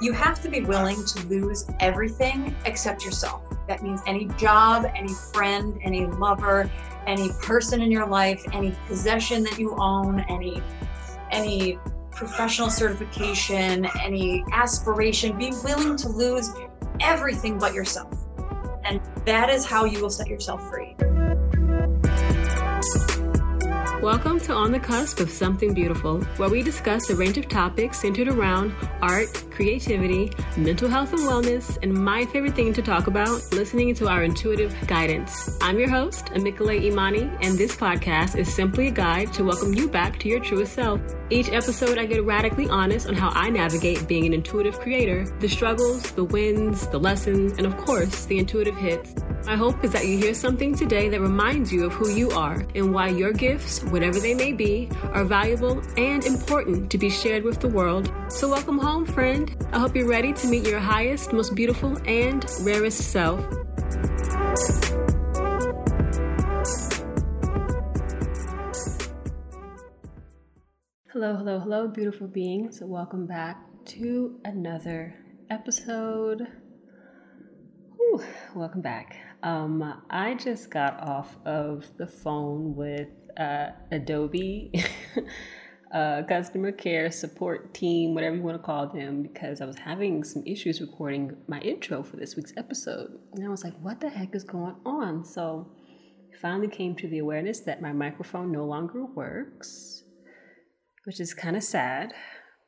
You 0.00 0.12
have 0.12 0.40
to 0.42 0.48
be 0.48 0.60
willing 0.60 1.04
to 1.06 1.26
lose 1.26 1.66
everything 1.80 2.54
except 2.66 3.04
yourself. 3.04 3.42
That 3.66 3.82
means 3.82 4.00
any 4.06 4.26
job, 4.36 4.86
any 4.94 5.12
friend, 5.12 5.76
any 5.82 6.06
lover, 6.06 6.70
any 7.08 7.30
person 7.42 7.82
in 7.82 7.90
your 7.90 8.06
life, 8.06 8.40
any 8.52 8.76
possession 8.86 9.42
that 9.42 9.58
you 9.58 9.74
own, 9.76 10.20
any 10.28 10.62
any 11.32 11.80
professional 12.12 12.70
certification, 12.70 13.88
any 14.00 14.44
aspiration, 14.52 15.36
be 15.36 15.50
willing 15.64 15.96
to 15.96 16.08
lose 16.08 16.52
everything 17.00 17.58
but 17.58 17.74
yourself. 17.74 18.24
And 18.84 19.00
that 19.24 19.50
is 19.50 19.64
how 19.64 19.84
you 19.84 20.00
will 20.00 20.10
set 20.10 20.28
yourself 20.28 20.70
free. 20.70 20.94
Welcome 24.02 24.38
to 24.40 24.52
On 24.52 24.70
the 24.70 24.78
Cusp 24.78 25.18
of 25.18 25.28
Something 25.28 25.74
Beautiful, 25.74 26.20
where 26.36 26.48
we 26.48 26.62
discuss 26.62 27.10
a 27.10 27.16
range 27.16 27.36
of 27.36 27.48
topics 27.48 27.98
centered 27.98 28.28
around 28.28 28.72
art, 29.02 29.26
creativity, 29.50 30.30
mental 30.56 30.88
health 30.88 31.12
and 31.14 31.22
wellness, 31.22 31.76
and 31.82 31.92
my 31.92 32.24
favorite 32.26 32.54
thing 32.54 32.72
to 32.74 32.80
talk 32.80 33.08
about, 33.08 33.42
listening 33.52 33.92
to 33.96 34.06
our 34.06 34.22
intuitive 34.22 34.72
guidance. 34.86 35.58
I'm 35.60 35.80
your 35.80 35.90
host, 35.90 36.26
Amikale 36.26 36.80
Imani, 36.80 37.28
and 37.42 37.58
this 37.58 37.74
podcast 37.74 38.36
is 38.36 38.54
simply 38.54 38.86
a 38.86 38.92
guide 38.92 39.32
to 39.32 39.42
welcome 39.42 39.74
you 39.74 39.88
back 39.88 40.20
to 40.20 40.28
your 40.28 40.38
truest 40.38 40.74
self. 40.74 41.00
Each 41.28 41.48
episode, 41.48 41.98
I 41.98 42.06
get 42.06 42.24
radically 42.24 42.68
honest 42.68 43.08
on 43.08 43.14
how 43.14 43.30
I 43.30 43.50
navigate 43.50 44.06
being 44.06 44.26
an 44.26 44.32
intuitive 44.32 44.78
creator, 44.78 45.26
the 45.40 45.48
struggles, 45.48 46.12
the 46.12 46.22
wins, 46.22 46.86
the 46.86 47.00
lessons, 47.00 47.58
and 47.58 47.66
of 47.66 47.76
course, 47.78 48.26
the 48.26 48.38
intuitive 48.38 48.76
hits. 48.76 49.12
My 49.44 49.56
hope 49.56 49.82
is 49.82 49.92
that 49.92 50.06
you 50.06 50.18
hear 50.18 50.34
something 50.34 50.74
today 50.74 51.08
that 51.08 51.20
reminds 51.20 51.72
you 51.72 51.86
of 51.86 51.92
who 51.94 52.10
you 52.10 52.30
are 52.32 52.66
and 52.74 52.92
why 52.92 53.08
your 53.08 53.32
gifts, 53.32 53.82
whatever 53.84 54.18
they 54.18 54.34
may 54.34 54.52
be, 54.52 54.90
are 55.12 55.24
valuable 55.24 55.82
and 55.96 56.24
important 56.26 56.90
to 56.90 56.98
be 56.98 57.08
shared 57.08 57.44
with 57.44 57.60
the 57.60 57.68
world. 57.68 58.12
So, 58.28 58.48
welcome 58.50 58.78
home, 58.78 59.06
friend. 59.06 59.56
I 59.72 59.78
hope 59.78 59.96
you're 59.96 60.08
ready 60.08 60.32
to 60.34 60.46
meet 60.48 60.66
your 60.66 60.80
highest, 60.80 61.32
most 61.32 61.54
beautiful, 61.54 61.96
and 62.06 62.44
rarest 62.60 63.10
self. 63.10 63.40
Hello, 71.10 71.36
hello, 71.36 71.58
hello, 71.58 71.88
beautiful 71.88 72.28
beings. 72.28 72.80
Welcome 72.82 73.26
back 73.26 73.60
to 73.86 74.38
another 74.44 75.14
episode. 75.48 76.46
Whew, 77.96 78.22
welcome 78.54 78.82
back. 78.82 79.16
Um, 79.42 80.02
I 80.10 80.34
just 80.34 80.70
got 80.70 81.00
off 81.00 81.36
of 81.44 81.86
the 81.96 82.06
phone 82.06 82.74
with 82.74 83.08
uh, 83.38 83.68
Adobe 83.92 84.72
uh, 85.94 86.22
customer 86.28 86.72
care 86.72 87.10
support 87.10 87.72
team, 87.72 88.14
whatever 88.14 88.34
you 88.34 88.42
want 88.42 88.56
to 88.56 88.62
call 88.62 88.88
them, 88.88 89.22
because 89.22 89.60
I 89.60 89.64
was 89.64 89.78
having 89.78 90.24
some 90.24 90.42
issues 90.44 90.80
recording 90.80 91.36
my 91.46 91.60
intro 91.60 92.02
for 92.02 92.16
this 92.16 92.34
week's 92.34 92.52
episode. 92.56 93.10
And 93.34 93.44
I 93.44 93.48
was 93.48 93.62
like, 93.62 93.74
what 93.80 94.00
the 94.00 94.08
heck 94.08 94.34
is 94.34 94.42
going 94.42 94.74
on? 94.84 95.24
So 95.24 95.70
I 96.34 96.36
finally 96.38 96.68
came 96.68 96.96
to 96.96 97.08
the 97.08 97.18
awareness 97.18 97.60
that 97.60 97.80
my 97.80 97.92
microphone 97.92 98.50
no 98.50 98.64
longer 98.64 99.04
works, 99.04 100.02
which 101.04 101.20
is 101.20 101.32
kind 101.32 101.56
of 101.56 101.62
sad, 101.62 102.12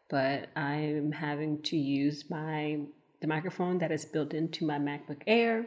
but 0.08 0.48
I'm 0.56 1.10
having 1.10 1.62
to 1.64 1.76
use 1.76 2.26
my 2.30 2.78
the 3.20 3.26
microphone 3.26 3.76
that 3.78 3.92
is 3.92 4.06
built 4.06 4.32
into 4.32 4.64
my 4.64 4.78
MacBook 4.78 5.20
Air, 5.26 5.66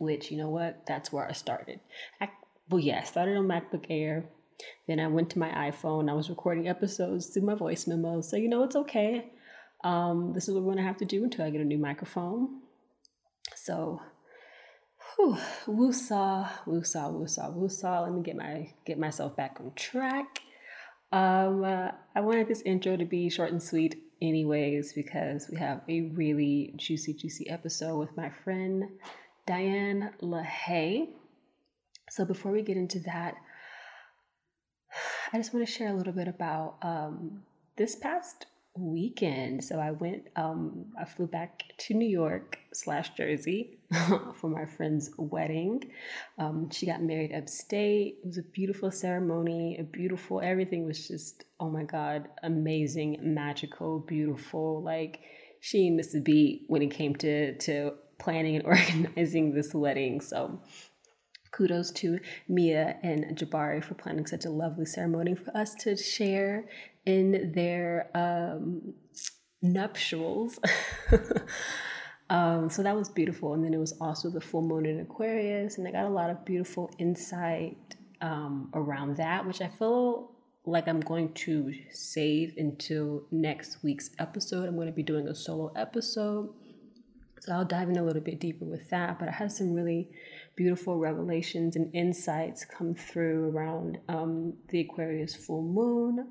which 0.00 0.32
you 0.32 0.36
know 0.36 0.50
what? 0.50 0.86
That's 0.86 1.12
where 1.12 1.28
I 1.28 1.32
started. 1.32 1.78
I, 2.20 2.30
well, 2.68 2.80
yeah, 2.80 3.00
I 3.00 3.04
started 3.04 3.36
on 3.36 3.46
MacBook 3.46 3.86
Air 3.88 4.24
then 4.86 5.00
I 5.00 5.06
went 5.06 5.30
to 5.30 5.38
my 5.38 5.50
iPhone. 5.70 6.10
I 6.10 6.14
was 6.14 6.30
recording 6.30 6.68
episodes 6.68 7.26
through 7.26 7.42
my 7.42 7.54
voice 7.54 7.86
memo. 7.86 8.20
So, 8.20 8.36
you 8.36 8.48
know, 8.48 8.64
it's 8.64 8.76
okay. 8.76 9.30
Um, 9.84 10.32
this 10.34 10.48
is 10.48 10.54
what 10.54 10.62
we're 10.62 10.72
going 10.72 10.84
to 10.84 10.88
have 10.88 10.98
to 10.98 11.04
do 11.04 11.24
until 11.24 11.44
I 11.44 11.50
get 11.50 11.60
a 11.60 11.64
new 11.64 11.78
microphone. 11.78 12.60
So, 13.54 14.00
whew, 15.16 15.36
woosah, 15.66 16.48
woosah, 16.66 17.12
woosah, 17.12 17.56
woosah. 17.56 18.02
Let 18.02 18.12
me 18.12 18.22
get 18.22 18.36
my 18.36 18.72
get 18.84 18.98
myself 18.98 19.36
back 19.36 19.58
on 19.60 19.72
track. 19.74 20.40
Um, 21.12 21.64
uh, 21.64 21.90
I 22.14 22.20
wanted 22.20 22.48
this 22.48 22.62
intro 22.62 22.96
to 22.96 23.04
be 23.04 23.30
short 23.30 23.50
and 23.50 23.62
sweet, 23.62 24.00
anyways, 24.22 24.92
because 24.92 25.48
we 25.50 25.58
have 25.58 25.80
a 25.88 26.02
really 26.02 26.72
juicy, 26.76 27.14
juicy 27.14 27.48
episode 27.48 27.98
with 27.98 28.16
my 28.16 28.30
friend 28.44 28.84
Diane 29.46 30.10
LaHaye. 30.22 31.08
So 32.08 32.24
before 32.24 32.52
we 32.52 32.62
get 32.62 32.76
into 32.76 32.98
that, 33.00 33.36
I 35.32 35.36
just 35.36 35.54
want 35.54 35.66
to 35.66 35.72
share 35.72 35.88
a 35.88 35.96
little 35.96 36.12
bit 36.12 36.28
about 36.28 36.76
um, 36.82 37.42
this 37.76 37.94
past 37.94 38.46
weekend. 38.76 39.64
So 39.64 39.78
I 39.78 39.90
went, 39.92 40.28
um, 40.36 40.86
I 41.00 41.04
flew 41.04 41.26
back 41.26 41.62
to 41.78 41.94
New 41.94 42.08
York 42.08 42.58
slash 42.72 43.10
Jersey 43.10 43.78
for 44.34 44.48
my 44.48 44.64
friend's 44.64 45.10
wedding. 45.16 45.82
Um, 46.38 46.70
she 46.70 46.86
got 46.86 47.02
married 47.02 47.32
upstate. 47.32 48.18
It 48.22 48.26
was 48.26 48.38
a 48.38 48.42
beautiful 48.42 48.90
ceremony, 48.90 49.76
a 49.78 49.84
beautiful, 49.84 50.40
everything 50.40 50.84
was 50.84 51.06
just, 51.06 51.44
oh 51.58 51.68
my 51.68 51.84
God, 51.84 52.28
amazing, 52.42 53.18
magical, 53.22 54.00
beautiful. 54.00 54.82
Like 54.82 55.20
she 55.60 55.90
missed 55.90 56.14
a 56.14 56.20
beat 56.20 56.64
when 56.68 56.82
it 56.82 56.90
came 56.90 57.14
to, 57.16 57.56
to 57.58 57.94
planning 58.20 58.56
and 58.56 58.64
organizing 58.66 59.54
this 59.54 59.74
wedding. 59.74 60.20
So 60.20 60.60
kudos 61.52 61.90
to 61.90 62.18
Mia 62.48 62.96
and 63.02 63.36
Jabari 63.36 63.82
for 63.82 63.94
planning 63.94 64.26
such 64.26 64.44
a 64.44 64.50
lovely 64.50 64.86
ceremony 64.86 65.34
for 65.34 65.56
us 65.56 65.74
to 65.76 65.96
share 65.96 66.68
in 67.06 67.52
their 67.54 68.10
um, 68.14 68.94
nuptials. 69.62 70.58
um, 72.30 72.70
so 72.70 72.82
that 72.82 72.94
was 72.94 73.08
beautiful. 73.08 73.54
And 73.54 73.64
then 73.64 73.74
it 73.74 73.78
was 73.78 73.94
also 74.00 74.30
the 74.30 74.40
full 74.40 74.62
moon 74.62 74.86
in 74.86 75.00
Aquarius, 75.00 75.78
and 75.78 75.86
I 75.86 75.90
got 75.90 76.04
a 76.04 76.08
lot 76.08 76.30
of 76.30 76.44
beautiful 76.44 76.90
insight 76.98 77.96
um, 78.20 78.70
around 78.74 79.16
that, 79.16 79.46
which 79.46 79.60
I 79.60 79.68
feel 79.68 80.30
like 80.66 80.86
I'm 80.86 81.00
going 81.00 81.32
to 81.32 81.72
save 81.90 82.54
until 82.58 83.24
next 83.30 83.82
week's 83.82 84.10
episode. 84.18 84.68
I'm 84.68 84.76
going 84.76 84.88
to 84.88 84.92
be 84.92 85.02
doing 85.02 85.28
a 85.28 85.34
solo 85.34 85.72
episode. 85.74 86.50
So 87.40 87.52
I'll 87.52 87.64
dive 87.64 87.88
in 87.88 87.96
a 87.96 88.04
little 88.04 88.22
bit 88.22 88.38
deeper 88.38 88.64
with 88.64 88.90
that. 88.90 89.18
But 89.18 89.28
I 89.28 89.32
had 89.32 89.52
some 89.52 89.72
really 89.72 90.10
beautiful 90.56 90.98
revelations 90.98 91.76
and 91.76 91.94
insights 91.94 92.64
come 92.64 92.94
through 92.94 93.50
around 93.50 93.98
um, 94.08 94.54
the 94.68 94.80
Aquarius 94.80 95.34
full 95.34 95.62
moon. 95.62 96.28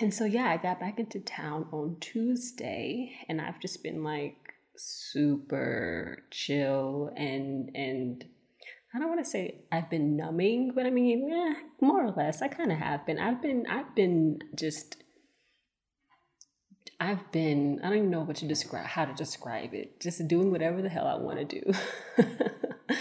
And 0.00 0.12
so, 0.12 0.24
yeah, 0.24 0.50
I 0.50 0.56
got 0.56 0.80
back 0.80 0.98
into 0.98 1.20
town 1.20 1.66
on 1.72 1.96
Tuesday, 2.00 3.12
and 3.28 3.40
I've 3.40 3.60
just 3.60 3.82
been 3.82 4.04
like 4.04 4.36
super 4.76 6.24
chill 6.30 7.12
and 7.16 7.70
and 7.76 8.24
I 8.94 8.98
don't 9.00 9.08
want 9.08 9.24
to 9.24 9.30
say 9.30 9.56
I've 9.72 9.90
been 9.90 10.16
numbing, 10.16 10.70
but 10.72 10.86
I 10.86 10.90
mean, 10.90 11.28
yeah, 11.28 11.54
more 11.80 12.04
or 12.04 12.12
less, 12.12 12.42
I 12.42 12.48
kind 12.48 12.70
of 12.70 12.78
have 12.78 13.04
been. 13.04 13.18
I've 13.18 13.42
been, 13.42 13.66
I've 13.68 13.92
been 13.96 14.38
just 14.54 15.02
I've 17.04 17.30
been, 17.32 17.80
I 17.82 17.88
don't 17.88 17.98
even 17.98 18.10
know 18.10 18.22
what 18.22 18.36
to 18.36 18.46
describe, 18.46 18.86
how 18.86 19.04
to 19.04 19.12
describe 19.12 19.74
it, 19.74 20.00
just 20.00 20.26
doing 20.26 20.50
whatever 20.50 20.80
the 20.80 20.88
hell 20.88 21.06
I 21.06 21.16
want 21.16 21.38
to 21.38 21.60
do. 21.60 21.72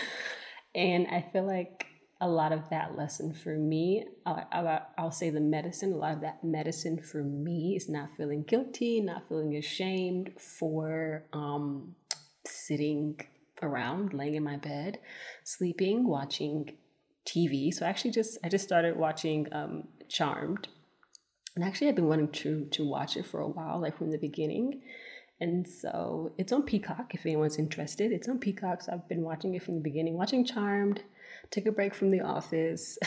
and 0.75 1.07
I 1.07 1.25
feel 1.31 1.47
like 1.47 1.85
a 2.19 2.27
lot 2.27 2.51
of 2.51 2.69
that 2.69 2.97
lesson 2.97 3.33
for 3.33 3.55
me, 3.55 4.05
I, 4.25 4.81
will 4.97 5.11
say 5.11 5.29
the 5.29 5.39
medicine, 5.39 5.93
a 5.93 5.95
lot 5.95 6.15
of 6.15 6.21
that 6.21 6.43
medicine 6.43 7.01
for 7.01 7.23
me 7.23 7.75
is 7.77 7.87
not 7.87 8.09
feeling 8.17 8.43
guilty, 8.43 8.99
not 8.99 9.27
feeling 9.29 9.55
ashamed 9.55 10.31
for 10.37 11.23
um, 11.31 11.95
sitting 12.45 13.21
around, 13.61 14.13
laying 14.13 14.35
in 14.35 14.43
my 14.43 14.57
bed, 14.57 14.99
sleeping, 15.45 16.05
watching 16.05 16.75
TV. 17.25 17.73
So 17.73 17.85
I 17.85 17.89
actually 17.89 18.11
just, 18.11 18.37
I 18.43 18.49
just 18.49 18.65
started 18.65 18.97
watching 18.97 19.47
um, 19.53 19.87
Charmed 20.09 20.67
and 21.55 21.63
actually 21.63 21.89
I've 21.89 21.95
been 21.95 22.07
wanting 22.07 22.29
to 22.29 22.65
to 22.71 22.87
watch 22.87 23.17
it 23.17 23.25
for 23.25 23.39
a 23.39 23.47
while, 23.47 23.79
like 23.81 23.97
from 23.97 24.11
the 24.11 24.17
beginning. 24.17 24.81
And 25.39 25.67
so 25.67 26.33
it's 26.37 26.53
on 26.53 26.63
Peacock 26.63 27.13
if 27.13 27.25
anyone's 27.25 27.57
interested. 27.57 28.11
It's 28.11 28.29
on 28.29 28.39
Peacock, 28.39 28.81
so 28.81 28.93
I've 28.93 29.09
been 29.09 29.23
watching 29.23 29.55
it 29.55 29.63
from 29.63 29.75
the 29.75 29.81
beginning, 29.81 30.15
watching 30.15 30.45
Charmed, 30.45 31.03
took 31.51 31.65
a 31.65 31.71
break 31.71 31.93
from 31.93 32.11
The 32.11 32.21
Office. 32.21 32.97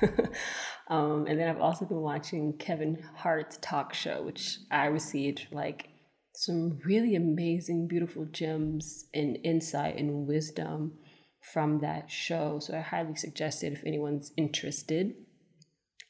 um, 0.88 1.26
and 1.26 1.38
then 1.38 1.48
I've 1.48 1.60
also 1.60 1.86
been 1.86 2.00
watching 2.00 2.56
Kevin 2.58 3.02
Hart's 3.16 3.58
talk 3.60 3.92
show, 3.92 4.22
which 4.22 4.58
I 4.70 4.86
received 4.86 5.48
like 5.50 5.88
some 6.32 6.78
really 6.84 7.16
amazing, 7.16 7.88
beautiful 7.88 8.24
gems 8.26 9.06
and 9.12 9.38
insight 9.42 9.96
and 9.98 10.26
wisdom 10.26 10.92
from 11.40 11.80
that 11.80 12.10
show. 12.10 12.58
So 12.60 12.76
I 12.76 12.80
highly 12.80 13.16
suggest 13.16 13.64
it 13.64 13.72
if 13.72 13.84
anyone's 13.84 14.32
interested. 14.36 15.14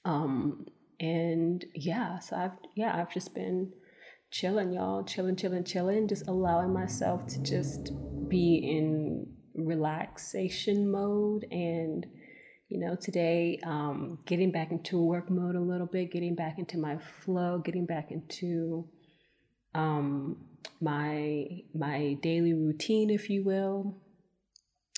Um, 0.05 0.67
and 1.00 1.64
yeah, 1.75 2.19
so 2.19 2.37
I've 2.37 2.52
yeah, 2.76 2.97
I've 2.97 3.12
just 3.12 3.35
been 3.35 3.73
chilling, 4.31 4.73
y'all, 4.73 5.02
chilling, 5.02 5.37
chilling, 5.37 5.64
chilling, 5.64 6.06
just 6.06 6.29
allowing 6.29 6.73
myself 6.73 7.26
to 7.29 7.43
just 7.43 7.91
be 8.29 8.56
in 8.56 9.26
relaxation 9.56 10.88
mode 10.91 11.44
and 11.50 12.06
you 12.69 12.79
know 12.79 12.94
today 12.94 13.58
um, 13.64 14.19
getting 14.26 14.52
back 14.52 14.70
into 14.70 15.02
work 15.02 15.29
mode 15.29 15.56
a 15.56 15.61
little 15.61 15.88
bit 15.88 16.12
getting 16.12 16.37
back 16.37 16.56
into 16.56 16.79
my 16.79 16.97
flow 16.97 17.58
getting 17.58 17.85
back 17.85 18.12
into 18.12 18.88
um, 19.75 20.37
my 20.81 21.47
my 21.75 22.17
daily 22.23 22.55
routine, 22.55 23.11
if 23.11 23.31
you 23.31 23.44
will. 23.44 23.97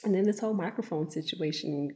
And 0.04 0.14
then 0.14 0.25
this 0.25 0.40
whole 0.40 0.54
microphone 0.54 1.10
situation 1.10 1.94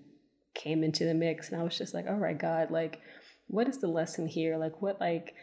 came 0.55 0.85
into 0.85 1.05
the 1.05 1.15
mix, 1.15 1.51
and 1.51 1.61
I 1.61 1.65
was 1.65 1.77
just 1.77 1.95
like, 1.95 2.07
"All 2.07 2.19
right, 2.19 2.39
God, 2.39 2.71
like, 2.71 3.01
what 3.47 3.69
is 3.69 3.79
the 3.79 3.89
lesson 3.89 4.27
here? 4.27 4.57
Like, 4.57 4.83
what 4.83 5.01
like." 5.01 5.35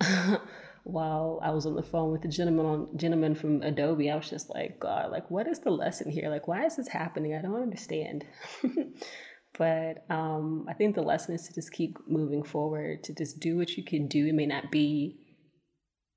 while 0.84 1.38
I 1.42 1.50
was 1.50 1.64
on 1.64 1.76
the 1.76 1.82
phone 1.82 2.10
with 2.10 2.22
the 2.22 2.28
gentleman 2.28 2.66
on 2.66 2.96
gentleman 2.96 3.34
from 3.34 3.62
Adobe, 3.62 4.10
I 4.10 4.16
was 4.16 4.28
just 4.28 4.50
like, 4.50 4.80
God, 4.80 5.10
like 5.10 5.30
what 5.30 5.46
is 5.46 5.60
the 5.60 5.70
lesson 5.70 6.10
here? 6.10 6.28
Like 6.28 6.48
why 6.48 6.64
is 6.64 6.76
this 6.76 6.88
happening? 6.88 7.34
I 7.34 7.42
don't 7.42 7.62
understand. 7.62 8.24
but 9.58 10.04
um, 10.10 10.66
I 10.68 10.74
think 10.74 10.94
the 10.94 11.02
lesson 11.02 11.34
is 11.34 11.46
to 11.46 11.54
just 11.54 11.72
keep 11.72 11.96
moving 12.08 12.42
forward, 12.42 13.04
to 13.04 13.14
just 13.14 13.38
do 13.38 13.56
what 13.56 13.76
you 13.76 13.84
can 13.84 14.08
do. 14.08 14.26
It 14.26 14.34
may 14.34 14.46
not 14.46 14.70
be 14.70 15.18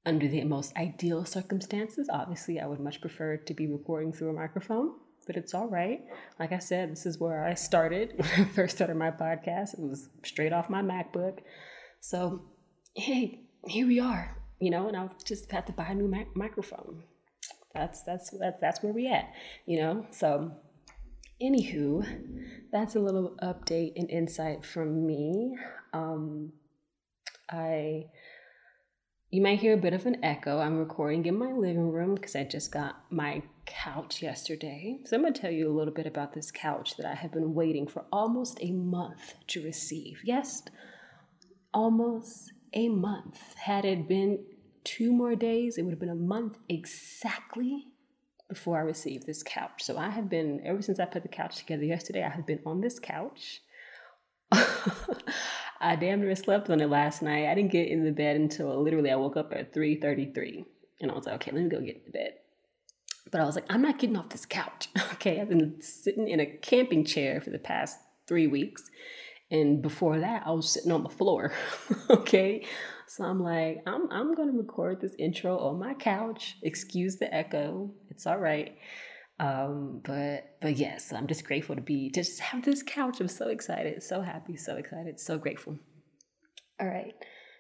under 0.06 0.28
the 0.28 0.44
most 0.44 0.76
ideal 0.76 1.26
circumstances. 1.26 2.10
Obviously, 2.12 2.60
I 2.60 2.66
would 2.66 2.80
much 2.80 3.02
prefer 3.02 3.38
to 3.38 3.54
be 3.54 3.68
recording 3.68 4.14
through 4.14 4.30
a 4.30 4.34
microphone, 4.34 4.94
but 5.26 5.36
it's 5.36 5.54
all 5.54 5.68
right. 5.68 6.02
Like 6.40 6.52
I 6.52 6.60
said, 6.60 6.92
this 6.92 7.06
is 7.06 7.20
where 7.20 7.46
I 7.46 7.54
started 7.54 8.14
when 8.16 8.30
I 8.30 8.46
first 8.46 8.76
started 8.76 8.96
my 8.96 9.12
podcast. 9.12 9.74
It 9.74 9.82
was 9.82 10.10
straight 10.24 10.54
off 10.54 10.70
my 10.70 10.82
MacBook. 10.82 11.40
So, 12.00 12.44
hey, 12.96 13.42
here 13.66 13.88
we 13.88 14.00
are, 14.00 14.38
you 14.60 14.70
know, 14.70 14.88
and 14.88 14.96
I'll 14.96 15.16
just 15.26 15.52
have 15.52 15.66
to 15.66 15.74
buy 15.74 15.88
a 15.88 15.96
new 15.96 16.08
mac- 16.08 16.36
microphone. 16.36 17.04
That's 17.74 18.04
that's 18.04 18.30
that's 18.40 18.60
that's 18.62 18.84
where 18.84 18.94
we 18.94 19.08
at, 19.08 19.32
you 19.66 19.80
know. 19.82 20.06
So, 20.12 20.52
anywho, 21.42 22.06
that's 22.72 22.96
a 22.96 23.00
little 23.00 23.36
update 23.42 23.94
and 23.98 24.10
insight 24.10 24.66
from 24.66 25.06
me. 25.06 25.58
Um, 25.94 26.54
I 27.50 28.06
you 29.32 29.42
might 29.42 29.60
hear 29.60 29.74
a 29.74 29.78
bit 29.78 29.94
of 29.94 30.06
an 30.06 30.24
echo. 30.24 30.60
I'm 30.60 30.78
recording 30.78 31.26
in 31.26 31.38
my 31.38 31.52
living 31.52 31.92
room 31.92 32.16
because 32.16 32.36
I 32.36 32.44
just 32.44 32.72
got 32.72 33.04
my 33.10 33.42
couch 33.66 34.22
yesterday. 34.22 35.00
So 35.06 35.16
I'm 35.16 35.24
going 35.24 35.34
to 35.34 35.42
tell 35.42 35.52
you 35.52 35.70
a 35.70 35.76
little 35.76 35.94
bit 35.94 36.06
about 36.06 36.34
this 36.34 36.52
couch 36.52 36.96
that 36.98 37.06
I 37.06 37.16
have 37.16 37.32
been 37.32 37.54
waiting 37.54 37.88
for 37.88 38.06
almost 38.12 38.60
a 38.62 38.72
month 38.72 39.34
to 39.48 39.64
receive. 39.64 40.22
Yes, 40.24 40.64
almost 41.74 42.54
a 42.74 42.90
month. 42.90 43.56
Had 43.56 43.84
it 43.84 44.08
been 44.08 44.46
two 44.84 45.12
more 45.12 45.36
days, 45.36 45.78
it 45.78 45.84
would 45.84 45.92
have 45.92 46.00
been 46.00 46.10
a 46.10 46.16
month 46.16 46.58
exactly 46.70 47.88
before 48.48 48.78
I 48.78 48.82
received 48.82 49.26
this 49.26 49.42
couch. 49.42 49.82
So 49.82 49.98
I 49.98 50.10
have 50.10 50.30
been, 50.30 50.62
ever 50.64 50.82
since 50.82 51.00
I 51.00 51.06
put 51.06 51.24
the 51.24 51.30
couch 51.30 51.58
together 51.58 51.84
yesterday, 51.84 52.24
I 52.24 52.30
have 52.30 52.46
been 52.46 52.60
on 52.66 52.82
this 52.82 53.00
couch. 53.00 53.62
I 55.80 55.96
damn 55.96 56.22
near 56.22 56.36
slept 56.36 56.70
on 56.70 56.80
it 56.80 56.90
last 56.90 57.22
night. 57.22 57.48
I 57.48 57.56
didn't 57.56 57.72
get 57.72 57.90
in 57.90 58.04
the 58.06 58.12
bed 58.12 58.36
until 58.36 58.82
literally 58.82 59.12
I 59.12 59.16
woke 59.16 59.38
up 59.38 59.52
at 59.54 59.74
3:33. 59.74 60.66
And 61.02 61.12
I 61.12 61.14
was 61.14 61.26
like, 61.26 61.36
okay, 61.36 61.52
let 61.52 61.64
me 61.64 61.70
go 61.70 61.82
get 61.82 61.98
in 61.98 62.02
the 62.06 62.12
bed. 62.12 62.34
But 63.32 63.42
I 63.42 63.46
was 63.46 63.56
like, 63.56 63.66
I'm 63.70 63.82
not 63.82 64.00
getting 64.00 64.18
off 64.18 64.30
this 64.30 64.46
couch. 64.46 64.90
Okay, 65.16 65.40
I've 65.40 65.50
been 65.50 65.82
sitting 65.82 66.28
in 66.28 66.40
a 66.40 66.46
camping 66.46 67.04
chair 67.04 67.42
for 67.42 67.50
the 67.50 67.58
past 67.58 67.98
three 68.28 68.48
weeks. 68.48 68.84
And 69.50 69.82
before 69.82 70.20
that, 70.20 70.44
I 70.46 70.52
was 70.52 70.70
sitting 70.70 70.92
on 70.92 71.04
the 71.04 71.10
floor. 71.10 71.54
okay. 72.10 72.66
So 73.08 73.24
I'm 73.24 73.42
like, 73.42 73.82
I'm 73.88 74.12
I'm 74.12 74.36
gonna 74.36 74.52
record 74.52 75.02
this 75.02 75.16
intro 75.18 75.58
on 75.58 75.80
my 75.80 75.94
couch. 75.94 76.58
Excuse 76.64 77.18
the 77.18 77.34
echo. 77.34 77.92
It's 78.10 78.28
all 78.28 78.38
right. 78.38 78.78
Um, 79.40 80.02
but 80.04 80.58
but 80.62 80.78
yes, 80.78 81.12
I'm 81.12 81.28
just 81.28 81.46
grateful 81.46 81.76
to 81.76 81.82
be 81.82 82.10
to 82.12 82.22
just 82.22 82.40
have 82.40 82.64
this 82.64 82.84
couch. 82.84 83.20
I'm 83.20 83.28
so 83.28 83.50
excited, 83.50 84.02
so 84.02 84.22
happy, 84.22 84.56
so 84.56 84.78
excited, 84.78 85.20
so 85.20 85.38
grateful. 85.38 85.78
All 86.80 86.88
right. 86.88 87.14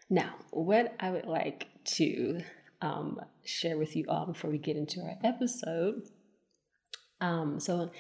Now, 0.10 0.36
what 0.51 0.95
I 1.00 1.12
would 1.12 1.25
like 1.25 1.68
to 1.95 2.42
um, 2.81 3.19
share 3.44 3.77
with 3.77 3.95
you 3.95 4.06
all 4.07 4.25
before 4.27 4.51
we 4.51 4.57
get 4.57 4.77
into 4.77 5.01
our 5.01 5.16
episode. 5.24 6.04
Um, 7.19 7.60
so 7.60 7.92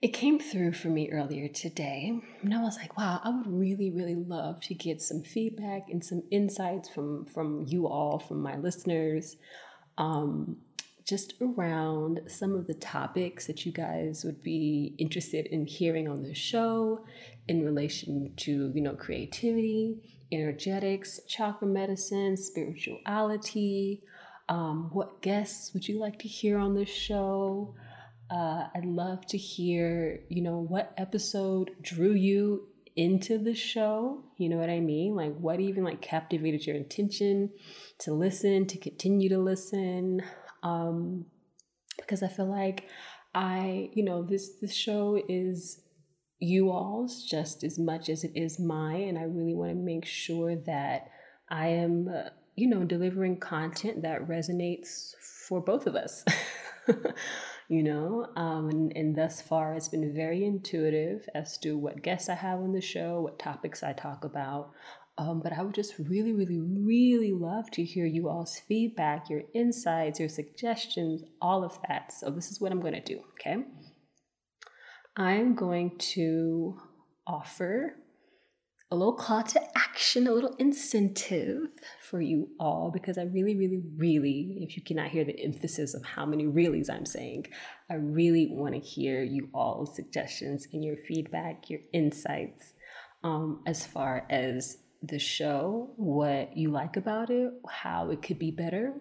it 0.00 0.08
came 0.08 0.38
through 0.38 0.72
for 0.72 0.88
me 0.88 1.10
earlier 1.10 1.48
today, 1.48 2.20
and 2.42 2.54
I 2.54 2.62
was 2.62 2.76
like, 2.76 2.96
wow, 2.96 3.20
I 3.22 3.30
would 3.30 3.46
really, 3.46 3.90
really 3.90 4.14
love 4.14 4.60
to 4.62 4.74
get 4.74 5.00
some 5.00 5.22
feedback 5.22 5.82
and 5.88 6.04
some 6.04 6.22
insights 6.30 6.88
from 6.88 7.26
from 7.26 7.64
you 7.66 7.86
all, 7.88 8.18
from 8.18 8.42
my 8.42 8.56
listeners. 8.56 9.36
Um, 9.98 10.58
just 11.04 11.34
around 11.40 12.20
some 12.26 12.54
of 12.54 12.66
the 12.66 12.74
topics 12.74 13.46
that 13.46 13.66
you 13.66 13.72
guys 13.72 14.24
would 14.24 14.42
be 14.42 14.94
interested 14.98 15.46
in 15.46 15.66
hearing 15.66 16.08
on 16.08 16.22
the 16.22 16.34
show 16.34 17.04
in 17.48 17.64
relation 17.64 18.32
to, 18.36 18.70
you 18.74 18.80
know, 18.80 18.94
creativity, 18.94 20.18
energetics, 20.30 21.20
chakra 21.28 21.66
medicine, 21.66 22.36
spirituality. 22.36 24.02
Um, 24.48 24.90
what 24.92 25.22
guests 25.22 25.72
would 25.74 25.88
you 25.88 25.98
like 25.98 26.18
to 26.20 26.28
hear 26.28 26.58
on 26.58 26.74
the 26.74 26.86
show? 26.86 27.74
Uh, 28.30 28.68
I'd 28.74 28.84
love 28.84 29.26
to 29.26 29.38
hear, 29.38 30.20
you 30.28 30.42
know, 30.42 30.58
what 30.58 30.94
episode 30.96 31.72
drew 31.82 32.14
you 32.14 32.68
into 32.96 33.38
the 33.38 33.54
show. 33.54 34.22
You 34.38 34.48
know 34.48 34.56
what 34.56 34.70
I 34.70 34.80
mean? 34.80 35.14
Like, 35.14 35.36
what 35.36 35.60
even 35.60 35.84
like 35.84 36.00
captivated 36.00 36.66
your 36.66 36.76
attention 36.76 37.50
to 38.00 38.12
listen, 38.12 38.66
to 38.66 38.78
continue 38.78 39.28
to 39.28 39.38
listen? 39.38 40.22
Um, 40.62 41.26
because 41.96 42.22
I 42.22 42.28
feel 42.28 42.46
like 42.46 42.88
I, 43.34 43.90
you 43.94 44.04
know, 44.04 44.22
this 44.22 44.50
this 44.60 44.74
show 44.74 45.22
is 45.28 45.80
you 46.38 46.70
all's 46.70 47.24
just 47.24 47.62
as 47.62 47.78
much 47.78 48.08
as 48.08 48.24
it 48.24 48.32
is 48.34 48.58
mine, 48.58 49.08
and 49.08 49.18
I 49.18 49.22
really 49.22 49.54
want 49.54 49.70
to 49.70 49.76
make 49.76 50.04
sure 50.04 50.56
that 50.56 51.08
I 51.48 51.68
am, 51.68 52.08
uh, 52.08 52.30
you 52.56 52.68
know, 52.68 52.84
delivering 52.84 53.38
content 53.38 54.02
that 54.02 54.26
resonates 54.26 55.14
for 55.48 55.60
both 55.60 55.86
of 55.86 55.94
us. 55.94 56.24
you 57.68 57.82
know, 57.82 58.26
um, 58.36 58.68
and, 58.68 58.92
and 58.96 59.16
thus 59.16 59.40
far 59.40 59.74
it's 59.74 59.88
been 59.88 60.14
very 60.14 60.44
intuitive 60.44 61.28
as 61.34 61.56
to 61.58 61.78
what 61.78 62.02
guests 62.02 62.28
I 62.28 62.34
have 62.34 62.58
on 62.58 62.72
the 62.72 62.80
show, 62.80 63.20
what 63.20 63.38
topics 63.38 63.82
I 63.82 63.92
talk 63.92 64.24
about. 64.24 64.72
Um, 65.18 65.40
but 65.42 65.52
I 65.52 65.62
would 65.62 65.74
just 65.74 65.98
really, 65.98 66.32
really, 66.32 66.58
really 66.58 67.32
love 67.32 67.70
to 67.72 67.84
hear 67.84 68.06
you 68.06 68.28
all's 68.28 68.58
feedback, 68.66 69.28
your 69.28 69.42
insights, 69.54 70.18
your 70.18 70.30
suggestions, 70.30 71.22
all 71.40 71.64
of 71.64 71.78
that. 71.86 72.12
So, 72.12 72.30
this 72.30 72.50
is 72.50 72.60
what 72.60 72.72
I'm 72.72 72.80
going 72.80 72.94
to 72.94 73.00
do, 73.00 73.20
okay? 73.34 73.64
I'm 75.16 75.54
going 75.54 75.98
to 76.14 76.78
offer 77.26 77.96
a 78.90 78.96
little 78.96 79.14
call 79.14 79.42
to 79.42 79.60
action, 79.74 80.26
a 80.26 80.32
little 80.32 80.54
incentive 80.58 81.68
for 82.02 82.20
you 82.20 82.48
all 82.60 82.90
because 82.92 83.16
I 83.16 83.22
really, 83.22 83.56
really, 83.56 83.82
really, 83.96 84.58
if 84.60 84.76
you 84.76 84.82
cannot 84.82 85.08
hear 85.08 85.24
the 85.24 85.38
emphasis 85.42 85.94
of 85.94 86.04
how 86.04 86.26
many 86.26 86.44
reallys 86.44 86.90
I'm 86.90 87.06
saying, 87.06 87.46
I 87.90 87.94
really 87.94 88.48
want 88.50 88.74
to 88.74 88.80
hear 88.80 89.22
you 89.22 89.48
all's 89.54 89.96
suggestions 89.96 90.68
and 90.74 90.84
your 90.84 90.96
feedback, 90.96 91.70
your 91.70 91.80
insights 91.94 92.74
um, 93.24 93.62
as 93.66 93.86
far 93.86 94.26
as 94.28 94.76
the 95.02 95.18
show, 95.18 95.90
what 95.96 96.56
you 96.56 96.70
like 96.70 96.96
about 96.96 97.30
it, 97.30 97.52
how 97.68 98.10
it 98.10 98.22
could 98.22 98.38
be 98.38 98.50
better. 98.50 98.94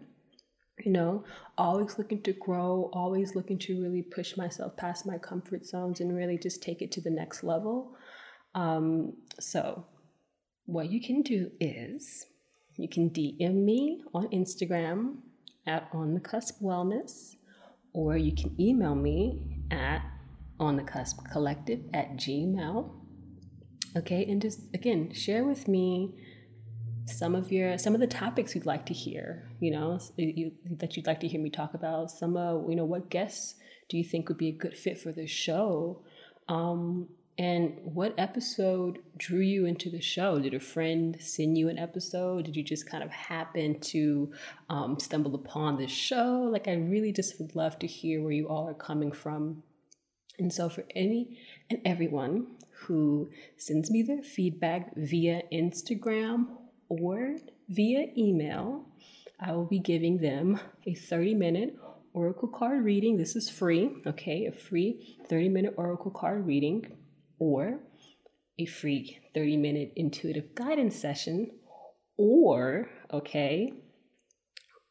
You 0.83 0.91
know, 0.91 1.23
always 1.57 1.99
looking 1.99 2.23
to 2.23 2.33
grow, 2.33 2.89
always 2.91 3.35
looking 3.35 3.59
to 3.59 3.81
really 3.81 4.01
push 4.01 4.35
myself 4.35 4.75
past 4.77 5.05
my 5.05 5.19
comfort 5.19 5.65
zones 5.65 5.99
and 5.99 6.15
really 6.15 6.39
just 6.39 6.63
take 6.63 6.81
it 6.81 6.91
to 6.93 7.01
the 7.01 7.11
next 7.11 7.43
level. 7.43 7.95
Um, 8.55 9.13
so, 9.39 9.85
what 10.65 10.91
you 10.91 10.99
can 10.99 11.21
do 11.21 11.51
is 11.59 12.25
you 12.77 12.89
can 12.89 13.11
DM 13.11 13.63
me 13.63 14.03
on 14.13 14.27
Instagram 14.29 15.17
at 15.67 15.87
On 15.93 16.15
the 16.15 16.19
Cusp 16.19 16.61
Wellness, 16.61 17.35
or 17.93 18.17
you 18.17 18.33
can 18.33 18.55
email 18.59 18.95
me 18.95 19.59
at 19.69 20.01
On 20.59 20.77
the 20.77 20.83
Cusp 20.83 21.19
Collective 21.31 21.81
at 21.93 22.13
gmail 22.13 23.00
okay 23.95 24.25
and 24.25 24.41
just 24.41 24.61
again 24.73 25.11
share 25.13 25.43
with 25.43 25.67
me 25.67 26.13
some 27.05 27.35
of 27.35 27.51
your 27.51 27.77
some 27.77 27.93
of 27.93 27.99
the 27.99 28.07
topics 28.07 28.55
you'd 28.55 28.65
like 28.65 28.85
to 28.85 28.93
hear 28.93 29.51
you 29.59 29.71
know 29.71 29.99
you, 30.17 30.51
that 30.65 30.97
you'd 30.97 31.07
like 31.07 31.19
to 31.21 31.27
hear 31.27 31.39
me 31.39 31.49
talk 31.49 31.73
about. 31.73 32.11
Some 32.11 32.35
of 32.35 32.69
you 32.69 32.75
know 32.75 32.85
what 32.85 33.09
guests 33.09 33.55
do 33.87 33.97
you 33.97 34.03
think 34.03 34.27
would 34.27 34.37
be 34.37 34.49
a 34.49 34.53
good 34.53 34.75
fit 34.75 34.97
for 34.99 35.11
the 35.11 35.27
show? 35.27 36.01
Um, 36.49 37.07
and 37.37 37.77
what 37.83 38.13
episode 38.17 38.99
drew 39.17 39.39
you 39.39 39.65
into 39.65 39.89
the 39.89 40.01
show? 40.01 40.39
Did 40.39 40.53
a 40.53 40.59
friend 40.59 41.17
send 41.19 41.57
you 41.57 41.69
an 41.69 41.79
episode? 41.79 42.45
Did 42.45 42.55
you 42.55 42.63
just 42.63 42.87
kind 42.87 43.03
of 43.03 43.09
happen 43.09 43.79
to 43.79 44.31
um, 44.69 44.99
stumble 44.99 45.35
upon 45.35 45.77
this 45.77 45.91
show? 45.91 46.49
Like 46.51 46.67
i 46.67 46.73
really 46.73 47.11
just 47.11 47.39
would 47.39 47.55
love 47.55 47.79
to 47.79 47.87
hear 47.87 48.21
where 48.21 48.31
you 48.31 48.47
all 48.47 48.67
are 48.67 48.73
coming 48.73 49.11
from 49.11 49.63
and 50.41 50.51
so 50.51 50.69
for 50.69 50.83
any 50.95 51.37
and 51.69 51.79
everyone 51.85 52.47
who 52.81 53.29
sends 53.57 53.91
me 53.91 54.01
their 54.01 54.23
feedback 54.23 54.91
via 54.97 55.43
Instagram 55.53 56.47
or 56.89 57.35
via 57.69 58.07
email, 58.17 58.87
I 59.39 59.51
will 59.51 59.67
be 59.67 59.77
giving 59.77 60.17
them 60.17 60.59
a 60.87 60.95
30 60.95 61.35
minute 61.35 61.75
oracle 62.13 62.47
card 62.49 62.83
reading. 62.83 63.17
This 63.17 63.35
is 63.35 63.51
free, 63.51 63.91
okay? 64.07 64.47
A 64.47 64.51
free 64.51 65.19
30 65.29 65.49
minute 65.49 65.75
oracle 65.77 66.09
card 66.09 66.47
reading 66.47 66.87
or 67.37 67.79
a 68.57 68.65
free 68.65 69.19
30 69.35 69.57
minute 69.57 69.93
intuitive 69.95 70.55
guidance 70.55 70.95
session 70.95 71.51
or, 72.17 72.89
okay, 73.13 73.73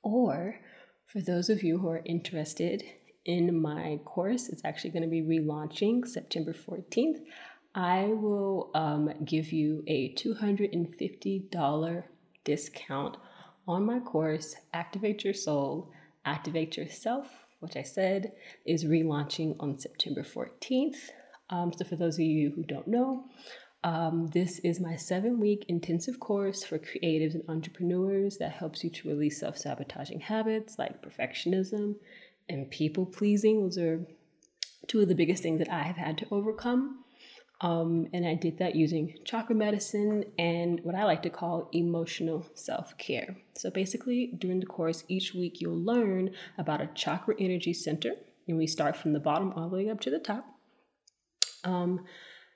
Or 0.02 0.60
for 1.06 1.20
those 1.20 1.50
of 1.50 1.64
you 1.64 1.78
who 1.78 1.88
are 1.88 2.02
interested 2.04 2.84
in 3.24 3.60
my 3.60 4.00
course, 4.04 4.48
it's 4.48 4.64
actually 4.64 4.90
going 4.90 5.02
to 5.02 5.08
be 5.08 5.22
relaunching 5.22 6.06
September 6.06 6.52
14th. 6.52 7.20
I 7.74 8.06
will 8.06 8.70
um, 8.74 9.12
give 9.24 9.52
you 9.52 9.84
a 9.86 10.12
$250 10.14 12.04
discount 12.44 13.16
on 13.68 13.84
my 13.86 14.00
course, 14.00 14.56
Activate 14.72 15.22
Your 15.22 15.34
Soul, 15.34 15.92
Activate 16.24 16.76
Yourself, 16.76 17.28
which 17.60 17.76
I 17.76 17.82
said 17.82 18.32
is 18.66 18.84
relaunching 18.84 19.54
on 19.60 19.78
September 19.78 20.22
14th. 20.22 21.10
Um, 21.50 21.72
so, 21.72 21.84
for 21.84 21.96
those 21.96 22.14
of 22.14 22.20
you 22.20 22.50
who 22.50 22.64
don't 22.64 22.88
know, 22.88 23.26
um, 23.84 24.28
this 24.28 24.58
is 24.60 24.80
my 24.80 24.96
seven 24.96 25.40
week 25.40 25.64
intensive 25.68 26.20
course 26.20 26.64
for 26.64 26.78
creatives 26.78 27.34
and 27.34 27.44
entrepreneurs 27.48 28.36
that 28.38 28.52
helps 28.52 28.84
you 28.84 28.90
to 28.90 29.08
release 29.08 29.40
self 29.40 29.56
sabotaging 29.56 30.20
habits 30.20 30.78
like 30.78 31.02
perfectionism 31.02 31.94
and 32.50 32.70
people 32.70 33.06
pleasing. 33.06 33.62
Those 33.62 33.78
are 33.78 34.06
two 34.86 35.00
of 35.00 35.08
the 35.08 35.14
biggest 35.14 35.42
things 35.42 35.58
that 35.58 35.70
I 35.70 35.82
have 35.82 35.96
had 35.96 36.18
to 36.18 36.26
overcome. 36.30 37.04
Um, 37.62 38.08
and 38.14 38.26
I 38.26 38.34
did 38.34 38.58
that 38.58 38.74
using 38.74 39.18
chakra 39.24 39.54
medicine 39.54 40.24
and 40.38 40.80
what 40.82 40.94
I 40.94 41.04
like 41.04 41.22
to 41.24 41.30
call 41.30 41.68
emotional 41.72 42.46
self 42.54 42.96
care. 42.96 43.36
So 43.54 43.70
basically, 43.70 44.32
during 44.38 44.60
the 44.60 44.66
course, 44.66 45.04
each 45.08 45.34
week 45.34 45.60
you'll 45.60 45.78
learn 45.78 46.30
about 46.56 46.80
a 46.80 46.88
chakra 46.94 47.34
energy 47.38 47.74
center, 47.74 48.14
and 48.48 48.56
we 48.56 48.66
start 48.66 48.96
from 48.96 49.12
the 49.12 49.20
bottom 49.20 49.52
all 49.52 49.68
the 49.68 49.76
way 49.76 49.90
up 49.90 50.00
to 50.00 50.10
the 50.10 50.18
top. 50.18 50.46
Um, 51.62 52.06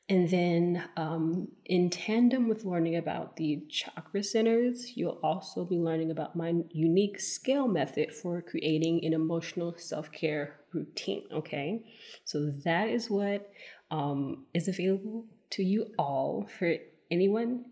and 0.08 0.28
then, 0.28 0.84
um, 0.98 1.48
in 1.64 1.88
tandem 1.88 2.46
with 2.46 2.66
learning 2.66 2.96
about 2.96 3.36
the 3.36 3.64
chakra 3.70 4.22
centers, 4.22 4.96
you'll 4.96 5.18
also 5.22 5.64
be 5.64 5.78
learning 5.78 6.10
about 6.10 6.36
my 6.36 6.52
unique 6.70 7.18
scale 7.18 7.66
method 7.66 8.12
for 8.12 8.42
creating 8.42 9.02
an 9.02 9.14
emotional 9.14 9.74
self 9.78 10.12
care 10.12 10.60
routine. 10.74 11.24
Okay, 11.32 11.84
so 12.24 12.50
that 12.64 12.90
is 12.90 13.08
what 13.08 13.50
um, 13.90 14.44
is 14.52 14.68
available 14.68 15.24
to 15.50 15.62
you 15.64 15.86
all 15.98 16.50
for 16.58 16.74
anyone, 17.10 17.64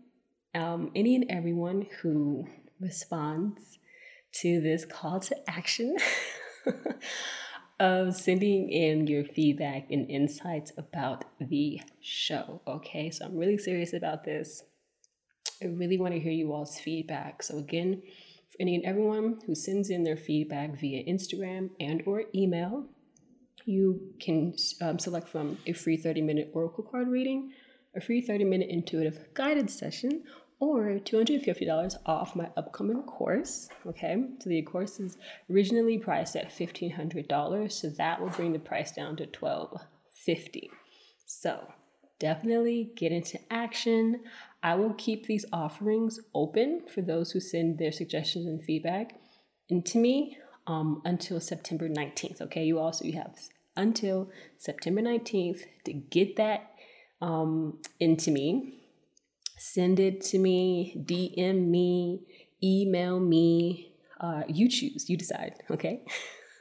um, 0.55 0.91
any 0.95 1.15
and 1.15 1.25
everyone 1.29 1.85
who 2.01 2.47
responds 2.79 3.77
to 4.41 4.59
this 4.59 4.85
call 4.85 5.19
to 5.19 5.35
action. 5.47 5.95
of 7.83 8.15
sending 8.15 8.69
in 8.69 9.07
your 9.07 9.25
feedback 9.25 9.91
and 9.91 10.09
insights 10.09 10.71
about 10.77 11.25
the 11.37 11.81
show. 11.99 12.61
Okay, 12.65 13.09
so 13.09 13.25
I'm 13.25 13.35
really 13.35 13.57
serious 13.57 13.91
about 13.91 14.23
this. 14.23 14.63
I 15.61 15.65
really 15.65 15.97
want 15.97 16.13
to 16.13 16.19
hear 16.19 16.31
you 16.31 16.53
all's 16.53 16.79
feedback. 16.79 17.43
So 17.43 17.57
again, 17.57 18.01
for 18.49 18.55
any 18.61 18.75
and 18.75 18.85
everyone 18.85 19.37
who 19.45 19.53
sends 19.53 19.89
in 19.89 20.03
their 20.03 20.15
feedback 20.15 20.79
via 20.79 21.03
Instagram 21.03 21.71
and 21.77 22.01
or 22.05 22.23
email, 22.33 22.85
you 23.65 24.13
can 24.17 24.55
um, 24.81 24.97
select 24.97 25.27
from 25.27 25.57
a 25.67 25.73
free 25.73 25.97
30 25.97 26.21
minute 26.21 26.51
oracle 26.53 26.85
card 26.89 27.09
reading, 27.09 27.51
a 27.97 27.99
free 27.99 28.21
30 28.21 28.45
minute 28.45 28.69
intuitive 28.69 29.27
guided 29.33 29.69
session, 29.69 30.23
or 30.63 30.99
$250 30.99 31.97
off 32.05 32.35
my 32.35 32.49
upcoming 32.55 33.03
course. 33.03 33.67
Okay, 33.85 34.15
so 34.39 34.49
the 34.49 34.61
course 34.61 34.99
is 34.99 35.17
originally 35.51 35.97
priced 35.97 36.37
at 36.37 36.49
$1,500, 36.49 37.71
so 37.71 37.89
that 37.89 38.21
will 38.21 38.29
bring 38.29 38.53
the 38.53 38.59
price 38.59 38.91
down 38.93 39.17
to 39.17 39.25
1,250. 39.25 40.71
So 41.25 41.67
definitely 42.17 42.91
get 42.95 43.11
into 43.11 43.39
action. 43.51 44.21
I 44.61 44.75
will 44.75 44.93
keep 44.93 45.25
these 45.25 45.45
offerings 45.51 46.19
open 46.33 46.83
for 46.87 47.01
those 47.01 47.31
who 47.31 47.41
send 47.41 47.77
their 47.77 47.91
suggestions 47.91 48.45
and 48.45 48.63
feedback 48.63 49.19
into 49.67 49.97
me 49.97 50.37
um, 50.65 51.01
until 51.03 51.41
September 51.41 51.89
19th. 51.89 52.41
Okay, 52.41 52.63
you 52.63 52.79
also 52.79 53.03
you 53.03 53.13
have 53.13 53.35
until 53.75 54.29
September 54.57 55.01
19th 55.01 55.61
to 55.83 55.91
get 55.91 56.37
that 56.37 56.71
um, 57.21 57.79
into 57.99 58.31
me 58.31 58.82
send 59.63 59.97
it 59.97 60.19
to 60.19 60.37
me, 60.37 60.93
DM 61.05 61.67
me, 61.67 62.19
email 62.61 63.17
me. 63.17 63.93
Uh, 64.19 64.43
you 64.47 64.67
choose, 64.67 65.09
you 65.09 65.15
decide, 65.15 65.55
okay? 65.71 66.03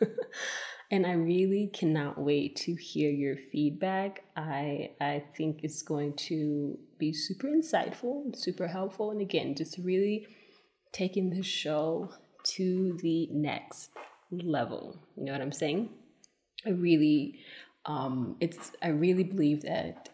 and 0.91 1.05
I 1.05 1.15
really 1.15 1.69
cannot 1.73 2.17
wait 2.17 2.55
to 2.57 2.75
hear 2.77 3.11
your 3.11 3.37
feedback. 3.37 4.23
I 4.37 4.93
I 5.01 5.25
think 5.37 5.65
it's 5.65 5.83
going 5.83 6.15
to 6.29 6.79
be 6.99 7.13
super 7.13 7.49
insightful, 7.49 8.37
super 8.37 8.69
helpful, 8.69 9.11
and 9.11 9.21
again, 9.21 9.57
just 9.57 9.79
really 9.79 10.29
taking 10.93 11.31
the 11.31 11.43
show 11.43 12.09
to 12.55 12.97
the 13.03 13.29
next 13.33 13.91
level. 14.31 14.97
You 15.17 15.25
know 15.25 15.33
what 15.33 15.41
I'm 15.41 15.53
saying? 15.53 15.89
I 16.65 16.71
really, 16.71 17.41
um, 17.85 18.37
it's 18.39 18.71
I 18.81 18.89
really 18.89 19.25
believe 19.25 19.63
that 19.63 20.09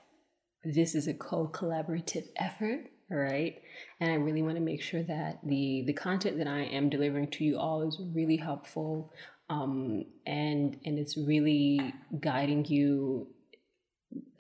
this 0.65 0.95
is 0.95 1.09
a 1.09 1.15
co-collaborative 1.15 2.29
effort 2.37 2.91
right? 3.11 3.63
And 4.01 4.11
i 4.11 4.15
really 4.15 4.43
want 4.43 4.57
to 4.57 4.63
make 4.63 4.83
sure 4.83 5.03
that 5.03 5.39
the 5.43 5.83
the 5.87 5.95
content 5.95 6.39
that 6.39 6.47
i 6.47 6.61
am 6.61 6.91
delivering 6.91 7.29
to 7.29 7.45
you 7.45 7.59
all 7.59 7.83
is 7.89 7.99
really 8.15 8.37
helpful 8.37 9.13
um, 9.51 10.05
and 10.27 10.79
and 10.85 10.99
it's 10.99 11.17
really 11.17 11.95
guiding 12.21 12.67
you 12.67 13.29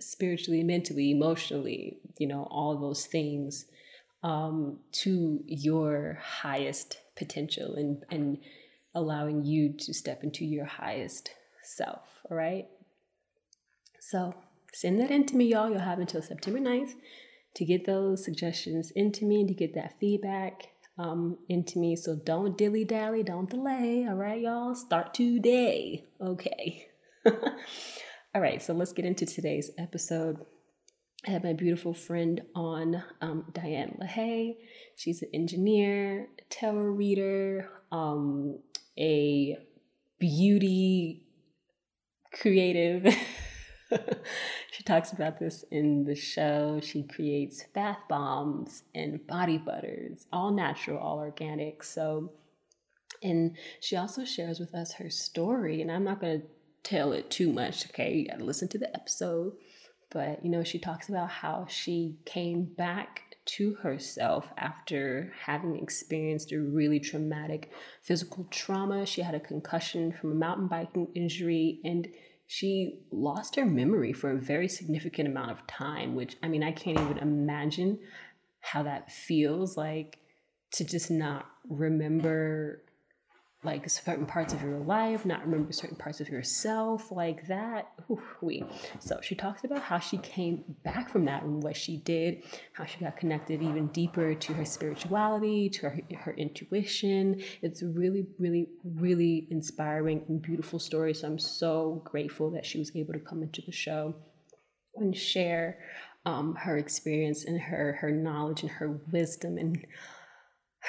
spiritually 0.00 0.62
mentally 0.62 1.10
emotionally 1.10 1.98
you 2.18 2.26
know 2.26 2.46
all 2.50 2.76
those 2.76 3.06
things 3.06 3.66
um, 4.22 4.78
to 4.92 5.42
your 5.46 6.18
highest 6.22 6.98
potential 7.16 7.74
and 7.76 8.04
and 8.10 8.38
allowing 8.94 9.44
you 9.44 9.72
to 9.72 9.94
step 9.94 10.22
into 10.24 10.44
your 10.44 10.66
highest 10.66 11.30
self 11.62 12.18
all 12.30 12.36
right? 12.36 12.66
So 14.00 14.34
Send 14.72 15.00
that 15.00 15.10
in 15.10 15.26
to 15.26 15.36
me, 15.36 15.46
y'all. 15.46 15.70
You'll 15.70 15.80
have 15.80 15.98
until 15.98 16.22
September 16.22 16.60
9th 16.60 16.92
to 17.54 17.64
get 17.64 17.86
those 17.86 18.24
suggestions 18.24 18.92
into 18.94 19.24
me 19.24 19.40
and 19.40 19.48
to 19.48 19.54
get 19.54 19.74
that 19.74 19.98
feedback 19.98 20.68
um, 20.98 21.38
into 21.48 21.78
me. 21.78 21.96
So 21.96 22.16
don't 22.16 22.58
dilly 22.58 22.84
dally, 22.84 23.22
don't 23.22 23.48
delay. 23.48 24.06
All 24.08 24.14
right, 24.14 24.40
y'all. 24.40 24.74
Start 24.74 25.14
today. 25.14 26.04
Okay. 26.20 26.86
all 27.26 28.40
right, 28.40 28.62
so 28.62 28.74
let's 28.74 28.92
get 28.92 29.04
into 29.04 29.26
today's 29.26 29.70
episode. 29.78 30.38
I 31.26 31.30
have 31.30 31.44
my 31.44 31.52
beautiful 31.52 31.94
friend 31.94 32.42
on, 32.54 33.02
um, 33.20 33.46
Diane 33.52 33.98
LaHaye. 34.00 34.54
She's 34.96 35.22
an 35.22 35.30
engineer, 35.34 36.28
a 36.38 36.42
tarot 36.48 36.82
reader, 36.82 37.68
um, 37.90 38.60
a 38.98 39.58
beauty 40.18 41.24
creative. 42.32 43.14
she 44.70 44.82
talks 44.82 45.12
about 45.12 45.38
this 45.38 45.64
in 45.70 46.04
the 46.04 46.14
show. 46.14 46.80
She 46.82 47.02
creates 47.02 47.64
bath 47.74 48.00
bombs 48.08 48.82
and 48.94 49.26
body 49.26 49.58
butters, 49.58 50.26
all 50.32 50.50
natural, 50.52 50.98
all 50.98 51.18
organic. 51.18 51.82
So, 51.82 52.32
and 53.22 53.56
she 53.80 53.96
also 53.96 54.24
shares 54.24 54.60
with 54.60 54.74
us 54.74 54.94
her 54.94 55.08
story. 55.10 55.80
And 55.80 55.90
I'm 55.90 56.04
not 56.04 56.20
going 56.20 56.42
to 56.42 56.46
tell 56.82 57.12
it 57.12 57.30
too 57.30 57.50
much, 57.50 57.86
okay? 57.86 58.14
You 58.14 58.28
got 58.28 58.38
to 58.38 58.44
listen 58.44 58.68
to 58.68 58.78
the 58.78 58.94
episode. 58.94 59.52
But, 60.10 60.44
you 60.44 60.50
know, 60.50 60.64
she 60.64 60.78
talks 60.78 61.08
about 61.08 61.30
how 61.30 61.66
she 61.68 62.18
came 62.24 62.64
back 62.64 63.22
to 63.44 63.74
herself 63.76 64.46
after 64.58 65.32
having 65.46 65.78
experienced 65.78 66.52
a 66.52 66.60
really 66.60 67.00
traumatic 67.00 67.70
physical 68.02 68.46
trauma. 68.50 69.06
She 69.06 69.22
had 69.22 69.34
a 69.34 69.40
concussion 69.40 70.12
from 70.12 70.32
a 70.32 70.34
mountain 70.34 70.68
biking 70.68 71.08
injury 71.14 71.80
and 71.84 72.08
she 72.48 73.00
lost 73.12 73.56
her 73.56 73.66
memory 73.66 74.14
for 74.14 74.30
a 74.30 74.38
very 74.38 74.68
significant 74.68 75.28
amount 75.28 75.50
of 75.50 75.66
time, 75.66 76.14
which 76.14 76.36
I 76.42 76.48
mean, 76.48 76.62
I 76.62 76.72
can't 76.72 76.98
even 76.98 77.18
imagine 77.18 77.98
how 78.60 78.82
that 78.84 79.12
feels 79.12 79.76
like 79.76 80.18
to 80.72 80.84
just 80.84 81.10
not 81.10 81.46
remember 81.68 82.82
like 83.64 83.90
certain 83.90 84.24
parts 84.24 84.54
of 84.54 84.62
your 84.62 84.78
life, 84.78 85.26
not 85.26 85.44
remember 85.44 85.72
certain 85.72 85.96
parts 85.96 86.20
of 86.20 86.28
yourself, 86.28 87.10
like 87.10 87.46
that. 87.48 87.90
we. 88.40 88.62
So 89.00 89.18
she 89.20 89.34
talks 89.34 89.64
about 89.64 89.82
how 89.82 89.98
she 89.98 90.18
came 90.18 90.62
back 90.84 91.10
from 91.10 91.24
that 91.24 91.42
and 91.42 91.60
what 91.60 91.76
she 91.76 91.96
did, 91.96 92.44
how 92.72 92.84
she 92.84 93.00
got 93.00 93.16
connected 93.16 93.60
even 93.60 93.88
deeper 93.88 94.34
to 94.34 94.52
her 94.54 94.64
spirituality, 94.64 95.68
to 95.70 95.88
her, 95.88 96.00
her 96.20 96.34
intuition. 96.34 97.42
It's 97.60 97.82
really, 97.82 98.26
really, 98.38 98.68
really 98.84 99.48
inspiring 99.50 100.24
and 100.28 100.40
beautiful 100.40 100.78
story. 100.78 101.12
So 101.12 101.26
I'm 101.26 101.38
so 101.38 102.02
grateful 102.04 102.52
that 102.52 102.64
she 102.64 102.78
was 102.78 102.94
able 102.94 103.14
to 103.14 103.20
come 103.20 103.42
into 103.42 103.62
the 103.62 103.72
show 103.72 104.14
and 104.94 105.16
share 105.16 105.78
um, 106.24 106.54
her 106.54 106.76
experience 106.76 107.44
and 107.44 107.60
her 107.60 107.98
her 108.00 108.10
knowledge 108.10 108.62
and 108.62 108.70
her 108.70 109.00
wisdom 109.10 109.56
and 109.58 109.84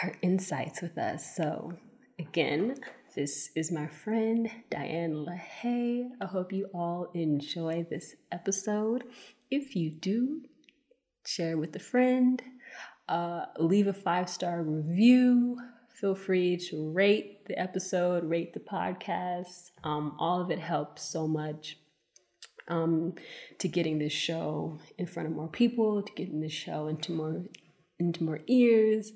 her 0.02 0.16
insights 0.22 0.82
with 0.82 0.98
us. 0.98 1.36
So 1.36 1.74
Again, 2.20 2.76
this 3.16 3.50
is 3.56 3.72
my 3.72 3.88
friend 3.88 4.52
Diane 4.70 5.26
LaHaye. 5.26 6.10
I 6.20 6.26
hope 6.26 6.52
you 6.52 6.68
all 6.74 7.10
enjoy 7.14 7.86
this 7.90 8.14
episode. 8.30 9.06
If 9.50 9.74
you 9.74 9.90
do, 9.90 10.42
share 11.26 11.58
with 11.58 11.74
a 11.78 11.80
friend, 11.80 12.44
uh, 13.08 13.46
leave 13.58 13.88
a 13.88 13.94
five 13.94 14.30
star 14.30 14.62
review. 14.62 15.58
Feel 16.02 16.14
free 16.14 16.58
to 16.70 16.92
rate 16.92 17.46
the 17.46 17.58
episode, 17.58 18.26
rate 18.26 18.54
the 18.54 18.60
podcast. 18.60 19.72
Um, 19.86 20.18
all 20.20 20.42
of 20.42 20.52
it 20.52 20.60
helps 20.60 21.10
so 21.10 21.26
much 21.26 21.78
um, 22.68 23.14
to 23.60 23.70
getting 23.70 23.98
this 23.98 24.12
show 24.12 24.78
in 24.98 25.08
front 25.08 25.30
of 25.30 25.36
more 25.36 25.48
people, 25.48 26.04
to 26.04 26.14
getting 26.16 26.42
this 26.42 26.52
show 26.52 26.88
into 26.88 27.14
more 27.14 27.46
into 27.98 28.26
more 28.26 28.42
ears, 28.48 29.14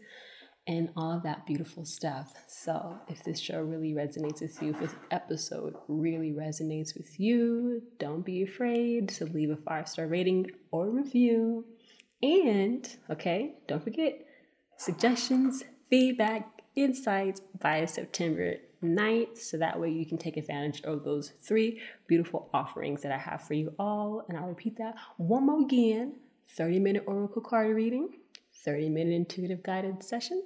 and 0.66 0.90
all 0.96 1.20
that 1.24 1.46
beautiful 1.46 1.86
stuff. 1.86 2.34
So, 2.48 2.98
if 3.10 3.24
this 3.24 3.40
show 3.40 3.62
really 3.62 3.94
resonates 3.94 4.42
with 4.42 4.62
you, 4.62 4.70
if 4.72 4.80
this 4.80 4.96
episode 5.12 5.76
really 5.88 6.32
resonates 6.32 6.96
with 6.96 7.20
you, 7.20 7.82
don't 8.00 8.26
be 8.26 8.44
afraid 8.44 9.10
to 9.10 9.26
leave 9.26 9.50
a 9.50 9.58
five 9.58 9.90
star 9.90 10.08
rating 10.08 10.52
or 10.72 10.90
review. 10.90 11.66
And, 12.22 12.88
okay, 13.10 13.56
don't 13.68 13.84
forget 13.84 14.26
suggestions, 14.78 15.64
feedback, 15.90 16.62
insights 16.76 17.42
by 17.60 17.86
September 17.86 18.56
9th. 18.82 19.40
So 19.40 19.58
that 19.58 19.80
way 19.80 19.92
you 19.92 20.06
can 20.06 20.18
take 20.18 20.38
advantage 20.38 20.82
of 20.84 21.04
those 21.04 21.34
three 21.42 21.82
beautiful 22.08 22.50
offerings 22.54 23.02
that 23.02 23.12
I 23.12 23.18
have 23.18 23.42
for 23.42 23.54
you 23.54 23.74
all. 23.78 24.26
And 24.28 24.38
I'll 24.38 24.48
repeat 24.48 24.78
that 24.78 24.96
one 25.18 25.46
more 25.46 25.62
again 25.62 26.16
30 26.56 26.80
minute 26.80 27.04
Oracle 27.08 27.42
card 27.42 27.76
reading 27.76 28.10
30 28.66 28.90
minute 28.90 29.14
intuitive 29.14 29.64
guided 29.64 30.04
session, 30.04 30.44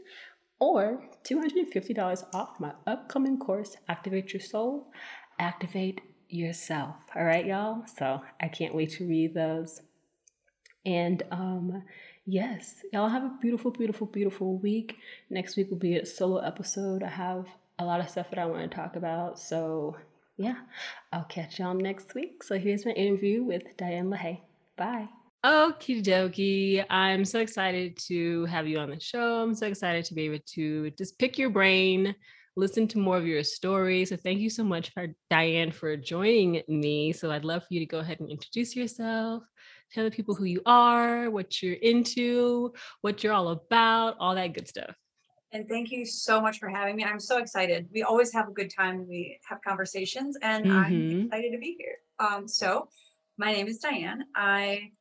or 0.59 1.03
$250 1.23 2.25
off 2.33 2.59
my 2.59 2.73
upcoming 2.85 3.37
course, 3.37 3.77
Activate 3.87 4.33
Your 4.33 4.41
Soul, 4.41 4.87
Activate 5.39 6.01
Yourself. 6.29 6.95
All 7.15 7.23
right, 7.23 7.45
y'all? 7.45 7.83
So 7.97 8.21
I 8.41 8.47
can't 8.47 8.75
wait 8.75 8.91
to 8.91 9.07
read 9.07 9.33
those. 9.33 9.81
And 10.85 11.23
um, 11.31 11.83
yes, 12.25 12.83
y'all 12.91 13.09
have 13.09 13.23
a 13.23 13.37
beautiful, 13.41 13.71
beautiful, 13.71 14.07
beautiful 14.07 14.57
week. 14.57 14.97
Next 15.29 15.55
week 15.57 15.69
will 15.69 15.77
be 15.77 15.97
a 15.97 16.05
solo 16.05 16.39
episode. 16.39 17.03
I 17.03 17.09
have 17.09 17.45
a 17.79 17.85
lot 17.85 17.99
of 17.99 18.09
stuff 18.09 18.29
that 18.29 18.39
I 18.39 18.45
want 18.45 18.69
to 18.69 18.75
talk 18.75 18.95
about. 18.95 19.39
So 19.39 19.97
yeah, 20.37 20.55
I'll 21.11 21.25
catch 21.25 21.59
y'all 21.59 21.73
next 21.73 22.13
week. 22.15 22.43
So 22.43 22.57
here's 22.57 22.85
my 22.85 22.91
interview 22.91 23.43
with 23.43 23.75
Diane 23.77 24.09
LaHaye. 24.09 24.41
Bye. 24.77 25.09
Okie 25.45 26.03
dokie. 26.03 26.83
I'm 26.89 27.23
so 27.23 27.39
excited 27.39 27.97
to 28.07 28.45
have 28.45 28.67
you 28.67 28.79
on 28.79 28.89
the 28.89 28.99
show. 28.99 29.43
I'm 29.43 29.53
so 29.53 29.67
excited 29.67 30.03
to 30.05 30.15
be 30.15 30.23
able 30.23 30.43
to 30.55 30.89
just 30.91 31.19
pick 31.19 31.37
your 31.37 31.51
brain, 31.51 32.15
listen 32.55 32.87
to 32.89 32.97
more 32.97 33.17
of 33.17 33.27
your 33.27 33.43
story. 33.43 34.03
So 34.05 34.17
thank 34.17 34.39
you 34.39 34.49
so 34.49 34.63
much 34.63 34.91
for 34.93 35.07
Diane 35.29 35.71
for 35.71 35.95
joining 35.95 36.63
me. 36.67 37.13
So 37.13 37.29
I'd 37.29 37.45
love 37.45 37.61
for 37.61 37.73
you 37.75 37.79
to 37.81 37.85
go 37.85 37.99
ahead 37.99 38.19
and 38.19 38.29
introduce 38.29 38.75
yourself, 38.75 39.43
tell 39.93 40.03
the 40.03 40.11
people 40.11 40.33
who 40.33 40.45
you 40.45 40.61
are, 40.65 41.29
what 41.29 41.61
you're 41.61 41.75
into, 41.75 42.73
what 43.01 43.23
you're 43.23 43.33
all 43.33 43.49
about, 43.49 44.17
all 44.19 44.33
that 44.33 44.53
good 44.53 44.67
stuff. 44.67 44.95
And 45.53 45.69
thank 45.69 45.91
you 45.91 46.03
so 46.05 46.41
much 46.41 46.57
for 46.57 46.67
having 46.67 46.95
me. 46.95 47.03
I'm 47.03 47.19
so 47.19 47.37
excited. 47.37 47.87
We 47.93 48.01
always 48.01 48.33
have 48.33 48.49
a 48.49 48.51
good 48.51 48.71
time 48.75 48.97
when 48.97 49.07
we 49.07 49.39
have 49.47 49.59
conversations, 49.65 50.37
and 50.41 50.65
mm-hmm. 50.65 50.77
I'm 50.77 51.21
excited 51.25 51.51
to 51.53 51.57
be 51.57 51.77
here. 51.79 51.95
Um, 52.19 52.49
so, 52.49 52.89
my 53.37 53.53
name 53.53 53.67
is 53.67 53.77
Diane. 53.77 54.25
I 54.35 54.91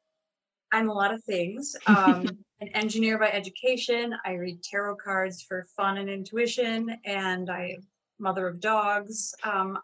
I'm 0.72 0.88
a 0.88 0.94
lot 0.94 1.12
of 1.12 1.22
things. 1.24 1.76
Um, 1.86 2.26
an 2.60 2.68
engineer 2.68 3.18
by 3.18 3.28
education. 3.30 4.14
I 4.24 4.32
read 4.32 4.62
tarot 4.62 4.96
cards 4.96 5.42
for 5.42 5.66
fun 5.76 5.98
and 5.98 6.08
intuition, 6.08 6.96
and 7.04 7.50
I 7.50 7.76
mother 8.18 8.48
of 8.48 8.60
dogs, 8.60 9.34
um, 9.44 9.78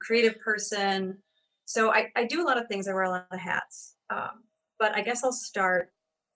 creative 0.00 0.40
person. 0.40 1.18
So 1.66 1.92
I, 1.92 2.10
I 2.16 2.24
do 2.24 2.42
a 2.42 2.46
lot 2.46 2.56
of 2.56 2.68
things. 2.68 2.88
I 2.88 2.94
wear 2.94 3.02
a 3.02 3.10
lot 3.10 3.26
of 3.30 3.38
hats. 3.38 3.96
Um, 4.08 4.44
but 4.78 4.96
I 4.96 5.02
guess 5.02 5.24
I'll 5.24 5.32
start 5.32 5.90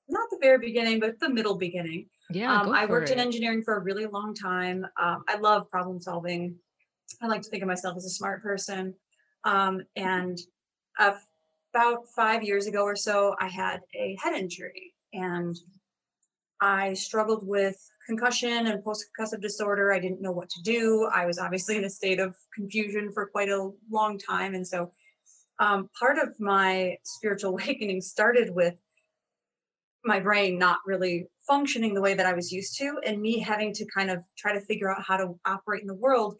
not 0.08 0.28
the 0.30 0.38
very 0.40 0.58
beginning, 0.58 1.00
but 1.00 1.18
the 1.20 1.30
middle 1.30 1.54
beginning. 1.54 2.08
Yeah, 2.30 2.60
um, 2.60 2.70
I 2.70 2.86
worked 2.86 3.10
it. 3.10 3.14
in 3.14 3.20
engineering 3.20 3.62
for 3.62 3.76
a 3.76 3.80
really 3.80 4.06
long 4.06 4.34
time. 4.34 4.84
Um, 5.00 5.24
I 5.28 5.38
love 5.38 5.70
problem 5.70 6.00
solving. 6.00 6.56
I 7.22 7.26
like 7.26 7.42
to 7.42 7.48
think 7.48 7.62
of 7.62 7.68
myself 7.68 7.96
as 7.96 8.04
a 8.04 8.10
smart 8.10 8.42
person. 8.42 8.94
Um, 9.44 9.82
and 9.96 10.38
I've 10.98 11.20
about 11.72 12.08
five 12.08 12.42
years 12.42 12.66
ago 12.66 12.82
or 12.82 12.96
so, 12.96 13.34
I 13.40 13.48
had 13.48 13.80
a 13.94 14.16
head 14.22 14.34
injury 14.34 14.94
and 15.12 15.56
I 16.60 16.94
struggled 16.94 17.46
with 17.46 17.76
concussion 18.06 18.66
and 18.66 18.84
post 18.84 19.06
concussive 19.18 19.40
disorder. 19.40 19.92
I 19.92 20.00
didn't 20.00 20.20
know 20.20 20.32
what 20.32 20.50
to 20.50 20.62
do. 20.62 21.08
I 21.14 21.26
was 21.26 21.38
obviously 21.38 21.76
in 21.76 21.84
a 21.84 21.90
state 21.90 22.20
of 22.20 22.34
confusion 22.54 23.12
for 23.12 23.26
quite 23.26 23.48
a 23.48 23.70
long 23.90 24.18
time. 24.18 24.54
And 24.54 24.66
so, 24.66 24.90
um, 25.58 25.88
part 25.98 26.18
of 26.18 26.38
my 26.40 26.96
spiritual 27.04 27.50
awakening 27.58 28.00
started 28.00 28.54
with 28.54 28.74
my 30.04 30.18
brain 30.18 30.58
not 30.58 30.78
really 30.86 31.26
functioning 31.46 31.94
the 31.94 32.00
way 32.00 32.14
that 32.14 32.26
I 32.26 32.32
was 32.32 32.50
used 32.50 32.78
to, 32.78 32.98
and 33.04 33.20
me 33.20 33.38
having 33.38 33.72
to 33.74 33.84
kind 33.94 34.10
of 34.10 34.20
try 34.36 34.52
to 34.52 34.60
figure 34.60 34.90
out 34.90 35.02
how 35.06 35.18
to 35.18 35.38
operate 35.44 35.82
in 35.82 35.86
the 35.86 35.94
world 35.94 36.38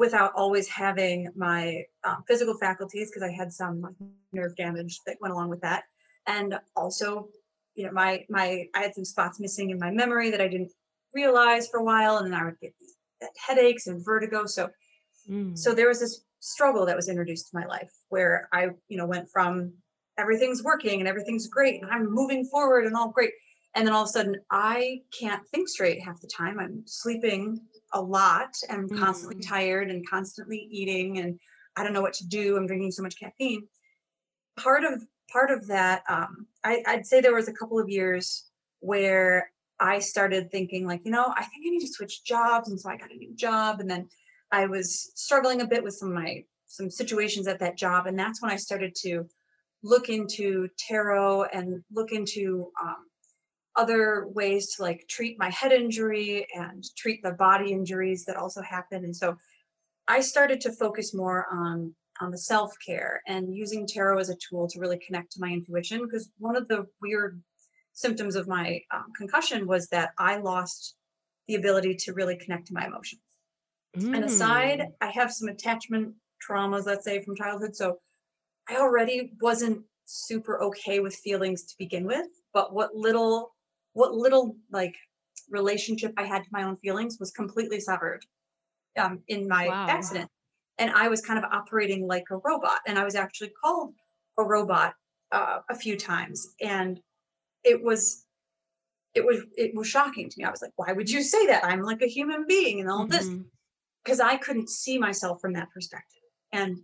without 0.00 0.32
always 0.34 0.66
having 0.66 1.28
my 1.36 1.84
um, 2.04 2.24
physical 2.26 2.56
faculties 2.56 3.10
because 3.10 3.22
I 3.22 3.30
had 3.30 3.52
some 3.52 3.82
like, 3.82 3.94
nerve 4.32 4.56
damage 4.56 4.98
that 5.06 5.18
went 5.20 5.34
along 5.34 5.50
with 5.50 5.60
that, 5.60 5.84
and 6.26 6.58
also, 6.74 7.28
you 7.74 7.84
know, 7.84 7.92
my 7.92 8.24
my 8.30 8.66
I 8.74 8.80
had 8.80 8.94
some 8.94 9.04
spots 9.04 9.38
missing 9.38 9.68
in 9.68 9.78
my 9.78 9.90
memory 9.90 10.30
that 10.30 10.40
I 10.40 10.48
didn't 10.48 10.72
realize 11.14 11.68
for 11.68 11.80
a 11.80 11.84
while, 11.84 12.16
and 12.16 12.26
then 12.26 12.40
I 12.40 12.46
would 12.46 12.58
get 12.60 12.72
these 12.80 12.94
headaches 13.46 13.88
and 13.88 14.02
vertigo. 14.02 14.46
So, 14.46 14.70
mm. 15.28 15.56
so 15.56 15.74
there 15.74 15.88
was 15.88 16.00
this 16.00 16.24
struggle 16.40 16.86
that 16.86 16.96
was 16.96 17.10
introduced 17.10 17.50
to 17.50 17.58
my 17.58 17.66
life 17.66 17.92
where 18.08 18.48
I, 18.54 18.70
you 18.88 18.96
know, 18.96 19.06
went 19.06 19.28
from 19.30 19.74
everything's 20.16 20.62
working 20.62 21.00
and 21.00 21.08
everything's 21.08 21.46
great 21.46 21.82
and 21.82 21.90
I'm 21.90 22.10
moving 22.10 22.44
forward 22.46 22.86
and 22.86 22.96
all 22.96 23.10
great. 23.10 23.32
And 23.74 23.86
then 23.86 23.94
all 23.94 24.02
of 24.02 24.08
a 24.08 24.12
sudden, 24.12 24.36
I 24.50 25.02
can't 25.18 25.46
think 25.48 25.68
straight 25.68 26.02
half 26.02 26.20
the 26.20 26.26
time. 26.26 26.58
I'm 26.58 26.82
sleeping 26.86 27.60
a 27.92 28.00
lot 28.00 28.54
and 28.68 28.88
mm-hmm. 28.88 28.98
constantly 28.98 29.36
mm. 29.36 29.48
tired 29.48 29.90
and 29.90 30.08
constantly 30.08 30.68
eating 30.70 31.18
and 31.18 31.38
I 31.76 31.84
don't 31.84 31.92
know 31.92 32.02
what 32.02 32.14
to 32.14 32.28
do. 32.28 32.56
I'm 32.56 32.66
drinking 32.66 32.92
so 32.92 33.02
much 33.02 33.18
caffeine. 33.18 33.66
Part 34.56 34.84
of 34.84 35.02
part 35.32 35.50
of 35.50 35.66
that, 35.68 36.02
um, 36.08 36.46
I, 36.64 36.82
I'd 36.86 37.06
say 37.06 37.20
there 37.20 37.34
was 37.34 37.48
a 37.48 37.52
couple 37.52 37.78
of 37.78 37.88
years 37.88 38.50
where 38.80 39.50
I 39.78 40.00
started 40.00 40.50
thinking 40.50 40.86
like, 40.86 41.02
you 41.04 41.10
know, 41.10 41.32
I 41.36 41.44
think 41.44 41.64
I 41.66 41.70
need 41.70 41.80
to 41.80 41.92
switch 41.92 42.24
jobs, 42.24 42.68
and 42.68 42.78
so 42.78 42.90
I 42.90 42.96
got 42.96 43.12
a 43.12 43.16
new 43.16 43.34
job, 43.34 43.80
and 43.80 43.88
then 43.88 44.08
I 44.52 44.66
was 44.66 45.12
struggling 45.14 45.62
a 45.62 45.66
bit 45.66 45.82
with 45.82 45.94
some 45.94 46.08
of 46.08 46.14
my 46.14 46.44
some 46.66 46.90
situations 46.90 47.46
at 47.48 47.60
that 47.60 47.78
job, 47.78 48.06
and 48.06 48.18
that's 48.18 48.42
when 48.42 48.50
I 48.50 48.56
started 48.56 48.94
to 49.02 49.26
look 49.82 50.08
into 50.08 50.68
tarot 50.78 51.44
and 51.44 51.82
look 51.92 52.12
into 52.12 52.70
um, 52.82 53.06
other 53.80 54.26
ways 54.28 54.74
to 54.74 54.82
like 54.82 55.06
treat 55.08 55.38
my 55.38 55.48
head 55.48 55.72
injury 55.72 56.46
and 56.54 56.84
treat 56.98 57.22
the 57.22 57.32
body 57.32 57.72
injuries 57.72 58.26
that 58.26 58.36
also 58.36 58.60
happen 58.60 59.04
and 59.04 59.16
so 59.16 59.34
i 60.06 60.20
started 60.20 60.60
to 60.60 60.70
focus 60.72 61.14
more 61.14 61.46
on 61.50 61.94
on 62.20 62.30
the 62.30 62.36
self-care 62.36 63.22
and 63.26 63.54
using 63.54 63.86
tarot 63.86 64.18
as 64.18 64.28
a 64.28 64.36
tool 64.36 64.68
to 64.68 64.78
really 64.78 65.00
connect 65.06 65.32
to 65.32 65.40
my 65.40 65.48
intuition 65.48 66.02
because 66.04 66.30
one 66.36 66.56
of 66.56 66.68
the 66.68 66.86
weird 67.00 67.42
symptoms 67.94 68.36
of 68.36 68.46
my 68.46 68.78
um, 68.92 69.06
concussion 69.16 69.66
was 69.66 69.88
that 69.88 70.10
i 70.18 70.36
lost 70.36 70.96
the 71.48 71.54
ability 71.54 71.94
to 71.94 72.12
really 72.12 72.36
connect 72.36 72.66
to 72.66 72.74
my 72.74 72.84
emotions 72.86 73.22
mm. 73.96 74.14
and 74.14 74.24
aside 74.24 74.88
i 75.00 75.06
have 75.06 75.32
some 75.32 75.48
attachment 75.48 76.12
traumas 76.46 76.84
let's 76.84 77.04
say 77.04 77.22
from 77.22 77.34
childhood 77.34 77.74
so 77.74 77.96
i 78.68 78.76
already 78.76 79.32
wasn't 79.40 79.82
super 80.04 80.60
okay 80.60 81.00
with 81.00 81.14
feelings 81.14 81.64
to 81.64 81.74
begin 81.78 82.04
with 82.04 82.26
but 82.52 82.74
what 82.74 82.94
little 82.94 83.54
what 83.92 84.14
little 84.14 84.56
like 84.70 84.94
relationship 85.50 86.12
I 86.16 86.24
had 86.24 86.44
to 86.44 86.48
my 86.52 86.62
own 86.62 86.76
feelings 86.76 87.18
was 87.18 87.30
completely 87.30 87.80
severed 87.80 88.24
um, 88.98 89.20
in 89.28 89.48
my 89.48 89.68
wow. 89.68 89.86
accident. 89.88 90.30
And 90.78 90.90
I 90.90 91.08
was 91.08 91.20
kind 91.20 91.38
of 91.38 91.44
operating 91.50 92.06
like 92.06 92.24
a 92.30 92.36
robot. 92.36 92.80
And 92.86 92.98
I 92.98 93.04
was 93.04 93.14
actually 93.14 93.52
called 93.62 93.94
a 94.38 94.44
robot 94.44 94.94
uh, 95.32 95.58
a 95.68 95.74
few 95.74 95.96
times. 95.96 96.46
And 96.60 97.00
it 97.64 97.82
was 97.82 98.24
it 99.14 99.24
was 99.24 99.42
it 99.56 99.74
was 99.74 99.88
shocking 99.88 100.30
to 100.30 100.38
me. 100.38 100.44
I 100.44 100.50
was 100.50 100.62
like, 100.62 100.72
why 100.76 100.92
would 100.92 101.10
you 101.10 101.22
say 101.22 101.46
that? 101.46 101.64
I'm 101.64 101.82
like 101.82 102.00
a 102.02 102.06
human 102.08 102.46
being 102.46 102.80
and 102.80 102.88
all 102.88 103.06
mm-hmm. 103.06 103.10
this. 103.10 103.28
Because 104.04 104.20
I 104.20 104.36
couldn't 104.36 104.70
see 104.70 104.96
myself 104.96 105.40
from 105.42 105.52
that 105.54 105.70
perspective. 105.74 106.22
And 106.52 106.78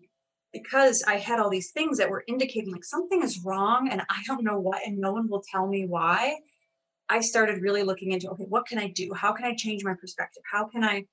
because 0.52 1.02
I 1.06 1.16
had 1.16 1.40
all 1.40 1.48
these 1.48 1.70
things 1.70 1.96
that 1.98 2.10
were 2.10 2.24
indicating 2.28 2.72
like 2.72 2.84
something 2.84 3.22
is 3.22 3.42
wrong 3.44 3.88
and 3.90 4.02
I 4.02 4.22
don't 4.26 4.44
know 4.44 4.58
what, 4.58 4.82
and 4.86 4.98
no 4.98 5.12
one 5.12 5.28
will 5.28 5.42
tell 5.50 5.66
me 5.66 5.86
why 5.86 6.36
I 7.08 7.20
started 7.20 7.62
really 7.62 7.82
looking 7.82 8.12
into 8.12 8.28
okay, 8.30 8.44
what 8.48 8.66
can 8.66 8.78
I 8.78 8.88
do? 8.88 9.12
How 9.14 9.32
can 9.32 9.44
I 9.44 9.54
change 9.54 9.84
my 9.84 9.94
perspective? 9.94 10.42
How 10.50 10.66
can 10.66 10.84
I? 10.84 11.04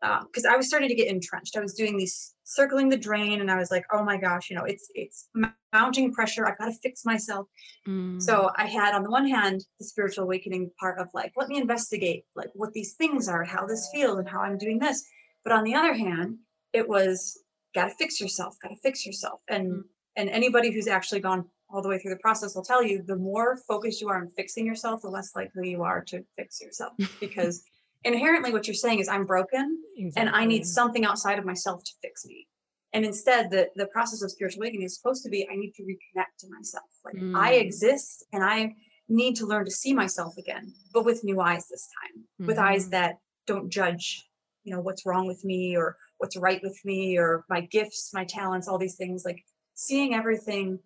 Because 0.00 0.44
um, 0.44 0.52
I 0.52 0.56
was 0.56 0.68
starting 0.68 0.88
to 0.90 0.94
get 0.94 1.08
entrenched. 1.08 1.56
I 1.56 1.60
was 1.60 1.74
doing 1.74 1.96
these 1.96 2.34
circling 2.44 2.88
the 2.88 2.96
drain, 2.96 3.40
and 3.40 3.50
I 3.50 3.56
was 3.56 3.70
like, 3.70 3.84
oh 3.92 4.04
my 4.04 4.18
gosh, 4.18 4.50
you 4.50 4.56
know, 4.56 4.64
it's 4.64 4.88
it's 4.94 5.28
mounting 5.72 6.12
pressure. 6.12 6.46
I've 6.46 6.58
got 6.58 6.66
to 6.66 6.78
fix 6.82 7.04
myself. 7.04 7.46
Mm. 7.86 8.20
So 8.20 8.50
I 8.56 8.66
had 8.66 8.94
on 8.94 9.02
the 9.02 9.10
one 9.10 9.26
hand 9.26 9.64
the 9.78 9.86
spiritual 9.86 10.24
awakening 10.24 10.70
part 10.78 10.98
of 10.98 11.08
like, 11.14 11.32
let 11.36 11.48
me 11.48 11.58
investigate 11.58 12.24
like 12.34 12.50
what 12.54 12.72
these 12.72 12.94
things 12.94 13.28
are, 13.28 13.44
how 13.44 13.66
this 13.66 13.88
feels, 13.92 14.18
and 14.18 14.28
how 14.28 14.40
I'm 14.40 14.58
doing 14.58 14.78
this. 14.78 15.04
But 15.44 15.52
on 15.52 15.64
the 15.64 15.74
other 15.74 15.94
hand, 15.94 16.38
it 16.72 16.88
was 16.88 17.38
got 17.74 17.86
to 17.86 17.94
fix 17.94 18.20
yourself, 18.20 18.56
got 18.62 18.68
to 18.68 18.76
fix 18.82 19.06
yourself, 19.06 19.40
and 19.48 19.72
mm. 19.72 19.82
and 20.16 20.28
anybody 20.30 20.70
who's 20.72 20.88
actually 20.88 21.20
gone 21.20 21.46
all 21.70 21.82
the 21.82 21.88
way 21.88 21.98
through 21.98 22.12
the 22.12 22.20
process 22.20 22.54
will 22.54 22.62
tell 22.62 22.82
you 22.82 23.02
the 23.02 23.16
more 23.16 23.58
focused 23.68 24.00
you 24.00 24.08
are 24.08 24.18
on 24.18 24.28
fixing 24.28 24.66
yourself, 24.66 25.02
the 25.02 25.08
less 25.08 25.34
likely 25.34 25.70
you 25.70 25.82
are 25.82 26.02
to 26.04 26.24
fix 26.36 26.60
yourself 26.60 26.92
because 27.20 27.64
inherently 28.04 28.52
what 28.52 28.66
you're 28.66 28.74
saying 28.74 29.00
is 29.00 29.08
I'm 29.08 29.26
broken 29.26 29.78
exactly. 29.96 30.20
and 30.20 30.36
I 30.36 30.46
need 30.46 30.64
something 30.64 31.04
outside 31.04 31.38
of 31.38 31.44
myself 31.44 31.82
to 31.84 31.92
fix 32.02 32.24
me. 32.24 32.46
And 32.92 33.04
instead, 33.04 33.50
the, 33.50 33.68
the 33.76 33.86
process 33.86 34.22
of 34.22 34.30
spiritual 34.30 34.62
awakening 34.62 34.86
is 34.86 34.96
supposed 34.96 35.22
to 35.24 35.28
be 35.28 35.46
I 35.50 35.56
need 35.56 35.72
to 35.74 35.82
reconnect 35.82 36.38
to 36.40 36.46
myself. 36.48 36.84
Like 37.04 37.16
mm. 37.16 37.36
I 37.36 37.54
exist 37.54 38.24
and 38.32 38.44
I 38.44 38.74
need 39.08 39.36
to 39.36 39.46
learn 39.46 39.64
to 39.64 39.70
see 39.70 39.92
myself 39.92 40.36
again, 40.38 40.72
but 40.92 41.04
with 41.04 41.24
new 41.24 41.40
eyes 41.40 41.68
this 41.68 41.88
time, 42.02 42.22
mm-hmm. 42.22 42.46
with 42.46 42.58
eyes 42.58 42.84
mm-hmm. 42.84 42.92
that 42.92 43.18
don't 43.46 43.70
judge, 43.70 44.28
you 44.64 44.74
know, 44.74 44.80
what's 44.80 45.06
wrong 45.06 45.26
with 45.26 45.44
me 45.44 45.76
or 45.76 45.96
what's 46.18 46.36
right 46.36 46.60
with 46.62 46.78
me 46.84 47.18
or 47.18 47.44
my 47.48 47.60
gifts, 47.60 48.12
my 48.14 48.24
talents, 48.24 48.66
all 48.66 48.78
these 48.78 48.96
things, 48.96 49.24
like 49.24 49.44
seeing 49.74 50.14
everything 50.14 50.78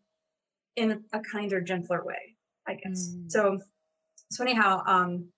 in 0.76 1.04
a 1.12 1.20
kinder, 1.20 1.60
gentler 1.60 2.04
way, 2.04 2.36
I 2.66 2.74
guess. 2.74 3.14
Mm. 3.14 3.30
So, 3.30 3.58
so 4.30 4.44
anyhow, 4.44 4.82
um, 4.86 5.28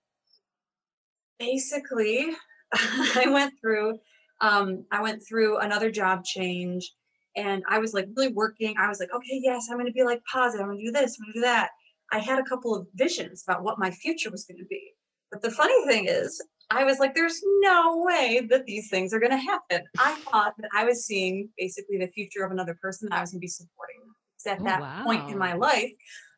basically, 1.39 2.31
I 2.73 3.25
went 3.27 3.53
through, 3.59 3.99
um, 4.41 4.85
I 4.91 5.01
went 5.01 5.23
through 5.27 5.59
another 5.59 5.91
job 5.91 6.23
change, 6.23 6.91
and 7.35 7.63
I 7.67 7.79
was 7.79 7.93
like 7.93 8.07
really 8.15 8.33
working. 8.33 8.75
I 8.77 8.87
was 8.87 8.99
like, 8.99 9.13
okay, 9.13 9.39
yes, 9.41 9.67
I'm 9.69 9.77
going 9.77 9.87
to 9.87 9.93
be 9.93 10.03
like 10.03 10.21
positive. 10.31 10.61
I'm 10.61 10.71
going 10.71 10.79
to 10.79 10.85
do 10.85 10.91
this. 10.91 11.17
I'm 11.19 11.25
going 11.25 11.33
to 11.33 11.39
do 11.39 11.45
that. 11.45 11.69
I 12.11 12.19
had 12.19 12.39
a 12.39 12.43
couple 12.43 12.75
of 12.75 12.87
visions 12.93 13.43
about 13.47 13.63
what 13.63 13.79
my 13.79 13.89
future 13.89 14.29
was 14.29 14.45
going 14.45 14.59
to 14.59 14.65
be. 14.65 14.93
But 15.31 15.41
the 15.41 15.49
funny 15.49 15.73
thing 15.87 16.05
is, 16.07 16.39
I 16.69 16.83
was 16.83 16.99
like, 16.99 17.15
there's 17.15 17.41
no 17.61 18.03
way 18.05 18.45
that 18.49 18.65
these 18.65 18.89
things 18.89 19.13
are 19.13 19.19
going 19.19 19.31
to 19.31 19.37
happen. 19.37 19.81
I 19.97 20.15
thought 20.15 20.53
that 20.59 20.69
I 20.75 20.85
was 20.85 21.05
seeing 21.05 21.49
basically 21.57 21.97
the 21.97 22.07
future 22.07 22.43
of 22.43 22.51
another 22.51 22.77
person 22.79 23.09
that 23.09 23.17
I 23.17 23.21
was 23.21 23.31
going 23.31 23.39
to 23.39 23.43
be 23.43 23.47
supporting. 23.47 24.01
At 24.47 24.61
oh, 24.61 24.63
that 24.65 24.81
wow. 24.81 25.03
point 25.03 25.29
in 25.29 25.37
my 25.37 25.53
life, 25.53 25.91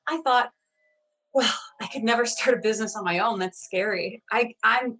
I 0.07 0.21
thought, 0.21 0.51
well, 1.33 1.53
I 1.81 1.87
could 1.87 2.03
never 2.03 2.25
start 2.25 2.57
a 2.57 2.61
business 2.61 2.95
on 2.95 3.03
my 3.03 3.19
own. 3.19 3.39
That's 3.39 3.63
scary. 3.63 4.23
I, 4.31 4.53
I'm, 4.63 4.97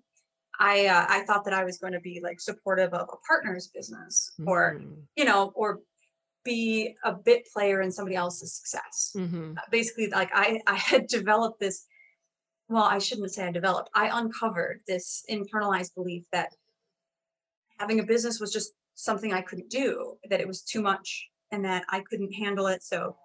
I, 0.60 0.88
uh, 0.88 1.06
I 1.10 1.22
thought 1.22 1.46
that 1.46 1.54
I 1.54 1.64
was 1.64 1.78
going 1.78 1.94
to 1.94 2.00
be 2.00 2.22
like 2.24 2.40
supportive 2.40 2.94
of 2.94 3.10
a 3.12 3.18
partner's 3.28 3.68
business, 3.68 4.32
mm-hmm. 4.40 4.50
or 4.50 4.82
you 5.16 5.26
know, 5.26 5.52
or 5.56 5.80
be 6.46 6.96
a 7.04 7.12
bit 7.12 7.48
player 7.54 7.82
in 7.82 7.92
somebody 7.92 8.16
else's 8.16 8.54
success. 8.54 9.14
Mm-hmm. 9.18 9.54
Uh, 9.58 9.62
basically, 9.70 10.08
like 10.08 10.30
I, 10.34 10.62
I 10.66 10.76
had 10.76 11.08
developed 11.08 11.60
this 11.60 11.86
well, 12.68 12.84
I 12.84 13.00
shouldn't 13.00 13.32
say 13.32 13.46
I 13.46 13.52
developed, 13.52 13.90
I 13.94 14.10
uncovered 14.12 14.82
this 14.88 15.24
internalized 15.30 15.94
belief 15.94 16.26
that 16.32 16.50
having 17.80 18.00
a 18.00 18.04
business 18.04 18.40
was 18.40 18.52
just 18.52 18.72
something 18.96 19.34
I 19.34 19.42
couldn't 19.42 19.70
do, 19.70 20.18
that 20.30 20.40
it 20.40 20.48
was 20.48 20.62
too 20.62 20.82
much 20.82 21.28
and 21.52 21.64
that 21.66 21.84
I 21.90 22.02
couldn't 22.02 22.34
handle 22.34 22.68
it. 22.68 22.84
So 22.84 23.16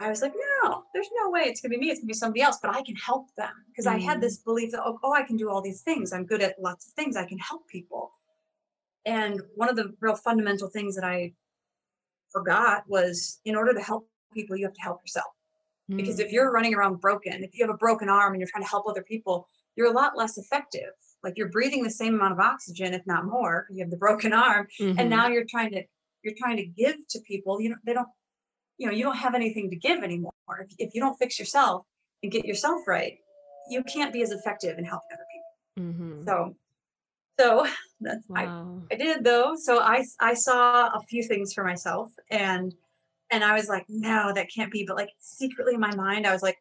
I 0.00 0.08
was 0.08 0.22
like, 0.22 0.32
no, 0.62 0.84
there's 0.94 1.08
no 1.20 1.30
way 1.30 1.42
it's 1.42 1.60
going 1.60 1.72
to 1.72 1.78
be 1.78 1.80
me. 1.80 1.90
It's 1.90 2.00
going 2.00 2.08
to 2.08 2.12
be 2.12 2.18
somebody 2.18 2.42
else, 2.42 2.58
but 2.62 2.74
I 2.74 2.82
can 2.82 2.96
help 2.96 3.34
them 3.36 3.52
because 3.68 3.86
mm. 3.86 3.94
I 3.94 3.98
had 3.98 4.20
this 4.20 4.38
mm. 4.38 4.44
belief 4.44 4.72
that, 4.72 4.82
oh, 4.84 4.98
oh, 5.02 5.12
I 5.12 5.22
can 5.22 5.36
do 5.36 5.50
all 5.50 5.60
these 5.60 5.82
things. 5.82 6.12
I'm 6.12 6.24
good 6.24 6.42
at 6.42 6.60
lots 6.60 6.88
of 6.88 6.92
things. 6.92 7.16
I 7.16 7.24
can 7.24 7.38
help 7.38 7.66
people. 7.68 8.12
And 9.04 9.40
one 9.54 9.68
of 9.68 9.76
the 9.76 9.94
real 10.00 10.14
fundamental 10.14 10.68
things 10.68 10.94
that 10.94 11.04
I 11.04 11.32
forgot 12.30 12.84
was 12.88 13.40
in 13.44 13.56
order 13.56 13.72
to 13.72 13.80
help 13.80 14.08
people, 14.32 14.56
you 14.56 14.66
have 14.66 14.74
to 14.74 14.82
help 14.82 15.00
yourself. 15.02 15.32
Because 15.88 16.20
if 16.20 16.28
mm. 16.28 16.32
you're 16.32 16.52
running 16.52 16.74
around 16.74 17.00
broken, 17.00 17.42
if 17.42 17.56
you 17.56 17.64
have 17.64 17.74
a 17.74 17.78
broken 17.78 18.10
arm 18.10 18.34
and 18.34 18.40
you're 18.40 18.48
trying 18.50 18.62
to 18.62 18.68
help 18.68 18.86
other 18.86 19.02
people, 19.02 19.48
you're 19.74 19.86
a 19.86 19.92
lot 19.92 20.18
less 20.18 20.36
effective. 20.36 20.90
Like 21.22 21.38
you're 21.38 21.48
breathing 21.48 21.82
the 21.82 21.90
same 21.90 22.14
amount 22.14 22.34
of 22.34 22.40
oxygen, 22.40 22.92
if 22.92 23.06
not 23.06 23.24
more. 23.24 23.66
You 23.70 23.82
have 23.84 23.90
the 23.90 23.96
broken 23.96 24.32
arm, 24.34 24.68
mm-hmm. 24.78 24.98
and 24.98 25.08
now 25.08 25.28
you're 25.28 25.46
trying 25.48 25.70
to 25.72 25.82
you're 26.28 26.36
trying 26.38 26.56
to 26.58 26.66
give 26.66 26.96
to 27.10 27.20
people. 27.20 27.60
You 27.60 27.70
know 27.70 27.76
they 27.84 27.94
don't, 27.94 28.08
you 28.76 28.86
know, 28.86 28.92
you 28.92 29.02
don't 29.02 29.16
have 29.16 29.34
anything 29.34 29.70
to 29.70 29.76
give 29.76 30.02
anymore. 30.02 30.32
If, 30.60 30.74
if 30.78 30.94
you 30.94 31.00
don't 31.00 31.16
fix 31.16 31.38
yourself 31.38 31.84
and 32.22 32.30
get 32.30 32.44
yourself 32.44 32.82
right, 32.86 33.14
you 33.70 33.82
can't 33.84 34.12
be 34.12 34.22
as 34.22 34.30
effective 34.30 34.78
in 34.78 34.84
helping 34.84 35.08
other 35.12 35.26
people. 35.32 35.92
Mm-hmm. 35.92 36.24
So, 36.24 36.56
so 37.38 37.66
that's 38.00 38.28
wow. 38.28 38.82
I 38.90 38.94
I 38.94 38.98
did 38.98 39.24
though. 39.24 39.54
So 39.56 39.80
I 39.80 40.04
I 40.20 40.34
saw 40.34 40.88
a 40.88 41.00
few 41.08 41.22
things 41.22 41.52
for 41.52 41.64
myself 41.64 42.10
and 42.30 42.74
and 43.30 43.44
I 43.44 43.54
was 43.54 43.68
like, 43.68 43.84
no, 43.88 44.32
that 44.34 44.48
can't 44.54 44.72
be. 44.72 44.84
But 44.86 44.96
like 44.96 45.10
secretly 45.18 45.74
in 45.74 45.80
my 45.80 45.94
mind, 45.94 46.26
I 46.26 46.32
was 46.32 46.42
like, 46.42 46.56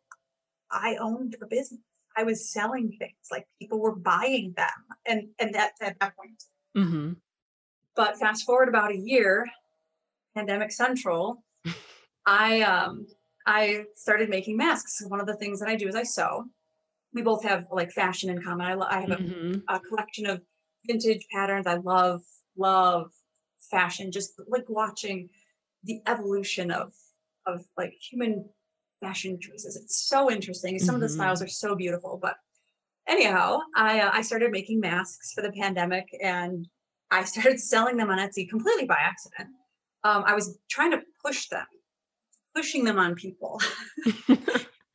I 0.71 0.97
owned 0.99 1.36
a 1.41 1.47
business. 1.47 1.80
I 2.15 2.23
was 2.23 2.51
selling 2.51 2.91
things. 2.99 3.15
Like 3.32 3.47
people 3.60 3.80
were 3.80 3.95
buying 3.95 4.53
them. 4.58 4.67
And 5.06 5.30
and 5.39 5.53
that 5.53 5.73
at 5.82 5.99
that 5.99 6.15
point. 6.15 6.43
Mm-hmm. 6.75 7.13
But 7.97 8.19
fast 8.19 8.45
forward 8.45 8.69
about 8.69 8.91
a 8.91 8.97
year, 8.97 9.45
pandemic 10.36 10.71
central, 10.71 11.43
I 12.25 12.62
um 12.62 13.07
I 13.45 13.86
started 13.95 14.29
making 14.29 14.55
masks. 14.55 15.01
One 15.07 15.19
of 15.19 15.25
the 15.25 15.36
things 15.36 15.60
that 15.60 15.67
I 15.67 15.75
do 15.75 15.88
is 15.88 15.95
I 15.95 16.03
sew. 16.03 16.45
We 17.13 17.23
both 17.23 17.43
have 17.43 17.65
like 17.71 17.91
fashion 17.91 18.29
in 18.29 18.41
common. 18.41 18.67
I, 18.67 18.77
I 18.79 18.99
have 19.01 19.10
mm-hmm. 19.10 19.60
a, 19.67 19.75
a 19.75 19.79
collection 19.79 20.27
of 20.27 20.41
vintage 20.86 21.25
patterns. 21.33 21.65
I 21.65 21.75
love 21.77 22.21
love 22.55 23.12
fashion. 23.71 24.12
Just 24.12 24.33
like 24.47 24.65
watching 24.69 25.29
the 25.83 25.99
evolution 26.05 26.69
of 26.69 26.93
of 27.47 27.65
like 27.77 27.93
human 27.99 28.47
fashion 29.01 29.39
choices. 29.41 29.75
It's 29.75 30.07
so 30.07 30.29
interesting. 30.29 30.77
Some 30.77 30.88
mm-hmm. 30.88 30.95
of 30.95 31.01
the 31.01 31.10
styles 31.10 31.39
mm-hmm. 31.39 31.45
are 31.45 31.49
so 31.49 31.75
beautiful. 31.75 32.19
But 32.21 32.36
anyhow, 33.07 33.60
I 33.75 34.01
uh, 34.01 34.12
I 34.13 34.21
started 34.21 34.51
making 34.51 34.81
masks 34.81 35.33
for 35.33 35.41
the 35.41 35.51
pandemic, 35.51 36.05
and 36.21 36.67
I 37.12 37.24
started 37.24 37.60
selling 37.74 37.98
them 37.98 38.10
on 38.10 38.20
Etsy 38.20 38.50
completely 38.50 38.86
by 38.86 38.98
accident. 39.00 39.50
Um, 40.04 40.24
I 40.26 40.34
was 40.34 40.58
trying 40.70 40.91
to 40.91 41.02
push 41.26 41.48
them, 41.48 41.65
pushing 42.56 42.84
them 42.84 43.00
on 43.00 43.15
people, 43.15 43.60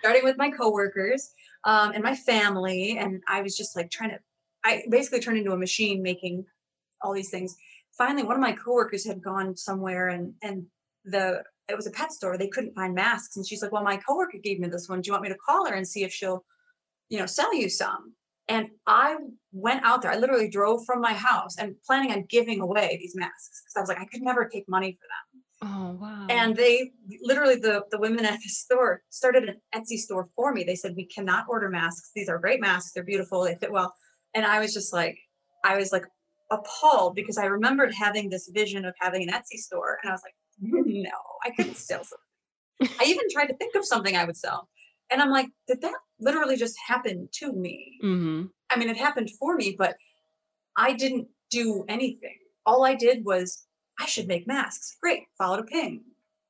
starting 0.01 0.25
with 0.25 0.39
my 0.39 0.51
coworkers 0.51 1.33
um, 1.65 1.93
and 1.93 2.03
my 2.03 2.15
family, 2.15 2.97
and 2.99 3.23
I 3.29 3.43
was 3.43 3.57
just 3.57 3.77
like 3.77 3.91
trying 3.91 4.11
to. 4.11 4.19
I 4.65 4.85
basically 4.89 5.19
turned 5.21 5.39
into 5.39 5.53
a 5.53 5.59
machine 5.59 6.03
making 6.03 6.45
all 7.03 7.13
these 7.13 7.31
things 7.31 7.57
finally 7.97 8.23
one 8.23 8.37
of 8.37 8.41
my 8.41 8.53
coworkers 8.53 9.07
had 9.07 9.23
gone 9.23 9.57
somewhere 9.57 10.09
and 10.09 10.35
and 10.43 10.65
the 11.05 11.43
it 11.69 11.77
was 11.77 11.87
a 11.87 11.91
pet 11.91 12.13
store 12.13 12.37
they 12.37 12.49
couldn't 12.49 12.75
find 12.75 12.95
masks 12.95 13.37
and 13.37 13.47
she's 13.47 13.63
like 13.63 13.73
well 13.73 13.83
my 13.83 13.97
coworker 13.97 14.39
gave 14.43 14.59
me 14.59 14.69
this 14.69 14.89
one 14.89 15.01
do 15.01 15.09
you 15.09 15.13
want 15.13 15.23
me 15.23 15.29
to 15.29 15.37
call 15.47 15.67
her 15.67 15.75
and 15.75 15.87
see 15.87 16.05
if 16.05 16.13
she'll 16.13 16.45
you 17.09 17.19
know 17.19 17.27
sell 17.27 17.55
you 17.55 17.69
some 17.69 18.15
and 18.53 18.69
i 18.87 19.17
went 19.53 19.83
out 19.85 20.03
there 20.03 20.11
i 20.11 20.17
literally 20.17 20.49
drove 20.49 20.85
from 20.85 21.01
my 21.01 21.13
house 21.13 21.57
and 21.59 21.75
planning 21.87 22.13
on 22.13 22.25
giving 22.29 22.61
away 22.61 22.99
these 23.01 23.15
masks 23.17 23.63
because 23.63 23.77
i 23.77 23.81
was 23.81 23.89
like 23.89 24.01
i 24.01 24.07
could 24.07 24.23
never 24.23 24.49
take 24.49 24.69
money 24.69 24.99
for 25.01 25.07
them 25.13 25.71
oh 25.71 25.93
wow 26.01 26.27
and 26.29 26.57
they 26.57 26.91
literally 27.23 27.57
the 27.57 27.83
the 27.91 27.99
women 27.99 28.25
at 28.25 28.39
the 28.41 28.49
store 28.49 29.03
started 29.11 29.49
an 29.49 29.57
etsy 29.75 29.97
store 29.97 30.29
for 30.37 30.53
me 30.53 30.65
they 30.65 30.75
said 30.75 30.95
we 30.97 31.07
cannot 31.07 31.45
order 31.49 31.69
masks 31.69 32.11
these 32.15 32.29
are 32.29 32.39
great 32.39 32.61
masks 32.61 32.93
they're 32.93 33.05
beautiful 33.05 33.45
they 33.45 33.57
fit 33.57 33.73
well 33.73 33.93
and 34.35 34.45
i 34.45 34.59
was 34.61 34.73
just 34.75 34.93
like 34.93 35.17
i 35.65 35.77
was 35.77 35.93
like 35.93 36.05
appalled 36.53 37.15
because 37.17 37.39
I 37.39 37.47
remembered 37.47 37.93
having 37.95 38.29
this 38.29 38.49
vision 38.53 38.85
of 38.85 38.95
having 39.01 39.23
an 39.23 39.35
Etsy 39.35 39.57
store. 39.57 39.99
And 40.03 40.11
I 40.11 40.15
was 40.15 40.23
like, 40.23 40.35
no, 40.61 41.11
I 41.45 41.51
couldn't 41.51 41.77
sell 41.77 42.05
something. 42.05 42.97
I 43.01 43.05
even 43.05 43.27
tried 43.33 43.47
to 43.47 43.57
think 43.57 43.75
of 43.75 43.87
something 43.87 44.17
I 44.17 44.25
would 44.25 44.37
sell. 44.37 44.69
And 45.11 45.21
I'm 45.21 45.31
like, 45.31 45.49
did 45.67 45.81
that 45.83 45.95
literally 46.23 46.57
just 46.57 46.77
happened 46.87 47.29
to 47.33 47.53
me? 47.53 47.99
Mm-hmm. 48.03 48.47
I 48.71 48.79
mean, 48.79 48.89
it 48.89 48.97
happened 48.97 49.31
for 49.39 49.57
me, 49.57 49.75
but 49.77 49.97
I 50.77 50.95
didn't 50.95 51.29
do 51.51 51.85
anything. 51.89 52.39
All 52.65 52.85
I 52.85 52.95
did 52.95 53.25
was, 53.25 53.67
I 54.01 54.07
should 54.07 54.29
make 54.29 54.47
masks. 54.47 54.97
Great, 55.03 55.25
followed 55.37 55.61
a 55.61 55.65
ping. 55.65 56.03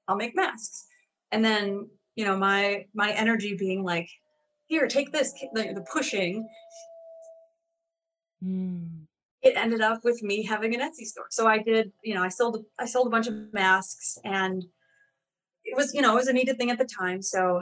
I'll 0.07 0.17
make 0.17 0.37
masks. 0.37 0.87
And 1.33 1.45
then, 1.45 1.89
you 2.15 2.25
know, 2.25 2.37
my 2.37 2.87
my 2.95 3.11
energy 3.13 3.57
being 3.57 3.83
like, 3.83 4.09
here, 4.67 4.87
take 4.87 5.13
this, 5.13 5.33
the, 5.55 5.73
the 5.75 5.85
pushing. 5.93 6.49
Mm 8.45 9.03
it 9.43 9.57
ended 9.57 9.81
up 9.81 10.05
with 10.05 10.23
me 10.23 10.45
having 10.45 10.75
an 10.75 10.81
Etsy 10.81 11.05
store. 11.05 11.27
So 11.31 11.47
I 11.47 11.59
did, 11.59 11.93
you 12.03 12.15
know, 12.15 12.23
I 12.23 12.29
sold 12.29 12.65
I 12.79 12.87
sold 12.87 13.09
a 13.09 13.11
bunch 13.11 13.27
of 13.27 13.35
masks 13.53 14.17
and 14.25 14.65
it 15.65 15.77
was, 15.77 15.93
you 15.95 16.01
know, 16.01 16.13
it 16.13 16.17
was 16.17 16.29
a 16.29 16.33
needed 16.33 16.59
thing 16.59 16.71
at 16.71 16.79
the 16.79 16.85
time. 16.85 17.21
So 17.23 17.61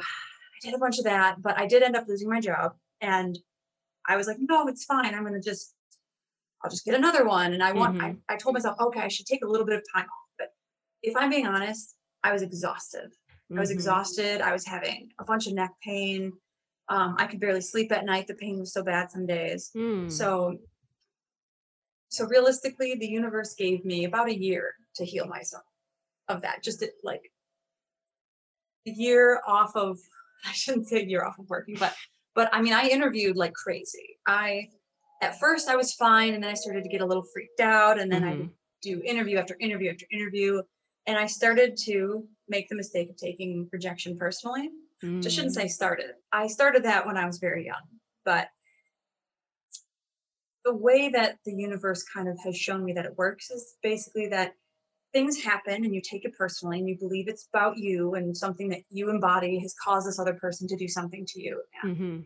I 0.62 0.66
did 0.66 0.74
a 0.74 0.78
bunch 0.78 0.98
of 0.98 1.04
that, 1.04 1.40
but 1.40 1.58
I 1.58 1.66
did 1.66 1.82
end 1.82 1.96
up 1.96 2.06
losing 2.08 2.28
my 2.28 2.40
job 2.40 2.74
and 3.00 3.38
I 4.06 4.16
was 4.16 4.26
like, 4.26 4.38
no, 4.40 4.66
it's 4.68 4.84
fine. 4.84 5.14
I'm 5.14 5.24
gonna 5.24 5.40
just 5.40 5.74
I'll 6.62 6.70
just 6.70 6.84
get 6.84 6.94
another 6.94 7.24
one. 7.24 7.52
And 7.52 7.62
I 7.62 7.72
want 7.72 7.96
mm-hmm. 7.96 8.16
I, 8.28 8.34
I 8.34 8.36
told 8.36 8.54
myself, 8.54 8.76
okay, 8.80 9.00
I 9.00 9.08
should 9.08 9.26
take 9.26 9.44
a 9.44 9.48
little 9.48 9.66
bit 9.66 9.76
of 9.76 9.82
time 9.94 10.04
off. 10.04 10.28
But 10.38 10.48
if 11.02 11.16
I'm 11.16 11.30
being 11.30 11.46
honest, 11.46 11.96
I 12.22 12.32
was 12.32 12.42
exhausted. 12.42 13.10
Mm-hmm. 13.10 13.58
I 13.58 13.60
was 13.60 13.70
mm-hmm. 13.70 13.76
exhausted. 13.76 14.40
I 14.40 14.52
was 14.52 14.66
having 14.66 15.10
a 15.18 15.24
bunch 15.24 15.46
of 15.46 15.54
neck 15.54 15.72
pain. 15.82 16.32
Um, 16.88 17.14
I 17.18 17.26
could 17.26 17.40
barely 17.40 17.60
sleep 17.60 17.92
at 17.92 18.04
night. 18.04 18.26
The 18.26 18.34
pain 18.34 18.58
was 18.58 18.72
so 18.72 18.82
bad 18.82 19.10
some 19.10 19.26
days. 19.26 19.70
Mm. 19.76 20.10
So 20.10 20.58
so 22.08 22.26
realistically 22.26 22.96
the 22.96 23.06
universe 23.06 23.54
gave 23.54 23.84
me 23.84 24.04
about 24.04 24.28
a 24.28 24.36
year 24.36 24.74
to 24.96 25.04
heal 25.04 25.26
myself 25.26 25.62
of 26.28 26.42
that 26.42 26.62
just 26.62 26.84
like 27.04 27.30
a 28.86 28.90
year 28.90 29.40
off 29.46 29.76
of 29.76 29.98
i 30.46 30.52
shouldn't 30.52 30.88
say 30.88 31.04
year 31.04 31.24
off 31.24 31.38
of 31.38 31.48
working 31.48 31.76
but 31.78 31.94
but 32.34 32.48
i 32.52 32.60
mean 32.60 32.72
i 32.72 32.86
interviewed 32.88 33.36
like 33.36 33.52
crazy 33.52 34.18
i 34.26 34.66
at 35.22 35.38
first 35.38 35.68
i 35.68 35.76
was 35.76 35.94
fine 35.94 36.34
and 36.34 36.42
then 36.42 36.50
i 36.50 36.54
started 36.54 36.82
to 36.82 36.90
get 36.90 37.00
a 37.00 37.06
little 37.06 37.24
freaked 37.32 37.60
out 37.60 37.98
and 37.98 38.10
then 38.10 38.22
mm-hmm. 38.22 38.42
i 38.42 38.48
do 38.82 39.02
interview 39.04 39.36
after 39.36 39.56
interview 39.60 39.90
after 39.90 40.06
interview 40.12 40.62
and 41.06 41.18
i 41.18 41.26
started 41.26 41.76
to 41.76 42.26
make 42.48 42.68
the 42.68 42.76
mistake 42.76 43.10
of 43.10 43.16
taking 43.16 43.68
rejection 43.72 44.16
personally 44.16 44.70
mm. 45.02 45.22
just 45.22 45.36
shouldn't 45.36 45.54
say 45.54 45.68
started 45.68 46.12
i 46.32 46.46
started 46.46 46.82
that 46.82 47.06
when 47.06 47.16
i 47.16 47.26
was 47.26 47.38
very 47.38 47.66
young 47.66 47.82
but 48.24 48.48
the 50.64 50.74
way 50.74 51.08
that 51.08 51.36
the 51.44 51.52
universe 51.52 52.02
kind 52.02 52.28
of 52.28 52.38
has 52.44 52.56
shown 52.56 52.84
me 52.84 52.92
that 52.92 53.06
it 53.06 53.16
works 53.16 53.50
is 53.50 53.76
basically 53.82 54.28
that 54.28 54.54
things 55.12 55.42
happen 55.42 55.84
and 55.84 55.94
you 55.94 56.00
take 56.00 56.24
it 56.24 56.36
personally 56.36 56.78
and 56.78 56.88
you 56.88 56.96
believe 56.98 57.28
it's 57.28 57.48
about 57.52 57.76
you 57.78 58.14
and 58.14 58.36
something 58.36 58.68
that 58.68 58.82
you 58.90 59.10
embody 59.10 59.58
has 59.58 59.74
caused 59.82 60.06
this 60.06 60.18
other 60.18 60.34
person 60.34 60.68
to 60.68 60.76
do 60.76 60.88
something 60.88 61.24
to 61.26 61.42
you. 61.42 61.62
And, 61.82 61.96
Mm-hmm. 61.96 62.20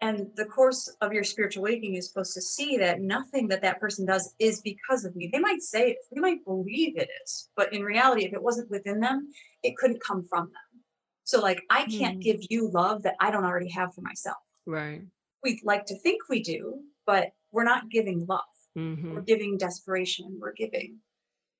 and 0.00 0.30
the 0.36 0.44
course 0.46 0.94
of 1.00 1.12
your 1.12 1.24
spiritual 1.24 1.62
awakening 1.64 1.94
is 1.96 2.08
supposed 2.08 2.34
to 2.34 2.40
see 2.40 2.76
that 2.78 3.00
nothing 3.00 3.48
that 3.48 3.62
that 3.62 3.80
person 3.80 4.06
does 4.06 4.34
is 4.38 4.60
because 4.62 5.04
of 5.04 5.14
me. 5.16 5.28
They 5.32 5.38
might 5.38 5.62
say 5.62 5.90
it, 5.92 5.96
they 6.12 6.20
might 6.20 6.44
believe 6.44 6.96
it 6.96 7.08
is, 7.24 7.48
but 7.56 7.72
in 7.72 7.82
reality, 7.82 8.24
if 8.24 8.32
it 8.32 8.42
wasn't 8.42 8.70
within 8.70 9.00
them, 9.00 9.30
it 9.62 9.76
couldn't 9.76 10.02
come 10.02 10.24
from 10.28 10.44
them. 10.46 10.82
So, 11.24 11.40
like, 11.40 11.62
I 11.70 11.84
can't 11.86 12.18
Mm. 12.18 12.22
give 12.22 12.40
you 12.50 12.70
love 12.70 13.02
that 13.04 13.16
I 13.20 13.30
don't 13.30 13.44
already 13.46 13.70
have 13.70 13.94
for 13.94 14.02
myself. 14.02 14.36
Right. 14.66 15.02
We 15.42 15.60
like 15.64 15.86
to 15.86 15.98
think 15.98 16.28
we 16.28 16.42
do, 16.42 16.80
but 17.06 17.32
we're 17.52 17.64
not 17.64 17.90
giving 17.90 18.26
love 18.26 18.40
Mm-hmm. 18.76 19.14
we're 19.14 19.20
giving 19.20 19.56
desperation 19.56 20.36
we're 20.40 20.52
giving 20.52 20.98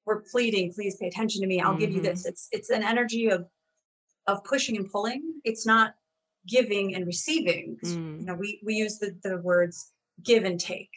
we're 0.07 0.21
pleading 0.23 0.73
please 0.73 0.97
pay 0.97 1.07
attention 1.07 1.41
to 1.41 1.47
me 1.47 1.61
i'll 1.61 1.77
give 1.77 1.91
you 1.91 2.01
Mhm. 2.01 2.05
this 2.05 2.27
it's 2.27 2.49
it's 2.53 2.71
an 2.71 2.83
energy 2.83 3.29
of 3.29 3.47
of 4.27 4.43
pushing 4.45 4.77
and 4.77 4.91
pulling 4.91 5.23
it's 5.45 5.67
not 5.67 5.95
giving 6.47 6.95
and 6.95 7.07
receiving. 7.07 7.77
Mm. 7.85 8.21
you 8.21 8.27
know 8.27 8.35
we 8.35 8.61
we 8.65 8.75
use 8.75 8.99
the, 8.99 9.17
the 9.23 9.39
words 9.39 9.93
give 10.23 10.45
and 10.45 10.61
take 10.61 10.91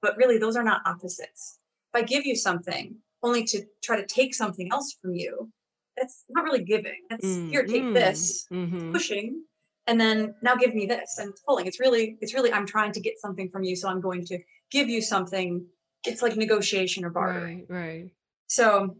but 0.00 0.16
really 0.16 0.38
those 0.38 0.56
are 0.56 0.62
not 0.62 0.80
opposites 0.86 1.58
if 1.92 2.00
i 2.00 2.02
give 2.04 2.24
you 2.24 2.36
something 2.36 2.94
only 3.22 3.42
to 3.44 3.62
try 3.82 3.96
to 4.00 4.06
take 4.06 4.34
something 4.34 4.68
else 4.72 4.96
from 5.00 5.14
you 5.14 5.50
that's 5.96 6.24
not 6.28 6.44
really 6.44 6.62
giving 6.64 7.00
that's 7.10 7.36
here 7.50 7.64
take 7.64 7.92
this 7.94 8.46
Mm-hmm. 8.52 8.92
pushing 8.92 9.42
and 9.88 10.00
then 10.00 10.34
now 10.42 10.54
give 10.56 10.74
me 10.74 10.84
this 10.86 11.18
and 11.18 11.30
it's 11.30 11.40
pulling 11.40 11.66
it's 11.66 11.80
really 11.80 12.16
it's 12.20 12.34
really 12.34 12.52
i'm 12.52 12.66
trying 12.66 12.92
to 12.92 13.00
get 13.00 13.14
something 13.18 13.48
from 13.50 13.62
you 13.64 13.74
so 13.74 13.88
i'm 13.88 14.00
going 14.00 14.24
to 14.24 14.38
give 14.70 14.88
you 14.88 15.00
something 15.02 15.66
it's 16.06 16.22
like 16.22 16.36
negotiation 16.36 17.04
or 17.04 17.10
bartering 17.10 17.66
Right. 17.70 17.82
Right. 17.86 18.10
So 18.46 18.96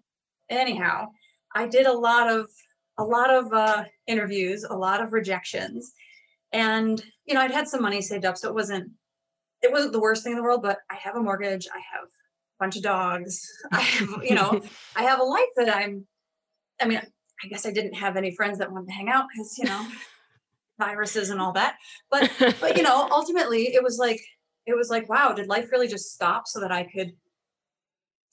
anyhow 0.50 1.06
i 1.54 1.66
did 1.66 1.86
a 1.86 1.92
lot 1.92 2.28
of 2.30 2.48
a 2.98 3.04
lot 3.04 3.30
of 3.30 3.52
uh, 3.52 3.84
interviews 4.06 4.64
a 4.64 4.74
lot 4.74 5.02
of 5.02 5.12
rejections. 5.12 5.92
And 6.52 7.04
you 7.26 7.34
know 7.34 7.40
i'd 7.40 7.50
had 7.50 7.68
some 7.68 7.82
money 7.82 8.00
saved 8.00 8.24
up 8.24 8.36
so 8.36 8.48
it 8.48 8.54
wasn't 8.54 8.90
it 9.62 9.72
wasn't 9.72 9.92
the 9.92 10.00
worst 10.00 10.22
thing 10.22 10.32
in 10.32 10.38
the 10.38 10.44
world 10.44 10.62
but 10.62 10.78
i 10.90 10.94
have 10.94 11.16
a 11.16 11.22
mortgage 11.22 11.66
i 11.74 11.78
have 11.78 12.04
a 12.04 12.58
bunch 12.60 12.76
of 12.76 12.82
dogs 12.82 13.46
i 13.72 13.80
have 13.80 14.08
you 14.22 14.34
know 14.34 14.62
i 14.94 15.02
have 15.02 15.18
a 15.18 15.24
life 15.24 15.52
that 15.56 15.74
i'm 15.74 16.06
i 16.80 16.86
mean 16.86 17.02
i 17.44 17.48
guess 17.48 17.66
i 17.66 17.72
didn't 17.72 17.94
have 17.94 18.16
any 18.16 18.30
friends 18.30 18.58
that 18.58 18.70
wanted 18.70 18.86
to 18.86 18.92
hang 18.92 19.10
out 19.10 19.26
because 19.32 19.58
you 19.58 19.64
know 19.64 19.86
viruses 20.78 21.30
and 21.30 21.40
all 21.40 21.52
that. 21.52 21.76
But 22.10 22.30
but 22.60 22.76
you 22.76 22.82
know 22.82 23.08
ultimately 23.10 23.74
it 23.74 23.82
was 23.82 23.98
like 23.98 24.20
it 24.66 24.76
was 24.76 24.90
like 24.90 25.08
wow 25.08 25.32
did 25.32 25.46
life 25.46 25.70
really 25.72 25.88
just 25.88 26.12
stop 26.12 26.46
so 26.46 26.60
that 26.60 26.72
i 26.72 26.84
could 26.84 27.12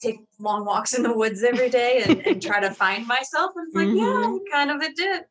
take 0.02 0.16
long 0.38 0.64
walks 0.64 0.94
in 0.94 1.02
the 1.02 1.12
woods 1.12 1.42
every 1.42 1.70
day 1.70 2.02
and, 2.02 2.26
and 2.26 2.42
try 2.42 2.60
to 2.60 2.70
find 2.82 3.06
myself 3.06 3.52
and 3.56 3.66
it's 3.68 3.74
like 3.76 3.88
yeah 3.88 4.28
Mhm. 4.28 4.38
kind 4.52 4.70
of 4.70 4.82
it 4.82 4.96
did 4.96 5.22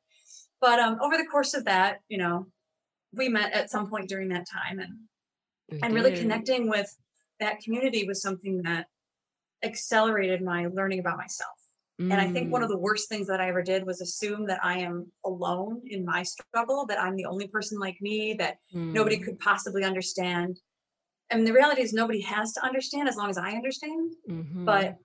but 0.61 0.79
um 0.79 0.97
over 1.01 1.17
the 1.17 1.25
course 1.25 1.53
of 1.53 1.65
that 1.65 1.99
you 2.09 2.17
know 2.17 2.47
we 3.13 3.29
met 3.29 3.53
at 3.53 3.69
some 3.69 3.89
point 3.89 4.09
during 4.09 4.29
that 4.29 4.45
time 4.49 4.79
and 4.79 4.93
We 5.71 5.79
and 5.81 5.93
really 5.93 6.15
connecting 6.15 6.69
with 6.69 6.95
that 7.39 7.59
community 7.59 8.05
was 8.07 8.21
something 8.21 8.61
that 8.63 8.87
accelerated 9.63 10.41
my 10.41 10.67
learning 10.67 10.99
about 10.99 11.17
myself 11.17 11.57
and 11.99 12.19
I 12.19 12.27
think 12.27 12.51
one 12.51 12.61
of 12.63 12.69
Mm. 12.69 12.73
the 12.73 12.79
worst 12.79 13.07
things 13.07 13.27
that 13.27 13.39
I 13.39 13.47
ever 13.49 13.61
did 13.61 13.85
was 13.85 14.01
assume 14.01 14.45
that 14.47 14.59
I 14.63 14.79
am 14.79 15.09
alone 15.23 15.81
in 15.87 16.03
my 16.03 16.21
struggle, 16.23 16.85
that 16.87 16.99
I'm 17.01 17.15
the 17.15 17.25
only 17.25 17.47
person 17.47 17.79
like 17.79 17.97
me, 18.01 18.33
that 18.39 18.57
nobody 18.93 19.17
Mm. 19.17 19.23
could 19.23 19.39
possibly 19.39 19.83
understand. 19.85 20.59
And 21.33 21.47
the 21.47 21.53
reality 21.53 21.81
is 21.81 21.93
nobody 21.93 22.21
has 22.21 22.53
to 22.53 22.63
understand 22.63 23.09
as 23.09 23.15
long 23.17 23.29
as 23.29 23.37
I 23.37 23.51
understand. 23.53 24.15
Mhm. 24.29 24.65
But 24.65 24.97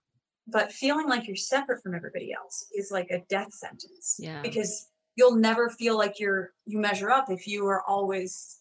but 0.51 0.73
feeling 0.73 1.07
like 1.09 1.27
you're 1.27 1.37
separate 1.37 1.83
from 1.83 1.95
everybody 1.95 2.33
else 2.33 2.67
is 2.75 2.91
like 2.91 3.11
a 3.11 3.21
death 3.29 3.53
sentence. 3.53 4.17
Yeah. 4.19 4.41
Because 4.41 4.88
you'll 5.14 5.37
never 5.37 5.69
feel 5.69 5.97
like 5.99 6.19
you're 6.21 6.55
you 6.64 6.79
measure 6.79 7.11
up 7.11 7.31
if 7.31 7.47
you 7.47 7.67
are 7.67 7.83
always 7.85 8.61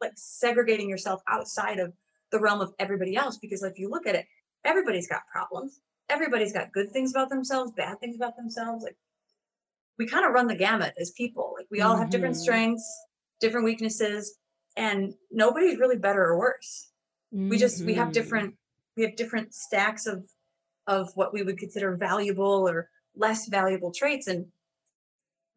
like 0.00 0.12
segregating 0.16 0.88
yourself 0.88 1.22
outside 1.28 1.78
of 1.78 1.92
the 2.32 2.40
realm 2.40 2.60
of 2.60 2.72
everybody 2.78 3.16
else. 3.16 3.36
Because 3.38 3.62
if 3.62 3.78
you 3.78 3.88
look 3.90 4.06
at 4.06 4.14
it, 4.14 4.26
everybody's 4.64 5.08
got 5.08 5.22
problems. 5.32 5.80
Everybody's 6.08 6.52
got 6.52 6.72
good 6.72 6.90
things 6.90 7.10
about 7.10 7.28
themselves, 7.30 7.72
bad 7.72 7.98
things 8.00 8.16
about 8.16 8.36
themselves. 8.36 8.82
Like 8.84 8.96
we 9.98 10.06
kind 10.06 10.24
of 10.24 10.32
run 10.32 10.46
the 10.46 10.54
gamut 10.54 10.94
as 10.98 11.10
people. 11.10 11.54
Like 11.58 11.66
we 11.70 11.80
all 11.82 11.96
have 11.96 12.08
different 12.10 12.36
Mhm. 12.36 12.40
strengths, 12.40 12.88
different 13.40 13.64
weaknesses, 13.64 14.38
and 14.78 15.12
nobody's 15.30 15.78
really 15.78 15.98
better 15.98 16.22
or 16.24 16.38
worse. 16.38 16.90
We 17.32 17.58
just 17.58 17.84
we 17.84 17.94
have 17.94 18.08
Mhm. 18.08 18.12
different 18.14 18.54
we 18.96 19.02
have 19.04 19.16
different 19.16 19.52
stacks 19.54 20.06
of 20.06 20.24
of 20.86 21.10
what 21.14 21.32
we 21.34 21.42
would 21.42 21.58
consider 21.58 21.94
valuable 21.96 22.66
or 22.66 22.88
less 23.14 23.48
valuable 23.48 23.92
traits. 23.92 24.26
And 24.28 24.50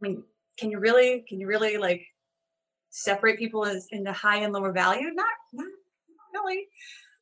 I 0.01 0.07
mean, 0.07 0.23
can 0.57 0.71
you 0.71 0.79
really 0.79 1.23
can 1.29 1.39
you 1.39 1.47
really 1.47 1.77
like 1.77 2.01
separate 2.89 3.39
people 3.39 3.65
as 3.65 3.87
into 3.91 4.11
high 4.11 4.37
and 4.37 4.51
lower 4.51 4.73
value? 4.73 5.11
Not 5.13 5.33
not 5.53 5.67
really. 6.33 6.67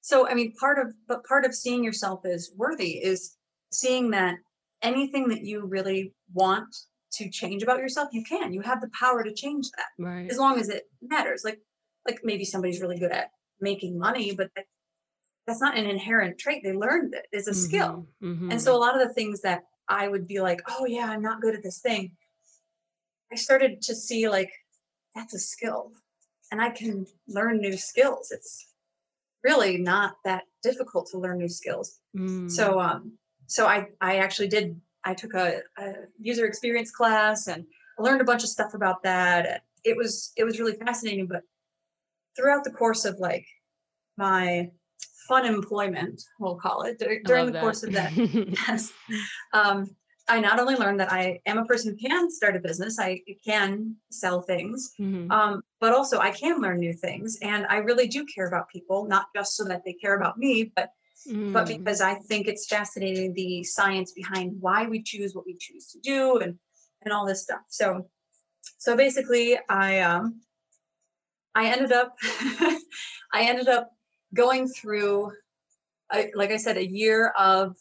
So 0.01 0.27
I 0.27 0.33
mean, 0.33 0.53
part 0.53 0.79
of 0.79 0.93
but 1.07 1.23
part 1.25 1.45
of 1.45 1.53
seeing 1.53 1.83
yourself 1.83 2.25
as 2.25 2.51
worthy 2.55 3.03
is 3.03 3.37
seeing 3.71 4.09
that 4.11 4.37
anything 4.81 5.27
that 5.27 5.41
you 5.43 5.65
really 5.65 6.13
want 6.33 6.73
to 7.11 7.29
change 7.29 7.61
about 7.63 7.79
yourself, 7.79 8.09
you 8.13 8.23
can. 8.23 8.53
You 8.53 8.61
have 8.61 8.81
the 8.81 8.89
power 8.97 9.23
to 9.23 9.33
change 9.33 9.69
that 9.71 9.87
Right. 9.97 10.29
as 10.31 10.37
long 10.37 10.59
as 10.59 10.69
it 10.69 10.89
matters. 11.01 11.43
Like 11.43 11.59
like 12.05 12.21
maybe 12.23 12.45
somebody's 12.45 12.81
really 12.81 12.99
good 12.99 13.11
at 13.11 13.31
making 13.59 13.97
money, 13.97 14.33
but 14.33 14.49
that, 14.55 14.65
that's 15.45 15.61
not 15.61 15.77
an 15.77 15.85
inherent 15.85 16.37
trait. 16.37 16.63
They 16.63 16.73
learned 16.73 17.13
it. 17.13 17.27
It's 17.31 17.47
a 17.47 17.53
skill. 17.53 18.07
Mhm. 18.21 18.51
And 18.51 18.61
so 18.61 18.75
a 18.75 18.77
lot 18.77 18.99
of 18.99 19.07
the 19.07 19.13
things 19.13 19.41
that 19.41 19.63
I 19.87 20.07
would 20.07 20.27
be 20.27 20.39
like, 20.39 20.61
oh 20.67 20.85
yeah, 20.85 21.05
I'm 21.09 21.21
not 21.21 21.41
good 21.41 21.55
at 21.55 21.63
this 21.63 21.79
thing. 21.79 22.15
I 23.31 23.35
started 23.35 23.81
to 23.83 23.95
see 23.95 24.29
like 24.29 24.51
that's 25.15 25.33
a 25.33 25.39
skill 25.39 25.93
and 26.51 26.61
I 26.61 26.69
can 26.69 27.05
learn 27.27 27.59
new 27.59 27.77
skills. 27.77 28.31
It's 28.31 28.67
really 29.43 29.77
not 29.77 30.15
that 30.25 30.43
difficult 30.63 31.07
to 31.11 31.17
learn 31.17 31.37
new 31.37 31.49
skills. 31.49 31.99
Mm. 32.15 32.49
So 32.49 32.79
um 32.79 33.17
so 33.47 33.65
I 33.65 33.87
I 34.01 34.17
actually 34.17 34.47
did 34.47 34.79
I 35.03 35.13
took 35.13 35.33
a, 35.33 35.61
a 35.77 35.93
user 36.19 36.45
experience 36.45 36.91
class 36.91 37.47
and 37.47 37.65
I 37.97 38.01
learned 38.01 38.21
a 38.21 38.25
bunch 38.25 38.43
of 38.43 38.49
stuff 38.49 38.73
about 38.73 39.03
that. 39.03 39.63
It 39.83 39.95
was 39.95 40.31
it 40.35 40.43
was 40.43 40.59
really 40.59 40.75
fascinating, 40.75 41.27
but 41.27 41.43
throughout 42.35 42.63
the 42.63 42.71
course 42.71 43.05
of 43.05 43.17
like 43.19 43.45
my 44.17 44.69
fun 45.27 45.45
employment, 45.45 46.21
we'll 46.39 46.55
call 46.55 46.83
it, 46.83 46.99
dur- 46.99 47.21
during 47.25 47.51
the 47.51 47.59
course 47.59 47.83
of 47.83 47.93
that 47.93 48.13
that. 48.15 48.47
yes. 48.67 48.91
Um, 49.53 49.87
I 50.27 50.39
not 50.39 50.59
only 50.59 50.75
learned 50.75 50.99
that 50.99 51.11
I 51.11 51.39
am 51.47 51.57
a 51.57 51.65
person 51.65 51.91
who 51.91 52.07
can 52.07 52.29
start 52.29 52.55
a 52.55 52.59
business, 52.59 52.99
I 52.99 53.21
can 53.43 53.95
sell 54.11 54.41
things, 54.43 54.93
Mhm. 54.99 55.31
um, 55.31 55.63
but 55.79 55.91
also 55.91 56.19
I 56.19 56.29
can 56.29 56.61
learn 56.61 56.79
new 56.79 56.93
things. 56.93 57.39
And 57.41 57.65
I 57.67 57.77
really 57.77 58.07
do 58.07 58.25
care 58.25 58.47
about 58.47 58.69
people, 58.69 59.05
not 59.07 59.25
just 59.35 59.55
so 59.55 59.63
that 59.65 59.83
they 59.85 59.93
care 59.93 60.15
about 60.15 60.37
me, 60.37 60.71
but 60.75 60.89
but 61.51 61.65
Mm. 61.65 61.67
because 61.67 61.99
I 61.99 62.15
think 62.15 62.47
it's 62.47 62.65
fascinating 62.67 63.33
the 63.33 63.63
science 63.63 64.13
behind 64.13 64.61
why 64.61 64.87
we 64.87 65.01
choose 65.03 65.35
what 65.35 65.45
we 65.45 65.57
choose 65.57 65.87
to 65.91 65.99
do 65.99 66.37
and 66.37 66.57
and 67.01 67.11
all 67.13 67.25
this 67.25 67.41
stuff. 67.43 67.63
So 67.67 68.09
so 68.77 68.95
basically 68.95 69.59
I 69.67 69.99
um 70.01 70.41
I 71.59 71.67
ended 71.67 71.91
up 71.91 72.15
I 73.33 73.43
ended 73.43 73.67
up 73.67 73.91
going 74.33 74.67
through 74.67 75.31
I, 76.11 76.31
like 76.33 76.51
I 76.51 76.57
said 76.57 76.77
a 76.77 76.89
year 76.89 77.33
of 77.37 77.75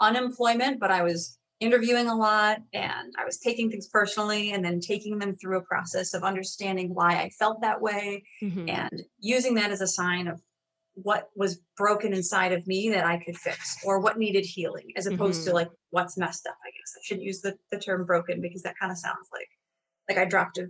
unemployment, 0.00 0.78
but 0.78 0.90
I 0.90 1.02
was 1.02 1.38
interviewing 1.60 2.08
a 2.08 2.14
lot 2.14 2.58
and 2.74 3.14
I 3.18 3.24
was 3.24 3.38
taking 3.38 3.70
things 3.70 3.88
personally 3.88 4.52
and 4.52 4.64
then 4.64 4.78
taking 4.78 5.18
them 5.18 5.36
through 5.36 5.58
a 5.58 5.62
process 5.62 6.12
of 6.14 6.22
understanding 6.22 6.94
why 6.94 7.20
I 7.22 7.30
felt 7.30 7.62
that 7.62 7.80
way 7.80 8.24
Mhm. 8.42 8.68
and 8.68 9.02
using 9.18 9.54
that 9.54 9.70
as 9.70 9.80
a 9.80 9.86
sign 9.86 10.28
of 10.28 10.42
what 10.94 11.30
was 11.34 11.60
broken 11.76 12.12
inside 12.12 12.52
of 12.52 12.66
me 12.66 12.90
that 12.90 13.04
I 13.06 13.16
could 13.24 13.36
fix 13.36 13.76
or 13.84 13.98
what 14.00 14.18
needed 14.18 14.44
healing 14.44 14.92
as 14.96 15.06
opposed 15.06 15.42
to 15.44 15.50
Mhm. 15.50 15.54
like 15.54 15.70
what's 15.90 16.16
messed 16.18 16.46
up, 16.46 16.56
I 16.64 16.70
guess. 16.70 16.94
I 16.96 17.00
shouldn't 17.04 17.26
use 17.26 17.40
the, 17.40 17.56
the 17.72 17.78
term 17.80 18.04
broken 18.04 18.40
because 18.40 18.62
that 18.62 18.78
kind 18.78 18.92
of 18.92 18.98
sounds 18.98 19.28
like 19.32 19.48
like 20.08 20.18
I 20.18 20.26
dropped 20.26 20.58
a, 20.58 20.68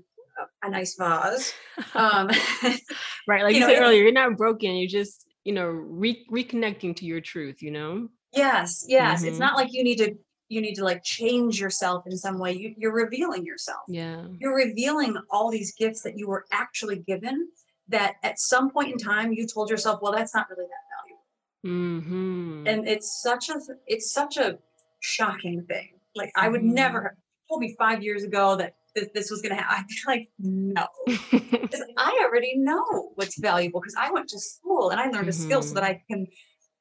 a, 0.67 0.71
nice 0.71 0.95
vase. 0.97 1.53
Um, 1.95 2.29
right. 3.29 3.43
Like 3.43 3.55
you 3.55 3.61
know, 3.61 3.69
said 3.69 3.81
earlier, 3.81 4.03
you're 4.03 4.13
not 4.13 4.37
broken. 4.37 4.77
You're 4.77 4.89
just, 4.89 5.27
you 5.45 5.53
know, 5.53 5.67
re- 5.67 6.25
reconnecting 6.31 6.95
to 6.97 7.05
your 7.05 7.21
truth, 7.21 7.63
you 7.63 7.71
know? 7.71 8.09
yes, 8.33 8.85
yes. 8.89 9.23
It's 9.25 9.37
Mhm. 9.37 9.41
not 9.41 9.57
like 9.57 9.69
you 9.73 9.83
need 9.85 9.99
to 9.99 10.15
you 10.49 10.61
need 10.61 10.75
to 10.75 10.85
like 10.85 11.03
change 11.03 11.61
yourself 11.61 12.05
in 12.07 12.17
some 12.17 12.39
way. 12.39 12.53
You, 12.53 12.75
you're 12.77 12.93
revealing 12.93 13.45
yourself. 13.47 13.81
Yeah. 13.89 14.27
You're 14.41 14.55
revealing 14.55 15.17
all 15.31 15.51
these 15.51 15.73
gifts 15.75 16.03
that 16.03 16.19
you 16.19 16.29
were 16.29 16.45
actually 16.53 16.97
given 16.99 17.49
that 17.89 18.15
at 18.23 18.39
some 18.39 18.71
point 18.71 18.93
in 18.93 18.99
time 18.99 19.33
you 19.33 19.47
told 19.47 19.71
yourself, 19.71 20.01
well, 20.03 20.13
that's 20.13 20.35
not 20.35 20.49
really 20.51 20.67
that 20.67 20.85
valuable. 20.95 21.99
Mm-hmm. 22.01 22.67
and 22.67 22.87
it's 22.87 23.23
such 23.23 23.49
a 23.49 23.59
it's 23.87 24.13
such 24.13 24.37
a 24.37 24.59
shocking 25.01 25.65
thing 25.65 25.89
like 26.15 26.31
i 26.37 26.47
would 26.47 26.63
never 26.63 26.99
Mhm. 27.01 27.03
have 27.05 27.13
told 27.49 27.61
me 27.63 27.75
five 27.79 28.03
years 28.03 28.23
ago 28.23 28.55
that 28.57 28.75
that 28.95 29.15
this 29.15 29.31
was 29.31 29.43
going 29.43 29.57
to 29.57 29.63
happen. 29.63 29.85
I'd 29.85 29.87
be 29.87 29.95
like, 30.07 30.29
no, 30.39 30.87
because 31.31 31.85
I 31.97 32.21
already 32.25 32.57
know 32.57 33.13
what's 33.15 33.39
valuable 33.39 33.81
because 33.81 33.97
I 33.99 34.11
went 34.11 34.29
to 34.29 34.39
school 34.39 34.91
and 34.91 35.01
I 35.01 35.05
learned 35.05 35.29
mm-hmm. 35.29 35.29
a 35.29 35.33
skill 35.33 35.63
so 35.63 35.75
that 35.75 35.85
mm-hmm. 35.85 35.93
I 35.93 36.03
can 36.11 36.27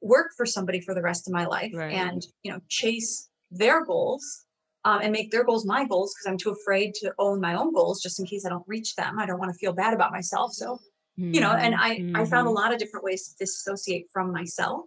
work 0.02 0.32
for 0.36 0.46
somebody 0.46 0.82
for 0.82 0.94
the 0.94 1.02
rest 1.02 1.28
of 1.28 1.34
my 1.34 1.46
life 1.46 1.72
right. 1.74 1.94
and, 1.94 2.22
you 2.44 2.52
know, 2.52 2.60
chase 2.70 3.30
their 3.52 3.86
goals 3.86 4.46
um, 4.86 5.00
and 5.02 5.12
make 5.12 5.32
their 5.32 5.44
goals 5.44 5.66
my 5.66 5.86
goals 5.86 6.14
because 6.14 6.30
I'm 6.30 6.38
too 6.38 6.52
afraid 6.52 6.94
to 6.96 7.14
own 7.18 7.40
my 7.40 7.56
own 7.56 7.74
goals 7.74 8.02
just 8.02 8.20
in 8.20 8.26
case 8.26 8.46
I 8.46 8.50
don't 8.50 8.68
reach 8.68 8.96
them. 8.96 9.18
I 9.18 9.26
don't 9.26 9.40
want 9.40 9.52
to 9.54 9.58
feel 9.58 9.74
bad 9.74 9.94
about 9.94 10.12
myself. 10.12 10.52
So, 10.54 10.80
mm-hmm. 11.20 11.34
you 11.34 11.42
know, 11.42 11.52
and 11.52 11.76
I, 11.76 11.98
mm-hmm. 11.98 12.16
I 12.16 12.26
found 12.26 12.48
a 12.48 12.50
mm-hmm. 12.50 12.56
lot 12.56 12.74
of 12.74 12.80
different 12.80 13.06
ways 13.06 13.30
to 13.30 13.46
dissociate 13.46 14.08
from 14.12 14.32
myself 14.32 14.82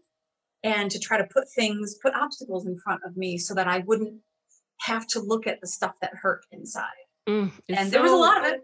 and 0.63 0.91
to 0.91 0.99
try 0.99 1.17
to 1.17 1.27
put 1.33 1.45
things, 1.55 1.97
put 2.03 2.15
obstacles 2.15 2.67
in 2.67 2.79
front 2.79 3.01
of 3.07 3.17
me 3.17 3.39
so 3.39 3.55
that 3.55 3.69
I 3.69 3.79
wouldn't 3.87 4.21
have 4.81 5.07
to 5.09 5.21
look 5.21 5.47
at 5.47 5.61
the 5.61 5.67
stuff 5.67 5.95
that 6.03 6.13
hurt 6.15 6.45
inside. 6.53 7.06
Mm, 7.29 7.51
and 7.69 7.89
so, 7.89 7.91
there 7.91 8.03
was 8.03 8.13
a 8.13 8.17
lot 8.17 8.39
of 8.39 8.53
it. 8.53 8.63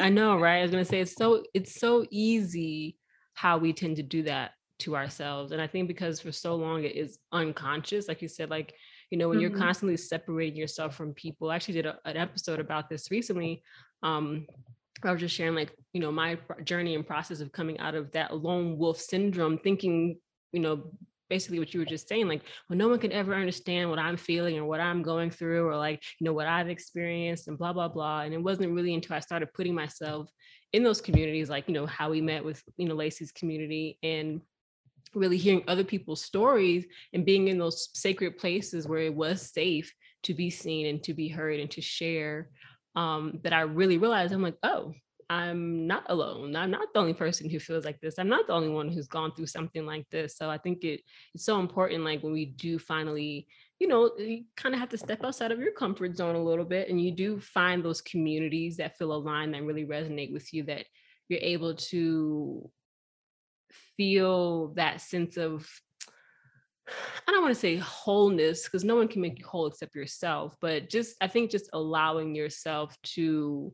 I 0.00 0.08
know, 0.10 0.38
right? 0.38 0.58
I 0.58 0.62
was 0.62 0.70
gonna 0.70 0.84
say 0.84 1.00
it's 1.00 1.14
so 1.14 1.42
it's 1.52 1.78
so 1.78 2.06
easy 2.10 2.96
how 3.34 3.58
we 3.58 3.72
tend 3.72 3.96
to 3.96 4.02
do 4.02 4.22
that 4.22 4.52
to 4.80 4.96
ourselves. 4.96 5.52
And 5.52 5.60
I 5.60 5.66
think 5.66 5.88
because 5.88 6.20
for 6.20 6.32
so 6.32 6.54
long 6.54 6.84
it 6.84 6.96
is 6.96 7.18
unconscious, 7.32 8.08
like 8.08 8.22
you 8.22 8.28
said, 8.28 8.50
like, 8.50 8.74
you 9.10 9.18
know, 9.18 9.28
when 9.28 9.38
mm-hmm. 9.38 9.54
you're 9.54 9.58
constantly 9.58 9.96
separating 9.96 10.58
yourself 10.58 10.96
from 10.96 11.14
people. 11.14 11.50
I 11.50 11.56
actually 11.56 11.74
did 11.74 11.86
a, 11.86 11.98
an 12.04 12.16
episode 12.16 12.60
about 12.60 12.88
this 12.88 13.10
recently. 13.10 13.62
Um, 14.02 14.46
I 15.02 15.10
was 15.10 15.20
just 15.20 15.34
sharing 15.34 15.54
like, 15.54 15.72
you 15.92 16.00
know, 16.00 16.10
my 16.10 16.38
journey 16.64 16.94
and 16.94 17.06
process 17.06 17.40
of 17.40 17.52
coming 17.52 17.78
out 17.78 17.94
of 17.94 18.12
that 18.12 18.36
lone 18.36 18.78
wolf 18.78 19.00
syndrome, 19.00 19.58
thinking, 19.58 20.18
you 20.52 20.60
know, 20.60 20.90
basically 21.28 21.58
what 21.58 21.72
you 21.72 21.80
were 21.80 21.86
just 21.86 22.08
saying 22.08 22.28
like 22.28 22.42
well 22.68 22.76
no 22.76 22.88
one 22.88 22.98
can 22.98 23.12
ever 23.12 23.34
understand 23.34 23.88
what 23.88 23.98
i'm 23.98 24.16
feeling 24.16 24.58
or 24.58 24.64
what 24.64 24.80
i'm 24.80 25.02
going 25.02 25.30
through 25.30 25.66
or 25.66 25.76
like 25.76 26.02
you 26.18 26.24
know 26.24 26.32
what 26.32 26.46
i've 26.46 26.68
experienced 26.68 27.48
and 27.48 27.58
blah 27.58 27.72
blah 27.72 27.88
blah. 27.88 28.22
And 28.22 28.34
it 28.34 28.42
wasn't 28.42 28.72
really 28.72 28.94
until 28.94 29.16
i 29.16 29.20
started 29.20 29.52
putting 29.54 29.74
myself 29.74 30.30
in 30.72 30.82
those 30.82 31.00
communities 31.00 31.48
like 31.48 31.68
you 31.68 31.74
know 31.74 31.86
how 31.86 32.10
we 32.10 32.20
met 32.20 32.44
with 32.44 32.62
you 32.76 32.88
know 32.88 32.94
lacey's 32.94 33.32
community 33.32 33.98
and 34.02 34.40
really 35.14 35.36
hearing 35.36 35.62
other 35.68 35.84
people's 35.84 36.22
stories 36.22 36.84
and 37.12 37.24
being 37.24 37.48
in 37.48 37.58
those 37.58 37.88
sacred 37.94 38.36
places 38.36 38.88
where 38.88 39.00
it 39.00 39.14
was 39.14 39.52
safe 39.52 39.94
to 40.24 40.34
be 40.34 40.50
seen 40.50 40.86
and 40.86 41.02
to 41.04 41.14
be 41.14 41.28
heard 41.28 41.60
and 41.60 41.70
to 41.70 41.80
share 41.80 42.48
um, 42.96 43.38
that 43.42 43.52
i 43.52 43.60
really 43.60 43.98
realized 43.98 44.32
i'm 44.32 44.42
like 44.42 44.58
oh 44.62 44.92
I'm 45.30 45.86
not 45.86 46.04
alone. 46.08 46.56
I'm 46.56 46.70
not 46.70 46.92
the 46.92 47.00
only 47.00 47.14
person 47.14 47.48
who 47.48 47.58
feels 47.58 47.84
like 47.84 48.00
this. 48.00 48.18
I'm 48.18 48.28
not 48.28 48.46
the 48.46 48.52
only 48.52 48.68
one 48.68 48.88
who's 48.88 49.06
gone 49.06 49.32
through 49.32 49.46
something 49.46 49.86
like 49.86 50.08
this. 50.10 50.36
So 50.36 50.50
I 50.50 50.58
think 50.58 50.84
it 50.84 51.00
it's 51.34 51.44
so 51.44 51.60
important 51.60 52.04
like 52.04 52.22
when 52.22 52.32
we 52.32 52.46
do 52.46 52.78
finally, 52.78 53.46
you 53.78 53.88
know, 53.88 54.10
you 54.18 54.44
kind 54.56 54.74
of 54.74 54.80
have 54.80 54.90
to 54.90 54.98
step 54.98 55.24
outside 55.24 55.52
of 55.52 55.60
your 55.60 55.72
comfort 55.72 56.16
zone 56.16 56.36
a 56.36 56.42
little 56.42 56.64
bit 56.64 56.88
and 56.88 57.00
you 57.00 57.12
do 57.12 57.40
find 57.40 57.84
those 57.84 58.00
communities 58.00 58.76
that 58.76 58.96
feel 58.98 59.12
aligned 59.12 59.54
that 59.54 59.62
really 59.62 59.84
resonate 59.84 60.32
with 60.32 60.52
you 60.52 60.64
that 60.64 60.86
you're 61.28 61.40
able 61.42 61.74
to 61.74 62.70
feel 63.96 64.68
that 64.74 65.00
sense 65.00 65.36
of 65.36 65.68
I 67.26 67.32
don't 67.32 67.42
want 67.42 67.54
to 67.54 67.60
say 67.60 67.76
wholeness 67.76 68.64
because 68.64 68.84
no 68.84 68.96
one 68.96 69.08
can 69.08 69.22
make 69.22 69.38
you 69.38 69.46
whole 69.46 69.66
except 69.66 69.94
yourself, 69.94 70.54
but 70.60 70.90
just 70.90 71.16
I 71.20 71.28
think 71.28 71.50
just 71.50 71.70
allowing 71.72 72.34
yourself 72.34 72.94
to 73.14 73.72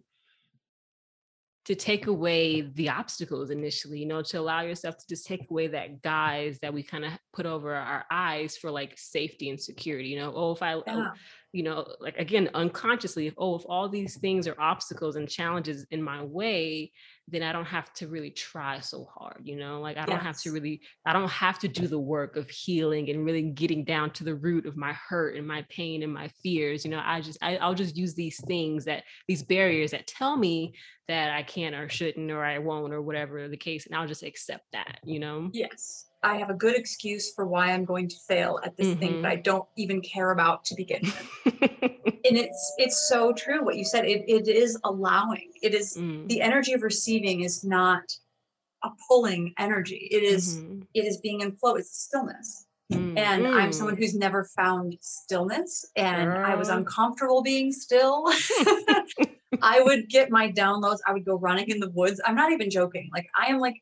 to 1.70 1.76
take 1.76 2.08
away 2.08 2.62
the 2.62 2.88
obstacles 2.88 3.50
initially, 3.50 4.00
you 4.00 4.06
know, 4.06 4.22
to 4.22 4.40
allow 4.40 4.60
yourself 4.60 4.98
to 4.98 5.06
just 5.08 5.24
take 5.24 5.48
away 5.48 5.68
that 5.68 6.02
guise 6.02 6.58
that 6.58 6.74
we 6.74 6.82
kind 6.82 7.04
of 7.04 7.12
put 7.32 7.46
over 7.46 7.72
our 7.72 8.04
eyes 8.10 8.56
for 8.56 8.72
like 8.72 8.98
safety 8.98 9.50
and 9.50 9.60
security, 9.60 10.08
you 10.08 10.18
know, 10.18 10.32
oh, 10.34 10.50
if 10.50 10.62
I, 10.64 10.74
oh, 10.74 10.82
yeah. 10.88 11.10
you 11.52 11.62
know, 11.62 11.86
like 12.00 12.18
again, 12.18 12.50
unconsciously, 12.54 13.28
if, 13.28 13.34
oh, 13.38 13.54
if 13.54 13.62
all 13.68 13.88
these 13.88 14.18
things 14.18 14.48
are 14.48 14.60
obstacles 14.60 15.14
and 15.14 15.28
challenges 15.28 15.86
in 15.92 16.02
my 16.02 16.24
way, 16.24 16.90
then 17.30 17.42
I 17.42 17.52
don't 17.52 17.66
have 17.66 17.92
to 17.94 18.08
really 18.08 18.30
try 18.30 18.80
so 18.80 19.04
hard, 19.04 19.42
you 19.44 19.56
know, 19.56 19.80
like 19.80 19.96
I 19.96 20.04
don't 20.04 20.16
yes. 20.16 20.24
have 20.24 20.40
to 20.42 20.52
really, 20.52 20.80
I 21.06 21.12
don't 21.12 21.30
have 21.30 21.58
to 21.60 21.68
do 21.68 21.86
the 21.86 21.98
work 21.98 22.36
of 22.36 22.50
healing 22.50 23.08
and 23.10 23.24
really 23.24 23.42
getting 23.42 23.84
down 23.84 24.10
to 24.12 24.24
the 24.24 24.34
root 24.34 24.66
of 24.66 24.76
my 24.76 24.92
hurt 24.92 25.36
and 25.36 25.46
my 25.46 25.64
pain 25.68 26.02
and 26.02 26.12
my 26.12 26.28
fears. 26.42 26.84
You 26.84 26.90
know, 26.90 27.02
I 27.04 27.20
just, 27.20 27.38
I, 27.40 27.56
I'll 27.56 27.74
just 27.74 27.96
use 27.96 28.14
these 28.14 28.44
things 28.46 28.84
that, 28.86 29.04
these 29.28 29.42
barriers 29.42 29.92
that 29.92 30.06
tell 30.06 30.36
me 30.36 30.74
that 31.08 31.30
I 31.30 31.42
can't 31.42 31.74
or 31.74 31.88
shouldn't 31.88 32.30
or 32.30 32.44
I 32.44 32.58
won't 32.58 32.92
or 32.92 33.02
whatever 33.02 33.48
the 33.48 33.56
case. 33.56 33.86
And 33.86 33.94
I'll 33.94 34.06
just 34.06 34.22
accept 34.22 34.64
that, 34.72 34.98
you 35.04 35.20
know? 35.20 35.50
Yes. 35.52 36.09
I 36.22 36.36
have 36.36 36.50
a 36.50 36.54
good 36.54 36.76
excuse 36.76 37.32
for 37.32 37.46
why 37.46 37.72
I'm 37.72 37.84
going 37.84 38.08
to 38.08 38.16
fail 38.28 38.60
at 38.62 38.76
this 38.76 38.88
mm-hmm. 38.88 39.00
thing 39.00 39.22
that 39.22 39.30
I 39.30 39.36
don't 39.36 39.64
even 39.76 40.00
care 40.02 40.32
about 40.32 40.64
to 40.66 40.74
begin 40.74 41.00
with. 41.02 41.62
and 41.64 42.36
it's 42.36 42.74
it's 42.78 43.08
so 43.08 43.32
true 43.32 43.64
what 43.64 43.76
you 43.76 43.84
said. 43.84 44.04
It 44.04 44.24
it 44.28 44.48
is 44.48 44.78
allowing. 44.84 45.50
It 45.62 45.74
is 45.74 45.96
mm. 45.96 46.28
the 46.28 46.42
energy 46.42 46.72
of 46.72 46.82
receiving 46.82 47.40
is 47.40 47.64
not 47.64 48.04
a 48.82 48.90
pulling 49.08 49.54
energy. 49.58 50.08
It 50.10 50.22
is, 50.22 50.58
mm-hmm. 50.58 50.80
it 50.94 51.04
is 51.04 51.18
being 51.18 51.40
in 51.40 51.52
flow. 51.56 51.74
It's 51.74 52.04
stillness. 52.04 52.66
Mm-hmm. 52.92 53.18
And 53.18 53.46
I'm 53.46 53.72
someone 53.72 53.94
mm. 53.94 53.98
who's 53.98 54.16
never 54.16 54.44
found 54.44 54.96
stillness 55.00 55.84
and 55.94 56.32
I 56.32 56.56
was 56.56 56.70
uncomfortable 56.70 57.40
being 57.40 57.70
still. 57.72 58.24
I 59.62 59.80
would 59.80 60.08
get 60.08 60.30
my 60.30 60.50
downloads. 60.50 60.98
I 61.06 61.12
would 61.12 61.24
go 61.24 61.36
running 61.36 61.68
in 61.68 61.78
the 61.78 61.90
woods. 61.90 62.20
I'm 62.24 62.34
not 62.34 62.50
even 62.50 62.68
joking. 62.68 63.08
Like 63.12 63.28
I 63.36 63.46
am 63.46 63.58
like 63.58 63.76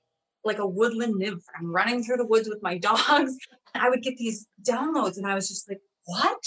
like 0.49 0.59
a 0.59 0.67
woodland 0.67 1.15
nymph. 1.15 1.45
I'm 1.57 1.73
running 1.73 2.03
through 2.03 2.17
the 2.17 2.27
woods 2.27 2.49
with 2.49 2.63
my 2.63 2.79
dogs. 2.89 3.37
I 3.75 3.89
would 3.89 4.03
get 4.03 4.17
these 4.17 4.49
downloads 4.69 5.19
and 5.19 5.27
I 5.27 5.35
was 5.35 5.49
just 5.49 5.69
like, 5.69 5.81
what? 6.07 6.39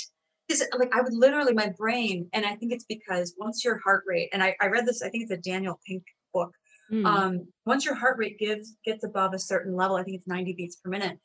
This 0.50 0.68
like 0.78 0.94
I 0.94 1.00
would 1.00 1.14
literally 1.14 1.54
my 1.54 1.70
brain, 1.78 2.28
and 2.34 2.46
I 2.46 2.56
think 2.56 2.74
it's 2.74 2.84
because 2.84 3.36
once 3.38 3.64
your 3.64 3.78
heart 3.78 4.04
rate, 4.06 4.30
and 4.34 4.44
I, 4.44 4.54
I 4.60 4.68
read 4.68 4.86
this, 4.86 5.02
I 5.02 5.08
think 5.08 5.24
it's 5.24 5.32
a 5.32 5.38
Daniel 5.38 5.80
Pink 5.88 6.04
book. 6.34 6.54
Mm. 6.92 7.06
Um, 7.06 7.48
once 7.66 7.86
your 7.86 7.96
heart 7.96 8.18
rate 8.18 8.38
gives 8.38 8.76
gets 8.84 9.06
above 9.06 9.34
a 9.34 9.40
certain 9.40 9.78
level, 9.78 9.96
I 9.96 10.04
think 10.04 10.18
it's 10.18 10.28
90 10.28 10.52
beats 10.54 10.76
per 10.76 10.90
minute, 10.90 11.18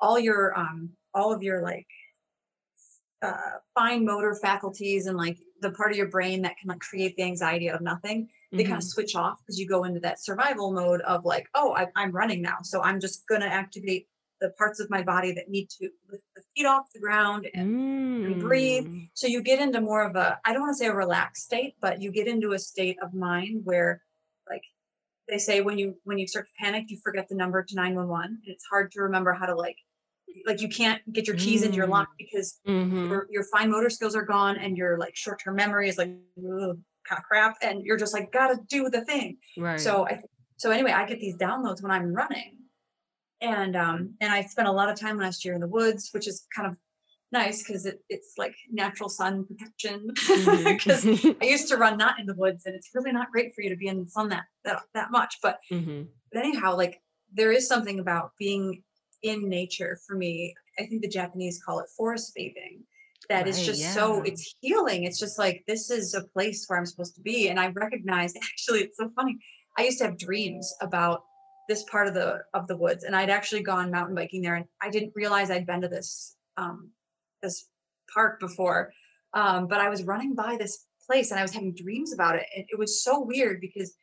all 0.00 0.18
your 0.18 0.58
um 0.58 0.88
all 1.12 1.30
of 1.30 1.42
your 1.42 1.60
like 1.60 1.86
uh, 3.22 3.58
fine 3.74 4.04
motor 4.04 4.34
faculties 4.34 5.06
and 5.06 5.18
like 5.18 5.36
the 5.60 5.72
part 5.72 5.90
of 5.90 5.98
your 5.98 6.08
brain 6.08 6.40
that 6.42 6.56
can 6.56 6.68
like 6.68 6.78
create 6.78 7.16
the 7.16 7.22
anxiety 7.22 7.68
out 7.68 7.76
of 7.76 7.82
nothing 7.82 8.28
they 8.52 8.62
mm-hmm. 8.62 8.72
kind 8.72 8.82
of 8.82 8.88
switch 8.88 9.14
off 9.14 9.38
because 9.40 9.58
you 9.58 9.66
go 9.66 9.84
into 9.84 10.00
that 10.00 10.22
survival 10.22 10.72
mode 10.72 11.00
of 11.02 11.24
like 11.24 11.46
oh 11.54 11.74
I, 11.74 11.86
i'm 11.96 12.12
running 12.12 12.42
now 12.42 12.58
so 12.62 12.82
i'm 12.82 13.00
just 13.00 13.26
going 13.28 13.40
to 13.40 13.46
activate 13.46 14.06
the 14.40 14.50
parts 14.50 14.80
of 14.80 14.88
my 14.88 15.02
body 15.02 15.32
that 15.32 15.50
need 15.50 15.68
to 15.78 15.90
lift 16.10 16.24
the 16.34 16.42
feet 16.56 16.66
off 16.66 16.86
the 16.94 17.00
ground 17.00 17.46
and, 17.54 17.68
mm. 17.68 18.26
and 18.26 18.40
breathe 18.40 18.88
so 19.14 19.26
you 19.26 19.42
get 19.42 19.60
into 19.60 19.80
more 19.80 20.02
of 20.02 20.16
a 20.16 20.38
i 20.44 20.52
don't 20.52 20.62
want 20.62 20.74
to 20.74 20.78
say 20.78 20.86
a 20.86 20.94
relaxed 20.94 21.44
state 21.44 21.74
but 21.80 22.00
you 22.00 22.10
get 22.10 22.26
into 22.26 22.52
a 22.52 22.58
state 22.58 22.96
of 23.02 23.14
mind 23.14 23.60
where 23.64 24.02
like 24.48 24.62
they 25.28 25.38
say 25.38 25.60
when 25.60 25.78
you 25.78 25.94
when 26.04 26.18
you 26.18 26.26
start 26.26 26.46
to 26.46 26.64
panic 26.64 26.84
you 26.88 26.98
forget 27.02 27.28
the 27.28 27.34
number 27.34 27.62
to 27.62 27.74
911 27.74 28.26
and 28.30 28.38
it's 28.46 28.64
hard 28.70 28.90
to 28.92 29.00
remember 29.02 29.32
how 29.32 29.46
to 29.46 29.54
like 29.54 29.76
like 30.46 30.60
you 30.60 30.68
can't 30.68 31.00
get 31.12 31.26
your 31.26 31.36
keys 31.36 31.62
mm. 31.62 31.66
into 31.66 31.76
your 31.76 31.86
lock 31.86 32.08
mm. 32.08 32.18
because 32.18 32.60
mm-hmm. 32.66 33.10
your, 33.10 33.26
your 33.30 33.44
fine 33.44 33.70
motor 33.70 33.90
skills 33.90 34.14
are 34.14 34.24
gone 34.24 34.56
and 34.56 34.76
your 34.76 34.98
like 34.98 35.16
short-term 35.16 35.56
memory 35.56 35.88
is 35.88 35.98
like 35.98 36.14
kind 37.08 37.18
of 37.18 37.24
crap 37.24 37.56
and 37.62 37.84
you're 37.84 37.96
just 37.96 38.14
like 38.14 38.32
gotta 38.32 38.58
do 38.68 38.88
the 38.88 39.04
thing 39.04 39.36
right 39.56 39.80
so 39.80 40.06
i 40.06 40.20
so 40.56 40.70
anyway 40.70 40.92
i 40.92 41.06
get 41.06 41.20
these 41.20 41.36
downloads 41.36 41.82
when 41.82 41.90
i'm 41.90 42.12
running 42.12 42.58
and 43.40 43.76
um 43.76 44.14
and 44.20 44.32
i 44.32 44.42
spent 44.42 44.68
a 44.68 44.72
lot 44.72 44.88
of 44.88 44.98
time 44.98 45.18
last 45.18 45.44
year 45.44 45.54
in 45.54 45.60
the 45.60 45.68
woods 45.68 46.10
which 46.12 46.28
is 46.28 46.46
kind 46.54 46.68
of 46.68 46.76
nice 47.32 47.62
because 47.62 47.86
it, 47.86 48.00
it's 48.08 48.34
like 48.38 48.54
natural 48.72 49.08
sun 49.08 49.46
protection 49.46 50.08
because 50.08 51.04
mm-hmm. 51.04 51.30
i 51.42 51.44
used 51.44 51.68
to 51.68 51.76
run 51.76 51.96
not 51.96 52.18
in 52.18 52.26
the 52.26 52.34
woods 52.34 52.66
and 52.66 52.74
it's 52.74 52.90
really 52.94 53.12
not 53.12 53.30
great 53.30 53.54
for 53.54 53.62
you 53.62 53.70
to 53.70 53.76
be 53.76 53.86
in 53.86 54.02
the 54.02 54.10
sun 54.10 54.28
that 54.28 54.44
that, 54.64 54.82
that 54.94 55.10
much 55.10 55.36
but, 55.42 55.58
mm-hmm. 55.70 56.02
but 56.32 56.44
anyhow 56.44 56.76
like 56.76 57.00
there 57.32 57.52
is 57.52 57.68
something 57.68 58.00
about 58.00 58.32
being 58.38 58.82
in 59.22 59.48
nature 59.48 59.98
for 60.06 60.16
me. 60.16 60.54
I 60.78 60.86
think 60.86 61.02
the 61.02 61.08
Japanese 61.08 61.62
call 61.62 61.80
it 61.80 61.88
forest 61.96 62.32
bathing. 62.34 62.82
That 63.30 63.44
right, 63.44 63.46
is 63.46 63.64
just 63.64 63.80
yeah. 63.80 63.92
so 63.92 64.22
it's 64.22 64.56
healing. 64.60 65.04
It's 65.04 65.18
just 65.18 65.38
like 65.38 65.62
this 65.66 65.90
is 65.90 66.14
a 66.14 66.24
place 66.24 66.66
where 66.66 66.78
I'm 66.78 66.84
supposed 66.84 67.14
to 67.14 67.22
be. 67.22 67.48
And 67.48 67.58
I 67.58 67.68
recognize 67.68 68.34
actually 68.42 68.80
it's 68.80 68.98
so 68.98 69.10
funny. 69.16 69.38
I 69.78 69.84
used 69.84 69.98
to 69.98 70.04
have 70.04 70.18
dreams 70.18 70.74
about 70.82 71.22
this 71.68 71.84
part 71.84 72.08
of 72.08 72.14
the 72.14 72.40
of 72.54 72.66
the 72.66 72.76
woods 72.76 73.04
and 73.04 73.14
I'd 73.14 73.30
actually 73.30 73.62
gone 73.62 73.90
mountain 73.90 74.16
biking 74.16 74.42
there 74.42 74.56
and 74.56 74.64
I 74.82 74.90
didn't 74.90 75.12
realize 75.14 75.50
I'd 75.50 75.66
been 75.66 75.80
to 75.82 75.88
this 75.88 76.36
um 76.56 76.90
this 77.42 77.68
park 78.12 78.40
before. 78.40 78.92
Um, 79.32 79.68
but 79.68 79.80
I 79.80 79.88
was 79.88 80.02
running 80.02 80.34
by 80.34 80.56
this 80.58 80.86
place 81.06 81.30
and 81.30 81.38
I 81.38 81.42
was 81.42 81.54
having 81.54 81.72
dreams 81.72 82.12
about 82.12 82.34
it. 82.34 82.46
And 82.54 82.64
it 82.68 82.78
was 82.78 83.02
so 83.02 83.20
weird 83.20 83.60
because 83.60 83.94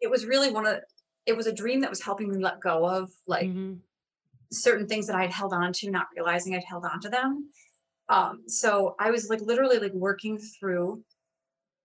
it 0.00 0.10
was 0.10 0.26
really 0.26 0.50
one 0.50 0.66
of 0.66 0.80
it 1.24 1.36
was 1.36 1.46
a 1.46 1.54
dream 1.54 1.80
that 1.82 1.90
was 1.90 2.02
helping 2.02 2.28
me 2.28 2.38
let 2.38 2.60
go 2.60 2.84
of 2.84 3.10
like 3.28 3.46
mm-hmm 3.46 3.74
certain 4.52 4.86
things 4.86 5.06
that 5.06 5.16
I'd 5.16 5.30
held 5.30 5.52
on 5.52 5.72
to, 5.74 5.90
not 5.90 6.08
realizing 6.14 6.54
I'd 6.54 6.64
held 6.64 6.84
on 6.84 7.00
to 7.00 7.08
them. 7.08 7.50
Um, 8.12 8.42
so 8.46 8.94
I 9.00 9.10
was 9.10 9.28
like 9.28 9.40
literally 9.40 9.78
like 9.78 9.92
working 9.94 10.38
through 10.38 11.02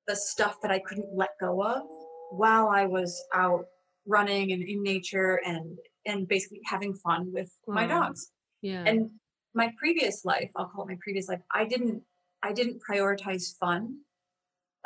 the 0.07 0.15
stuff 0.15 0.57
that 0.61 0.71
I 0.71 0.80
couldn't 0.80 1.09
let 1.13 1.30
go 1.39 1.63
of 1.63 1.84
while 2.32 2.69
I 2.69 2.86
was 2.86 3.21
out 3.34 3.65
running 4.05 4.51
and 4.51 4.61
in 4.63 4.84
nature 4.84 5.41
and 5.45 5.78
and 6.05 6.28
basically 6.28 6.61
having 6.65 6.93
fun 6.93 7.32
with 7.34 7.51
wow. 7.67 7.75
my 7.75 7.88
dogs. 7.88 8.32
Yeah. 8.61 8.84
And 8.86 9.09
my 9.53 9.71
previous 9.78 10.23
life, 10.25 10.49
I'll 10.55 10.67
call 10.67 10.84
it 10.84 10.89
my 10.89 10.97
previous 11.01 11.28
life, 11.28 11.41
I 11.53 11.65
didn't 11.65 12.01
I 12.43 12.53
didn't 12.53 12.82
prioritize 12.89 13.57
fun 13.57 13.97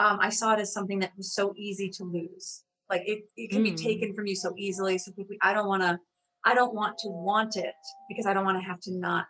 um, 0.01 0.17
I 0.19 0.29
saw 0.29 0.53
it 0.53 0.59
as 0.59 0.73
something 0.73 0.99
that 0.99 1.11
was 1.15 1.33
so 1.33 1.53
easy 1.55 1.89
to 1.89 2.03
lose. 2.03 2.63
Like 2.89 3.03
it, 3.05 3.23
it 3.37 3.51
can 3.51 3.63
be 3.63 3.71
Mm. 3.71 3.81
taken 3.81 4.13
from 4.13 4.25
you 4.25 4.35
so 4.35 4.53
easily, 4.57 4.97
so 4.97 5.11
quickly. 5.11 5.37
I 5.41 5.53
don't 5.53 5.67
want 5.67 5.83
to, 5.83 5.99
I 6.43 6.55
don't 6.55 6.73
want 6.73 6.97
to 6.99 7.09
want 7.09 7.55
it 7.55 7.75
because 8.09 8.25
I 8.25 8.33
don't 8.33 8.45
want 8.45 8.57
to 8.59 8.67
have 8.67 8.79
to 8.81 8.91
not 8.91 9.27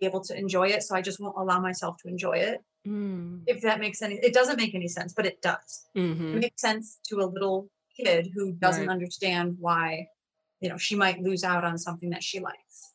be 0.00 0.06
able 0.06 0.20
to 0.22 0.36
enjoy 0.36 0.68
it. 0.68 0.82
So 0.82 0.94
I 0.94 1.02
just 1.02 1.20
won't 1.20 1.36
allow 1.36 1.60
myself 1.60 1.96
to 2.02 2.08
enjoy 2.08 2.34
it. 2.38 2.60
Mm. 2.86 3.42
If 3.46 3.62
that 3.62 3.80
makes 3.80 4.02
any, 4.02 4.16
it 4.16 4.34
doesn't 4.34 4.56
make 4.56 4.74
any 4.74 4.88
sense, 4.88 5.12
but 5.14 5.26
it 5.26 5.40
does. 5.42 5.86
It 5.94 6.00
Mhm. 6.00 6.40
makes 6.40 6.60
sense 6.60 6.98
to 7.08 7.20
a 7.20 7.26
little 7.26 7.70
kid 7.96 8.30
who 8.34 8.52
doesn't 8.52 8.86
Right. 8.86 8.92
understand 8.92 9.56
why, 9.58 10.08
you 10.60 10.68
know, 10.68 10.76
she 10.76 10.94
might 10.96 11.20
lose 11.20 11.44
out 11.44 11.64
on 11.64 11.78
something 11.78 12.10
that 12.10 12.22
she 12.22 12.40
likes. 12.40 12.94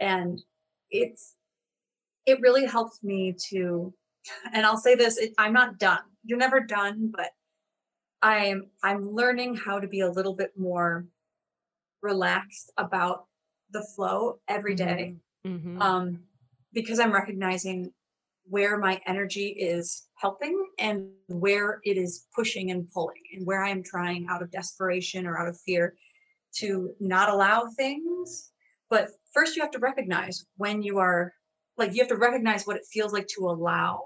And 0.00 0.42
it's, 0.90 1.36
it 2.26 2.40
really 2.40 2.66
helped 2.66 3.02
me 3.04 3.34
to, 3.50 3.94
and 4.52 4.66
I'll 4.66 4.78
say 4.78 4.94
this, 4.94 5.18
it, 5.18 5.34
I'm 5.38 5.52
not 5.52 5.78
done. 5.78 6.02
You're 6.24 6.38
never 6.38 6.60
done, 6.60 7.12
but 7.14 7.30
I'm, 8.22 8.70
I'm 8.82 9.10
learning 9.10 9.56
how 9.56 9.78
to 9.78 9.86
be 9.86 10.00
a 10.00 10.10
little 10.10 10.34
bit 10.34 10.58
more 10.58 11.06
relaxed 12.02 12.72
about 12.76 13.26
the 13.70 13.82
flow 13.94 14.40
every 14.48 14.74
day 14.74 15.16
Mhm. 15.44 15.80
um, 15.80 16.24
because 16.72 16.98
I'm 16.98 17.12
recognizing 17.12 17.92
where 18.46 18.78
my 18.78 19.00
energy 19.06 19.48
is 19.48 20.08
helping 20.16 20.68
and 20.78 21.10
where 21.28 21.80
it 21.84 21.96
is 21.96 22.26
pushing 22.34 22.70
and 22.70 22.90
pulling, 22.90 23.22
and 23.34 23.46
where 23.46 23.62
I 23.62 23.70
am 23.70 23.82
trying 23.82 24.26
out 24.28 24.42
of 24.42 24.50
desperation 24.50 25.26
or 25.26 25.38
out 25.38 25.48
of 25.48 25.58
fear 25.60 25.96
to 26.56 26.94
not 27.00 27.28
allow 27.30 27.68
things. 27.76 28.52
But 28.90 29.10
first, 29.32 29.56
you 29.56 29.62
have 29.62 29.70
to 29.72 29.78
recognize 29.78 30.46
when 30.56 30.82
you 30.82 30.98
are 30.98 31.32
like, 31.76 31.92
you 31.94 32.00
have 32.00 32.08
to 32.08 32.16
recognize 32.16 32.66
what 32.66 32.76
it 32.76 32.84
feels 32.92 33.12
like 33.12 33.26
to 33.28 33.48
allow. 33.48 34.04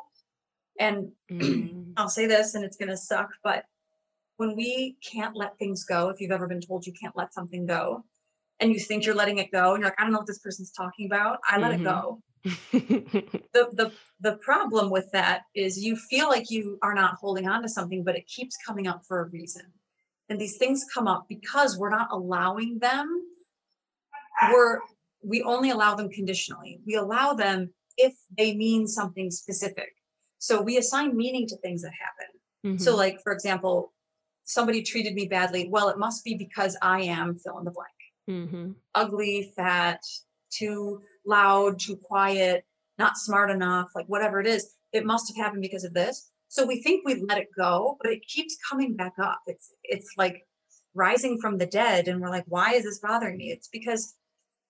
And 0.78 1.12
Mm. 1.30 1.92
I'll 1.96 2.08
say 2.08 2.26
this, 2.26 2.54
and 2.54 2.64
it's 2.64 2.76
going 2.76 2.90
to 2.90 2.96
suck, 2.96 3.30
but 3.42 3.64
when 4.36 4.54
we 4.56 4.96
can't 5.02 5.36
let 5.36 5.58
things 5.58 5.84
go, 5.84 6.10
if 6.10 6.20
you've 6.20 6.30
ever 6.30 6.46
been 6.46 6.60
told 6.60 6.86
you 6.86 6.92
can't 6.92 7.16
let 7.16 7.34
something 7.34 7.66
go, 7.66 8.04
and 8.60 8.72
you 8.72 8.80
think 8.80 9.06
you're 9.06 9.14
letting 9.14 9.38
it 9.38 9.50
go, 9.52 9.74
and 9.74 9.80
you're 9.80 9.90
like, 9.90 10.00
I 10.00 10.02
don't 10.02 10.12
know 10.12 10.18
what 10.18 10.26
this 10.26 10.38
person's 10.38 10.72
talking 10.72 11.06
about, 11.06 11.38
I 11.48 11.58
let 11.58 11.72
it 11.72 11.80
Mhm. 11.80 11.84
go. 11.84 12.22
The, 13.54 13.68
the 13.72 13.92
the 14.20 14.36
problem 14.38 14.90
with 14.90 15.10
that 15.12 15.42
is 15.54 15.82
you 15.82 15.96
feel 15.96 16.28
like 16.28 16.50
you 16.50 16.78
are 16.82 16.92
not 16.94 17.14
holding 17.14 17.48
on 17.48 17.62
to 17.62 17.68
something, 17.68 18.04
but 18.04 18.14
it 18.16 18.26
keeps 18.26 18.56
coming 18.66 18.86
up 18.86 19.02
for 19.06 19.20
a 19.20 19.28
reason. 19.28 19.62
And 20.28 20.38
these 20.40 20.58
things 20.58 20.84
come 20.92 21.08
up 21.08 21.26
because 21.28 21.78
we're 21.78 21.88
not 21.90 22.08
allowing 22.12 22.78
them. 22.78 23.06
We're 24.52 24.80
we 25.22 25.42
only 25.42 25.70
allow 25.70 25.94
them 25.94 26.10
conditionally. 26.10 26.80
We 26.86 26.94
allow 26.94 27.32
them 27.34 27.72
if 27.96 28.14
they 28.36 28.54
mean 28.54 28.86
something 28.86 29.30
specific. 29.30 29.90
So 30.38 30.60
we 30.60 30.76
assign 30.76 31.16
meaning 31.16 31.46
to 31.48 31.56
things 31.58 31.82
that 31.82 31.92
happen. 31.92 32.78
So, 32.78 32.92
Mhm. 32.94 32.96
like, 32.96 33.20
for 33.22 33.32
example, 33.32 33.92
somebody 34.44 34.82
treated 34.82 35.14
me 35.14 35.26
badly. 35.26 35.68
Well, 35.68 35.88
it 35.88 35.98
must 35.98 36.22
be 36.24 36.34
because 36.34 36.76
I 36.82 37.00
am 37.02 37.36
fill 37.36 37.58
in 37.58 37.64
the 37.64 37.70
blank 37.72 37.97
Mhm. 38.28 38.74
ugly, 38.94 39.52
fat, 39.56 40.00
too 40.50 41.02
loud, 41.24 41.78
too 41.80 41.96
quiet, 41.96 42.64
not 42.98 43.16
smart 43.16 43.50
enough, 43.50 43.90
like 43.94 44.06
whatever 44.06 44.40
it 44.40 44.46
is. 44.46 44.74
It 44.92 45.06
must 45.06 45.28
have 45.28 45.36
happened 45.36 45.62
because 45.62 45.84
of 45.84 45.94
this. 45.94 46.30
So 46.48 46.66
we 46.66 46.82
think 46.82 47.04
we 47.06 47.14
let 47.16 47.38
it 47.38 47.48
go, 47.56 47.96
but 48.02 48.10
it 48.12 48.26
keeps 48.26 48.56
coming 48.68 48.94
back 48.96 49.14
up. 49.18 49.40
It's 49.46 49.72
it's 49.84 50.14
like 50.16 50.46
rising 50.94 51.38
from 51.40 51.58
the 51.58 51.66
dead 51.66 52.08
and 52.08 52.20
we're 52.20 52.30
like 52.30 52.44
why 52.48 52.72
is 52.74 52.84
this 52.84 52.98
bothering 53.00 53.36
me? 53.36 53.50
It's 53.52 53.68
because 53.68 54.14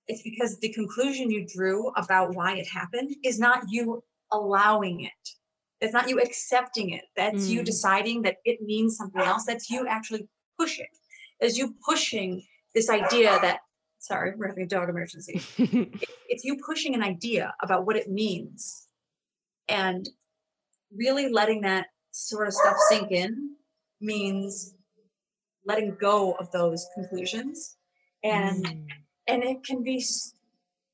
it's 0.09 0.23
because 0.23 0.59
the 0.59 0.73
conclusion 0.73 1.31
you 1.31 1.47
drew 1.47 1.89
about 1.91 2.35
why 2.35 2.57
it 2.57 2.67
happened 2.69 3.15
is 3.25 3.39
not 3.39 3.65
you 3.69 4.03
allowing 4.33 5.03
it. 5.05 5.25
It's 5.81 5.93
not 5.93 6.09
you 6.09 6.21
accepting 6.21 6.91
it. 6.91 7.05
That's 7.17 7.49
you 7.49 7.61
Mm. 7.63 7.67
deciding 7.67 8.23
that 8.23 8.39
it 8.45 8.61
means 8.63 8.97
something 8.97 9.21
else. 9.23 9.45
That's 9.47 9.71
you 9.71 9.87
actually 9.87 10.29
pushing. 10.59 10.89
As 11.41 11.57
you 11.57 11.75
pushing 11.87 12.43
this 12.79 12.89
idea 12.89 13.37
that, 13.43 13.59
sorry, 13.99 14.33
we're 14.37 14.47
having 14.47 14.62
a 14.64 14.68
dog 14.68 14.89
emergency. 14.89 15.41
It's 16.31 16.45
you 16.45 16.59
pushing 16.64 16.95
an 16.95 17.03
idea 17.03 17.55
about 17.62 17.87
what 17.87 17.97
it 17.97 18.09
means 18.11 18.87
and 19.68 20.07
really 20.95 21.26
letting 21.33 21.62
that 21.62 21.87
sort 22.12 22.47
of 22.47 22.53
stuff 22.53 22.76
sink 22.91 23.11
in 23.11 23.57
means 24.01 24.74
letting 25.64 25.97
go 25.99 26.33
of 26.33 26.51
those 26.53 26.87
conclusions. 26.95 27.76
And 28.22 28.64
Mm. 28.64 28.87
and 29.31 29.43
it 29.43 29.59
can 29.64 29.83
be 29.83 29.99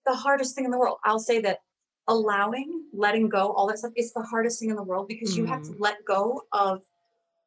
the 0.06 0.14
hardest 0.24 0.54
thing 0.54 0.64
in 0.64 0.70
the 0.70 0.78
world. 0.78 0.98
I'll 1.04 1.26
say 1.30 1.40
that 1.46 1.58
allowing, 2.06 2.68
letting 2.92 3.28
go, 3.28 3.52
all 3.52 3.66
that 3.68 3.78
stuff 3.78 3.92
is 3.96 4.12
the 4.12 4.22
hardest 4.32 4.60
thing 4.60 4.70
in 4.70 4.76
the 4.76 4.88
world 4.90 5.06
because 5.08 5.36
you 5.36 5.44
have 5.46 5.62
to 5.68 5.74
let 5.86 5.96
go 6.04 6.42
of 6.52 6.82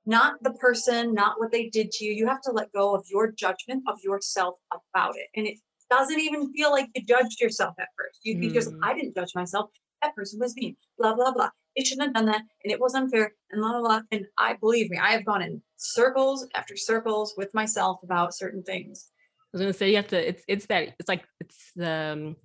not 0.07 0.41
the 0.41 0.53
person, 0.53 1.13
not 1.13 1.37
what 1.37 1.51
they 1.51 1.69
did 1.69 1.91
to 1.91 2.05
you. 2.05 2.13
You 2.13 2.27
have 2.27 2.41
to 2.43 2.51
let 2.51 2.71
go 2.71 2.95
of 2.95 3.05
your 3.11 3.31
judgment 3.31 3.83
of 3.87 3.99
yourself 4.01 4.55
about 4.71 5.15
it. 5.17 5.27
And 5.35 5.45
it 5.45 5.57
doesn't 5.89 6.19
even 6.19 6.51
feel 6.53 6.71
like 6.71 6.87
you 6.95 7.03
judged 7.03 7.41
yourself 7.41 7.75
at 7.77 7.89
first. 7.97 8.21
You 8.23 8.37
Mm. 8.37 8.79
I 8.81 8.93
didn't 8.93 9.15
judge 9.15 9.35
myself. 9.35 9.69
That 10.01 10.15
person 10.15 10.39
was 10.39 10.55
mean, 10.55 10.77
blah, 10.97 11.13
blah, 11.13 11.33
blah. 11.33 11.49
It 11.75 11.85
shouldn't 11.85 12.07
have 12.07 12.15
done 12.15 12.25
that. 12.27 12.41
And 12.63 12.71
it 12.71 12.79
was 12.79 12.95
unfair 12.95 13.33
and 13.51 13.61
blah, 13.61 13.71
blah, 13.73 13.81
blah. 13.81 14.01
And 14.11 14.25
I 14.37 14.53
believe 14.53 14.89
me, 14.89 14.97
I 14.97 15.11
have 15.11 15.25
gone 15.25 15.41
in 15.41 15.61
circles 15.75 16.47
after 16.55 16.77
circles 16.77 17.33
with 17.37 17.53
myself 17.53 17.99
about 18.01 18.33
certain 18.33 18.63
things. 18.63 19.09
I 19.53 19.57
was 19.57 19.61
gonna 19.61 19.73
say 19.73 19.89
you 19.89 19.95
have 19.97 20.07
to. 20.07 20.27
It's 20.27 20.43
it's 20.47 20.65
that. 20.67 20.95
It's 20.99 21.07
like 21.07 21.23
it's 21.39 21.71
the 21.75 22.13
um, 22.13 22.35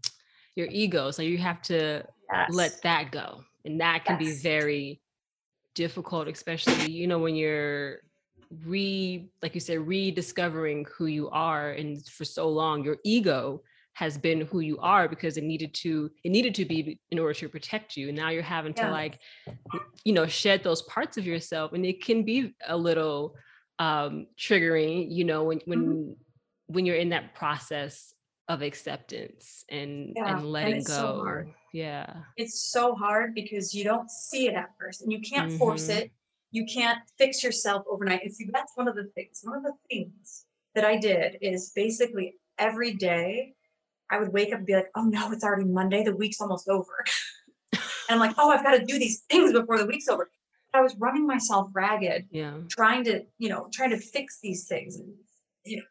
your 0.55 0.69
ego. 0.71 1.11
So 1.11 1.23
you 1.23 1.37
have 1.39 1.61
to 1.63 2.05
let 2.51 2.81
that 2.83 3.11
go, 3.11 3.43
and 3.65 3.81
that 3.81 4.05
can 4.05 4.19
be 4.19 4.33
very 4.41 5.02
difficult, 5.75 6.29
especially 6.29 6.91
you 6.91 7.07
know 7.07 7.19
when 7.19 7.35
you're 7.35 7.99
re 8.67 9.31
like 9.43 9.55
you 9.55 9.61
said 9.61 9.87
rediscovering 9.87 10.85
who 10.97 11.07
you 11.07 11.31
are 11.31 11.71
and 11.71 12.07
for 12.07 12.25
so 12.25 12.49
long 12.49 12.85
your 12.85 12.99
ego 13.03 13.63
has 13.95 14.19
been 14.19 14.43
who 14.43 14.61
you 14.61 14.79
are 14.79 15.09
because 15.09 15.39
it 15.39 15.45
needed 15.45 15.73
to 15.73 16.11
it 16.23 16.29
needed 16.31 16.55
to 16.55 16.65
be 16.67 16.99
in 17.11 17.19
order 17.19 17.33
to 17.33 17.49
protect 17.49 17.97
you 17.97 18.09
and 18.09 18.17
now 18.17 18.29
you're 18.29 18.43
having 18.43 18.75
to 18.75 18.83
Yeah. 18.83 18.91
like 18.91 19.19
you 20.05 20.13
know 20.13 20.27
shed 20.27 20.63
those 20.63 20.83
parts 20.83 21.17
of 21.17 21.27
yourself 21.27 21.73
and 21.73 21.87
it 21.87 22.05
can 22.05 22.25
be 22.25 22.55
a 22.67 22.77
little 22.77 23.37
um 23.79 24.27
triggering 24.39 25.11
you 25.11 25.25
know 25.25 25.45
when 25.45 25.61
when 25.65 25.81
Mm-hmm. 25.81 26.13
when 26.67 26.87
you're 26.87 26.97
in 26.97 27.11
that 27.11 27.35
process 27.35 28.13
of 28.53 28.63
acceptance 28.63 29.65
and 29.69 30.13
Yeah, 30.17 30.27
and 30.29 30.39
and 30.39 30.53
letting 30.53 30.77
it's 30.77 30.89
go 30.89 30.95
so 30.95 31.45
yeah 31.73 32.15
it's 32.37 32.71
so 32.71 32.95
hard 32.95 33.35
because 33.35 33.75
you 33.75 33.85
don't 33.85 34.11
see 34.11 34.47
it 34.49 34.55
at 34.55 34.71
first 34.79 35.03
and 35.03 35.11
you 35.13 35.21
can't 35.21 35.51
force 35.53 35.89
Mhm. 35.89 35.97
it. 35.99 36.13
You 36.51 36.67
can't 36.67 36.99
fix 37.19 37.43
yourself 37.43 37.85
overnight. 37.89 38.23
And 38.23 38.35
see, 38.35 38.47
that's 38.53 38.73
one 38.75 38.89
of 38.89 38.95
the 38.95 39.05
things. 39.15 39.41
One 39.43 39.57
of 39.57 39.63
the 39.63 39.73
things 39.91 40.45
that 40.75 40.85
I 40.85 40.97
did 40.99 41.39
is 41.41 41.73
basically 41.75 42.35
every 42.59 42.93
day 42.95 43.55
I 44.11 44.19
would 44.19 44.33
wake 44.33 44.53
up 44.53 44.59
and 44.59 44.67
be 44.67 44.75
like, 44.75 44.91
oh 44.95 45.05
no, 45.05 45.33
it's 45.33 45.45
already 45.45 45.65
Monday. 45.65 46.05
The 46.05 46.15
week's 46.15 46.41
almost 46.41 46.69
over. 46.69 47.05
and 47.73 47.81
I'm 48.11 48.19
like, 48.19 48.35
oh, 48.39 48.51
I've 48.51 48.63
got 48.63 48.77
to 48.77 48.85
do 48.85 48.99
these 48.99 49.21
things 49.31 49.53
before 49.53 49.79
the 49.79 49.87
week's 49.87 50.09
over. 50.09 50.31
I 50.75 50.81
was 50.83 50.95
running 50.97 51.27
myself 51.27 51.71
ragged, 51.73 52.29
yeah 52.31 52.59
trying 52.69 53.05
to, 53.05 53.25
you 53.39 53.49
know, 53.51 53.69
trying 53.73 53.91
to 53.91 53.99
fix 53.99 54.41
these 54.43 54.67
things. 54.67 54.97
And 54.97 55.15
you 55.65 55.77
know, 55.79 55.83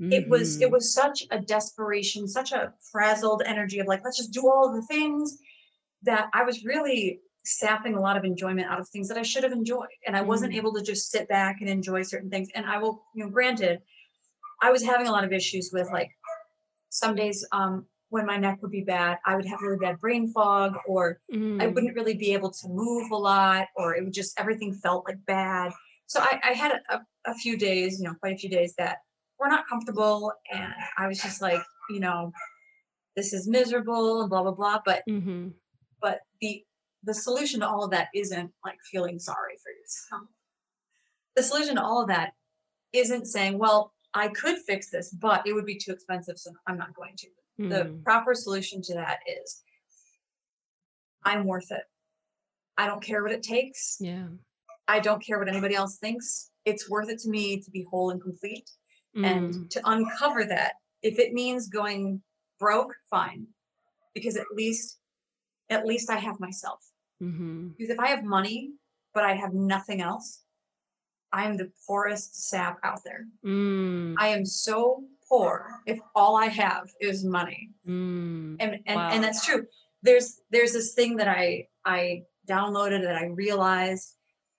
it 0.00 0.28
was 0.28 0.60
it 0.60 0.68
Mhm. 0.68 0.72
was 0.72 0.92
such 0.92 1.24
a 1.30 1.38
desperation 1.38 2.26
such 2.26 2.52
a 2.52 2.72
frazzled 2.90 3.42
energy 3.46 3.78
of 3.78 3.86
like 3.86 4.02
let's 4.04 4.16
just 4.16 4.32
do 4.32 4.48
all 4.48 4.72
the 4.72 4.82
things 4.82 5.38
that 6.02 6.28
i 6.32 6.42
was 6.42 6.64
really 6.64 7.20
sapping 7.44 7.94
a 7.94 8.00
lot 8.00 8.16
of 8.16 8.24
enjoyment 8.24 8.68
out 8.70 8.80
of 8.80 8.88
things 8.88 9.08
that 9.08 9.18
i 9.18 9.22
should 9.22 9.42
have 9.42 9.52
enjoyed 9.52 9.88
and 10.06 10.16
i 10.16 10.22
wasn't 10.22 10.52
Mm. 10.52 10.56
able 10.56 10.72
to 10.74 10.82
just 10.82 11.10
sit 11.10 11.28
back 11.28 11.56
and 11.60 11.68
enjoy 11.68 12.02
certain 12.02 12.30
things 12.30 12.48
and 12.54 12.66
i 12.66 12.78
will 12.78 13.04
you 13.14 13.24
know 13.24 13.30
granted 13.30 13.80
i 14.62 14.70
was 14.70 14.82
having 14.82 15.06
a 15.08 15.12
lot 15.12 15.24
of 15.24 15.32
issues 15.32 15.70
with 15.72 15.88
like 15.92 16.10
some 16.90 17.14
days 17.14 17.46
um 17.52 17.86
when 18.10 18.26
my 18.26 18.36
neck 18.36 18.58
would 18.62 18.70
be 18.70 18.82
bad 18.82 19.18
i 19.26 19.36
would 19.36 19.46
have 19.46 19.60
really 19.62 19.78
bad 19.78 19.98
brain 19.98 20.28
fog 20.32 20.76
or 20.86 21.20
I 21.60 21.66
Mm. 21.66 21.74
wouldn't 21.74 21.94
really 21.94 22.14
be 22.14 22.32
able 22.32 22.50
to 22.50 22.68
move 22.68 23.10
a 23.10 23.16
lot, 23.16 23.68
or 23.76 23.94
it 23.94 24.02
would 24.02 24.14
just 24.14 24.40
everything 24.40 24.72
felt 24.72 25.06
like 25.06 25.22
bad. 25.26 25.70
So 26.06 26.18
I, 26.20 26.40
I 26.42 26.52
had 26.54 26.80
a, 26.88 27.00
a 27.26 27.34
few 27.34 27.58
days, 27.58 28.00
you 28.00 28.08
know, 28.08 28.14
quite 28.14 28.32
a 28.34 28.38
few 28.38 28.48
days 28.48 28.74
that 28.78 28.98
were 29.42 29.48
not 29.48 29.68
comfortable, 29.68 30.32
and 30.52 30.72
I 30.96 31.06
was 31.08 31.18
just 31.18 31.42
like, 31.42 31.60
you 31.90 32.00
know, 32.00 32.32
this 33.16 33.32
is 33.32 33.48
miserable 33.48 34.20
and 34.22 34.30
blah 34.30 34.42
blah 34.42 34.52
blah. 34.52 34.80
But 34.84 35.02
Mhm. 35.08 35.52
but 36.00 36.20
the 36.40 36.64
the 37.02 37.14
solution 37.14 37.60
to 37.60 37.68
all 37.68 37.84
of 37.84 37.90
that 37.90 38.08
isn't 38.14 38.52
like 38.64 38.78
feeling 38.90 39.18
sorry 39.18 39.56
for 39.62 39.70
yourself. 39.72 40.28
The 41.34 41.42
solution 41.42 41.76
to 41.76 41.82
all 41.82 42.02
of 42.02 42.08
that 42.08 42.34
isn't 42.92 43.24
saying, 43.24 43.56
well, 43.58 43.94
I 44.12 44.28
could 44.28 44.58
fix 44.66 44.90
this, 44.90 45.10
but 45.14 45.46
it 45.46 45.54
would 45.54 45.64
be 45.64 45.78
too 45.78 45.90
expensive, 45.92 46.38
so 46.38 46.50
I'm 46.66 46.76
not 46.76 46.92
going 46.94 47.16
to. 47.16 47.28
The 47.58 47.84
Mm. 47.84 48.04
proper 48.04 48.34
solution 48.34 48.82
to 48.82 48.94
that 48.94 49.20
is 49.26 49.62
I'm 51.24 51.46
worth 51.46 51.70
it. 51.70 51.84
I 52.76 52.86
don't 52.86 53.02
care 53.02 53.22
what 53.22 53.32
it 53.32 53.42
takes. 53.42 53.96
yeah 54.00 54.28
I 54.88 55.00
don't 55.00 55.24
care 55.24 55.38
what 55.38 55.48
anybody 55.48 55.74
else 55.74 55.96
thinks. 55.98 56.50
It's 56.66 56.90
worth 56.90 57.08
it 57.08 57.18
to 57.20 57.30
me 57.30 57.60
to 57.62 57.70
be 57.70 57.82
whole 57.90 58.10
and 58.10 58.20
complete 58.20 58.68
and 59.14 59.54
Mm. 59.54 59.70
to 59.70 59.80
uncover 59.84 60.44
that. 60.44 60.74
If 61.02 61.18
it 61.18 61.32
means 61.32 61.68
going 61.68 62.22
broke, 62.58 62.94
fine. 63.10 63.46
Because 64.14 64.36
at 64.36 64.46
least 64.54 64.98
at 65.70 65.86
least 65.86 66.10
I 66.10 66.16
have 66.18 66.38
myself. 66.38 66.80
Mhm. 67.22 67.76
Because 67.76 67.90
if 67.90 67.98
I 67.98 68.08
have 68.08 68.24
money, 68.24 68.72
but 69.14 69.24
I 69.24 69.34
have 69.34 69.54
nothing 69.54 70.02
else, 70.02 70.44
I 71.32 71.46
am 71.46 71.56
the 71.56 71.72
poorest 71.86 72.48
sap 72.50 72.78
out 72.82 73.02
there. 73.04 73.26
Mm, 73.42 74.16
I 74.18 74.28
am 74.28 74.44
so 74.44 75.06
poor 75.28 75.80
if 75.86 75.98
all 76.14 76.36
I 76.36 76.46
have 76.46 76.92
is 77.00 77.24
money. 77.24 77.70
mm, 77.86 78.56
And 78.60 78.82
and, 78.86 78.96
Wow. 78.96 79.10
and 79.12 79.24
that's 79.24 79.44
true. 79.46 79.66
There's 80.02 80.40
there's 80.50 80.72
this 80.72 80.94
thing 80.94 81.16
that 81.16 81.28
I 81.28 81.68
I 81.86 82.24
downloaded 82.46 83.02
that 83.02 83.16
I 83.16 83.26
realized 83.26 84.16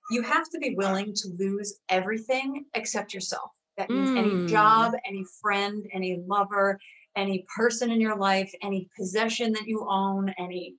you 0.10 0.22
have 0.24 0.49
to 0.49 0.58
be 0.58 0.74
willing 0.76 1.14
to 1.14 1.28
lose 1.38 1.80
everything 1.89 2.66
except 2.74 3.14
yourself. 3.14 3.51
That 3.78 3.90
means 3.90 4.12
Mm. 4.12 4.18
any 4.18 4.46
job, 4.46 4.94
any 5.06 5.26
friend, 5.42 5.86
any 5.94 6.18
lover, 6.18 6.80
any 7.16 7.46
person 7.56 7.92
in 7.92 8.00
your 8.02 8.16
life, 8.18 8.54
any 8.62 8.90
possession 8.98 9.52
that 9.54 9.68
you 9.68 9.86
own, 9.90 10.34
any 10.38 10.76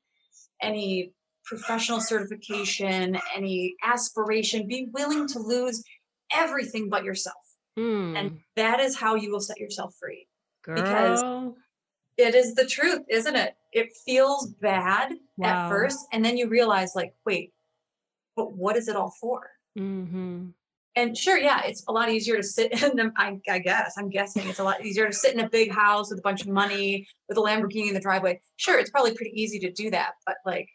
any 0.63 1.13
professional 1.45 2.01
certification, 2.01 3.19
any 3.35 3.75
aspiration, 3.83 4.67
be 4.67 4.87
willing 4.93 5.27
to 5.29 5.39
lose 5.39 5.83
everything 6.33 6.89
but 6.89 7.05
yourself. 7.05 7.37
mm. 7.79 8.17
And 8.17 8.41
that 8.57 8.81
is 8.81 8.97
how 8.97 9.15
you 9.15 9.31
will 9.31 9.41
set 9.41 9.59
yourself 9.59 9.95
free. 10.01 10.27
Girl, 10.63 10.77
because 10.83 11.23
It 12.17 12.35
is 12.35 12.55
the 12.55 12.65
truth, 12.65 13.03
isn't 13.11 13.35
it? 13.37 13.57
It 13.73 13.93
feels 14.07 14.47
bad 14.61 15.15
Wow. 15.37 15.49
at 15.51 15.69
first, 15.69 16.07
and 16.13 16.25
then 16.25 16.37
you 16.37 16.49
realize, 16.49 16.95
like, 16.95 17.13
wait, 17.27 17.53
but 18.37 18.53
what 18.53 18.77
is 18.77 18.87
it 18.89 18.97
all 18.97 19.11
for? 19.21 19.51
hmm 19.77 20.51
And 20.97 21.17
sure, 21.17 21.37
yeah, 21.39 21.63
it's 21.65 21.85
a 21.89 21.93
lot 21.93 22.09
easier 22.11 22.37
to 22.37 22.43
sit 22.43 22.73
in 22.83 22.97
them. 22.97 23.13
I, 23.17 23.39
I 23.49 23.59
guess 23.59 23.95
I'm 23.99 24.09
guessing 24.09 24.49
it's 24.49 24.61
a 24.61 24.65
lot 24.65 24.85
easier 24.85 25.07
to 25.07 25.13
sit 25.13 25.35
in 25.35 25.41
a 25.41 25.49
big 25.49 25.73
house 25.73 26.11
with 26.11 26.21
a 26.21 26.23
bunch 26.23 26.43
of 26.43 26.49
money 26.49 27.07
with 27.29 27.37
a 27.39 27.41
Lamborghini 27.41 27.89
in 27.89 27.95
the 27.95 28.01
driveway. 28.01 28.41
Sure, 28.57 28.79
it's 28.79 28.91
probably 28.91 29.15
pretty 29.15 29.33
easy 29.41 29.59
to 29.61 29.73
do 29.73 29.91
that, 29.91 30.13
but 30.27 30.37
like, 30.47 30.69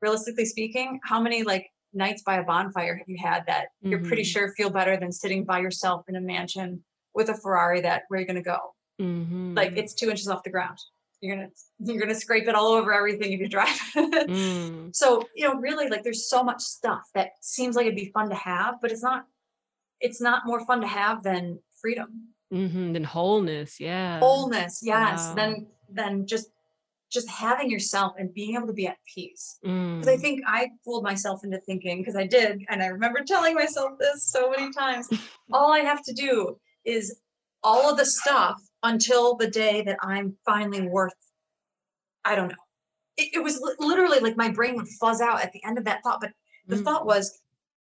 realistically 0.00 0.46
speaking, 0.46 0.98
how 1.04 1.20
many 1.20 1.42
like 1.42 1.70
nights 1.92 2.22
by 2.22 2.36
a 2.36 2.42
bonfire 2.44 2.96
have 2.96 3.08
you 3.08 3.18
had 3.18 3.44
that 3.46 3.68
you're 3.82 3.98
pretty 3.98 4.22
Mhm. 4.22 4.26
sure 4.32 4.52
feel 4.54 4.70
better 4.70 4.96
than 4.96 5.12
sitting 5.12 5.44
by 5.44 5.58
yourself 5.58 6.04
in 6.08 6.16
a 6.16 6.20
mansion 6.20 6.82
with 7.14 7.28
a 7.28 7.34
Ferrari 7.34 7.80
that 7.82 8.04
where 8.08 8.20
you're 8.20 8.26
gonna 8.26 8.42
go? 8.42 8.74
hmm 8.98 9.54
Like 9.54 9.76
it's 9.76 9.92
two 9.92 10.08
inches 10.08 10.28
off 10.28 10.42
the 10.42 10.50
ground. 10.50 10.78
You're 11.20 11.36
gonna 11.36 11.48
you're 11.80 12.00
gonna 12.00 12.14
scrape 12.14 12.48
it 12.48 12.54
all 12.54 12.68
over 12.68 12.94
everything 12.94 13.32
if 13.32 13.40
you 13.40 13.48
drive. 13.48 13.78
mm, 13.96 14.96
so 14.96 15.28
you 15.34 15.46
know 15.46 15.56
really 15.60 15.88
like 15.88 16.02
there's 16.02 16.30
so 16.30 16.42
much 16.42 16.62
stuff 16.62 17.02
that 17.14 17.32
seems 17.42 17.76
like 17.76 17.84
it'd 17.86 17.96
be 17.96 18.10
fun 18.14 18.30
to 18.30 18.34
have 18.36 18.76
but 18.80 18.90
it's 18.90 19.02
not 19.02 19.26
it's 20.00 20.20
not 20.20 20.46
more 20.46 20.64
fun 20.66 20.80
to 20.80 20.86
have 20.86 21.22
than 21.22 21.58
freedom 21.80 22.28
hmm 22.50 22.92
Then 22.92 23.04
wholeness, 23.04 23.78
yeah. 23.80 24.20
wholeness 24.20 24.80
yes 24.82 25.28
Wow. 25.28 25.34
than 25.36 25.66
than 25.88 26.26
just 26.26 26.48
just 27.10 27.28
having 27.28 27.68
yourself 27.70 28.12
and 28.18 28.32
being 28.32 28.54
able 28.56 28.68
to 28.68 28.72
be 28.72 28.86
at 28.86 28.96
peace 29.14 29.58
Mm, 29.64 29.98
because 30.00 30.12
i 30.14 30.16
think 30.16 30.40
i 30.46 30.68
fooled 30.84 31.04
myself 31.04 31.42
into 31.44 31.58
thinking 31.58 31.98
because 31.98 32.16
i 32.16 32.26
did 32.26 32.62
and 32.68 32.82
i 32.82 32.86
remember 32.86 33.20
telling 33.26 33.54
myself 33.54 33.92
this 33.98 34.22
so 34.24 34.50
many 34.50 34.70
times 34.72 35.08
all 35.52 35.72
i 35.72 35.80
have 35.80 36.02
to 36.04 36.12
do 36.12 36.56
is 36.84 37.20
all 37.62 37.90
of 37.90 37.96
the 37.98 38.06
stuff 38.06 38.56
until 38.82 39.34
the 39.36 39.50
day 39.50 39.82
that 39.82 39.96
i'm 40.02 40.36
finally 40.46 40.82
worth 40.88 41.14
i 42.24 42.34
don't 42.36 42.48
know 42.48 42.64
it, 43.16 43.28
it 43.34 43.42
was 43.42 43.60
li- 43.60 43.74
literally 43.90 44.20
like 44.20 44.36
my 44.36 44.50
brain 44.50 44.74
would 44.76 44.88
fuzz 45.00 45.20
out 45.20 45.42
at 45.42 45.52
the 45.52 45.62
end 45.64 45.76
of 45.78 45.84
that 45.84 46.02
thought 46.04 46.20
but 46.20 46.30
the 46.68 46.76
Mm. 46.76 46.84
thought 46.84 47.06
was 47.06 47.40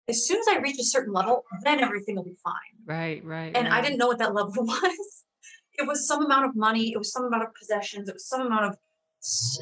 as 0.10 0.26
soon 0.26 0.40
as 0.40 0.48
i 0.50 0.58
reach 0.60 0.80
a 0.80 0.84
certain 0.84 1.14
level 1.14 1.44
then 1.64 1.80
everything 1.80 2.16
will 2.16 2.24
be 2.24 2.38
fine. 2.44 2.54
Right, 2.86 3.24
right. 3.26 3.56
and 3.56 3.68
i 3.68 3.82
didn't 3.82 3.98
know 3.98 4.08
what 4.08 4.20
that 4.20 4.34
level 4.34 4.54
was. 4.66 5.24
It 5.80 5.86
was 5.86 6.08
some 6.08 6.26
amount 6.26 6.46
of 6.46 6.56
money 6.56 6.92
it 6.94 6.98
was 6.98 7.12
some 7.12 7.26
amount 7.26 7.44
of 7.44 7.50
possessions 7.60 8.10
it 8.10 8.14
was 8.16 8.28
some 8.28 8.42
amount 8.42 8.66
of 8.66 8.78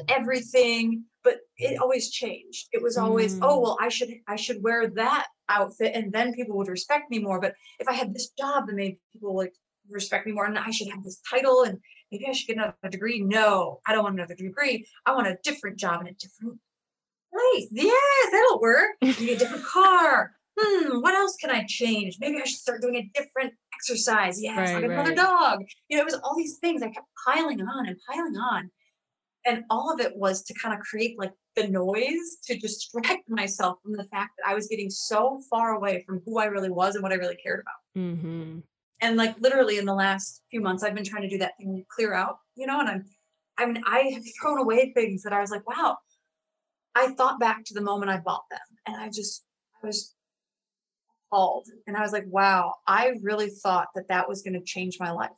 everything 0.08 1.04
but 1.24 1.38
it 1.58 1.80
always 1.80 2.10
changed. 2.10 2.68
It 2.72 2.80
was 2.82 2.96
always 2.96 3.38
oh 3.42 3.58
Mm. 3.58 3.62
well 3.62 3.78
i 3.80 3.88
should 3.88 4.10
i 4.28 4.36
should 4.36 4.62
wear 4.62 4.88
that 4.90 5.26
outfit 5.48 5.92
and 5.94 6.12
then 6.12 6.32
people 6.34 6.56
would 6.56 6.68
respect 6.68 7.10
me 7.10 7.18
more 7.18 7.40
but 7.40 7.54
if 7.80 7.88
i 7.88 7.92
had 7.92 8.14
this 8.14 8.30
job 8.38 8.66
then 8.66 8.76
maybe 8.76 8.98
people 9.12 9.34
would 9.34 9.50
respect 9.90 10.26
me 10.26 10.32
more 10.32 10.46
and 10.46 10.58
i 10.58 10.70
should 10.70 10.88
have 10.88 11.02
this 11.04 11.20
title 11.28 11.64
and 11.64 11.78
maybe 12.12 12.26
i 12.28 12.32
should 12.32 12.46
get 12.48 12.56
another 12.56 12.74
degree. 12.90 13.20
No 13.20 13.80
i 13.86 13.92
don't 13.92 14.04
want 14.04 14.14
another 14.16 14.34
degree. 14.34 14.86
I 15.04 15.12
want 15.14 15.26
a 15.26 15.38
different 15.42 15.78
job 15.78 16.00
and 16.00 16.08
a 16.08 16.12
different 16.12 16.58
place 17.32 17.68
yes 17.70 18.30
that'll 18.32 18.60
work. 18.60 18.90
Maybe 19.02 19.32
a 19.32 19.38
different 19.38 19.64
car. 19.64 20.32
Hmm 20.58 21.00
what 21.00 21.14
else 21.14 21.36
can 21.36 21.50
i 21.50 21.64
change? 21.68 22.16
Maybe 22.20 22.36
i 22.40 22.44
should 22.44 22.58
start 22.58 22.80
doing 22.82 22.96
a 22.96 23.10
different 23.18 23.52
exercise. 23.74 24.40
Yes 24.42 24.56
i'll 24.56 24.74
Right, 24.76 24.82
get 24.82 24.90
another 24.90 25.10
right. 25.10 25.16
dog. 25.16 25.60
You 25.88 25.96
know 25.96 26.02
it 26.02 26.06
was 26.06 26.14
all 26.22 26.36
these 26.36 26.58
things. 26.58 26.82
I 26.82 26.86
kept 26.90 27.06
piling 27.26 27.60
on 27.60 27.86
and 27.86 27.96
piling 28.08 28.36
on. 28.36 28.70
And 29.48 29.62
all 29.70 29.92
of 29.92 30.00
it 30.00 30.16
was 30.16 30.42
to 30.44 30.54
kind 30.54 30.74
of 30.74 30.80
create 30.80 31.16
like 31.18 31.30
the 31.54 31.68
noise 31.68 32.38
to 32.44 32.58
distract 32.58 33.22
myself 33.28 33.78
from 33.82 33.92
the 33.94 34.04
fact 34.04 34.32
that 34.38 34.46
i 34.50 34.54
was 34.54 34.66
getting 34.66 34.90
so 34.90 35.40
far 35.48 35.70
away 35.74 36.02
from 36.04 36.20
who 36.26 36.38
i 36.38 36.44
really 36.46 36.68
was 36.70 36.94
and 36.96 37.02
what 37.02 37.12
i 37.12 37.14
really 37.14 37.36
cared 37.36 37.60
about. 37.60 37.80
Mhm. 38.02 38.62
and 39.00 39.16
like 39.16 39.38
literally 39.40 39.78
in 39.78 39.86
the 39.86 39.94
last 39.94 40.42
few 40.50 40.60
months 40.60 40.82
i've 40.82 40.94
been 40.94 41.04
trying 41.04 41.22
to 41.22 41.28
do 41.30 41.38
that 41.38 41.52
thing 41.58 41.82
clear 41.88 42.12
out 42.12 42.36
you 42.56 42.66
know 42.66 42.78
and 42.80 42.88
i'm 42.90 43.04
i 43.56 43.64
mean 43.64 43.82
i 43.86 44.00
have 44.12 44.22
thrown 44.38 44.58
away 44.58 44.92
things 44.92 45.22
that 45.22 45.32
i 45.32 45.40
was 45.40 45.50
like 45.50 45.66
wow 45.66 45.96
i 46.96 47.08
thought 47.16 47.38
back 47.38 47.64
to 47.64 47.74
the 47.74 47.80
moment 47.80 48.10
i 48.10 48.18
bought 48.18 48.44
them 48.50 48.66
and 48.86 48.96
i 48.96 49.08
just 49.08 49.44
i 49.82 49.86
was 49.86 50.14
appalled 51.28 51.66
and 51.86 51.96
i 51.96 52.00
was 52.00 52.12
like 52.12 52.26
wow 52.28 52.74
i 52.86 53.12
really 53.22 53.48
thought 53.48 53.88
that 53.94 54.08
that 54.08 54.28
was 54.28 54.42
going 54.42 54.54
to 54.54 54.64
change 54.64 54.98
my 55.00 55.10
life 55.10 55.30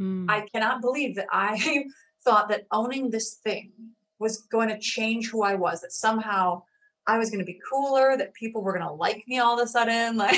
Mm. 0.00 0.26
i 0.28 0.40
cannot 0.52 0.80
believe 0.80 1.14
that 1.14 1.28
i 1.30 1.84
thought 2.24 2.48
that 2.48 2.64
owning 2.72 3.10
this 3.10 3.34
thing 3.34 3.70
was 4.18 4.38
going 4.54 4.68
to 4.68 4.78
change 4.80 5.30
who 5.30 5.44
i 5.44 5.54
was 5.54 5.82
that 5.82 5.92
somehow 5.92 6.60
i 7.06 7.16
was 7.16 7.30
going 7.30 7.38
to 7.38 7.44
be 7.44 7.60
cooler 7.70 8.16
that 8.16 8.34
people 8.34 8.60
were 8.60 8.72
going 8.72 8.84
to 8.84 8.92
like 8.92 9.22
me 9.28 9.38
all 9.38 9.56
of 9.56 9.64
a 9.64 9.68
sudden 9.68 10.16
like 10.24 10.36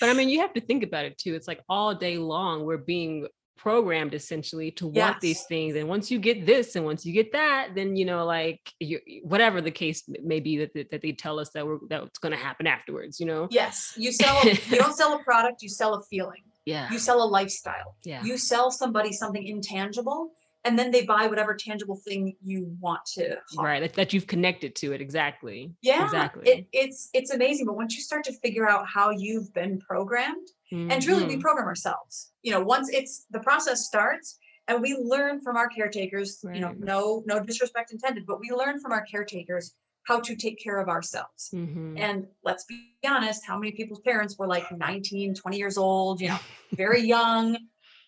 But 0.00 0.10
I 0.10 0.12
mean, 0.12 0.28
you 0.28 0.40
have 0.40 0.52
to 0.54 0.60
think 0.60 0.82
about 0.82 1.04
it 1.04 1.16
too. 1.18 1.34
It's 1.34 1.48
like 1.48 1.60
all 1.68 1.94
day 1.94 2.18
long 2.18 2.64
we're 2.64 2.76
being 2.76 3.26
programmed 3.56 4.14
essentially 4.14 4.70
to 4.72 4.86
want 4.86 5.20
these 5.20 5.42
things, 5.44 5.74
and 5.76 5.88
once 5.88 6.10
you 6.10 6.18
get 6.18 6.46
this, 6.46 6.76
and 6.76 6.84
once 6.84 7.04
you 7.06 7.12
get 7.12 7.32
that, 7.32 7.70
then 7.74 7.96
you 7.96 8.04
know, 8.04 8.24
like 8.24 8.60
you, 8.80 9.00
whatever 9.22 9.60
the 9.60 9.70
case 9.70 10.02
may 10.22 10.40
be 10.40 10.58
that 10.58 10.74
that 10.74 10.90
that 10.90 11.02
they 11.02 11.12
tell 11.12 11.38
us 11.40 11.50
that 11.50 11.66
we're 11.66 11.78
that's 11.88 12.18
going 12.18 12.32
to 12.32 12.38
happen 12.38 12.66
afterwards. 12.66 13.18
You 13.20 13.26
know? 13.26 13.48
yes 13.50 13.94
you 13.96 14.12
sell 14.12 14.44
you 14.44 14.78
don't 14.78 14.94
sell 14.96 15.14
a 15.14 15.22
product 15.22 15.62
you 15.62 15.68
sell 15.68 15.94
a 15.94 16.02
feeling 16.04 16.42
Yeah. 16.64 16.90
you 16.90 16.98
sell 16.98 17.22
a 17.22 17.28
lifestyle 17.38 17.96
Yeah. 18.04 18.22
you 18.22 18.36
sell 18.38 18.70
somebody 18.70 19.12
something 19.12 19.46
intangible 19.46 20.30
and 20.66 20.76
then 20.78 20.90
they 20.90 21.04
buy 21.04 21.26
whatever 21.28 21.54
tangible 21.54 21.96
thing 22.06 22.34
you 22.42 22.76
want 22.80 23.00
to 23.14 23.24
hawk. 23.54 23.64
Right. 23.64 23.80
That, 23.80 23.94
that 23.94 24.12
you've 24.12 24.26
connected 24.26 24.74
to 24.80 24.86
it 24.94 25.00
exactly. 25.00 25.60
yeah 25.82 26.04
Exactly. 26.04 26.44
it, 26.52 26.66
it's 26.82 27.00
it's 27.18 27.30
amazing 27.38 27.64
but 27.68 27.76
once 27.82 27.94
you 27.96 28.02
start 28.02 28.22
to 28.24 28.32
figure 28.44 28.68
out 28.72 28.82
how 28.96 29.06
you've 29.10 29.50
been 29.60 29.78
programmed 29.90 30.48
and 30.72 30.96
truly 31.06 31.24
we 31.32 31.36
Mhm. 31.36 31.40
program 31.46 31.66
ourselves 31.72 32.32
you 32.46 32.52
know 32.52 32.62
once 32.74 32.86
it's 32.98 33.14
the 33.30 33.40
process 33.48 33.78
starts 33.90 34.28
and 34.68 34.76
we 34.86 34.90
learn 35.14 35.34
from 35.44 35.54
our 35.60 35.68
caretakers 35.76 36.30
you 36.54 36.60
know 36.64 36.72
no 36.92 37.22
no 37.30 37.36
disrespect 37.50 37.88
intended 37.96 38.22
but 38.30 38.38
we 38.44 38.48
learn 38.50 38.76
from 38.82 38.90
our 38.96 39.04
caretakers 39.12 39.66
how 40.08 40.18
to 40.28 40.32
take 40.44 40.56
care 40.66 40.78
of 40.84 40.88
ourselves 40.96 41.42
Mhm. 41.54 41.94
and 42.04 42.16
let's 42.48 42.64
be 42.64 42.76
honest 43.14 43.40
how 43.50 43.56
many 43.60 43.72
people's 43.80 44.00
parents 44.10 44.32
were 44.38 44.48
like 44.56 44.66
19 44.72 45.34
20 45.34 45.56
years 45.62 45.76
old 45.86 46.14
you 46.22 46.28
know 46.30 46.38
very 46.84 47.02
young 47.16 47.46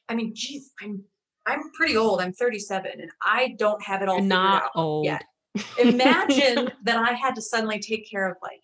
i 0.08 0.12
mean 0.18 0.30
geez 0.34 0.64
i'm 0.82 0.94
i'm 1.48 1.70
pretty 1.72 1.96
old 1.96 2.20
i'm 2.20 2.32
37 2.32 2.90
and 3.00 3.10
i 3.24 3.54
don't 3.58 3.82
have 3.82 4.02
it 4.02 4.08
all 4.08 4.16
figured 4.18 4.28
not 4.28 4.64
out 4.64 4.70
old. 4.74 5.04
yet 5.06 5.24
imagine 5.78 6.70
that 6.84 6.96
i 6.96 7.12
had 7.12 7.34
to 7.34 7.42
suddenly 7.42 7.78
take 7.78 8.08
care 8.10 8.28
of 8.30 8.36
like 8.42 8.62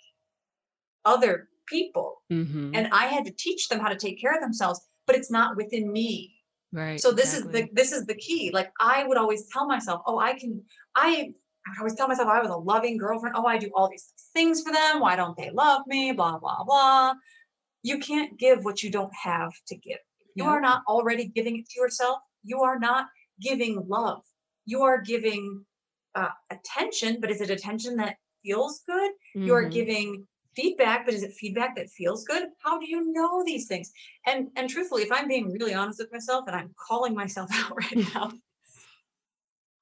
other 1.05 1.49
people 1.67 2.23
Mhm. 2.31 2.71
and 2.77 2.89
i 2.93 3.07
had 3.07 3.25
to 3.25 3.33
teach 3.33 3.69
them 3.69 3.81
how 3.81 3.89
to 3.89 3.97
take 3.97 4.21
care 4.21 4.35
of 4.35 4.41
themselves 4.41 4.81
but 5.07 5.17
it's 5.17 5.31
not 5.31 5.57
within 5.57 5.91
me 5.93 6.31
Right. 6.73 7.01
so 7.01 7.13
this 7.13 7.35
is 7.35 7.45
the 7.45 7.69
this 7.73 7.93
is 7.93 8.05
the 8.07 8.15
key 8.17 8.51
like 8.53 8.71
i 8.81 9.05
would 9.07 9.17
always 9.17 9.47
tell 9.53 9.67
myself 9.67 10.03
oh 10.07 10.19
i 10.19 10.35
can 10.39 10.63
i 10.97 11.33
I 11.67 11.71
would 11.71 11.79
always 11.81 11.95
tell 11.95 12.09
myself 12.09 12.29
I 12.29 12.43
was 12.43 12.51
a 12.51 12.57
loving 12.59 12.99
girlfriend. 12.99 13.37
Oh, 13.39 13.47
I 13.47 13.57
do 13.57 13.71
all 13.75 13.89
these 13.89 14.13
things 14.35 14.61
for 14.63 14.71
them. 14.71 15.01
Why 15.01 15.17
don't 15.17 15.35
they 15.35 15.49
love 15.51 15.81
me? 15.87 16.13
Blah, 16.13 16.37
blah, 16.39 16.63
blah. 16.63 17.15
You 17.83 17.97
can't 18.01 18.39
give 18.39 18.67
what 18.67 18.83
you 18.83 18.91
don't 18.91 19.15
have 19.23 19.51
to 19.69 19.75
give. 19.75 19.97
You 20.35 20.45
Yeah. 20.45 20.51
are 20.51 20.61
not 20.61 20.83
already 20.87 21.25
giving 21.29 21.57
it 21.59 21.67
to 21.71 21.81
yourself, 21.81 22.19
you 22.45 22.61
are 22.61 22.79
not 22.79 23.07
giving 23.41 23.83
love. 23.89 24.23
You 24.67 24.83
are 24.83 25.01
giving 25.01 25.65
uh, 26.15 26.29
attention, 26.51 27.19
but 27.21 27.31
is 27.31 27.41
it 27.41 27.51
attention 27.51 27.97
that 27.97 28.17
feels 28.45 28.83
good? 28.87 29.11
You 29.35 29.55
are 29.55 29.65
Mhm. 29.65 29.73
giving 29.73 30.29
feedback, 30.55 31.05
but 31.05 31.15
is 31.15 31.23
it 31.25 31.33
feedback 31.33 31.75
that 31.75 31.91
feels 31.91 32.25
good? 32.25 32.45
How 32.63 32.79
do 32.79 32.87
you 32.89 33.13
know 33.13 33.43
these 33.45 33.67
things? 33.67 33.91
And 34.27 34.51
and 34.57 34.71
truthfully, 34.71 35.03
if 35.03 35.11
I'm 35.11 35.27
being 35.27 35.51
really 35.51 35.75
honest 35.75 35.99
with 35.99 36.13
myself 36.13 36.45
and 36.47 36.55
I'm 36.55 36.73
calling 36.89 37.15
myself 37.15 37.51
out 37.53 37.77
right 37.77 38.07
now, 38.15 38.31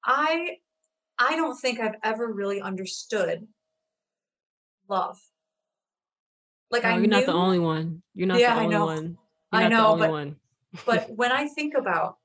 I 0.05 0.57
I 1.19 1.35
don't 1.35 1.55
think 1.59 1.79
I've 1.79 1.95
ever 2.03 2.31
really 2.33 2.61
understood 2.61 3.47
love. 4.89 5.19
Like 6.71 6.83
Oh, 6.85 6.89
I 6.89 6.97
you're 6.97 7.07
not 7.07 7.25
the 7.27 7.33
only 7.33 7.59
one. 7.59 8.01
You're 8.15 8.27
not 8.27 8.39
Yeah, 8.39 8.55
the 8.55 8.61
I 8.61 8.63
only 8.63 8.75
know. 8.75 8.85
one. 8.85 9.17
I 9.51 9.61
You're 9.61 9.69
not 9.69 9.77
know, 9.77 9.83
the 9.83 9.89
only 9.93 10.07
but- 10.07 10.11
one. 10.11 10.35
but 10.85 11.09
when 11.15 11.31
I 11.31 11.47
think 11.47 11.75
about 11.75 12.17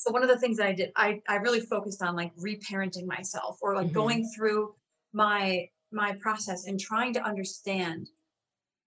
so 0.00 0.10
one 0.10 0.22
of 0.22 0.30
the 0.30 0.38
things 0.38 0.56
that 0.56 0.66
I 0.66 0.72
did, 0.72 0.92
I 0.96 1.20
I 1.28 1.36
really 1.36 1.60
focused 1.60 2.02
on 2.02 2.16
like 2.16 2.34
reparenting 2.36 3.04
myself 3.04 3.58
or 3.60 3.74
like 3.74 3.88
Mhm. 3.88 3.92
going 3.92 4.30
through 4.34 4.74
my 5.12 5.68
my 5.92 6.14
process 6.14 6.66
and 6.66 6.80
trying 6.80 7.12
to 7.14 7.22
understand 7.22 8.08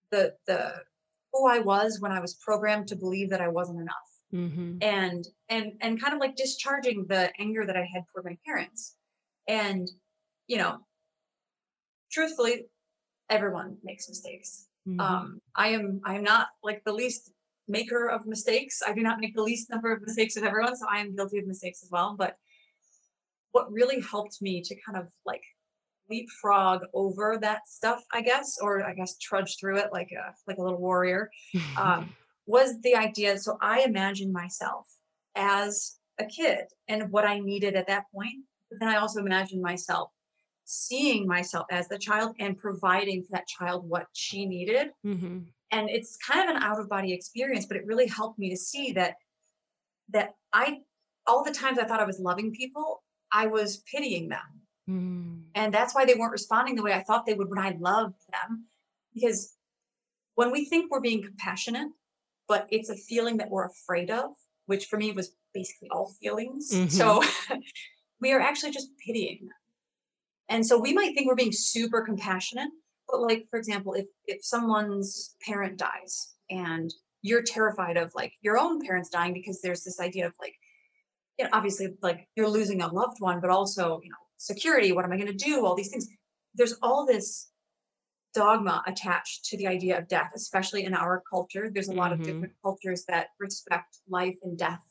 the 0.10 0.36
the 0.48 0.84
who 1.32 1.48
I 1.48 1.60
was 1.60 2.00
when 2.00 2.12
I 2.12 2.20
was 2.20 2.34
programmed 2.34 2.88
to 2.88 2.96
believe 2.96 3.30
that 3.30 3.42
I 3.42 3.48
wasn't 3.48 3.80
enough. 3.80 4.10
Mm-hmm. 4.34 4.78
And 4.82 5.28
and 5.50 5.74
and 5.82 6.02
kind 6.02 6.16
of 6.16 6.20
like 6.20 6.36
discharging 6.36 7.06
the 7.06 7.32
anger 7.38 7.64
that 7.64 7.78
I 7.78 7.86
had 7.94 8.06
toward 8.08 8.26
my 8.26 8.38
parents. 8.44 8.96
And 9.48 9.88
you 10.48 10.58
know, 10.58 10.80
truthfully, 12.12 12.66
everyone 13.30 13.78
makes 13.84 14.10
mistakes. 14.10 14.68
Mm-hmm. 14.88 15.00
Um, 15.00 15.42
I 15.56 15.68
am 15.70 16.02
I 16.06 16.16
am 16.16 16.24
not 16.24 16.48
like 16.64 16.84
the 16.86 16.94
least 16.94 17.33
maker 17.68 18.10
of 18.10 18.26
mistakes. 18.26 18.82
I 18.86 18.94
do 18.94 19.02
not 19.02 19.20
make 19.20 19.36
the 19.36 19.44
least 19.44 19.70
number 19.70 19.92
of 19.92 20.02
mistakes 20.02 20.38
of 20.38 20.44
everyone, 20.44 20.76
so 20.76 20.86
I 20.90 21.00
am 21.00 21.16
guilty 21.16 21.40
of 21.40 21.48
mistakes 21.48 21.84
as 21.84 21.90
well. 21.92 22.16
But 22.18 22.36
what 23.52 23.72
really 23.72 24.02
helped 24.02 24.42
me 24.42 24.62
to 24.62 24.76
kind 24.86 24.98
of 24.98 25.08
like 25.26 25.44
leapfrog 26.10 26.82
over 26.94 27.38
that 27.42 27.68
stuff, 27.68 28.04
I 28.12 28.22
guess, 28.22 28.58
or 28.62 28.84
I 28.84 28.94
guess 28.94 29.18
trudge 29.18 29.58
through 29.60 29.78
it 29.78 29.90
like 29.92 30.12
a 30.12 30.34
like 30.48 30.58
a 30.58 30.62
little 30.62 30.80
warrior, 30.80 31.30
um, 31.78 32.14
was 32.46 32.80
the 32.82 32.96
idea. 32.96 33.38
So 33.38 33.58
I 33.62 33.82
imagined 33.82 34.34
myself 34.34 34.88
as 35.36 35.98
a 36.20 36.26
kid 36.26 36.66
and 36.88 37.12
what 37.12 37.26
I 37.26 37.40
needed 37.40 37.76
at 37.76 37.88
that 37.88 38.06
point. 38.14 38.44
But 38.70 38.80
then 38.80 38.90
I 38.90 38.98
also 38.98 39.20
imagined 39.20 39.62
myself 39.62 40.10
seeing 40.66 41.28
myself 41.28 41.66
as 41.72 41.88
the 41.88 41.98
child 41.98 42.36
and 42.40 42.58
providing 42.58 43.22
for 43.24 43.30
that 43.32 43.48
child 43.48 43.88
what 43.88 44.08
she 44.14 44.46
needed. 44.46 44.90
Mm-hmm. 45.06 45.40
And 45.74 45.90
it's 45.90 46.18
kind 46.18 46.48
of 46.48 46.56
an 46.56 46.62
out 46.62 46.80
of 46.80 46.88
body 46.88 47.12
experience, 47.12 47.66
but 47.66 47.78
it 47.78 47.86
really 47.86 48.08
helped 48.08 48.38
me 48.38 48.50
to 48.52 48.58
see 48.58 48.92
that 48.94 49.16
that 50.10 50.36
I 50.54 50.82
all 51.26 51.44
the 51.44 51.52
times 51.52 51.80
I 51.80 51.86
thought 51.86 52.00
I 52.00 52.06
was 52.06 52.20
loving 52.20 52.54
people, 52.54 53.04
I 53.32 53.48
was 53.48 53.78
pitying 53.92 54.30
them. 54.30 54.62
Mm. 54.90 55.42
And 55.56 55.74
that's 55.74 55.96
why 55.96 56.06
they 56.06 56.16
weren't 56.16 56.32
responding 56.32 56.76
the 56.76 56.84
way 56.84 56.94
I 56.94 57.02
thought 57.02 57.26
they 57.26 57.34
would 57.34 57.50
when 57.50 57.60
I 57.60 57.76
loved 57.80 58.22
them. 58.32 58.66
Because 59.14 59.56
when 60.36 60.52
we 60.52 60.66
think 60.66 60.92
we're 60.92 61.00
being 61.00 61.24
compassionate, 61.24 61.90
but 62.48 62.68
it's 62.70 62.90
a 62.90 62.96
feeling 62.96 63.38
that 63.38 63.50
we're 63.50 63.66
afraid 63.66 64.12
of, 64.12 64.32
which 64.66 64.86
for 64.86 64.98
me 64.98 65.12
was 65.12 65.34
basically 65.54 65.90
all 65.92 66.14
feelings. 66.22 66.72
Mm-hmm. 66.72 66.90
So 66.90 67.24
we 68.22 68.32
are 68.34 68.40
actually 68.40 68.72
just 68.72 68.90
pitying 69.04 69.40
them. 69.42 69.50
And 70.50 70.66
so 70.66 70.78
we 70.78 70.94
might 70.94 71.16
think 71.16 71.28
we're 71.28 71.36
being 71.36 71.54
super 71.54 72.02
compassionate, 72.02 72.70
but 73.08 73.22
like 73.22 73.48
for 73.50 73.58
example, 73.58 73.94
if 73.94 74.06
if 74.26 74.44
someone's 74.44 75.36
parent 75.46 75.78
dies 75.78 76.34
and 76.50 76.94
you're 77.22 77.42
terrified 77.42 77.98
of 77.98 78.12
like 78.16 78.34
your 78.42 78.58
own 78.58 78.82
parents 78.82 79.10
dying 79.10 79.34
because 79.34 79.62
there's 79.62 79.84
this 79.84 80.00
idea 80.00 80.28
of 80.28 80.34
like 80.42 80.54
you 81.38 81.46
know, 81.46 81.50
obviously 81.54 81.96
like 82.02 82.28
you're 82.36 82.50
losing 82.50 82.82
a 82.82 82.88
loved 82.88 83.18
one, 83.20 83.40
but 83.40 83.50
also, 83.50 84.00
you 84.04 84.10
know, 84.10 84.18
security, 84.38 84.92
what 84.92 85.06
am 85.06 85.12
I 85.12 85.18
going 85.18 85.28
to 85.28 85.34
do? 85.34 85.66
All 85.66 85.76
these 85.76 85.90
things. 85.90 86.08
There's 86.54 86.76
all 86.84 87.06
this 87.06 87.50
dogma 88.36 88.84
attached 88.86 89.46
to 89.46 89.58
the 89.58 89.68
idea 89.68 89.98
of 89.98 90.08
death, 90.08 90.32
especially 90.36 90.86
in 90.86 90.94
our 90.94 91.24
culture. 91.28 91.72
There's 91.74 91.88
a 91.88 91.92
mm-hmm. 91.92 92.00
lot 92.00 92.12
of 92.12 92.20
mm-hmm. 92.20 92.28
different 92.28 92.54
cultures 92.64 93.06
that 93.08 93.28
respect 93.40 93.98
life 94.08 94.36
and 94.44 94.58
death 94.58 94.82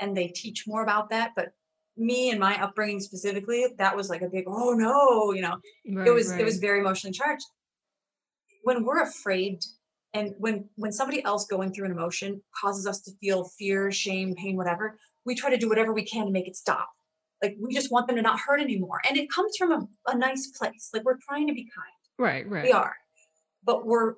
and 0.00 0.16
they 0.16 0.28
teach 0.28 0.66
more 0.66 0.82
about 0.82 1.10
that. 1.10 1.32
But 1.34 1.52
me 1.96 2.30
and 2.30 2.38
my 2.38 2.60
upbringing 2.62 3.00
specifically, 3.00 3.66
that 3.78 3.96
was 3.96 4.08
like 4.08 4.22
a 4.22 4.28
big, 4.28 4.44
oh 4.46 4.72
no, 4.72 5.32
you 5.32 5.42
know, 5.42 5.56
right, 5.92 6.06
it 6.06 6.10
was, 6.10 6.30
right. 6.30 6.40
it 6.40 6.44
was 6.44 6.58
very 6.58 6.80
emotionally 6.80 7.12
charged. 7.12 7.46
When 8.62 8.84
we're 8.84 9.02
afraid 9.02 9.60
and 10.14 10.34
when 10.38 10.68
when 10.76 10.92
somebody 10.92 11.22
else 11.24 11.46
going 11.46 11.72
through 11.72 11.86
an 11.86 11.92
emotion 11.92 12.42
causes 12.58 12.86
us 12.86 13.00
to 13.02 13.12
feel 13.20 13.44
fear, 13.58 13.92
shame, 13.92 14.34
pain, 14.34 14.56
whatever, 14.56 14.98
we 15.24 15.34
try 15.34 15.50
to 15.50 15.58
do 15.58 15.68
whatever 15.68 15.92
we 15.92 16.04
can 16.04 16.26
to 16.26 16.32
make 16.32 16.48
it 16.48 16.56
stop. 16.56 16.88
Like 17.42 17.56
we 17.60 17.72
just 17.72 17.92
want 17.92 18.06
them 18.06 18.16
to 18.16 18.22
not 18.22 18.40
hurt 18.40 18.60
anymore. 18.60 19.00
And 19.08 19.16
it 19.16 19.30
comes 19.30 19.56
from 19.56 19.72
a, 19.72 19.86
a 20.08 20.16
nice 20.16 20.48
place. 20.58 20.90
Like 20.92 21.04
we're 21.04 21.18
trying 21.28 21.46
to 21.48 21.54
be 21.54 21.68
kind. 21.74 21.92
Right, 22.18 22.48
right. 22.48 22.64
We 22.64 22.72
are. 22.72 22.94
But 23.64 23.86
we're 23.86 24.14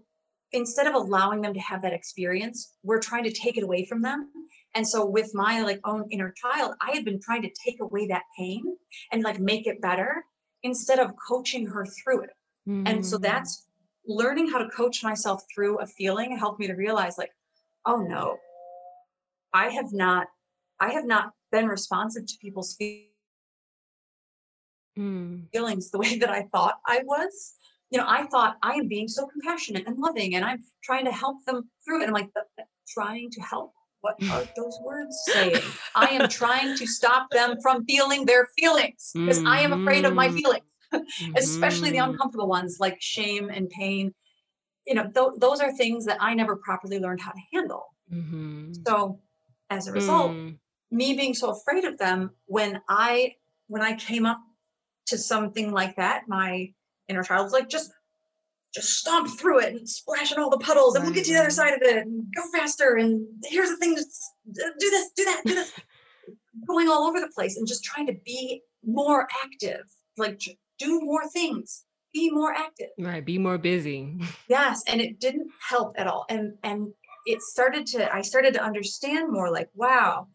instead 0.52 0.86
of 0.86 0.94
allowing 0.94 1.42
them 1.42 1.54
to 1.54 1.60
have 1.60 1.82
that 1.82 1.92
experience, 1.92 2.74
we're 2.82 3.00
trying 3.00 3.24
to 3.24 3.32
take 3.32 3.56
it 3.56 3.62
away 3.62 3.84
from 3.84 4.02
them. 4.02 4.30
And 4.74 4.86
so 4.86 5.04
with 5.04 5.34
my 5.34 5.62
like 5.62 5.80
own 5.84 6.06
inner 6.10 6.32
child, 6.32 6.74
I 6.80 6.94
had 6.94 7.04
been 7.04 7.20
trying 7.20 7.42
to 7.42 7.50
take 7.64 7.80
away 7.80 8.06
that 8.08 8.22
pain 8.38 8.62
and 9.12 9.22
like 9.22 9.40
make 9.40 9.66
it 9.66 9.80
better 9.80 10.24
instead 10.62 10.98
of 10.98 11.12
coaching 11.28 11.66
her 11.66 11.86
through 11.86 12.22
it. 12.22 12.30
Mm-hmm. 12.68 12.86
And 12.86 13.06
so 13.06 13.18
mm. 13.18 13.22
that's 13.22 13.66
learning 14.06 14.50
how 14.50 14.58
to 14.58 14.68
coach 14.68 15.02
myself 15.02 15.42
through 15.52 15.78
a 15.78 15.86
feeling 15.86 16.36
helped 16.36 16.60
me 16.60 16.66
to 16.66 16.74
realize 16.74 17.18
like, 17.18 17.32
oh 17.86 18.02
no, 18.02 18.38
I 19.52 19.68
have 19.68 19.92
not, 19.92 20.28
I 20.78 20.90
have 20.90 21.04
not 21.04 21.32
been 21.52 21.66
responsive 21.66 22.26
to 22.26 22.34
people's 22.40 22.76
mm. 24.98 25.50
feelings 25.52 25.90
the 25.90 25.98
way 26.04 26.18
that 26.18 26.30
I 26.30 26.48
thought 26.52 26.80
I 26.86 27.02
was 27.04 27.54
you 27.90 27.98
know, 27.98 28.06
I 28.06 28.26
thought 28.26 28.56
I 28.62 28.74
am 28.74 28.86
being 28.86 29.08
so 29.08 29.26
compassionate 29.26 29.86
and 29.86 29.98
loving 29.98 30.36
and 30.36 30.44
I'm 30.44 30.62
trying 30.82 31.04
to 31.06 31.12
help 31.12 31.44
them 31.44 31.68
through 31.84 32.02
it. 32.02 32.06
I'm 32.06 32.14
like, 32.14 32.30
trying 32.88 33.30
to 33.32 33.40
help. 33.40 33.74
What 34.00 34.16
are 34.30 34.44
those 34.56 34.78
words 34.82 35.14
saying? 35.26 35.62
I 35.94 36.06
am 36.06 36.28
trying 36.28 36.76
to 36.76 36.86
stop 36.86 37.28
them 37.30 37.60
from 37.60 37.84
feeling 37.84 38.24
their 38.24 38.48
feelings 38.58 39.12
because. 39.14 39.44
I 39.44 39.60
am 39.60 39.72
afraid 39.72 40.06
of 40.06 40.14
my 40.14 40.28
mm-hmm. 40.28 40.36
feelings, 40.38 40.64
mm-hmm. 40.92 41.32
especially 41.36 41.90
the 41.90 41.98
mm-hmm. 41.98 42.10
uncomfortable 42.10 42.48
ones 42.48 42.78
like 42.80 43.00
shame 43.00 43.50
and 43.50 43.68
pain. 43.68 44.14
You 44.86 44.94
know, 44.94 45.04
th- 45.04 45.38
those 45.38 45.60
are 45.60 45.72
things 45.72 46.06
that 46.06 46.18
I 46.20 46.34
never 46.34 46.56
properly 46.56 46.98
learned 46.98 47.20
how 47.20 47.32
to 47.32 47.40
handle. 47.52 47.86
Mm-hmm. 48.12 48.72
So, 48.86 49.20
as 49.68 49.86
a 49.86 49.92
result, 49.92 50.32
mm. 50.32 50.56
me 50.90 51.14
being 51.14 51.34
so 51.34 51.50
afraid 51.50 51.84
of 51.84 51.98
them, 51.98 52.30
when 52.46 52.80
I 52.88 53.34
when 53.68 53.82
I 53.82 53.94
came 53.94 54.26
up 54.26 54.40
to 55.06 55.18
something 55.18 55.70
like 55.70 55.96
that, 55.96 56.22
my 56.26 56.72
inner 57.08 57.22
child 57.22 57.44
was 57.44 57.52
like, 57.52 57.68
just 57.68 57.92
just 58.74 58.98
stomp 58.98 59.28
through 59.38 59.60
it 59.60 59.74
and 59.74 59.88
splash 59.88 60.32
in 60.32 60.38
all 60.38 60.50
the 60.50 60.58
puddles 60.58 60.94
and 60.94 61.04
we'll 61.04 61.12
get 61.12 61.24
to 61.24 61.32
the 61.32 61.40
other 61.40 61.50
side 61.50 61.74
of 61.74 61.82
it 61.82 61.96
and 61.96 62.24
go 62.34 62.42
faster 62.56 62.96
and 62.96 63.26
here's 63.44 63.68
the 63.68 63.76
thing 63.76 63.96
just 63.96 64.22
do 64.52 64.62
this 64.78 65.10
do 65.16 65.24
that 65.24 65.42
do 65.44 65.54
this 65.54 65.72
going 66.68 66.88
all 66.88 67.02
over 67.02 67.20
the 67.20 67.30
place 67.34 67.56
and 67.56 67.66
just 67.66 67.82
trying 67.82 68.06
to 68.06 68.14
be 68.24 68.62
more 68.84 69.26
active 69.42 69.82
like 70.16 70.40
do 70.80 71.00
more 71.00 71.28
things 71.28 71.84
be 72.12 72.30
more 72.30 72.52
active 72.52 72.88
right 72.98 73.24
be 73.24 73.38
more 73.38 73.58
busy 73.58 74.18
yes 74.48 74.82
and 74.88 75.00
it 75.00 75.20
didn't 75.20 75.48
help 75.68 75.94
at 75.96 76.08
all 76.08 76.26
and 76.28 76.54
and 76.64 76.92
it 77.26 77.40
started 77.42 77.86
to 77.86 78.12
i 78.12 78.20
started 78.20 78.52
to 78.54 78.62
understand 78.62 79.30
more 79.30 79.50
like 79.50 79.68
wow 79.74 80.26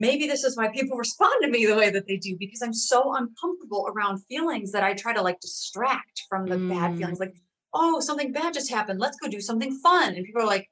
maybe 0.00 0.26
this 0.26 0.42
is 0.42 0.56
why 0.56 0.68
people 0.68 0.96
respond 1.06 1.34
to 1.42 1.50
me 1.50 1.66
the 1.66 1.76
way 1.76 1.90
that 1.90 2.08
they 2.08 2.16
do 2.16 2.36
because 2.38 2.62
I'm 2.62 2.74
so 2.74 3.14
uncomfortable 3.14 3.86
around 3.88 4.24
feelings 4.24 4.72
that 4.72 4.82
I 4.82 4.94
try 4.94 5.12
to 5.12 5.22
like 5.22 5.38
distract 5.40 6.22
from 6.28 6.46
the 6.46 6.56
mm. 6.56 6.70
bad 6.70 6.96
feelings. 6.96 7.20
Like, 7.20 7.36
oh, 7.72 8.00
something 8.00 8.32
bad 8.32 8.54
just 8.54 8.70
happened. 8.70 8.98
Let's 8.98 9.18
go 9.18 9.28
do 9.28 9.40
something 9.40 9.78
fun. 9.78 10.14
And 10.14 10.24
people 10.24 10.42
are 10.42 10.46
like, 10.46 10.68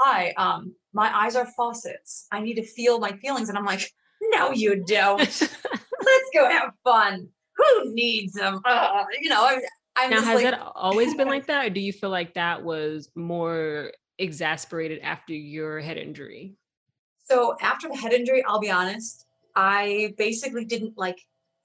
hi, 0.00 0.32
um, 0.36 0.74
my 0.92 1.14
eyes 1.14 1.36
are 1.36 1.46
faucets. 1.46 2.26
I 2.32 2.40
need 2.40 2.54
to 2.54 2.66
feel 2.66 2.98
my 2.98 3.12
feelings. 3.12 3.48
And 3.48 3.56
I'm 3.56 3.64
like, 3.64 3.92
no, 4.22 4.50
you 4.50 4.82
don't. 4.84 5.18
Let's 5.20 6.30
go 6.34 6.48
have 6.48 6.72
fun. 6.82 7.28
Who 7.64 7.94
needs 7.94 8.32
them? 8.32 8.60
Uh, 8.64 9.04
you 9.20 9.28
know, 9.28 9.44
I'm, 9.46 9.60
I'm 9.96 10.10
now, 10.10 10.22
has 10.22 10.42
like, 10.42 10.52
it 10.52 10.60
always 10.74 11.14
been 11.14 11.28
like 11.28 11.46
that? 11.46 11.66
Or 11.66 11.70
do 11.70 11.80
you 11.80 11.92
feel 11.92 12.10
like 12.10 12.34
that 12.34 12.62
was 12.62 13.10
more 13.14 13.92
exasperated 14.18 15.00
after 15.02 15.32
your 15.32 15.80
head 15.80 15.96
injury? 15.96 16.54
So 17.24 17.56
after 17.60 17.88
the 17.88 17.96
head 17.96 18.12
injury, 18.12 18.44
I'll 18.46 18.60
be 18.60 18.70
honest, 18.70 19.26
I 19.56 20.14
basically 20.18 20.64
didn't 20.64 20.98
like 20.98 21.18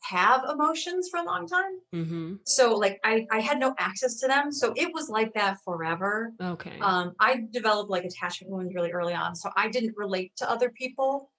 have 0.03 0.45
emotions 0.49 1.09
for 1.09 1.19
a 1.19 1.23
long 1.23 1.45
time. 1.45 1.79
Mm-hmm. 1.93 2.35
So 2.45 2.75
like 2.75 2.99
I, 3.03 3.27
I 3.31 3.41
had 3.41 3.59
no 3.59 3.75
access 3.77 4.15
to 4.21 4.27
them. 4.27 4.51
So 4.51 4.73
it 4.77 4.93
was 4.93 5.09
like 5.09 5.33
that 5.33 5.57
forever. 5.65 6.31
Okay. 6.41 6.79
Um, 6.79 7.13
I 7.19 7.43
developed 7.51 7.89
like 7.89 8.05
attachment 8.05 8.51
wounds 8.51 8.73
really 8.73 8.91
early 8.91 9.13
on. 9.13 9.35
So 9.35 9.49
I 9.57 9.67
didn't 9.67 9.95
relate 9.97 10.31
to 10.37 10.49
other 10.49 10.69
people 10.69 11.31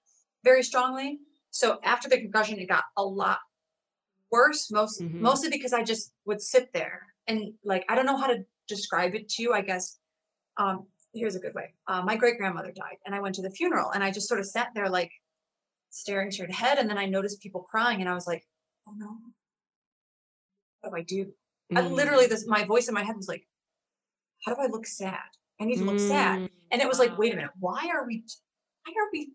very 0.45 0.63
strongly. 0.63 1.21
So 1.51 1.79
after 1.83 2.09
the 2.09 2.19
concussion, 2.19 2.59
it 2.59 2.69
got 2.69 2.85
a 2.97 3.03
lot 3.03 3.39
worse, 4.31 4.70
most 4.70 5.01
mm-hmm. 5.01 5.22
mostly 5.22 5.51
because 5.51 5.72
I 5.72 5.83
just 5.83 6.12
would 6.24 6.41
sit 6.41 6.72
there 6.72 7.03
and 7.26 7.53
like 7.64 7.85
I 7.89 7.95
don't 7.95 8.07
know 8.07 8.16
how 8.16 8.28
to 8.28 8.45
describe 8.68 9.14
it 9.14 9.28
to 9.31 9.43
you. 9.43 9.53
I 9.53 9.62
guess 9.62 9.99
um, 10.57 10.87
here's 11.12 11.37
a 11.37 11.41
good 11.41 11.55
way. 11.55 11.74
Uh, 11.87 12.03
my 12.03 12.16
great 12.16 12.39
grandmother 12.39 12.72
died, 12.74 12.97
and 13.07 13.14
I 13.14 13.20
went 13.20 13.35
to 13.37 13.43
the 13.43 13.51
funeral, 13.51 13.91
and 13.91 14.03
I 14.03 14.11
just 14.11 14.28
sort 14.28 14.41
of 14.41 14.47
sat 14.47 14.68
there 14.74 14.89
like 14.89 15.11
staring 15.91 16.31
straight 16.31 16.51
ahead, 16.51 16.78
and 16.78 16.89
then 16.89 16.99
I 16.99 17.07
noticed 17.07 17.43
people 17.43 17.66
crying, 17.70 18.01
and 18.01 18.09
I 18.09 18.14
was 18.14 18.26
like, 18.26 18.45
"Oh 18.89 18.93
no, 18.97 19.16
what 20.81 20.91
do 20.91 20.97
I 20.97 21.03
do?" 21.03 21.33
Mm. 21.72 21.78
I 21.78 21.89
literally, 21.89 22.26
this 22.26 22.47
my 22.47 22.64
voice 22.64 22.89
in 22.89 22.95
my 22.95 23.05
head 23.05 23.16
was 23.16 23.28
like, 23.28 23.47
"How 24.45 24.55
do 24.55 24.61
I 24.61 24.66
look 24.66 24.87
sad? 24.87 25.31
I 25.61 25.64
need 25.64 25.76
to 25.76 25.85
look 25.85 25.97
mm. 25.97 26.09
sad." 26.09 26.51
And 26.70 26.81
it 26.81 26.89
was 26.89 26.99
like, 26.99 27.18
"Wait 27.18 27.33
a 27.33 27.37
minute, 27.37 27.53
why 27.59 27.91
are 27.93 28.07
we, 28.07 28.24
why 28.85 28.93
are 28.93 29.11
we 29.12 29.33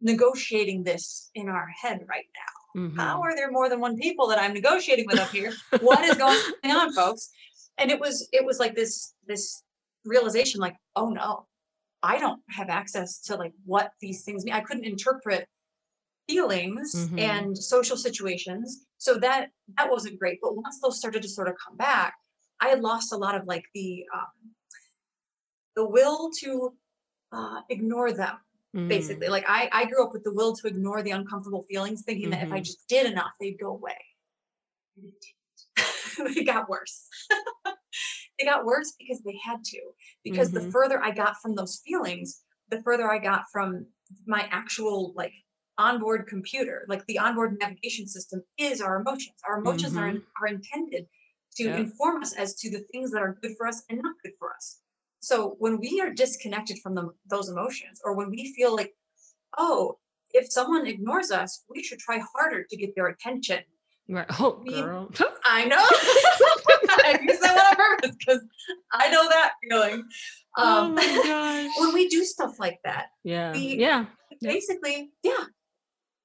negotiating 0.00 0.84
this 0.84 1.30
in 1.34 1.48
our 1.48 1.68
head 1.80 2.04
right 2.08 2.26
now? 2.34 2.65
Mm-hmm. 2.76 2.98
How 2.98 3.22
are 3.22 3.34
there 3.34 3.50
more 3.50 3.68
than 3.68 3.80
one 3.80 3.96
people 3.96 4.26
that 4.28 4.38
I'm 4.38 4.52
negotiating 4.52 5.06
with 5.06 5.18
up 5.18 5.30
here? 5.30 5.52
what 5.80 6.04
is 6.04 6.14
going 6.16 6.38
on, 6.64 6.92
folks?" 6.92 7.30
And 7.78 7.90
it 7.90 7.98
was, 7.98 8.28
it 8.32 8.44
was 8.44 8.58
like 8.58 8.74
this, 8.74 9.14
this 9.26 9.62
realization 10.04 10.60
like 10.60 10.76
oh 10.94 11.08
no 11.10 11.48
i 12.04 12.16
don't 12.20 12.40
have 12.48 12.68
access 12.68 13.20
to 13.20 13.34
like 13.34 13.52
what 13.64 13.90
these 14.00 14.22
things 14.22 14.44
mean 14.44 14.54
i 14.54 14.60
couldn't 14.60 14.84
interpret 14.84 15.48
feelings 16.28 16.94
Mhm. 16.94 17.18
and 17.20 17.58
social 17.58 17.96
situations. 17.96 18.86
So 18.98 19.14
that 19.18 19.50
that 19.76 19.90
wasn't 19.90 20.18
great. 20.18 20.38
But 20.42 20.56
once 20.56 20.78
those 20.80 20.98
started 20.98 21.22
to 21.22 21.28
sort 21.28 21.48
of 21.48 21.54
come 21.64 21.76
back, 21.76 22.14
I 22.60 22.68
had 22.68 22.80
lost 22.82 23.12
a 23.12 23.16
lot 23.16 23.34
of 23.34 23.46
like 23.46 23.64
the 23.74 24.04
um, 24.14 24.54
the 25.76 25.84
will 25.88 26.30
to 26.40 26.72
uh, 27.32 27.60
ignore 27.68 28.12
them. 28.12 28.36
Basically, 28.88 29.28
Mm. 29.28 29.30
like 29.30 29.44
I 29.48 29.68
I 29.72 29.84
grew 29.86 30.04
up 30.04 30.12
with 30.12 30.24
the 30.24 30.32
will 30.34 30.54
to 30.56 30.68
ignore 30.68 31.02
the 31.02 31.10
uncomfortable 31.12 31.64
feelings, 31.70 32.02
thinking 32.04 32.30
that 32.30 32.42
if 32.44 32.52
I 32.52 32.60
Mhm. 32.60 32.64
just 32.64 32.86
did 32.88 33.06
enough, 33.10 33.32
they'd 33.40 33.58
go 33.58 33.70
away. 33.70 33.98
And 34.96 35.12
They 36.34 36.44
got 36.44 36.68
worse. 36.68 37.08
they 38.38 38.44
got 38.44 38.64
worse 38.64 38.94
because 38.98 39.20
they 39.22 39.38
had 39.44 39.64
to. 39.64 39.80
Because 40.24 40.52
the 40.52 40.60
Mhm. 40.60 40.72
further 40.72 41.02
I 41.02 41.10
got 41.10 41.36
from 41.42 41.54
those 41.54 41.80
feelings, 41.86 42.42
the 42.70 42.82
further 42.82 43.10
I 43.10 43.18
got 43.18 43.44
from 43.52 43.86
my 44.26 44.48
actual 44.50 45.12
like 45.16 45.32
onboard 45.78 46.26
computer. 46.26 46.84
Like 46.88 47.04
the 47.06 47.18
onboard 47.18 47.58
navigation 47.60 48.06
system 48.06 48.42
is 48.58 48.80
our 48.80 49.00
emotions. 49.00 49.36
Our 49.48 49.60
emotions 49.60 49.96
are 49.96 50.08
Mhm. 50.08 50.22
are 50.40 50.46
intended 50.48 51.08
to 51.56 51.64
Yep. 51.64 51.78
inform 51.78 52.22
us 52.22 52.32
as 52.34 52.54
to 52.56 52.70
the 52.70 52.80
things 52.92 53.10
that 53.12 53.22
are 53.22 53.38
good 53.42 53.56
for 53.56 53.66
us 53.66 53.82
and 53.90 54.00
not 54.02 54.14
good 54.22 54.32
for 54.38 54.54
us. 54.54 54.80
So 55.26 55.56
when 55.58 55.80
we 55.80 56.00
are 56.00 56.10
disconnected 56.14 56.78
from 56.78 56.94
them, 56.94 57.10
those 57.28 57.48
emotions, 57.48 58.00
or 58.04 58.14
when 58.14 58.30
we 58.30 58.54
feel 58.54 58.76
like, 58.76 58.94
oh, 59.58 59.98
if 60.32 60.52
someone 60.52 60.86
ignores 60.86 61.32
us, 61.32 61.64
we 61.68 61.82
should 61.82 61.98
try 61.98 62.20
harder 62.32 62.62
to 62.70 62.76
get 62.76 62.94
their 62.94 63.08
attention. 63.08 63.58
Right. 64.08 64.26
Oh, 64.38 64.62
We- 64.64 64.80
girl. 64.80 65.10
I 65.44 65.64
know. 65.64 65.78
I 67.08 67.18
used 67.22 67.42
that 67.42 67.58
on 67.58 67.74
purpose 67.76 68.16
because 68.20 68.40
I 68.92 69.10
know 69.10 69.28
that 69.28 69.54
feeling. 69.68 70.04
oh 70.58 70.84
Um, 70.84 70.94
my 70.94 71.04
gosh. 71.04 71.70
when 71.80 71.92
we 71.92 72.06
do 72.08 72.22
stuff 72.24 72.60
like 72.60 72.78
that, 72.84 73.06
yeah. 73.24 73.50
the- 73.50 73.58
yeah. 73.86 74.04
Basically, 74.40 75.10
yeah, 75.24 75.44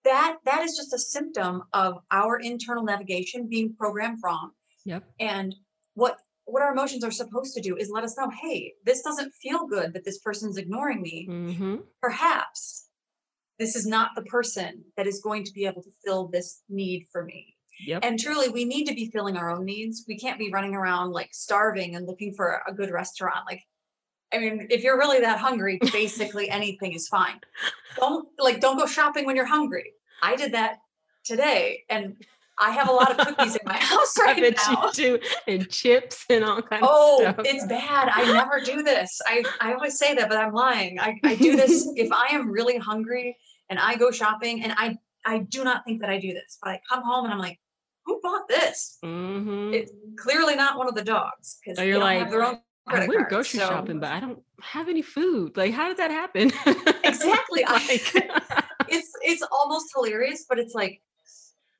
that 0.03 0.37
that 0.45 0.61
is 0.61 0.75
just 0.77 0.93
a 0.93 0.99
symptom 0.99 1.63
of 1.73 1.91
our 2.11 2.37
internal 2.39 2.83
navigation 2.83 3.47
being 3.47 3.73
programmed 3.73 4.19
wrong. 4.23 4.51
Yep. 4.85 5.03
And 5.19 5.55
what 5.95 6.17
what 6.45 6.61
our 6.61 6.71
emotions 6.71 7.03
are 7.03 7.11
supposed 7.11 7.53
to 7.55 7.61
do 7.61 7.75
is 7.77 7.89
let 7.89 8.03
us 8.03 8.17
know, 8.17 8.29
hey, 8.41 8.73
this 8.85 9.01
doesn't 9.01 9.33
feel 9.33 9.67
good 9.67 9.93
that 9.93 10.03
this 10.03 10.19
person's 10.19 10.57
ignoring 10.57 11.01
me. 11.01 11.27
Mm-hmm. 11.29 11.75
Perhaps 12.01 12.87
this 13.59 13.75
is 13.75 13.85
not 13.85 14.11
the 14.15 14.23
person 14.23 14.83
that 14.97 15.07
is 15.07 15.21
going 15.21 15.43
to 15.43 15.53
be 15.53 15.65
able 15.65 15.83
to 15.83 15.91
fill 16.03 16.27
this 16.27 16.63
need 16.69 17.07
for 17.11 17.23
me. 17.23 17.55
Yep. 17.85 17.99
And 18.03 18.19
truly, 18.19 18.49
we 18.49 18.65
need 18.65 18.85
to 18.85 18.93
be 18.93 19.09
filling 19.11 19.37
our 19.37 19.51
own 19.51 19.65
needs. 19.65 20.03
We 20.07 20.17
can't 20.17 20.39
be 20.39 20.51
running 20.51 20.75
around 20.75 21.11
like 21.11 21.29
starving 21.31 21.95
and 21.95 22.05
looking 22.05 22.33
for 22.33 22.61
a 22.67 22.73
good 22.73 22.91
restaurant. 22.91 23.45
Like, 23.45 23.61
I 24.33 24.39
mean, 24.39 24.67
if 24.69 24.83
you're 24.83 24.97
really 24.97 25.19
that 25.21 25.39
hungry, 25.39 25.79
basically 25.91 26.49
anything 26.49 26.93
is 26.93 27.07
fine. 27.07 27.39
Don't 27.95 28.27
like, 28.39 28.59
don't 28.59 28.77
go 28.77 28.85
shopping 28.85 29.25
when 29.25 29.35
you're 29.35 29.45
hungry. 29.45 29.93
I 30.21 30.35
did 30.35 30.53
that 30.53 30.77
today, 31.23 31.83
and 31.89 32.15
I 32.61 32.69
have 32.71 32.87
a 32.87 32.91
lot 32.93 33.11
of 33.11 33.17
cookies 33.25 33.55
in 33.55 33.61
my 33.65 33.77
house 33.91 34.17
right 34.19 34.37
I 34.37 34.39
bet 34.39 34.57
now. 34.69 34.85
you 34.85 34.91
do. 34.93 35.19
And 35.47 35.69
chips 35.69 36.25
and 36.29 36.43
all 36.45 36.61
kinds 36.61 36.85
Oh, 36.87 37.15
of 37.17 37.21
stuff. 37.33 37.35
Oh, 37.39 37.43
it's 37.45 37.65
bad. 37.65 38.09
I 38.13 38.31
never 38.31 38.59
do 38.61 38.83
this. 38.83 39.19
I, 39.25 39.43
I 39.59 39.73
always 39.73 39.97
say 39.97 40.13
that, 40.15 40.29
but 40.29 40.37
I'm 40.37 40.53
lying. 40.53 40.99
I, 40.99 41.19
I 41.23 41.35
do 41.35 41.55
this 41.55 41.87
if 41.95 42.11
I 42.11 42.27
am 42.31 42.49
really 42.51 42.77
hungry 42.77 43.35
and 43.69 43.79
I 43.79 43.95
go 43.95 44.11
shopping 44.11 44.63
and 44.63 44.73
I 44.77 44.97
I 45.25 45.39
do 45.39 45.63
not 45.63 45.83
think 45.85 46.01
that 46.01 46.09
I 46.09 46.19
do 46.19 46.33
this, 46.33 46.57
but 46.63 46.69
I 46.71 46.81
come 46.89 47.03
home 47.03 47.25
and 47.25 47.33
I'm 47.33 47.39
like, 47.39 47.59
who 48.05 48.19
bought 48.23 48.47
this? 48.47 48.97
mm-hmm. 49.05 49.73
It's 49.73 49.91
clearly 50.17 50.55
not 50.55 50.77
one 50.77 50.87
of 50.87 50.95
the 50.95 51.03
dogs 51.03 51.57
because 51.63 51.77
they 51.77 51.87
you're 51.87 51.95
don't 51.99 52.03
like, 52.03 52.19
have 52.19 52.31
their 52.31 52.43
own 52.43 52.59
I 52.87 53.05
cards, 53.05 53.13
grocery 53.29 53.59
so- 53.59 53.67
shopping, 53.67 53.99
but 53.99 54.11
I 54.11 54.19
don't 54.19 54.39
have 54.61 54.89
any 54.89 55.01
food. 55.03 55.55
Like, 55.57 55.73
how 55.73 55.87
did 55.87 55.97
that 55.97 56.11
happen? 56.11 56.51
Exactly. 57.03 57.63
Like, 57.67 58.01
it's 58.87 59.11
it's 59.21 59.43
almost 59.51 59.87
hilarious, 59.93 60.45
but 60.47 60.57
it's 60.59 60.73
like, 60.73 61.01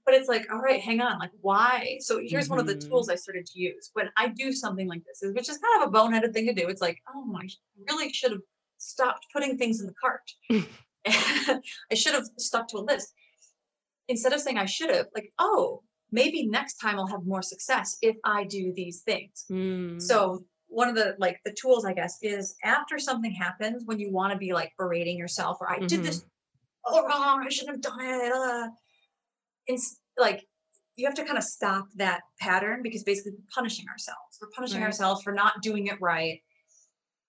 but 0.06 0.14
it's 0.16 0.28
like, 0.28 0.52
all 0.52 0.60
right, 0.62 0.80
hang 0.82 1.02
on, 1.02 1.20
like 1.20 1.32
why? 1.42 1.98
So 2.02 2.20
here's 2.24 2.50
one 2.50 2.60
of 2.60 2.68
the 2.68 2.76
Mhm. 2.76 2.88
tools 2.88 3.10
I 3.10 3.16
started 3.16 3.46
to 3.46 3.60
use 3.60 3.90
when 3.94 4.10
I 4.18 4.28
do 4.30 4.52
something 4.52 4.88
like 4.88 5.04
this, 5.06 5.22
which 5.34 5.50
is 5.50 5.58
kind 5.58 5.84
of 5.84 5.90
a 5.90 5.92
boneheaded 5.92 6.34
thing 6.34 6.48
to 6.48 6.54
do. 6.54 6.68
It's 6.68 6.82
like, 6.82 7.00
oh 7.14 7.24
my, 7.24 7.42
I 7.42 7.50
really 7.90 8.12
should 8.12 8.32
have 8.32 8.42
stopped 8.78 9.28
putting 9.34 9.58
things 9.58 9.80
in 9.80 9.88
the 9.88 9.94
cart. 9.94 10.32
I 11.92 11.96
should 11.96 12.14
have 12.14 12.26
stuck 12.38 12.68
to 12.70 12.78
a 12.78 12.80
list 12.80 13.14
instead 14.08 14.34
of 14.34 14.42
saying 14.42 14.58
I 14.58 14.66
should 14.66 14.90
have. 14.90 15.08
Like, 15.16 15.34
oh, 15.40 15.84
maybe 16.12 16.48
next 16.48 16.76
time 16.76 17.00
I'll 17.00 17.08
have 17.08 17.26
more 17.26 17.42
success 17.42 17.98
if 18.02 18.16
I 18.24 18.44
do 18.44 18.74
these 18.76 19.02
things. 19.02 19.46
Mm, 19.52 20.02
So 20.02 20.46
one 20.68 20.88
of 20.88 20.96
the 20.96 21.16
like 21.20 21.40
the 21.44 21.54
tools 21.54 21.84
I 21.86 21.94
guess 21.94 22.18
is 22.22 22.56
after 22.64 22.98
something 22.98 23.32
happens 23.32 23.84
when 23.86 24.00
you 24.00 24.12
want 24.12 24.32
to 24.32 24.38
be 24.38 24.54
like 24.54 24.72
berating 24.78 25.18
yourself 25.18 25.58
or 25.60 25.70
I 25.72 25.80
did 25.80 26.02
this 26.04 26.24
all 26.86 27.06
wrong, 27.06 27.44
I 27.46 27.50
shouldn't 27.50 27.84
have 27.86 27.94
done 27.94 28.00
it. 28.06 28.32
Uh, 28.32 28.70
it's 29.68 30.00
like 30.18 30.46
you 30.98 31.06
have 31.06 31.16
to 31.16 31.24
kind 31.24 31.38
of 31.38 31.44
stop 31.44 31.88
that 31.96 32.22
pattern 32.40 32.82
because 32.84 33.04
basically 33.04 33.32
we're 33.32 33.46
punishing 33.54 33.88
ourselves. 33.90 34.38
We're 34.42 34.50
punishing 34.56 34.82
Right. 34.82 34.88
ourselves 34.88 35.24
for 35.24 35.32
not 35.34 35.62
doing 35.62 35.88
it 35.88 36.00
right. 36.02 36.42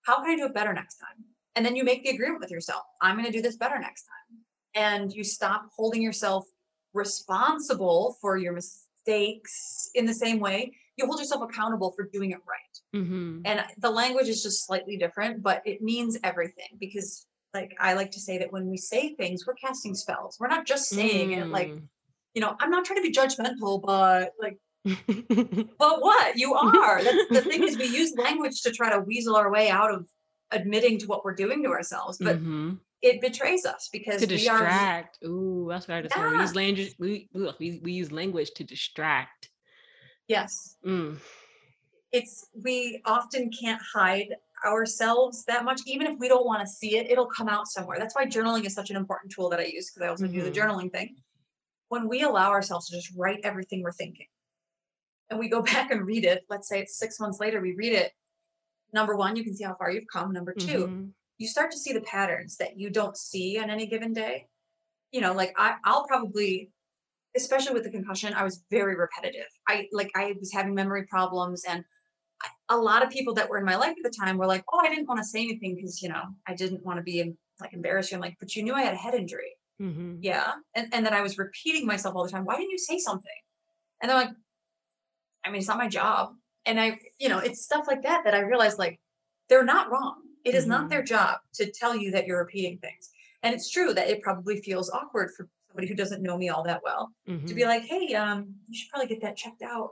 How 0.05 0.17
can 0.21 0.31
I 0.31 0.35
do 0.35 0.45
it 0.45 0.53
better 0.53 0.73
next 0.73 0.97
time? 0.97 1.23
And 1.55 1.65
then 1.65 1.75
you 1.75 1.83
make 1.83 2.03
the 2.03 2.09
agreement 2.09 2.41
with 2.41 2.51
yourself. 2.51 2.83
I'm 3.01 3.15
going 3.15 3.25
to 3.25 3.31
do 3.31 3.41
this 3.41 3.55
better 3.57 3.79
next 3.79 4.03
time. 4.03 4.39
And 4.75 5.13
you 5.13 5.23
stop 5.23 5.67
holding 5.75 6.01
yourself 6.01 6.45
responsible 6.93 8.17
for 8.21 8.37
your 8.37 8.53
mistakes 8.53 9.89
in 9.95 10.05
the 10.05 10.13
same 10.13 10.39
way. 10.39 10.73
You 10.97 11.05
hold 11.05 11.19
yourself 11.19 11.41
accountable 11.49 11.91
for 11.95 12.07
doing 12.13 12.31
it 12.31 12.39
right 12.47 13.03
mhm. 13.03 13.41
and 13.45 13.65
the 13.79 13.89
language 13.89 14.27
is 14.27 14.43
just 14.43 14.67
slightly 14.67 14.95
different 14.95 15.41
but 15.41 15.63
it 15.65 15.81
means 15.81 16.19
everything 16.23 16.67
because 16.79 17.25
like 17.55 17.75
i 17.79 17.93
like 17.93 18.11
to 18.11 18.19
say 18.19 18.37
that 18.37 18.51
when 18.51 18.67
we 18.69 18.77
say 18.77 19.15
things 19.15 19.45
we're 19.47 19.55
casting 19.55 19.95
spells 19.95 20.37
we're 20.39 20.47
not 20.47 20.67
just 20.67 20.89
saying 20.89 21.31
it 21.31 21.47
like 21.47 21.69
Mm. 21.69 21.87
You 22.33 22.41
know 22.41 22.55
i'm 22.59 22.69
not 22.69 22.83
trying 22.85 23.01
to 23.01 23.07
be 23.09 23.13
judgmental 23.13 23.81
but 23.81 24.31
like 24.39 24.57
but 24.85 26.01
what 26.01 26.37
you 26.37 26.53
are 26.55 27.03
that's 27.03 27.27
the 27.31 27.41
thing 27.41 27.63
is 27.63 27.77
we 27.77 27.85
use 28.01 28.13
language 28.17 28.61
to 28.61 28.71
try 28.71 28.91
to 28.91 28.99
weasel 29.01 29.35
our 29.35 29.51
way 29.51 29.69
out 29.69 29.93
of 29.93 30.07
admitting 30.51 30.97
to 30.99 31.05
what 31.07 31.23
we're 31.23 31.33
doing 31.35 31.63
to 31.63 31.69
ourselves 31.69 32.17
but 32.19 32.37
Mhm. 32.37 32.79
it 33.01 33.19
betrays 33.21 33.65
us 33.65 33.89
because 33.91 34.25
to 34.25 34.33
we 34.35 34.47
are. 34.47 35.09
Ooh, 35.25 35.65
that's 35.69 35.87
what 35.89 35.97
I 35.97 36.01
just 36.01 36.15
heard. 36.15 36.31
We 36.31 36.39
use 36.39 36.55
language. 36.55 36.95
We, 36.99 37.27
we 37.33 37.81
we 37.83 37.91
use 37.91 38.13
language 38.13 38.51
to 38.55 38.63
distract. 38.63 39.49
yes 40.29 40.77
Mm. 40.85 41.17
it's 42.11 42.47
we 42.63 43.01
often 43.05 43.49
can't 43.51 43.81
hide 43.93 44.35
ourselves 44.65 45.43
that 45.45 45.65
much 45.65 45.81
even 45.85 46.07
if 46.07 46.17
we 46.19 46.27
don't 46.29 46.45
want 46.45 46.61
to 46.61 46.67
see 46.67 46.95
it 46.97 47.09
it'll 47.11 47.25
come 47.39 47.49
out 47.49 47.67
somewhere 47.67 47.97
that's 47.99 48.15
why 48.15 48.25
journaling 48.25 48.65
is 48.65 48.73
such 48.73 48.89
an 48.89 48.95
important 48.95 49.29
tool 49.33 49.49
that 49.49 49.59
i 49.59 49.65
use 49.65 49.89
because 49.91 50.05
i 50.05 50.09
also 50.09 50.25
do 50.27 50.41
the 50.41 50.49
Mhm. 50.51 50.55
journaling 50.59 50.89
thing 50.91 51.09
when 51.93 52.07
we 52.09 52.23
allow 52.23 52.49
ourselves 52.49 52.87
to 52.87 52.95
just 52.95 53.11
write 53.15 53.39
everything 53.43 53.83
we're 53.83 53.91
thinking. 53.91 54.25
And 55.29 55.39
we 55.39 55.47
go 55.47 55.61
back 55.73 55.91
and 55.91 56.05
read 56.07 56.25
it 56.25 56.43
let's 56.49 56.67
say 56.67 56.79
it's 56.81 56.97
six 56.97 57.19
months 57.19 57.39
later 57.39 57.61
we 57.61 57.73
read 57.75 57.93
it. 57.93 58.11
Number 58.93 59.15
one 59.15 59.35
you 59.35 59.43
can 59.43 59.55
see 59.55 59.63
how 59.63 59.75
far 59.75 59.91
you've 59.91 60.11
come. 60.11 60.31
Number 60.33 60.53
2 60.53 60.87
Mhm. 60.87 61.11
you 61.37 61.47
start 61.47 61.69
to 61.71 61.77
see 61.83 61.93
the 61.93 62.01
patterns 62.15 62.57
that 62.57 62.77
you 62.79 62.89
don't 62.89 63.17
see 63.17 63.59
on 63.61 63.69
any 63.69 63.85
given 63.85 64.11
day. 64.13 64.47
You 65.11 65.21
know 65.21 65.33
like 65.41 65.53
I, 65.65 65.75
i'll 65.85 66.05
probably 66.07 66.71
especially 67.35 67.73
with 67.73 67.83
the 67.83 67.95
concussion 67.97 68.33
i 68.33 68.43
was 68.43 68.63
very 68.77 68.95
repetitive. 68.95 69.49
I 69.67 69.87
like 69.99 70.11
i 70.15 70.25
was 70.39 70.51
having 70.57 70.73
memory 70.73 71.03
problems 71.15 71.63
and 71.71 71.83
I, 72.45 72.47
a 72.75 72.77
lot 72.89 73.03
of 73.03 73.09
people 73.11 73.33
that 73.35 73.47
were 73.49 73.59
in 73.61 73.65
my 73.71 73.77
life 73.83 73.95
at 73.99 74.03
the 74.03 74.17
time 74.21 74.37
were 74.37 74.47
like 74.55 74.63
oh 74.73 74.79
i 74.85 74.89
didn't 74.89 75.07
want 75.07 75.19
to 75.19 75.29
say 75.33 75.41
anything 75.47 75.75
because 75.75 76.01
you 76.03 76.09
know 76.13 76.23
i 76.47 76.53
didn't 76.61 76.83
want 76.87 76.97
to 76.97 77.03
be 77.03 77.17
like 77.61 77.73
embarrassed 77.73 78.09
you 78.11 78.17
i'm 78.17 78.21
like 78.27 78.37
but 78.39 78.55
you 78.55 78.63
knew 78.63 78.73
i 78.73 78.81
had 78.87 78.95
a 78.99 79.03
head 79.05 79.13
injury 79.21 79.51
Mhm. 79.83 80.19
yeah 80.21 80.53
and, 80.75 80.87
and 80.93 81.05
then 81.05 81.13
i 81.13 81.21
was 81.21 81.37
repeating 81.37 81.85
myself 81.85 82.15
all 82.15 82.23
the 82.23 82.31
time 82.31 82.45
why 82.45 82.55
didn't 82.55 82.71
you 82.71 82.77
say 82.77 82.97
something 82.97 83.39
and 84.01 84.09
they're 84.09 84.17
like 84.17 84.29
i 85.45 85.49
mean 85.49 85.59
it's 85.59 85.67
not 85.67 85.77
my 85.77 85.87
job 85.89 86.33
and 86.65 86.79
i 86.79 86.97
you 87.19 87.29
know 87.29 87.39
it's 87.39 87.63
stuff 87.63 87.85
like 87.87 88.01
that 88.03 88.21
that 88.23 88.33
i 88.33 88.39
realized 88.39 88.79
like 88.79 88.99
they're 89.49 89.65
not 89.65 89.91
wrong 89.91 90.15
It 90.45 90.55
is 90.55 90.65
not 90.67 90.89
their 90.89 91.03
job 91.03 91.37
to 91.55 91.71
tell 91.71 91.95
you 91.95 92.11
that 92.11 92.25
you're 92.27 92.39
repeating 92.39 92.77
things 92.79 93.11
and 93.43 93.53
it's 93.55 93.69
true 93.69 93.93
that 93.93 94.09
it 94.09 94.21
probably 94.21 94.61
feels 94.61 94.89
awkward 94.89 95.31
for 95.35 95.49
somebody 95.67 95.87
who 95.87 95.95
doesn't 95.95 96.21
know 96.21 96.37
me 96.37 96.49
all 96.49 96.63
that 96.63 96.81
well 96.83 97.03
to 97.27 97.53
be 97.53 97.63
Mhm. 97.63 97.67
like 97.73 97.83
hey 97.83 98.13
um 98.15 98.55
you 98.67 98.75
should 98.77 98.89
probably 98.91 99.07
get 99.13 99.21
that 99.21 99.35
checked 99.35 99.63
out 99.73 99.89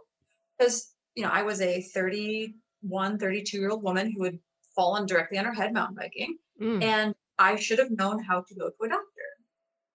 because 0.57 0.93
you 1.15 1.23
know 1.23 1.29
i 1.39 1.43
was 1.43 1.59
a 1.61 1.81
31 1.81 3.17
32 3.19 3.57
year 3.59 3.69
old 3.71 3.83
woman 3.83 4.11
who 4.11 4.23
had 4.23 4.37
fallen 4.75 5.05
directly 5.05 5.37
on 5.37 5.45
her 5.45 5.53
head 5.53 5.73
mountain 5.73 5.95
biking 5.95 6.37
Mm. 6.61 6.83
and 6.83 7.15
I 7.39 7.55
should 7.55 7.79
have 7.79 7.89
known 7.89 8.17
how 8.23 8.37
to 8.47 8.53
go 8.53 8.69
to 8.69 8.83
a 8.85 8.89
doctor. 8.89 9.10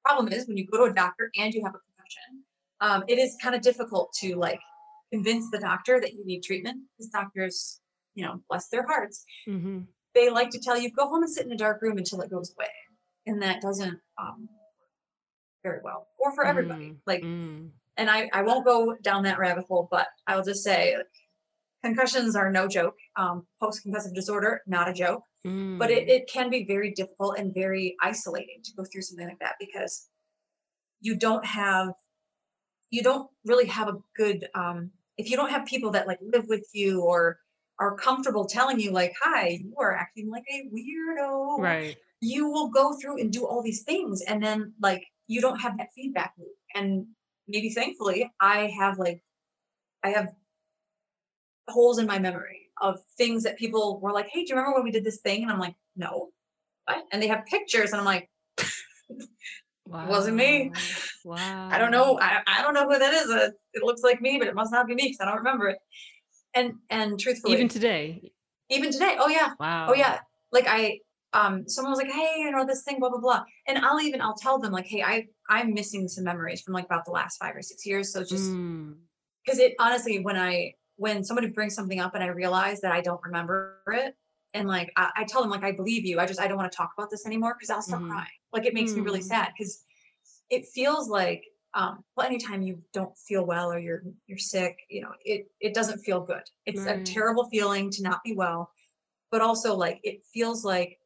Problem 0.07 0.33
is, 0.33 0.47
when 0.47 0.57
you 0.57 0.67
go 0.67 0.79
to 0.87 0.93
a 0.93 0.95
doctor 0.95 1.31
and 1.37 1.53
you 1.53 1.63
have 1.65 1.75
a 1.75 1.79
concussion, 1.79 2.45
um, 2.81 3.05
it 3.09 3.19
is 3.19 3.37
kind 3.43 3.55
of 3.55 3.61
difficult 3.61 4.13
to 4.21 4.37
like 4.37 4.61
convince 5.13 5.51
the 5.51 5.59
doctor 5.59 6.01
that 6.01 6.13
you 6.15 6.25
need 6.25 6.43
treatment. 6.43 6.79
Because 6.97 7.11
doctors, 7.11 7.81
you 8.15 8.25
know, 8.25 8.41
bless 8.49 8.69
their 8.69 8.87
hearts, 8.87 9.25
Mhm. 9.49 9.87
they 10.15 10.31
like 10.31 10.51
to 10.51 10.61
tell 10.61 10.79
you 10.79 10.91
go 10.91 11.09
home 11.09 11.23
and 11.23 11.33
sit 11.33 11.45
in 11.47 11.53
a 11.53 11.57
dark 11.57 11.83
room 11.83 11.99
until 11.99 12.21
it 12.21 12.31
goes 12.31 12.55
away, 12.57 12.71
and 13.27 13.43
that 13.43 13.61
doesn't 13.61 13.99
um, 14.19 14.49
very 15.65 15.81
well, 15.83 16.07
or 16.19 16.33
for 16.35 16.45
everybody. 16.47 16.91
Mm. 16.91 17.01
Like, 17.07 17.23
Mm. 17.23 17.71
and 17.97 18.09
I 18.09 18.31
I 18.33 18.43
won't 18.43 18.65
go 18.65 18.95
down 19.03 19.25
that 19.25 19.39
rabbit 19.39 19.67
hole, 19.67 19.89
but 19.91 20.09
I'll 20.27 20.45
just 20.45 20.63
say. 20.63 20.97
Concussions 21.87 22.37
are 22.37 22.51
no 22.51 22.67
joke. 22.69 22.97
Um, 23.17 23.47
Post 23.61 23.83
concussive 23.87 24.15
disorder, 24.15 24.63
not 24.67 24.89
a 24.89 24.93
joke 24.93 25.23
but 25.79 25.91
it, 25.91 26.07
Mm. 26.07 26.11
it 26.17 26.23
can 26.29 26.49
be 26.51 26.65
very 26.65 26.91
difficult 26.93 27.39
and 27.39 27.53
very 27.55 27.97
isolating 28.03 28.61
to 28.65 28.73
go 28.77 28.85
through 28.85 29.03
something 29.03 29.29
like 29.29 29.39
that 29.41 29.57
because 29.61 30.09
you 31.01 31.17
don't 31.17 31.45
have 31.45 31.89
you 32.91 33.03
don't 33.03 33.29
really 33.45 33.67
have 33.67 33.89
a 33.89 33.97
good 34.17 34.49
um 34.55 34.91
if 35.19 35.31
you 35.31 35.37
don't 35.37 35.51
have 35.51 35.67
people 35.67 35.91
that 35.91 36.07
like 36.07 36.19
live 36.23 36.47
with 36.49 36.67
you 36.73 37.03
or 37.03 37.39
are 37.79 37.97
comfortable 37.97 38.47
telling 38.47 38.81
you 38.81 38.91
like 38.91 39.13
hi 39.23 39.49
you 39.63 39.75
are 39.79 39.95
acting 39.95 40.31
like 40.31 40.45
a 40.51 40.69
weirdo 40.75 41.59
Right. 41.59 41.97
you 42.21 42.49
will 42.49 42.69
go 42.71 42.95
through 42.99 43.21
and 43.21 43.33
do 43.33 43.45
all 43.47 43.63
these 43.63 43.83
things 43.83 44.23
and 44.23 44.43
then 44.43 44.73
like 44.81 45.05
you 45.27 45.41
don't 45.41 45.61
have 45.61 45.77
that 45.79 45.89
feedback 45.95 46.33
loop 46.39 46.57
and 46.75 47.07
maybe 47.49 47.71
thankfully 47.71 48.31
i 48.41 48.59
have 48.81 48.99
like 48.99 49.23
i 50.03 50.11
have 50.11 50.29
holes 51.69 51.99
in 51.99 52.07
my 52.07 52.19
memory 52.19 52.71
of 52.81 52.99
things 53.17 53.43
that 53.43 53.57
people 53.59 53.99
were 54.01 54.13
like 54.13 54.27
hey 54.29 54.43
do 54.45 54.49
you 54.51 54.55
remember 54.55 54.75
when 54.75 54.85
we 54.85 54.91
did 54.91 55.05
this 55.05 55.21
thing 55.21 55.43
and 55.43 55.51
i'm 55.51 55.59
like 55.59 55.75
no 55.97 56.29
what? 56.85 57.05
and 57.13 57.23
they 57.23 57.27
have 57.27 57.45
pictures 57.47 57.93
and 57.93 58.01
i'm 58.01 58.05
like 58.07 58.29
Wow. 59.89 60.09
wasn't 60.09 60.37
me 60.37 60.73
Wow. 61.25 61.69
i 61.71 61.79
don't 61.79 61.93
know 61.93 62.19
I, 62.21 62.41
I 62.47 62.63
don't 62.63 62.75
know 62.75 62.89
who 62.89 62.99
that 62.99 63.15
is 63.15 63.31
Uh, 63.31 63.51
it 63.73 63.83
looks 63.85 64.03
like 64.03 64.21
me 64.21 64.37
but 64.39 64.49
it 64.49 64.55
must 64.55 64.73
not 64.73 64.87
be 64.87 64.95
me 64.95 65.05
because 65.05 65.21
i 65.21 65.25
don't 65.27 65.39
remember 65.39 65.69
it 65.69 65.79
and 66.55 66.75
and 66.91 67.19
truthfully 67.21 67.55
Even 67.55 67.69
today. 67.69 68.33
even 68.69 68.91
today 68.91 69.17
oh 69.19 69.29
yeah 69.29 69.53
Wow. 69.61 69.87
Oh 69.89 69.95
yeah. 69.95 70.19
Like 70.53 70.67
I 70.69 71.01
um 71.33 71.69
someone 71.69 71.93
was 71.93 71.99
like, 72.01 72.11
Hey, 72.11 72.41
you 72.41 72.51
know, 72.51 72.65
this 72.67 72.83
thing, 72.83 72.99
blah, 72.99 73.11
blah, 73.11 73.21
blah. 73.21 73.45
And 73.69 73.79
I'll 73.79 74.01
even 74.01 74.21
I'll 74.21 74.35
tell 74.35 74.59
them 74.59 74.73
like, 74.73 74.87
hey, 74.87 75.03
I 75.03 75.27
I'm 75.49 75.75
missing 75.75 76.09
some 76.09 76.25
memories 76.25 76.63
from 76.63 76.75
like 76.75 76.87
about 76.87 77.05
the 77.05 77.13
last 77.13 77.37
five 77.39 77.55
or 77.55 77.63
six 77.63 77.87
years. 77.87 78.13
So 78.13 78.23
just 78.25 78.51
Mm, 78.51 78.95
because 79.45 79.59
it 79.61 79.75
honestly 79.79 80.19
when 80.21 80.37
I 80.37 80.73
when 80.97 81.25
somebody 81.25 81.49
brings 81.49 81.75
something 81.75 82.01
up 82.01 82.15
and 82.15 82.25
I 82.25 82.29
realize 82.29 82.81
that 82.81 82.93
I 82.93 83.01
don't 83.01 83.23
remember 83.23 83.83
it, 83.89 84.17
and 84.55 84.69
like 84.69 84.93
I, 84.97 85.11
I 85.17 85.25
tell 85.25 85.43
them 85.43 85.51
like 85.51 85.65
I 85.65 85.73
believe 85.73 86.05
you. 86.07 86.19
I 86.21 86.27
just 86.27 86.41
I 86.41 86.49
don't 86.49 86.57
want 86.59 86.71
to 86.73 86.77
talk 86.77 86.93
about 86.97 87.11
this 87.11 87.27
anymore 87.27 87.55
because 87.55 87.71
I'll 87.71 87.83
start 87.83 88.03
Mhm. 88.03 88.11
crying. 88.11 88.29
Like 88.53 88.67
it 88.67 88.75
makes 88.75 88.97
me 88.97 89.03
really 89.03 89.21
Mm. 89.21 89.29
sad 89.29 89.53
because 89.57 89.85
it 90.51 90.67
feels 90.67 91.09
like 91.09 91.45
um 91.75 92.05
well 92.17 92.27
anytime 92.27 92.63
you 92.63 92.83
don't 92.93 93.17
feel 93.19 93.45
well 93.47 93.73
or 93.73 93.79
you're 93.79 94.03
you're 94.27 94.39
sick, 94.39 94.77
you 94.91 95.03
know, 95.03 95.13
it 95.25 95.49
it 95.61 95.75
doesn't 95.75 96.01
feel 96.01 96.21
good. 96.23 96.45
It's 96.67 96.87
a 96.87 97.01
terrible 97.07 97.49
feeling 97.51 97.91
to 97.93 98.03
not 98.03 98.23
be 98.25 98.35
well 98.35 98.71
but 99.31 99.43
also 99.43 99.77
like 99.77 100.01
it 100.05 100.25
feels 100.33 100.65
like 100.65 100.99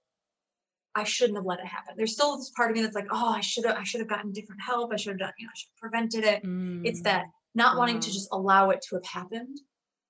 I 0.94 1.04
shouldn't 1.04 1.36
have 1.38 1.46
let 1.46 1.60
it 1.60 1.66
happen. 1.66 1.94
There's 1.96 2.12
still 2.12 2.36
this 2.36 2.50
part 2.50 2.70
of 2.70 2.76
me 2.76 2.82
that's 2.82 2.94
like, 2.96 3.06
oh, 3.10 3.28
I 3.30 3.40
should 3.40 3.64
have, 3.64 3.76
I 3.76 3.84
should 3.84 4.00
have 4.00 4.08
gotten 4.08 4.32
different 4.32 4.60
help. 4.62 4.92
I 4.92 4.96
should 4.96 5.10
have 5.10 5.18
done, 5.20 5.32
you 5.38 5.46
know, 5.46 5.50
I 5.54 5.56
should 5.56 5.68
have 5.70 5.76
prevented 5.80 6.24
it. 6.24 6.42
It's 6.82 7.02
that 7.02 7.24
Mm, 7.24 7.32
not 7.54 7.76
wanting 7.76 8.00
to 8.00 8.10
just 8.12 8.28
allow 8.32 8.70
it 8.70 8.82
to 8.88 8.96
have 8.96 9.04
happened 9.04 9.56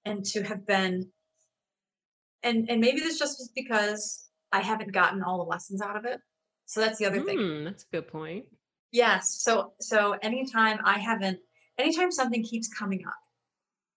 and 0.05 0.25
to 0.27 0.43
have 0.43 0.67
been, 0.67 1.11
and 2.43 2.71
and 2.71 2.81
maybe 2.81 3.01
this 3.01 3.19
just 3.19 3.39
was 3.39 3.51
because 3.55 4.31
I 4.53 4.61
haven't 4.61 4.93
gotten 4.93 5.23
all 5.23 5.39
the 5.39 5.45
lessons 5.45 5.83
out 5.83 5.97
of 5.97 6.05
it. 6.05 6.21
So 6.67 6.81
that's 6.81 6.99
the 6.99 7.07
other 7.07 7.21
thing. 7.21 7.39
Mm, 7.39 7.65
that's 7.65 7.85
a 7.85 7.89
good 7.97 8.09
point. 8.09 8.47
Yes. 8.93 9.41
So 9.43 9.75
so 9.81 10.13
anytime 10.23 10.79
I 10.85 10.99
haven't, 10.99 11.39
anytime 11.79 12.11
something 12.11 12.43
keeps 12.43 12.69
coming 12.69 13.05
up, 13.07 13.15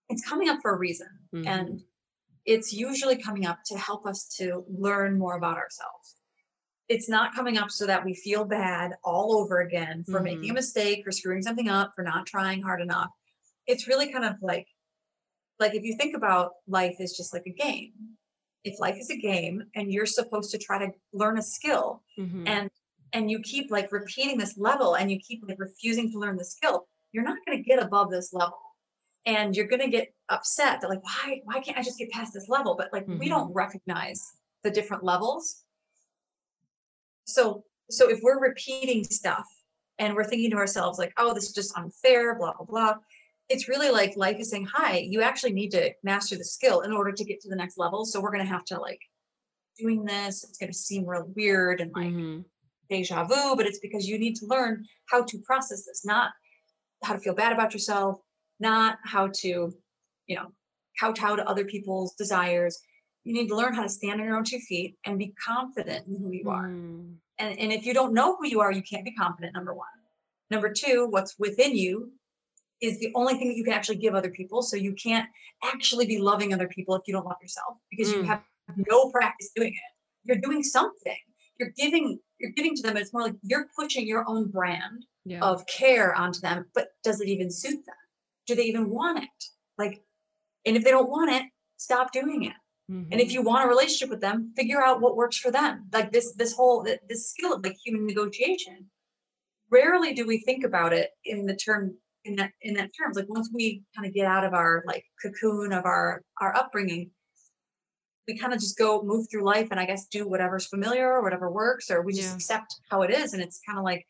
it's 0.09 0.27
coming 0.27 0.49
up 0.49 0.59
for 0.61 0.73
a 0.73 0.77
reason, 0.77 1.07
Mhm. 1.33 1.47
and 1.47 1.81
it's 2.45 2.73
usually 2.73 3.17
coming 3.17 3.45
up 3.45 3.59
to 3.67 3.77
help 3.77 4.05
us 4.05 4.27
to 4.37 4.65
learn 4.67 5.17
more 5.17 5.37
about 5.37 5.57
ourselves. 5.57 6.17
It's 6.89 7.09
not 7.09 7.33
coming 7.35 7.57
up 7.57 7.71
so 7.71 7.87
that 7.87 8.03
we 8.05 8.13
feel 8.15 8.45
bad 8.45 8.93
all 9.03 9.37
over 9.37 9.61
again 9.61 10.03
for 10.05 10.21
making 10.21 10.49
a 10.49 10.53
Mhm. 10.53 10.55
mistake, 10.55 11.03
for 11.05 11.11
screwing 11.11 11.41
something 11.41 11.69
up, 11.69 11.93
for 11.95 12.03
not 12.03 12.27
trying 12.27 12.61
hard 12.61 12.81
enough. 12.81 13.09
It's 13.67 13.87
really 13.87 14.11
kind 14.11 14.25
of 14.25 14.35
like 14.41 14.67
like 15.59 15.73
if 15.75 15.83
you 15.83 15.95
think 15.97 16.15
about 16.15 16.53
life 16.67 16.95
is 16.99 17.15
just 17.15 17.33
like 17.33 17.45
a 17.47 17.51
game. 17.53 17.93
If 18.63 18.79
life 18.79 18.97
is 18.97 19.09
a 19.09 19.17
game 19.17 19.63
and 19.75 19.91
you're 19.91 20.05
supposed 20.05 20.51
to 20.51 20.57
try 20.57 20.79
to 20.85 20.91
learn 21.11 21.37
a 21.37 21.41
skill 21.41 22.03
Mhm. 22.17 22.43
and 22.47 22.69
and 23.11 23.29
you 23.29 23.39
keep 23.41 23.69
like 23.69 23.91
repeating 23.91 24.37
this 24.37 24.57
level 24.57 24.95
and 24.95 25.11
you 25.11 25.19
keep 25.19 25.43
like 25.47 25.59
refusing 25.59 26.11
to 26.11 26.17
learn 26.19 26.37
the 26.37 26.45
skill, 26.45 26.87
you're 27.11 27.23
not 27.23 27.37
going 27.45 27.57
to 27.57 27.63
get 27.63 27.81
above 27.83 28.09
this 28.09 28.33
level. 28.33 28.59
And 29.25 29.55
you're 29.55 29.67
going 29.67 29.81
to 29.81 29.89
get 29.89 30.13
upset 30.29 30.81
that 30.81 30.89
like 30.89 31.03
why 31.03 31.41
why 31.45 31.59
can't 31.61 31.77
I 31.77 31.83
just 31.83 31.99
get 31.99 32.09
past 32.11 32.33
this 32.33 32.49
level? 32.49 32.75
But 32.75 32.91
like 32.93 33.05
we 33.07 33.27
don't 33.29 33.49
Mhm. 33.49 33.55
recognize 33.55 34.21
the 34.63 34.71
different 34.71 35.03
levels 35.03 35.65
so 37.25 37.63
so 37.89 38.09
if 38.09 38.19
we're 38.21 38.39
repeating 38.39 39.03
stuff 39.03 39.47
and 39.99 40.15
we're 40.15 40.23
thinking 40.23 40.51
to 40.51 40.57
ourselves 40.57 40.97
like 40.99 41.13
oh 41.17 41.33
this 41.33 41.45
is 41.45 41.53
just 41.53 41.77
unfair 41.77 42.35
blah 42.35 42.53
blah 42.53 42.65
blah 42.65 42.95
it's 43.49 43.67
really 43.67 43.89
like 43.89 44.15
life 44.15 44.37
is 44.39 44.49
saying 44.49 44.67
hi 44.73 44.97
you 44.97 45.21
actually 45.21 45.53
need 45.53 45.69
to 45.71 45.91
master 46.03 46.35
the 46.37 46.43
skill 46.43 46.81
in 46.81 46.91
order 46.91 47.11
to 47.11 47.23
get 47.25 47.39
to 47.41 47.49
the 47.49 47.55
next 47.55 47.77
level 47.77 48.05
so 48.05 48.19
we're 48.21 48.31
going 48.31 48.43
to 48.45 48.51
have 48.51 48.65
to 48.65 48.79
like 48.79 48.99
doing 49.77 50.03
this 50.05 50.43
it's 50.43 50.57
going 50.57 50.71
to 50.71 50.77
seem 50.77 51.05
real 51.05 51.29
weird 51.35 51.81
and 51.81 51.91
like 51.95 52.07
Mhm. 52.07 52.45
deja 52.89 53.23
vu 53.25 53.55
but 53.55 53.65
it's 53.65 53.79
because 53.79 54.07
you 54.07 54.17
need 54.19 54.35
to 54.35 54.45
learn 54.45 54.85
how 55.09 55.23
to 55.23 55.37
process 55.39 55.85
this 55.85 56.05
not 56.05 56.31
how 57.03 57.13
to 57.13 57.19
feel 57.19 57.35
bad 57.35 57.51
about 57.53 57.73
yourself 57.73 58.19
not 58.59 58.97
how 59.03 59.27
to 59.41 59.73
you 60.27 60.35
know 60.35 60.51
kowtow 60.99 61.35
to 61.35 61.47
other 61.47 61.65
people's 61.65 62.13
desires 62.15 62.79
you 63.23 63.33
need 63.33 63.47
to 63.47 63.55
learn 63.55 63.73
how 63.73 63.81
to 63.83 63.89
stand 63.89 64.19
on 64.19 64.27
your 64.27 64.37
own 64.37 64.43
two 64.43 64.59
feet 64.59 64.95
and 65.05 65.17
be 65.17 65.33
confident 65.43 66.07
in 66.07 66.15
who 66.17 66.31
you 66.31 66.49
are 66.49 66.67
Mm, 66.67 67.15
and, 67.39 67.57
and 67.57 67.73
if 67.73 67.85
you 67.85 67.93
don't 67.93 68.13
know 68.13 68.35
who 68.35 68.45
you 68.47 68.59
are, 68.61 68.71
you 68.71 68.83
can't 68.83 69.03
be 69.03 69.13
confident, 69.15 69.55
number 69.55 69.73
one. 69.73 69.87
Number 70.51 70.71
two, 70.71 71.07
what's 71.09 71.33
within 71.39 71.75
you 71.75 72.11
is 72.83 72.99
the 72.99 73.11
only 73.15 73.35
thing 73.35 73.47
that 73.47 73.55
you 73.55 73.63
can 73.63 73.71
actually 73.73 73.95
give 73.95 74.13
other 74.13 74.29
people. 74.29 74.61
So 74.61 74.75
you 74.75 74.93
can't 74.93 75.27
actually 75.63 76.05
be 76.05 76.19
loving 76.19 76.53
other 76.53 76.67
people 76.67 76.95
if 76.95 77.03
you 77.07 77.13
don't 77.13 77.25
love 77.25 77.37
yourself 77.41 77.77
because 77.89 78.11
you 78.11 78.19
Mm. 78.23 78.27
have 78.27 78.43
no 78.75 79.09
practice 79.09 79.51
doing 79.55 79.73
it. 79.73 79.91
You're 80.25 80.37
doing 80.41 80.63
something. 80.63 81.17
You're 81.57 81.71
giving, 81.77 82.19
you're 82.39 82.51
giving 82.51 82.75
to 82.75 82.81
them. 82.83 82.97
It's 82.97 83.13
more 83.13 83.23
like 83.23 83.35
you're 83.41 83.69
pushing 83.79 84.05
your 84.05 84.27
own 84.27 84.49
brand 84.49 85.05
Yeah. 85.23 85.39
of 85.41 85.65
care 85.67 86.13
onto 86.13 86.41
them, 86.41 86.69
but 86.73 86.89
does 87.03 87.21
it 87.21 87.29
even 87.29 87.49
suit 87.49 87.85
them? 87.85 87.95
Do 88.47 88.55
they 88.55 88.63
even 88.63 88.89
want 88.89 89.23
it? 89.23 89.45
Like, 89.77 90.03
and 90.65 90.75
if 90.75 90.83
they 90.83 90.91
don't 90.91 91.09
want 91.09 91.31
it, 91.31 91.43
stop 91.77 92.11
doing 92.11 92.43
it. 92.43 92.53
And 92.89 93.21
if 93.21 93.29
Mhm. 93.29 93.33
you 93.33 93.41
want 93.43 93.63
a 93.65 93.67
relationship 93.69 94.09
with 94.09 94.19
them, 94.19 94.53
figure 94.57 94.83
out 94.83 94.99
what 94.99 95.15
works 95.15 95.37
for 95.37 95.51
them. 95.51 95.89
Like 95.93 96.11
this, 96.11 96.33
this 96.33 96.53
whole 96.53 96.83
this 96.83 97.29
skill 97.29 97.53
of 97.53 97.63
like 97.63 97.77
human 97.85 98.05
negotiation. 98.05 98.91
Rarely 99.69 100.13
do 100.13 100.25
we 100.27 100.39
think 100.41 100.63
about 100.65 100.91
it 100.93 101.11
in 101.23 101.45
the 101.45 101.55
term 101.55 101.97
in 102.25 102.35
that 102.37 102.51
in 102.61 102.73
that 102.75 102.91
terms. 102.97 103.17
Like 103.17 103.29
once 103.29 103.49
we 103.53 103.83
kind 103.95 104.07
of 104.07 104.13
get 104.13 104.27
out 104.27 104.43
of 104.43 104.53
our 104.53 104.83
like 104.85 105.05
cocoon 105.21 105.73
of 105.73 105.85
our 105.85 106.21
our 106.41 106.55
upbringing, 106.55 107.11
we 108.27 108.37
kind 108.37 108.53
of 108.53 108.59
just 108.59 108.77
go 108.77 109.01
move 109.03 109.27
through 109.29 109.43
life 109.43 109.67
and 109.71 109.79
I 109.79 109.85
guess 109.85 110.07
do 110.07 110.27
whatever's 110.27 110.67
familiar 110.67 111.11
or 111.11 111.21
whatever 111.23 111.49
works, 111.51 111.91
or 111.91 112.01
we 112.01 112.13
just 112.13 112.29
Yeah. 112.29 112.35
accept 112.35 112.75
how 112.89 113.01
it 113.01 113.11
is. 113.11 113.33
And 113.33 113.41
it's 113.41 113.59
kind 113.65 113.77
of 113.77 113.83
like 113.83 114.05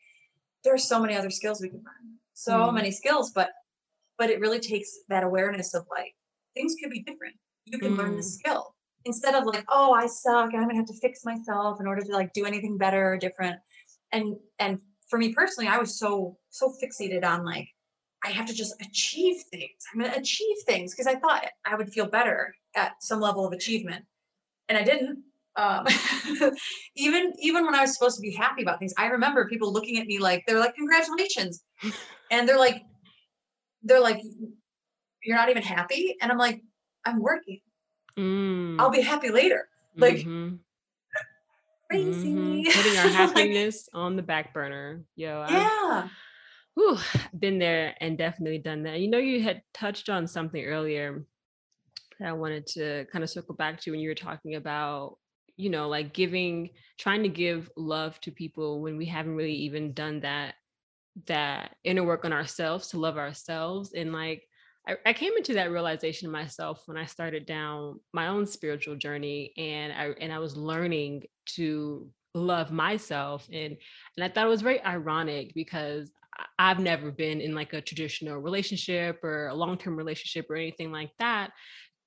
there's 0.62 0.84
so 0.84 1.00
many 1.00 1.14
other 1.16 1.30
skills 1.30 1.60
we 1.60 1.68
can 1.68 1.78
learn. 1.78 2.18
So 2.32 2.52
Mm. 2.52 2.74
many 2.74 2.90
skills, 2.90 3.32
but 3.32 3.50
but 4.16 4.30
it 4.30 4.40
really 4.40 4.60
takes 4.60 4.90
that 5.08 5.24
awareness 5.24 5.74
of 5.74 5.86
like 5.90 6.14
things 6.54 6.76
could 6.80 6.90
be 6.90 7.02
different. 7.02 7.36
You 7.64 7.78
can 7.78 7.96
learn 7.96 8.16
this 8.16 8.36
Mm. 8.36 8.38
skill 8.38 8.76
instead 9.04 9.34
of 9.34 9.44
like, 9.44 9.64
oh, 9.68 9.92
I 9.92 10.06
suck 10.06 10.52
and 10.52 10.62
I'm 10.62 10.68
gonna 10.68 10.78
have 10.78 10.86
to 10.86 11.00
fix 11.00 11.24
myself 11.24 11.80
in 11.80 11.86
order 11.86 12.02
to 12.02 12.12
like 12.12 12.32
do 12.32 12.44
anything 12.46 12.78
better 12.78 13.12
or 13.12 13.18
different. 13.18 13.60
And 14.12 14.36
and 14.60 14.80
for 15.08 15.18
me 15.18 15.34
personally, 15.34 15.68
I 15.68 15.78
was 15.78 15.98
so 15.98 16.38
so 16.50 16.72
fixated 16.82 17.24
on 17.24 17.44
like 17.44 17.68
I 18.24 18.30
have 18.30 18.46
to 18.46 18.54
just 18.54 18.74
achieve 18.80 19.42
things. 19.50 19.84
I'm 19.92 20.00
gonna 20.00 20.14
achieve 20.16 20.56
things 20.66 20.92
because 20.92 21.06
I 21.06 21.16
thought 21.16 21.44
I 21.64 21.76
would 21.76 21.92
feel 21.92 22.06
better 22.06 22.54
at 22.74 23.02
some 23.02 23.20
level 23.20 23.46
of 23.46 23.52
achievement, 23.52 24.04
and 24.68 24.78
I 24.78 24.82
didn't. 24.82 25.22
Um, 25.56 25.86
even 26.96 27.32
even 27.38 27.64
when 27.66 27.74
I 27.74 27.82
was 27.82 27.92
supposed 27.92 28.16
to 28.16 28.22
be 28.22 28.32
happy 28.32 28.62
about 28.62 28.78
things, 28.78 28.94
I 28.98 29.06
remember 29.06 29.46
people 29.46 29.72
looking 29.72 29.98
at 29.98 30.06
me 30.06 30.18
like 30.18 30.42
they're 30.46 30.58
like, 30.58 30.74
"Congratulations," 30.74 31.62
and 32.30 32.48
they're 32.48 32.58
like, 32.58 32.82
they're 33.82 34.00
like, 34.00 34.20
"You're 35.22 35.36
not 35.36 35.50
even 35.50 35.62
happy," 35.62 36.16
and 36.20 36.32
I'm 36.32 36.38
like, 36.38 36.62
"I'm 37.04 37.20
working. 37.20 37.60
Mm. 38.16 38.80
I'll 38.80 38.90
be 38.90 39.02
happy 39.02 39.28
later." 39.28 39.68
Like 39.98 40.24
Mhm. 40.24 40.60
crazy. 41.90 42.28
Mhm. 42.34 42.74
Putting 42.74 42.96
our 42.96 43.04
Like, 43.04 43.12
happiness 43.12 43.88
on 43.92 44.16
the 44.16 44.22
back 44.22 44.54
burner. 44.54 45.04
Yo, 45.14 45.42
I've 45.42 45.52
yeah. 45.52 46.08
Whew, 46.74 46.98
been 47.38 47.58
there 47.58 47.94
and 48.00 48.18
definitely 48.18 48.58
done 48.58 48.82
that. 48.84 49.00
You 49.00 49.08
know, 49.08 49.18
you 49.18 49.42
had 49.42 49.62
touched 49.72 50.08
on 50.08 50.26
something 50.26 50.64
earlier 50.64 51.24
that 52.18 52.28
I 52.28 52.32
wanted 52.32 52.66
to 52.68 53.06
kind 53.12 53.22
of 53.22 53.30
circle 53.30 53.54
back 53.54 53.80
to 53.80 53.90
when 53.90 54.00
you 54.00 54.08
were 54.08 54.14
talking 54.14 54.56
about, 54.56 55.18
you 55.56 55.70
know, 55.70 55.88
like 55.88 56.12
giving, 56.12 56.70
trying 56.98 57.22
to 57.22 57.28
give 57.28 57.70
love 57.76 58.20
to 58.22 58.30
people 58.30 58.80
when 58.80 58.96
we 58.96 59.06
haven't 59.06 59.36
really 59.36 59.54
even 59.54 59.92
done 59.92 60.20
that, 60.20 60.54
that 61.26 61.76
inner 61.84 62.02
work 62.02 62.24
on 62.24 62.32
ourselves 62.32 62.88
to 62.88 62.98
love 62.98 63.16
ourselves. 63.16 63.92
And 63.92 64.12
like, 64.12 64.42
I, 64.86 64.96
I 65.06 65.12
came 65.12 65.32
into 65.36 65.54
that 65.54 65.70
realization 65.70 66.30
myself 66.30 66.82
when 66.86 66.96
I 66.96 67.06
started 67.06 67.46
down 67.46 68.00
my 68.12 68.28
own 68.28 68.46
spiritual 68.46 68.96
journey 68.96 69.52
and 69.56 69.92
I 69.92 70.10
and 70.20 70.32
I 70.32 70.38
was 70.38 70.56
learning 70.56 71.24
to 71.54 72.08
love 72.34 72.72
myself 72.72 73.48
and 73.52 73.76
and 74.16 74.24
I 74.24 74.28
thought 74.28 74.46
it 74.46 74.50
was 74.50 74.62
very 74.62 74.82
ironic 74.84 75.54
because 75.54 76.10
I've 76.58 76.78
never 76.78 77.10
been 77.10 77.40
in 77.40 77.54
like 77.54 77.72
a 77.72 77.80
traditional 77.80 78.38
relationship 78.38 79.22
or 79.22 79.48
a 79.48 79.54
long-term 79.54 79.96
relationship 79.96 80.50
or 80.50 80.56
anything 80.56 80.92
like 80.92 81.10
that 81.18 81.50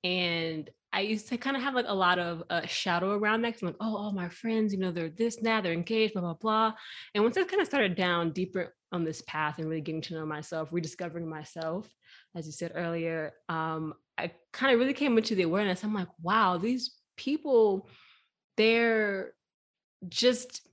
and 0.03 0.69
I 0.93 1.01
used 1.01 1.27
to 1.29 1.37
kind 1.37 1.55
of 1.55 1.61
have 1.63 1.75
like 1.75 1.85
a 1.87 1.93
lot 1.93 2.17
of 2.17 2.43
uh, 2.49 2.65
shadow 2.65 3.11
around 3.11 3.41
that 3.41 3.49
because 3.49 3.61
I'm 3.61 3.67
like, 3.67 3.77
oh, 3.81 3.97
all 3.97 4.13
my 4.13 4.29
friends, 4.29 4.73
you 4.73 4.79
know, 4.79 4.91
they're 4.91 5.09
this 5.09 5.41
now, 5.41 5.59
they're 5.61 5.73
engaged, 5.73 6.13
blah 6.13 6.21
blah 6.21 6.33
blah. 6.33 6.73
And 7.13 7.23
once 7.23 7.37
I 7.37 7.43
kind 7.43 7.61
of 7.61 7.67
started 7.67 7.95
down 7.95 8.31
deeper 8.31 8.73
on 8.91 9.03
this 9.03 9.21
path 9.23 9.59
and 9.59 9.67
really 9.67 9.81
getting 9.81 10.01
to 10.01 10.13
know 10.13 10.25
myself, 10.25 10.69
rediscovering 10.71 11.27
myself, 11.27 11.87
as 12.35 12.45
you 12.45 12.53
said 12.53 12.71
earlier, 12.73 13.33
um, 13.49 13.93
I 14.17 14.31
kind 14.53 14.73
of 14.73 14.79
really 14.79 14.93
came 14.93 15.17
into 15.17 15.35
the 15.35 15.43
awareness. 15.43 15.83
I'm 15.83 15.93
like, 15.93 16.07
wow, 16.21 16.57
these 16.57 16.95
people, 17.17 17.89
they're 18.55 19.33
just 20.07 20.66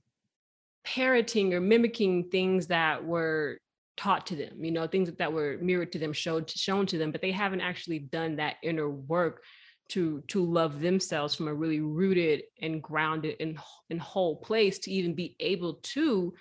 parroting 0.85 1.53
or 1.53 1.59
mimicking 1.59 2.29
things 2.29 2.67
that 2.67 3.03
were 3.03 3.57
taught 3.97 4.27
to 4.27 4.35
them, 4.35 4.63
you 4.63 4.71
know, 4.71 4.87
things 4.87 5.11
that 5.11 5.33
were 5.33 5.57
mirrored 5.61 5.91
to 5.93 5.99
them, 5.99 6.13
showed 6.13 6.49
shown 6.49 6.85
to 6.85 6.97
them, 6.97 7.11
but 7.11 7.21
they 7.21 7.31
haven't 7.31 7.61
actually 7.61 7.99
done 7.99 8.35
that 8.35 8.55
inner 8.63 8.89
work 8.89 9.43
to 9.87 10.21
to 10.27 10.43
love 10.43 10.81
themselves 10.81 11.35
from 11.35 11.47
a 11.47 11.53
really 11.53 11.79
rooted 11.79 12.43
and 12.61 12.81
grounded 12.81 13.35
and, 13.39 13.57
and 13.89 14.01
whole 14.01 14.37
place 14.37 14.79
to 14.79 14.91
even 14.91 15.13
be 15.13 15.35
able 15.39 15.75
to 15.83 16.33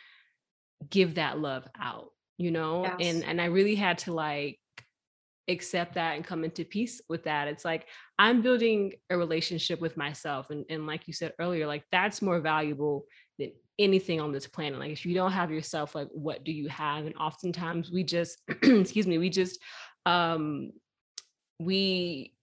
give 0.90 1.14
that 1.16 1.38
love 1.38 1.66
out, 1.78 2.10
you 2.36 2.50
know? 2.50 2.84
Yes. 2.84 2.96
And 3.00 3.24
and 3.24 3.40
I 3.40 3.46
really 3.46 3.74
had 3.74 3.98
to 3.98 4.12
like 4.12 4.58
accept 5.46 5.94
that 5.94 6.16
and 6.16 6.24
come 6.24 6.42
into 6.42 6.64
peace 6.64 7.02
with 7.08 7.24
that. 7.24 7.48
It's 7.48 7.64
like 7.64 7.86
I'm 8.18 8.40
building 8.42 8.94
a 9.10 9.16
relationship 9.16 9.80
with 9.80 9.96
myself. 9.96 10.50
And, 10.50 10.64
and 10.70 10.86
like 10.86 11.06
you 11.06 11.12
said 11.12 11.34
earlier, 11.38 11.66
like 11.66 11.84
that's 11.92 12.22
more 12.22 12.40
valuable 12.40 13.04
than 13.38 13.52
anything 13.78 14.20
on 14.20 14.32
this 14.32 14.46
planet. 14.46 14.78
Like 14.78 14.92
if 14.92 15.04
you 15.04 15.14
don't 15.14 15.32
have 15.32 15.50
yourself, 15.50 15.94
like 15.94 16.08
what 16.12 16.44
do 16.44 16.52
you 16.52 16.68
have? 16.68 17.06
And 17.06 17.16
oftentimes 17.16 17.90
we 17.90 18.04
just, 18.04 18.40
excuse 18.62 19.06
me, 19.06 19.18
we 19.18 19.30
just 19.30 19.60
um 20.06 20.70
we 21.58 22.34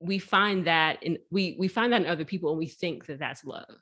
we 0.00 0.18
find 0.18 0.66
that 0.66 1.02
in 1.02 1.18
we 1.30 1.56
we 1.58 1.68
find 1.68 1.92
that 1.92 2.02
in 2.02 2.06
other 2.06 2.24
people 2.24 2.50
and 2.50 2.58
we 2.58 2.66
think 2.66 3.06
that 3.06 3.18
that's 3.18 3.44
love. 3.44 3.80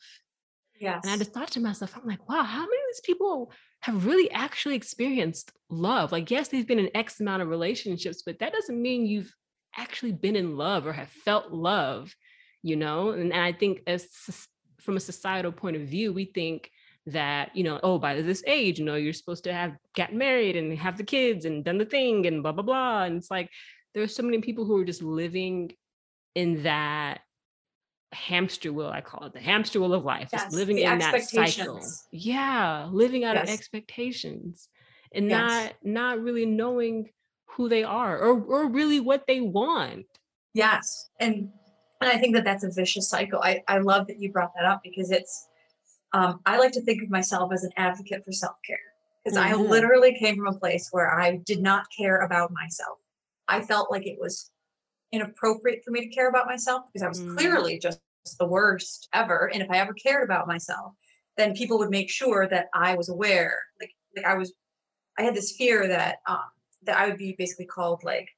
Yes. 0.81 1.01
And 1.03 1.13
I 1.13 1.17
just 1.17 1.33
thought 1.33 1.51
to 1.53 1.61
myself, 1.61 1.97
I'm 1.97 2.07
like, 2.07 2.29
wow, 2.29 2.43
how 2.43 2.61
many 2.61 2.77
of 2.77 2.89
these 2.93 3.01
people 3.01 3.51
have 3.81 4.07
really 4.07 4.31
actually 4.31 4.77
experienced 4.77 5.53
love? 5.71 6.13
Like, 6.13 6.31
yes, 6.31 6.49
they've 6.49 6.67
been 6.67 6.79
in 6.79 6.97
X 6.97 7.21
amount 7.21 7.43
of 7.43 7.49
relationships, 7.49 8.23
but 8.25 8.39
that 8.39 8.53
doesn't 8.53 8.81
mean 8.81 9.07
you've 9.07 9.35
actually 9.77 10.13
been 10.13 10.37
in 10.37 10.57
love 10.57 10.87
or 10.87 10.93
have 10.93 11.09
felt 11.09 11.51
love, 11.53 12.15
you 12.63 12.77
know? 12.77 13.11
And, 13.11 13.33
and 13.33 13.43
I 13.43 13.53
think 13.53 13.83
as 13.89 14.07
from 14.81 14.97
a 14.97 15.01
societal 15.01 15.53
point 15.53 15.77
of 15.77 15.83
view, 15.83 16.13
we 16.13 16.27
think 16.27 16.71
that, 17.07 17.57
you 17.57 17.65
know, 17.65 17.81
oh, 17.83 17.99
by 17.99 18.21
this 18.21 18.43
age, 18.47 18.79
you 18.79 18.85
know, 18.85 18.95
you're 18.95 19.13
supposed 19.13 19.45
to 19.45 19.53
have 19.53 19.77
got 19.97 20.13
married 20.13 20.57
and 20.57 20.77
have 20.79 20.97
the 20.97 21.05
kids 21.05 21.45
and 21.45 21.65
done 21.65 21.79
the 21.79 21.85
thing 21.85 22.27
and 22.27 22.43
blah, 22.43 22.53
blah, 22.53 22.63
blah. 22.63 23.05
And 23.05 23.17
it's 23.17 23.31
like 23.31 23.51
there's 23.95 24.15
so 24.15 24.23
many 24.23 24.41
people 24.41 24.65
who 24.65 24.81
are 24.81 24.85
just 24.85 25.03
living 25.03 25.73
in 26.35 26.63
that 26.63 27.21
hamster 28.13 28.73
wheel 28.73 28.89
i 28.89 29.03
call 29.03 29.27
it 29.27 29.35
the 29.35 29.41
hamster 29.41 29.81
wheel 29.81 29.93
of 29.93 30.05
life 30.05 30.31
yes, 30.33 30.45
just 30.45 30.55
living 30.55 30.79
in 30.79 30.99
that 30.99 31.23
cycle 31.25 31.81
yeah 32.11 32.89
living 32.91 33.23
out 33.23 33.35
yes. 33.35 33.49
of 33.49 33.55
expectations 33.55 34.69
and 35.13 35.29
yes. 35.29 35.39
not 35.39 35.75
not 35.83 36.21
really 36.23 36.47
knowing 36.47 37.11
who 37.51 37.69
they 37.69 37.85
are 37.85 38.19
or 38.19 38.41
or 38.41 38.69
really 38.71 38.99
what 38.99 39.25
they 39.27 39.41
want 39.43 40.07
yes 40.55 41.11
and 41.21 41.51
and 42.01 42.11
i 42.11 42.17
think 42.17 42.35
that 42.35 42.45
that's 42.45 42.65
a 42.65 42.71
vicious 42.71 43.09
cycle 43.09 43.41
i 43.43 43.63
i 43.69 43.79
love 43.79 44.07
that 44.07 44.19
you 44.19 44.31
brought 44.31 44.53
that 44.57 44.65
up 44.65 44.81
because 44.83 45.11
it's 45.11 45.49
um 46.13 46.41
i 46.47 46.59
like 46.59 46.73
to 46.73 46.83
think 46.83 47.03
of 47.03 47.11
myself 47.11 47.53
as 47.53 47.65
an 47.65 47.71
advocate 47.77 48.25
for 48.25 48.33
self-care 48.33 48.79
because 49.25 49.39
mm-hmm. 49.39 49.53
i 49.53 49.57
literally 49.57 50.17
came 50.19 50.37
from 50.37 50.47
a 50.47 50.59
place 50.59 50.89
where 50.91 51.19
i 51.19 51.37
did 51.45 51.61
not 51.61 51.87
care 51.97 52.21
about 52.21 52.51
myself 52.53 52.99
i 53.49 53.61
felt 53.61 53.91
like 53.91 54.07
it 54.07 54.19
was 54.21 54.51
inappropriate 55.13 55.83
for 55.85 55.91
me 55.91 56.01
to 56.01 56.15
care 56.15 56.29
about 56.29 56.47
myself 56.47 56.85
because 56.93 57.05
I 57.05 57.09
was 57.09 57.21
mm. 57.21 57.37
clearly 57.37 57.79
just 57.79 58.01
the 58.39 58.47
worst 58.47 59.09
ever. 59.15 59.51
And 59.53 59.63
if 59.63 59.71
I 59.71 59.79
ever 59.79 59.95
cared 59.95 60.25
about 60.25 60.47
myself, 60.47 60.93
then 61.37 61.55
people 61.55 61.79
would 61.79 61.91
make 61.91 62.11
sure 62.11 62.47
that 62.49 62.69
I 62.75 62.95
was 62.95 63.09
aware. 63.09 63.59
Like 63.81 63.93
like 64.17 64.27
I 64.27 64.35
was 64.35 64.53
I 65.19 65.23
had 65.23 65.35
this 65.35 65.57
fear 65.57 65.89
that 65.89 66.17
um 66.29 66.45
that 66.83 66.99
I 66.99 67.09
would 67.09 67.19
be 67.19 67.35
basically 67.39 67.67
called 67.67 68.03
like 68.05 68.29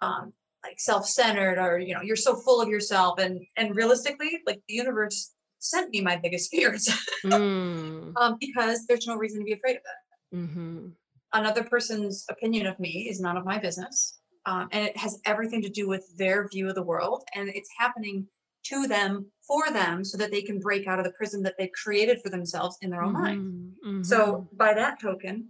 um 0.00 0.32
like 0.66 0.80
self-centered 0.80 1.58
or 1.58 1.78
you 1.78 1.94
know 1.94 2.02
you're 2.02 2.16
so 2.16 2.34
full 2.34 2.60
of 2.60 2.68
yourself 2.68 3.18
and 3.18 3.40
and 3.56 3.76
realistically 3.76 4.40
like 4.46 4.60
the 4.68 4.74
universe 4.74 5.34
sent 5.58 5.90
me 5.90 6.00
my 6.00 6.16
biggest 6.16 6.50
fears 6.54 6.88
mm. 7.24 8.12
um, 8.16 8.36
because 8.40 8.86
there's 8.86 9.06
no 9.06 9.16
reason 9.16 9.40
to 9.40 9.44
be 9.44 9.52
afraid 9.52 9.76
of 9.76 9.82
it 9.82 10.36
mm-hmm. 10.36 10.88
another 11.32 11.64
person's 11.64 12.24
opinion 12.30 12.66
of 12.66 12.78
me 12.80 13.08
is 13.08 13.20
none 13.20 13.36
of 13.36 13.44
my 13.44 13.58
business 13.58 14.18
um, 14.46 14.68
and 14.72 14.86
it 14.86 14.96
has 14.96 15.20
everything 15.24 15.60
to 15.62 15.68
do 15.68 15.88
with 15.88 16.04
their 16.16 16.48
view 16.48 16.68
of 16.68 16.74
the 16.74 16.82
world 16.82 17.22
and 17.34 17.48
it's 17.48 17.70
happening 17.78 18.26
to 18.64 18.88
them 18.88 19.30
for 19.46 19.70
them 19.70 20.04
so 20.04 20.18
that 20.18 20.32
they 20.32 20.42
can 20.42 20.58
break 20.58 20.88
out 20.88 20.98
of 20.98 21.04
the 21.04 21.12
prison 21.12 21.42
that 21.42 21.54
they've 21.56 21.70
created 21.72 22.20
for 22.20 22.30
themselves 22.30 22.76
in 22.82 22.90
their 22.90 23.02
own 23.02 23.14
mm-hmm, 23.14 23.22
mind 23.22 23.72
mm-hmm. 23.86 24.02
so 24.02 24.48
by 24.52 24.74
that 24.74 25.00
token 25.00 25.48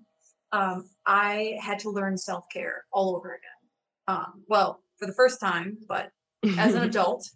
um, 0.53 0.89
i 1.07 1.59
had 1.61 1.79
to 1.79 1.91
learn 1.91 2.17
self-care 2.17 2.85
all 2.93 3.17
over 3.17 3.29
again 3.29 3.51
um, 4.09 4.45
well 4.49 4.83
for 4.99 5.07
the 5.07 5.13
first 5.13 5.41
time 5.41 5.77
but 5.89 6.11
as 6.59 6.75
an 6.75 6.83
adult 6.91 7.29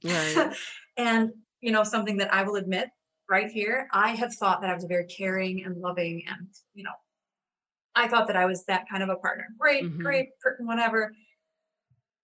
and 0.97 1.31
you 1.61 1.73
know 1.73 1.85
something 1.85 2.17
that 2.17 2.33
i 2.33 2.43
will 2.43 2.57
admit 2.57 2.89
right 3.29 3.51
here 3.51 3.89
i 3.93 4.11
have 4.11 4.35
thought 4.35 4.61
that 4.61 4.71
i 4.71 4.75
was 4.75 4.85
very 4.85 5.07
caring 5.07 5.65
and 5.65 5.77
loving 5.81 6.23
and 6.29 6.49
you 6.75 6.85
know 6.85 6.93
i 7.95 8.07
thought 8.09 8.27
that 8.27 8.37
i 8.37 8.47
was 8.47 8.65
that 8.65 8.85
kind 8.89 9.03
of 9.03 9.09
a 9.09 9.17
partner 9.17 9.47
great 9.59 9.85
mm-hmm. 9.85 10.03
great 10.03 10.29
whatever 10.61 11.13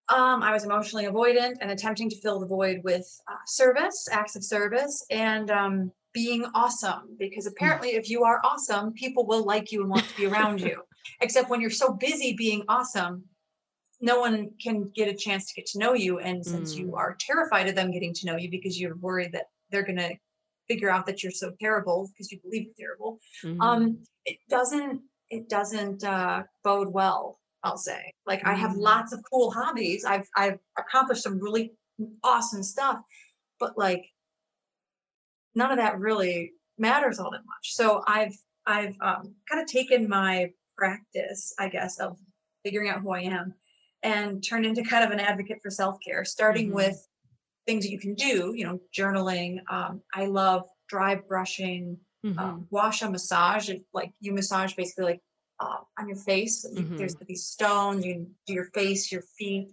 um, 0.09 0.43
I 0.43 0.53
was 0.53 0.65
emotionally 0.65 1.07
avoidant 1.07 1.57
and 1.61 1.71
attempting 1.71 2.09
to 2.11 2.17
fill 2.21 2.39
the 2.39 2.47
void 2.47 2.81
with 2.85 3.07
uh, 3.29 3.35
service, 3.47 4.07
acts 4.11 4.37
of 4.37 4.45
service, 4.45 5.05
and 5.11 5.51
um, 5.51 5.93
being 6.13 6.47
awesome. 6.55 7.17
Because 7.19 7.47
hmm. 7.47 7.53
apparently, 7.53 7.91
if 7.91 8.09
you 8.09 8.23
are 8.23 8.41
awesome, 8.45 8.93
people 8.93 9.27
will 9.27 9.45
like 9.45 9.73
you 9.73 9.81
and 9.81 9.91
want 9.91 10.09
to 10.09 10.17
be 10.17 10.27
around 10.27 10.61
you. 10.63 10.83
Except 11.21 11.51
when 11.51 11.61
you're 11.61 11.71
so 11.71 11.93
busy 11.93 12.35
being 12.35 12.63
awesome, 12.69 13.25
no 14.01 14.21
one 14.21 14.51
can 14.63 14.91
get 14.95 15.09
a 15.09 15.15
chance 15.15 15.47
to 15.47 15.55
get 15.55 15.67
to 15.67 15.79
know 15.79 15.95
you. 15.95 16.19
And 16.19 16.45
since 16.45 16.75
mm. 16.75 16.79
you 16.79 16.97
are 16.97 17.17
terrified 17.19 17.69
of 17.69 17.75
them 17.75 17.91
getting 17.91 18.13
to 18.15 18.27
know 18.27 18.37
you 18.37 18.51
because 18.51 18.79
you're 18.79 18.97
worried 18.97 19.33
that 19.33 19.47
they're 19.71 19.85
going 19.85 19.99
to 19.99 20.15
figure 20.69 20.91
out 20.91 21.07
that 21.07 21.23
you're 21.23 21.33
so 21.33 21.53
terrible 21.61 22.09
because 22.13 22.31
you 22.31 22.39
believe 22.43 22.67
you're 22.77 22.89
terrible, 22.89 23.19
mm. 23.45 23.61
um, 23.61 23.99
it 24.25 24.39
doesn't 24.49 25.01
it 25.31 25.49
doesn't 25.49 26.05
uh, 26.05 26.43
bode 26.63 26.93
well 26.93 27.39
I'll 27.67 27.77
say. 27.77 28.13
Like 28.27 28.41
mm-hmm. 28.41 28.51
I 28.51 28.55
have 28.55 28.73
mm. 28.73 28.79
lots 28.79 29.13
of 29.13 29.21
cool 29.31 29.51
hobbies. 29.51 30.05
I've 30.05 30.29
I've 30.37 30.59
accomplished 30.79 31.23
some 31.23 31.41
really 31.41 31.73
awesome 32.23 32.63
stuff, 32.63 32.99
but 33.59 33.77
like 33.77 34.05
none 35.55 35.73
of 35.73 35.79
that 35.79 35.99
really 35.99 36.53
matters 36.79 37.19
all 37.19 37.31
that 37.33 37.45
much. 37.45 37.75
So 37.75 38.03
I've 38.07 38.37
I've 38.67 38.95
um, 39.01 39.35
kind 39.51 39.63
of 39.63 39.67
taken 39.67 40.09
my 40.09 40.51
practice, 40.77 41.55
I 41.59 41.69
guess, 41.69 41.99
of 41.99 42.17
figuring 42.65 42.89
out 42.89 43.01
who 43.01 43.11
I 43.11 43.23
am 43.23 43.55
and 44.07 44.43
turned 44.49 44.65
into 44.65 44.83
kind 44.93 45.05
of 45.05 45.11
an 45.11 45.21
advocate 45.31 45.59
for 45.63 45.71
self-care, 45.71 46.25
starting 46.25 46.67
mm-hmm. 46.67 46.77
with 46.77 46.99
things 47.67 47.85
that 47.85 47.91
you 47.91 47.99
can 47.99 48.15
do, 48.15 48.55
you 48.55 48.65
know, 48.67 48.79
journaling. 48.97 49.59
Um, 49.69 49.93
I 50.15 50.27
love 50.27 50.63
dry 50.89 51.13
brushing, 51.17 51.99
mm-hmm. 52.25 52.39
um, 52.39 52.67
gua 52.71 52.93
sha 52.93 53.11
massage. 53.11 53.69
Like 53.93 54.13
you 54.21 54.33
massage 54.33 54.75
basically 54.75 55.07
like 55.13 55.23
uh, 55.59 55.81
on 55.99 56.09
your 56.11 56.21
face. 56.31 56.65
Mm-hmm. 56.65 56.97
There's 56.97 57.17
these 57.17 57.45
stones. 57.45 58.05
You 58.07 58.15
do 58.47 58.53
your 58.55 58.71
face, 58.79 59.11
your 59.11 59.25
feet. 59.37 59.69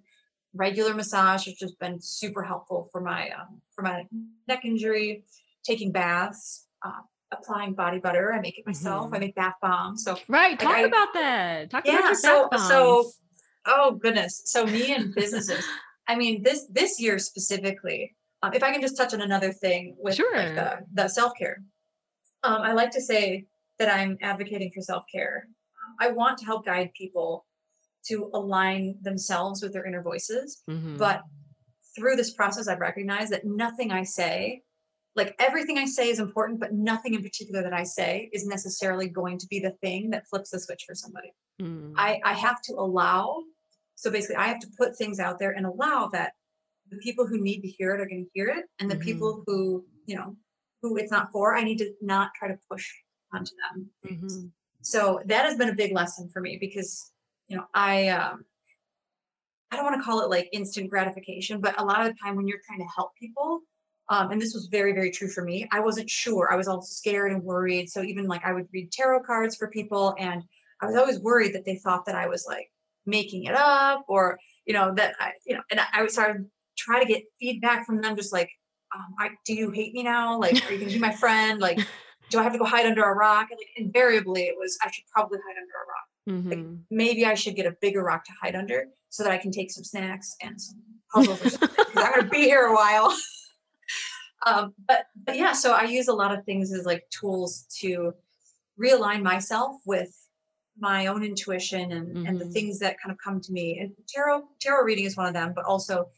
Regular 0.55 0.93
massage 0.93 1.45
has 1.45 1.55
just 1.55 1.79
been 1.79 1.97
super 2.01 2.43
helpful 2.51 2.89
for 2.91 3.01
my 3.01 3.29
um, 3.39 3.61
for 3.75 3.83
my 3.83 4.05
neck 4.47 4.65
injury. 4.65 5.23
Taking 5.63 5.91
baths, 5.91 6.67
uh, 6.85 7.03
applying 7.31 7.73
body 7.73 7.99
butter. 7.99 8.33
I 8.33 8.39
make 8.41 8.57
it 8.59 8.65
myself. 8.65 9.05
Mm-hmm. 9.05 9.15
I 9.15 9.19
make 9.19 9.35
bath 9.35 9.57
bombs. 9.61 10.03
So 10.03 10.17
right, 10.27 10.59
talk 10.59 10.75
I, 10.75 10.81
about 10.81 11.13
that. 11.13 11.69
Talk 11.69 11.85
yeah, 11.85 11.99
about 11.99 12.05
your 12.05 12.15
so 12.15 12.49
so. 12.69 13.11
Oh 13.65 13.91
goodness. 13.91 14.41
So 14.45 14.65
me 14.65 14.93
and 14.93 15.13
businesses. 15.13 15.65
I 16.07 16.15
mean 16.15 16.43
this 16.43 16.67
this 16.69 16.99
year 16.99 17.19
specifically. 17.19 18.15
Um, 18.41 18.53
if 18.53 18.61
I 18.61 18.71
can 18.71 18.81
just 18.81 18.97
touch 18.97 19.13
on 19.13 19.21
another 19.21 19.53
thing 19.53 19.95
with 19.97 20.15
sure. 20.15 20.35
like 20.35 20.55
the, 20.55 20.79
the 20.93 21.07
self 21.07 21.31
care. 21.37 21.63
Um, 22.43 22.61
I 22.61 22.73
like 22.73 22.91
to 22.91 23.01
say 23.01 23.45
that 23.79 23.87
I'm 23.87 24.17
advocating 24.21 24.71
for 24.73 24.81
self 24.81 25.03
care 25.11 25.47
I 25.99 26.09
want 26.09 26.37
to 26.39 26.45
help 26.45 26.65
guide 26.65 26.91
people 26.97 27.45
to 28.07 28.29
align 28.33 28.95
themselves 29.01 29.61
with 29.61 29.73
their 29.73 29.85
inner 29.85 30.01
voices. 30.01 30.63
Mm-hmm. 30.69 30.97
But 30.97 31.21
through 31.95 32.15
this 32.15 32.33
process, 32.33 32.67
I've 32.67 32.79
recognized 32.79 33.31
that 33.31 33.45
nothing 33.45 33.91
I 33.91 34.03
say, 34.03 34.61
like 35.15 35.35
everything 35.39 35.77
I 35.77 35.85
say 35.85 36.09
is 36.09 36.19
important, 36.19 36.59
but 36.59 36.73
nothing 36.73 37.13
in 37.13 37.23
particular 37.23 37.61
that 37.63 37.73
I 37.73 37.83
say 37.83 38.29
is 38.33 38.45
necessarily 38.45 39.07
going 39.07 39.37
to 39.37 39.47
be 39.47 39.59
the 39.59 39.71
thing 39.81 40.09
that 40.09 40.27
flips 40.27 40.49
the 40.49 40.59
switch 40.59 40.83
for 40.85 40.95
somebody. 40.95 41.33
Mm. 41.61 41.93
I, 41.95 42.19
I 42.25 42.33
have 42.33 42.61
to 42.63 42.73
allow, 42.73 43.43
so 43.95 44.11
basically, 44.11 44.37
I 44.37 44.47
have 44.47 44.59
to 44.59 44.67
put 44.77 44.97
things 44.97 45.19
out 45.19 45.39
there 45.39 45.51
and 45.51 45.65
allow 45.65 46.09
that 46.13 46.33
the 46.89 46.97
people 46.97 47.25
who 47.25 47.41
need 47.41 47.61
to 47.61 47.67
hear 47.67 47.93
it 47.95 48.01
are 48.01 48.05
going 48.05 48.25
to 48.25 48.29
hear 48.33 48.47
it. 48.47 48.65
And 48.79 48.89
the 48.89 48.95
mm-hmm. 48.95 49.03
people 49.03 49.43
who, 49.45 49.85
you 50.05 50.15
know, 50.15 50.35
who 50.81 50.97
it's 50.97 51.11
not 51.11 51.31
for, 51.31 51.55
I 51.55 51.63
need 51.63 51.77
to 51.77 51.91
not 52.01 52.31
try 52.37 52.49
to 52.49 52.57
push 52.69 52.91
onto 53.33 53.51
them. 53.71 53.89
Mm-hmm 54.05 54.47
so 54.83 55.21
that 55.25 55.45
has 55.45 55.57
been 55.57 55.69
a 55.69 55.75
big 55.75 55.93
lesson 55.93 56.29
for 56.29 56.41
me 56.41 56.57
because 56.59 57.11
you 57.47 57.57
know 57.57 57.63
i 57.73 58.09
um 58.09 58.45
I 59.71 59.75
don't 59.75 59.85
want 59.85 59.99
to 59.99 60.03
call 60.03 60.21
it 60.21 60.29
like 60.29 60.49
instant 60.53 60.87
gratification, 60.87 61.59
but 61.59 61.81
a 61.81 61.83
lot 61.83 62.01
of 62.01 62.13
the 62.13 62.19
time 62.23 62.35
when 62.35 62.47
you're 62.47 62.59
trying 62.63 62.77
to 62.77 62.93
help 62.95 63.15
people, 63.15 63.61
um, 64.07 64.29
and 64.29 64.39
this 64.39 64.53
was 64.53 64.67
very, 64.67 64.93
very 64.93 65.09
true 65.09 65.27
for 65.27 65.43
me. 65.43 65.67
I 65.71 65.79
wasn't 65.79 66.11
sure. 66.11 66.53
I 66.53 66.55
was 66.55 66.67
all 66.67 66.83
scared 66.83 67.31
and 67.31 67.41
worried. 67.41 67.89
So 67.89 68.03
even 68.03 68.27
like 68.27 68.45
I 68.45 68.53
would 68.53 68.67
read 68.71 68.91
tarot 68.91 69.23
cards 69.23 69.55
for 69.55 69.71
people, 69.71 70.13
and 70.19 70.43
I 70.79 70.85
was 70.85 70.95
always 70.95 71.19
worried 71.21 71.55
that 71.55 71.65
they 71.65 71.77
thought 71.77 72.05
that 72.05 72.13
I 72.13 72.27
was 72.27 72.45
like 72.47 72.69
making 73.05 73.45
it 73.45 73.55
up, 73.55 74.05
or 74.07 74.39
you 74.65 74.73
know 74.73 74.93
that 74.95 75.15
I, 75.19 75.31
you 75.45 75.55
know, 75.55 75.61
and 75.71 75.79
I, 75.91 76.01
would 76.01 76.11
start 76.11 76.41
try 76.77 76.99
to 76.99 77.05
get 77.05 77.23
feedback 77.39 77.85
from 77.85 78.01
them, 78.01 78.15
just 78.15 78.33
like, 78.33 78.49
um, 78.95 79.13
I, 79.19 79.31
do 79.45 79.53
you 79.53 79.71
hate 79.71 79.93
me 79.93 80.03
now? 80.03 80.39
Like, 80.39 80.53
are 80.67 80.73
you 80.73 80.79
gonna 80.79 80.91
be 80.91 80.99
my 80.99 81.11
friend? 81.11 81.59
Like, 81.59 81.79
do 82.29 82.39
I 82.39 82.43
have 82.43 82.53
to 82.53 82.59
go 82.59 82.65
hide 82.65 82.85
under 82.85 83.03
a 83.03 83.13
rock? 83.13 83.47
And 83.51 83.59
like 83.59 83.69
invariably, 83.77 84.43
it 84.43 84.55
was 84.57 84.77
I 84.83 84.91
should 84.91 85.05
probably 85.13 85.39
hide 85.39 85.55
under 85.57 85.73
a 85.73 85.87
rock. 85.87 86.07
Mm-hmm. 86.29 86.49
Like, 86.49 86.79
maybe 86.89 87.25
I 87.25 87.33
should 87.33 87.55
get 87.55 87.65
a 87.65 87.75
bigger 87.81 88.03
rock 88.03 88.25
to 88.25 88.31
hide 88.41 88.55
under 88.55 88.85
so 89.09 89.23
that 89.23 89.31
I 89.31 89.37
can 89.37 89.51
take 89.51 89.71
some 89.71 89.83
snacks 89.83 90.35
and 90.41 90.59
some 90.59 90.81
puzzles. 91.13 91.57
I'm 91.95 92.13
gonna 92.15 92.29
be 92.29 92.43
here 92.43 92.65
a 92.65 92.73
while. 92.73 93.15
um, 94.45 94.73
but, 94.87 95.05
but 95.25 95.37
yeah, 95.37 95.53
so 95.53 95.73
I 95.73 95.83
use 95.83 96.07
a 96.07 96.13
lot 96.13 96.37
of 96.37 96.43
things 96.45 96.73
as 96.73 96.85
like 96.85 97.03
tools 97.09 97.65
to 97.81 98.13
realign 98.81 99.21
myself 99.21 99.77
with 99.85 100.15
my 100.77 101.07
own 101.07 101.23
intuition 101.23 101.91
and, 101.91 102.07
mm-hmm. 102.07 102.25
and 102.25 102.39
the 102.39 102.45
mm-hmm. 102.45 102.53
things 102.53 102.79
that 102.79 102.99
kind 103.01 103.11
of 103.11 103.17
come 103.23 103.39
to 103.41 103.51
me. 103.51 103.79
And 103.79 103.91
tarot 104.07 104.43
tarot 104.59 104.83
reading 104.83 105.05
is 105.05 105.17
one 105.17 105.27
of 105.27 105.33
them, 105.33 105.53
but 105.55 105.65
also, 105.65 106.09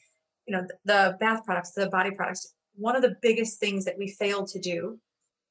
you 0.47 0.55
know, 0.55 0.61
the, 0.61 0.75
the 0.85 1.17
bath 1.19 1.43
products, 1.45 1.71
the 1.71 1.89
body 1.89 2.11
products. 2.11 2.53
One 2.77 2.95
of 2.95 3.01
the 3.01 3.15
biggest 3.21 3.59
things 3.59 3.85
that 3.85 3.97
we 3.97 4.09
fail 4.09 4.45
to 4.45 4.59
do 4.59 4.99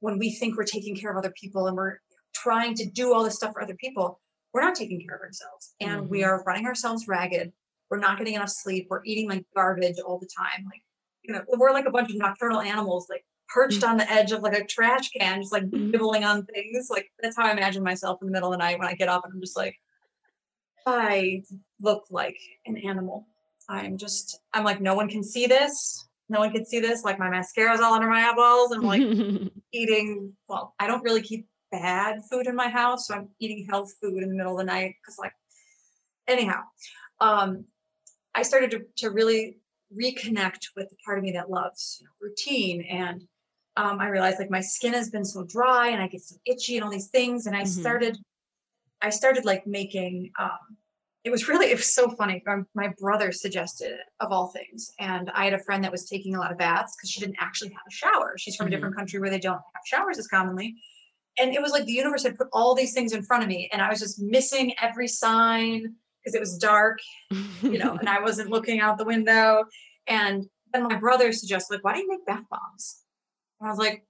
when 0.01 0.19
we 0.19 0.31
think 0.31 0.57
we're 0.57 0.65
taking 0.65 0.95
care 0.95 1.11
of 1.11 1.17
other 1.17 1.33
people 1.41 1.67
and 1.67 1.77
we're 1.77 1.99
trying 2.35 2.75
to 2.75 2.85
do 2.85 3.15
all 3.15 3.25
this 3.25 3.37
stuff 3.37 3.53
for 3.55 3.63
other 3.63 3.77
people, 3.77 4.21
we're 4.53 4.61
not 4.61 4.75
taking 4.75 5.01
care 5.01 5.17
of 5.17 5.23
ourselves 5.23 5.75
and 5.81 6.03
mm-hmm. 6.03 6.11
we 6.11 6.25
are 6.25 6.43
running 6.45 6.67
ourselves 6.67 7.09
ragged. 7.09 7.53
We're 7.91 7.99
not 7.99 8.19
getting 8.19 8.35
enough 8.35 8.51
sleep. 8.51 8.89
We're 8.91 9.05
eating 9.05 9.29
like 9.29 9.45
garbage 9.55 9.97
all 10.05 10.19
the 10.19 10.29
time. 10.37 10.65
Like, 10.67 10.83
you 11.23 11.35
know, 11.35 11.43
we're 11.49 11.73
like 11.73 11.87
a 11.87 11.91
bunch 11.91 12.11
of 12.11 12.17
nocturnal 12.17 12.61
animals, 12.61 13.07
like 13.09 13.25
perched 13.55 13.81
mm-hmm. 13.81 13.91
on 13.93 13.97
the 13.97 14.11
edge 14.11 14.33
of 14.33 14.43
like 14.43 14.59
a 14.59 14.65
trash 14.65 15.11
can, 15.11 15.41
just 15.41 15.53
like 15.53 15.65
nibbling 15.73 16.25
on 16.25 16.45
things. 16.47 16.89
Like 16.91 17.11
that's 17.23 17.37
how 17.37 17.45
I 17.45 17.53
imagine 17.53 17.85
myself 17.85 18.19
in 18.21 18.27
the 18.27 18.33
middle 18.33 18.53
of 18.53 18.59
the 18.59 18.65
night 18.65 18.79
when 18.79 18.89
I 18.89 18.95
get 18.95 19.09
up 19.09 19.25
and 19.25 19.33
I'm 19.33 19.41
just 19.41 19.57
like, 19.57 19.77
I 20.87 21.43
look 21.81 22.05
like 22.11 22.37
an 22.67 22.77
animal. 22.77 23.27
I'm 23.69 23.97
just, 23.97 24.41
I'm 24.53 24.65
like, 24.65 24.81
no 24.81 24.95
one 24.95 25.09
can 25.09 25.23
see 25.23 25.47
this. 25.47 26.07
No 26.29 26.41
one 26.41 26.53
can 26.53 26.67
see 26.67 26.81
this. 26.81 27.05
Like 27.05 27.19
my 27.19 27.31
mascara 27.31 27.73
is 27.73 27.81
all 27.81 27.95
under 27.95 28.09
my 28.09 28.29
eyeballs. 28.29 28.73
I'm 28.73 28.83
like 28.83 29.01
eating, 29.73 30.33
well, 30.49 30.75
I 30.81 30.87
don't 30.89 31.05
really 31.05 31.23
keep 31.23 31.47
bad 31.71 32.23
food 32.31 32.47
in 32.47 32.57
my 32.57 32.69
house. 32.69 33.07
So 33.07 33.15
I'm 33.15 33.29
eating 33.39 33.67
health 33.71 33.93
food 34.03 34.23
in 34.23 34.31
the 34.31 34.35
middle 34.35 34.53
of 34.53 34.59
the 34.59 34.65
night 34.65 34.97
because 35.01 35.17
like 35.19 35.33
anyhow, 36.27 36.63
um, 37.21 37.65
I 38.35 38.43
started 38.43 38.73
to, 38.73 38.83
to 38.97 39.11
really 39.11 39.59
reconnect 39.97 40.71
with 40.77 40.91
the 40.91 40.97
part 41.05 41.19
of 41.19 41.25
me 41.25 41.33
that 41.33 41.51
loves 41.51 41.99
you 42.01 42.07
know, 42.07 42.13
routine 42.21 42.83
and 42.83 43.23
um, 43.77 44.01
I 44.01 44.09
realized 44.09 44.39
like 44.39 44.51
my 44.51 44.61
skin 44.61 44.93
has 44.93 45.11
been 45.11 45.25
so 45.25 45.45
dry 45.45 45.89
and 45.89 46.03
I 46.03 46.07
get 46.07 46.23
so 46.23 46.37
itchy 46.47 46.77
and 46.77 46.85
all 46.85 46.91
these 46.91 47.09
things. 47.09 47.47
And 47.47 47.57
I 47.57 47.63
mm-hmm. 47.63 47.81
started, 47.81 48.19
I 49.03 49.11
started 49.11 49.45
like 49.45 49.67
making, 49.67 50.31
um, 50.39 50.77
it 51.25 51.31
was 51.31 51.49
really, 51.49 51.71
it 51.71 51.77
was 51.77 51.93
so 51.93 52.11
funny. 52.11 52.43
My, 52.47 52.63
my 52.75 52.93
brother 52.99 53.33
suggested 53.33 53.93
it 53.93 54.07
of 54.21 54.33
all 54.33 54.49
things. 54.49 54.93
And 55.01 55.31
I 55.35 55.45
had 55.45 55.55
a 55.55 55.59
friend 55.59 55.83
that 55.85 55.93
was 55.93 56.09
taking 56.09 56.37
a 56.37 56.41
lot 56.41 56.53
of 56.53 56.59
baths 56.59 56.95
because 56.97 57.11
she 57.11 57.21
didn't 57.21 57.37
actually 57.41 57.71
have 57.71 57.83
a 57.89 57.93
shower. 57.93 58.35
She's 58.37 58.57
from 58.57 58.67
mm-hmm. 58.67 58.75
a 58.75 58.77
different 58.77 58.97
country 58.97 59.21
where 59.21 59.31
they 59.31 59.41
don't 59.41 59.55
have 59.55 59.83
showers 59.87 60.19
as 60.19 60.29
commonly 60.29 60.77
and 61.39 61.55
it 61.55 61.61
was 61.61 61.73
like 61.73 61.85
the 61.85 61.93
universe 61.93 62.23
had 62.23 62.37
put 62.37 62.49
all 62.53 62.75
these 62.75 62.93
things 62.93 63.13
in 63.13 63.23
front 63.23 63.43
of 63.43 63.49
me 63.49 63.69
and 63.73 63.83
i 63.83 63.89
was 63.89 64.01
just 64.01 64.21
missing 64.21 64.75
every 64.81 65.09
sign 65.09 65.95
because 66.23 66.35
it 66.35 66.41
was 66.41 66.59
dark 66.59 66.99
you 67.63 67.79
know 67.79 67.95
and 68.01 68.09
i 68.09 68.21
wasn't 68.21 68.51
looking 68.51 68.81
out 68.81 68.99
the 68.99 69.05
window 69.05 69.65
and 70.07 70.45
then 70.73 70.85
my 70.85 70.97
brother 70.97 71.33
suggested 71.33 71.75
like 71.75 71.85
why 71.85 71.93
don't 71.93 72.03
you 72.03 72.09
make 72.09 72.27
bath 72.27 72.45
bombs 72.51 73.04
and 73.65 73.69
i 73.69 73.73
was 73.73 73.79
like 73.79 74.05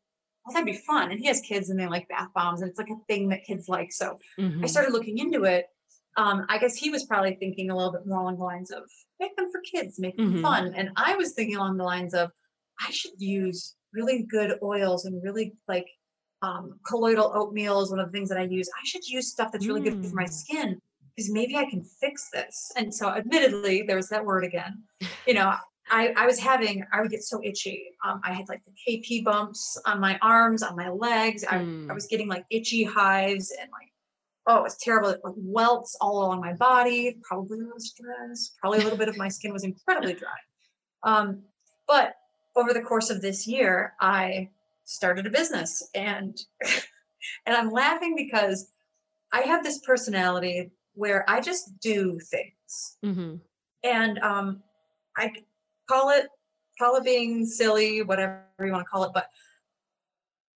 well 0.44 0.52
that'd 0.52 0.66
be 0.66 0.80
fun 0.86 1.10
and 1.10 1.20
he 1.20 1.26
has 1.26 1.40
kids 1.40 1.70
and 1.70 1.78
they 1.78 1.86
like 1.86 2.08
bath 2.08 2.28
bombs 2.34 2.60
and 2.60 2.70
it's 2.70 2.78
like 2.78 2.90
a 2.90 3.04
thing 3.08 3.28
that 3.28 3.44
kids 3.44 3.68
like 3.68 3.92
so 3.92 4.18
mm-hmm. 4.38 4.62
i 4.64 4.66
started 4.66 4.92
looking 4.92 5.18
into 5.18 5.44
it 5.44 5.66
um, 6.16 6.44
i 6.48 6.58
guess 6.58 6.76
he 6.76 6.90
was 6.90 7.04
probably 7.04 7.34
thinking 7.36 7.70
a 7.70 7.76
little 7.76 7.92
bit 7.92 8.06
more 8.06 8.20
along 8.20 8.38
the 8.38 8.44
lines 8.44 8.70
of 8.70 8.82
make 9.20 9.36
them 9.36 9.50
for 9.50 9.60
kids 9.60 9.98
make 9.98 10.16
them 10.16 10.32
mm-hmm. 10.32 10.42
fun 10.42 10.74
and 10.76 10.90
i 10.96 11.16
was 11.16 11.32
thinking 11.32 11.56
along 11.56 11.76
the 11.76 11.84
lines 11.84 12.14
of 12.14 12.30
i 12.80 12.90
should 12.90 13.12
use 13.18 13.76
really 13.92 14.26
good 14.28 14.58
oils 14.62 15.04
and 15.06 15.22
really 15.22 15.54
like 15.68 15.86
um, 16.44 16.78
colloidal 16.86 17.32
oatmeal 17.34 17.80
is 17.80 17.90
one 17.90 18.00
of 18.00 18.06
the 18.06 18.12
things 18.12 18.28
that 18.28 18.38
I 18.38 18.42
use. 18.42 18.68
I 18.68 18.84
should 18.84 19.06
use 19.06 19.30
stuff 19.30 19.50
that's 19.50 19.66
really 19.66 19.80
mm. 19.80 19.84
good 19.84 20.10
for 20.10 20.14
my 20.14 20.24
mm. 20.24 20.32
skin 20.32 20.80
because 21.16 21.30
maybe 21.30 21.56
I 21.56 21.64
can 21.64 21.82
fix 21.82 22.28
this. 22.32 22.70
And 22.76 22.94
so, 22.94 23.08
admittedly, 23.08 23.82
there's 23.86 24.08
that 24.08 24.24
word 24.24 24.44
again. 24.44 24.82
You 25.26 25.34
know, 25.34 25.54
I, 25.90 26.14
I 26.16 26.26
was 26.26 26.38
having, 26.38 26.84
I 26.92 27.00
would 27.00 27.10
get 27.10 27.22
so 27.22 27.40
itchy. 27.42 27.84
Um, 28.04 28.20
I 28.24 28.32
had 28.32 28.48
like 28.48 28.62
the 28.64 28.72
KP 28.72 29.24
bumps 29.24 29.80
on 29.84 30.00
my 30.00 30.18
arms, 30.22 30.62
on 30.62 30.76
my 30.76 30.88
legs. 30.88 31.44
I, 31.44 31.58
mm. 31.58 31.90
I 31.90 31.94
was 31.94 32.06
getting 32.06 32.28
like 32.28 32.44
itchy 32.50 32.84
hives 32.84 33.50
and 33.50 33.70
like, 33.70 33.92
oh, 34.46 34.58
it 34.58 34.62
was 34.62 34.76
terrible. 34.78 35.08
Like 35.10 35.34
welts 35.36 35.96
all 36.00 36.18
along 36.18 36.40
my 36.40 36.54
body, 36.54 37.18
probably 37.22 37.58
a 37.58 37.62
little 37.64 37.78
stress, 37.78 38.52
probably 38.60 38.80
a 38.80 38.82
little 38.82 38.98
bit 38.98 39.08
of 39.08 39.16
my 39.16 39.28
skin 39.28 39.52
was 39.52 39.64
incredibly 39.64 40.14
dry. 40.14 40.30
Um, 41.02 41.42
but 41.86 42.14
over 42.56 42.72
the 42.72 42.80
course 42.80 43.10
of 43.10 43.20
this 43.20 43.46
year, 43.46 43.94
I 44.00 44.50
started 44.84 45.26
a 45.26 45.30
business 45.30 45.86
and 45.94 46.38
and 47.46 47.56
I'm 47.56 47.70
laughing 47.70 48.14
because 48.16 48.70
I 49.32 49.40
have 49.40 49.64
this 49.64 49.80
personality 49.80 50.70
where 50.94 51.28
I 51.28 51.40
just 51.40 51.78
do 51.80 52.18
things. 52.20 52.96
Mm-hmm. 53.04 53.36
And 53.82 54.18
um 54.20 54.62
I 55.16 55.32
call 55.88 56.10
it 56.10 56.26
call 56.78 56.96
it 56.96 57.04
being 57.04 57.46
silly, 57.46 58.02
whatever 58.02 58.42
you 58.60 58.72
want 58.72 58.84
to 58.84 58.90
call 58.90 59.04
it, 59.04 59.12
but 59.14 59.28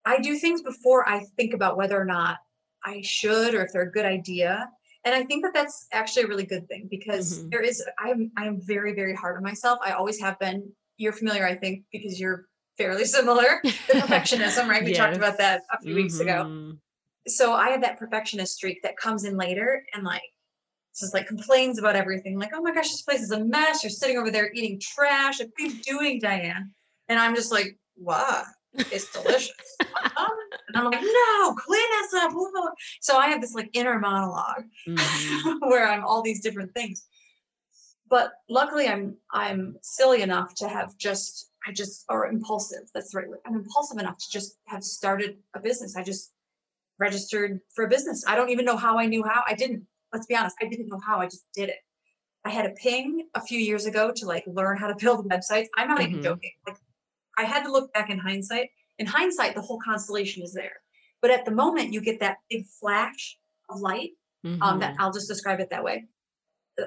I 0.05 0.19
do 0.19 0.35
things 0.35 0.61
before 0.61 1.07
I 1.07 1.25
think 1.35 1.53
about 1.53 1.77
whether 1.77 1.99
or 1.99 2.05
not 2.05 2.37
I 2.83 3.01
should 3.01 3.53
or 3.53 3.63
if 3.63 3.73
they're 3.73 3.81
a 3.83 3.91
good 3.91 4.05
idea. 4.05 4.69
And 5.03 5.13
I 5.13 5.23
think 5.23 5.43
that 5.43 5.53
that's 5.53 5.87
actually 5.91 6.23
a 6.23 6.27
really 6.27 6.45
good 6.45 6.67
thing 6.67 6.87
because 6.89 7.39
mm-hmm. 7.39 7.49
there 7.49 7.61
is 7.61 7.83
I'm 7.99 8.31
I'm 8.37 8.59
very 8.61 8.93
very 8.93 9.15
hard 9.15 9.37
on 9.37 9.43
myself. 9.43 9.79
I 9.85 9.91
always 9.91 10.19
have 10.19 10.39
been. 10.39 10.71
You're 10.99 11.13
familiar, 11.13 11.45
I 11.45 11.55
think, 11.55 11.83
because 11.91 12.19
you're 12.19 12.47
fairly 12.77 13.05
similar. 13.05 13.61
The 13.63 13.93
perfectionism, 13.93 14.67
right? 14.67 14.83
We 14.83 14.89
yes. 14.89 14.97
talked 14.97 15.15
about 15.15 15.37
that 15.37 15.61
a 15.71 15.79
few 15.79 15.91
mm-hmm. 15.91 16.01
weeks 16.01 16.19
ago. 16.19 16.45
Mm-hmm. 16.45 16.71
So 17.27 17.53
I 17.53 17.69
have 17.69 17.81
that 17.81 17.99
perfectionist 17.99 18.55
streak 18.55 18.81
that 18.83 18.97
comes 18.97 19.25
in 19.25 19.37
later 19.37 19.83
and 19.93 20.03
like 20.03 20.23
just 20.99 21.13
like 21.13 21.27
complains 21.27 21.79
about 21.79 21.95
everything. 21.95 22.39
Like, 22.39 22.51
oh 22.53 22.61
my 22.61 22.73
gosh, 22.73 22.89
this 22.89 23.01
place 23.01 23.21
is 23.21 23.31
a 23.31 23.43
mess. 23.43 23.83
You're 23.83 23.89
sitting 23.89 24.17
over 24.17 24.31
there 24.31 24.51
eating 24.53 24.79
trash. 24.79 25.39
Like, 25.39 25.49
what 25.57 25.69
are 25.69 25.73
you 25.73 25.81
doing, 25.81 26.19
Diane? 26.19 26.71
And 27.09 27.19
I'm 27.19 27.35
just 27.35 27.51
like, 27.51 27.77
wow, 27.97 28.43
it's 28.73 29.11
delicious. 29.11 29.51
and 29.79 30.75
I'm 30.75 30.85
like, 30.85 31.01
no, 31.01 31.55
clean 31.55 31.85
this 32.01 32.13
up. 32.15 32.31
So 33.01 33.17
I 33.17 33.27
have 33.27 33.41
this 33.41 33.53
like 33.53 33.69
inner 33.73 33.99
monolog 33.99 34.65
mm-hmm. 34.87 35.57
where 35.69 35.87
I'm 35.87 36.03
all 36.03 36.21
these 36.21 36.41
different 36.41 36.73
things. 36.73 37.05
But 38.09 38.31
luckily 38.49 38.87
I'm 38.87 39.17
I'm 39.31 39.77
silly 39.81 40.21
enough 40.21 40.55
to 40.55 40.67
have 40.67 40.97
just 40.97 41.47
I 41.67 41.71
just, 41.73 42.05
or 42.09 42.27
impulsive, 42.27 42.89
that's 42.93 43.11
the 43.11 43.19
right 43.19 43.27
word. 43.27 43.39
I'm 43.45 43.55
impulsive 43.55 43.97
enough 43.97 44.17
to 44.17 44.31
just 44.31 44.57
have 44.65 44.83
started 44.83 45.37
a 45.53 45.59
business. 45.59 45.97
I 45.97 46.03
just 46.03 46.31
registered 46.97 47.59
for 47.75 47.85
a 47.85 47.89
business. 47.89 48.23
I 48.25 48.35
don't 48.35 48.49
even 48.49 48.63
know 48.63 48.77
how 48.77 48.97
I 48.97 49.05
knew 49.05 49.23
how. 49.23 49.43
I 49.45 49.53
didn't, 49.53 49.85
let's 50.13 50.25
be 50.25 50.35
honest, 50.35 50.55
I 50.61 50.67
didn't 50.67 50.87
know 50.87 50.99
how. 51.05 51.19
I 51.19 51.25
just 51.25 51.45
did 51.53 51.69
it. 51.69 51.77
I 52.45 52.49
had 52.49 52.65
a 52.65 52.71
ping 52.71 53.27
a 53.35 53.41
few 53.41 53.59
years 53.59 53.85
ago 53.85 54.11
to 54.15 54.25
like 54.25 54.43
learn 54.47 54.77
how 54.77 54.87
to 54.87 54.95
build 54.95 55.29
websites. 55.29 55.67
I'm 55.75 55.87
not 55.87 55.99
mm-hmm. 55.99 56.11
even 56.11 56.23
joking. 56.23 56.51
Like 56.65 56.77
I 57.37 57.43
had 57.43 57.63
to 57.63 57.71
look 57.71 57.93
back 57.93 58.09
in 58.09 58.17
hindsight. 58.17 58.69
In 58.99 59.05
hindsight, 59.05 59.55
the 59.55 59.61
whole 59.61 59.79
constellation 59.79 60.43
is 60.43 60.53
there. 60.53 60.81
But 61.21 61.31
at 61.31 61.45
the 61.45 61.51
moment, 61.51 61.93
you 61.93 62.01
get 62.01 62.19
that 62.19 62.37
big 62.49 62.65
flash 62.79 63.37
of 63.69 63.79
light. 63.79 64.11
Mm-hmm. 64.45 64.61
Um, 64.61 64.79
that 64.79 64.93
mm-hmm. 64.93 65.01
I'll 65.01 65.11
just 65.11 65.27
describe 65.27 65.59
it 65.59 65.69
that 65.71 65.83
way 65.83 66.05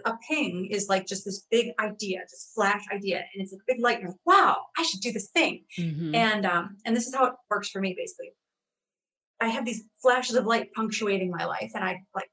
a 0.04 0.12
ping 0.28 0.66
is 0.66 0.88
like 0.88 1.06
just 1.06 1.24
this 1.24 1.46
big 1.50 1.72
idea, 1.78 2.20
just 2.28 2.54
flash 2.54 2.82
idea, 2.92 3.18
and 3.18 3.42
it's 3.42 3.52
a 3.52 3.56
big 3.66 3.80
light. 3.80 3.94
And 3.98 4.02
you're 4.02 4.10
like, 4.10 4.20
wow, 4.24 4.56
I 4.76 4.82
should 4.82 5.00
do 5.00 5.12
this 5.12 5.28
thing. 5.30 5.64
Mm-hmm. 5.78 6.14
And 6.14 6.46
um, 6.46 6.76
and 6.84 6.96
this 6.96 7.06
is 7.06 7.14
how 7.14 7.26
it 7.26 7.32
works 7.50 7.70
for 7.70 7.80
me 7.80 7.94
basically. 7.96 8.32
I 9.40 9.48
have 9.48 9.64
these 9.64 9.84
flashes 10.02 10.36
of 10.36 10.46
light 10.46 10.72
punctuating 10.74 11.30
my 11.30 11.44
life, 11.44 11.72
and 11.74 11.82
I 11.82 12.02
like 12.14 12.30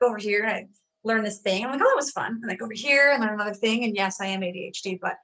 go 0.00 0.08
over 0.08 0.18
here 0.18 0.44
and 0.44 0.52
I 0.52 0.66
learn 1.04 1.24
this 1.24 1.40
thing. 1.40 1.64
I'm 1.64 1.72
like, 1.72 1.80
oh, 1.80 1.84
that 1.84 1.96
was 1.96 2.10
fun. 2.10 2.40
And 2.42 2.50
I 2.50 2.54
go 2.54 2.66
over 2.66 2.74
here 2.74 3.12
and 3.12 3.22
learn 3.22 3.34
another 3.34 3.54
thing. 3.54 3.84
And 3.84 3.94
yes, 3.94 4.20
I 4.20 4.26
am 4.26 4.40
ADHD, 4.40 4.98
but 5.00 5.16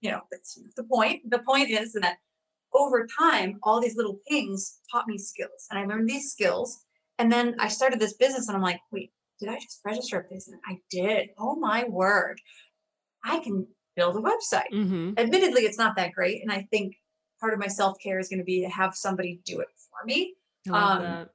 you 0.00 0.10
know, 0.10 0.20
that's 0.30 0.58
the 0.76 0.84
point. 0.84 1.28
The 1.30 1.40
point 1.40 1.70
is 1.70 1.92
that 1.94 2.16
over 2.74 3.06
time, 3.18 3.58
all 3.62 3.80
these 3.80 3.96
little 3.96 4.18
things 4.28 4.78
taught 4.90 5.06
me 5.06 5.18
skills, 5.18 5.66
and 5.70 5.78
I 5.78 5.84
learned 5.84 6.08
these 6.08 6.30
skills. 6.30 6.84
And 7.18 7.30
then 7.30 7.54
I 7.58 7.68
started 7.68 8.00
this 8.00 8.14
business, 8.14 8.48
and 8.48 8.56
I'm 8.56 8.62
like, 8.62 8.80
wait, 8.90 9.12
did 9.38 9.48
I 9.48 9.56
just 9.56 9.80
register 9.84 10.20
a 10.20 10.32
business? 10.34 10.58
I 10.66 10.78
did. 10.90 11.30
Oh 11.38 11.56
my 11.56 11.84
word. 11.84 12.40
I 13.24 13.40
can 13.40 13.66
build 13.96 14.16
a 14.16 14.20
website. 14.20 14.70
Mm-hmm. 14.72 15.12
Admittedly, 15.18 15.62
it's 15.62 15.78
not 15.78 15.96
that 15.96 16.12
great. 16.12 16.42
And 16.42 16.50
I 16.50 16.66
think 16.70 16.94
part 17.40 17.52
of 17.52 17.58
my 17.58 17.66
self 17.66 17.98
care 18.02 18.18
is 18.18 18.28
going 18.28 18.38
to 18.38 18.44
be 18.44 18.62
to 18.62 18.68
have 18.68 18.94
somebody 18.94 19.40
do 19.44 19.60
it 19.60 19.68
for 19.76 20.06
me. 20.06 20.34
Um, 20.70 21.26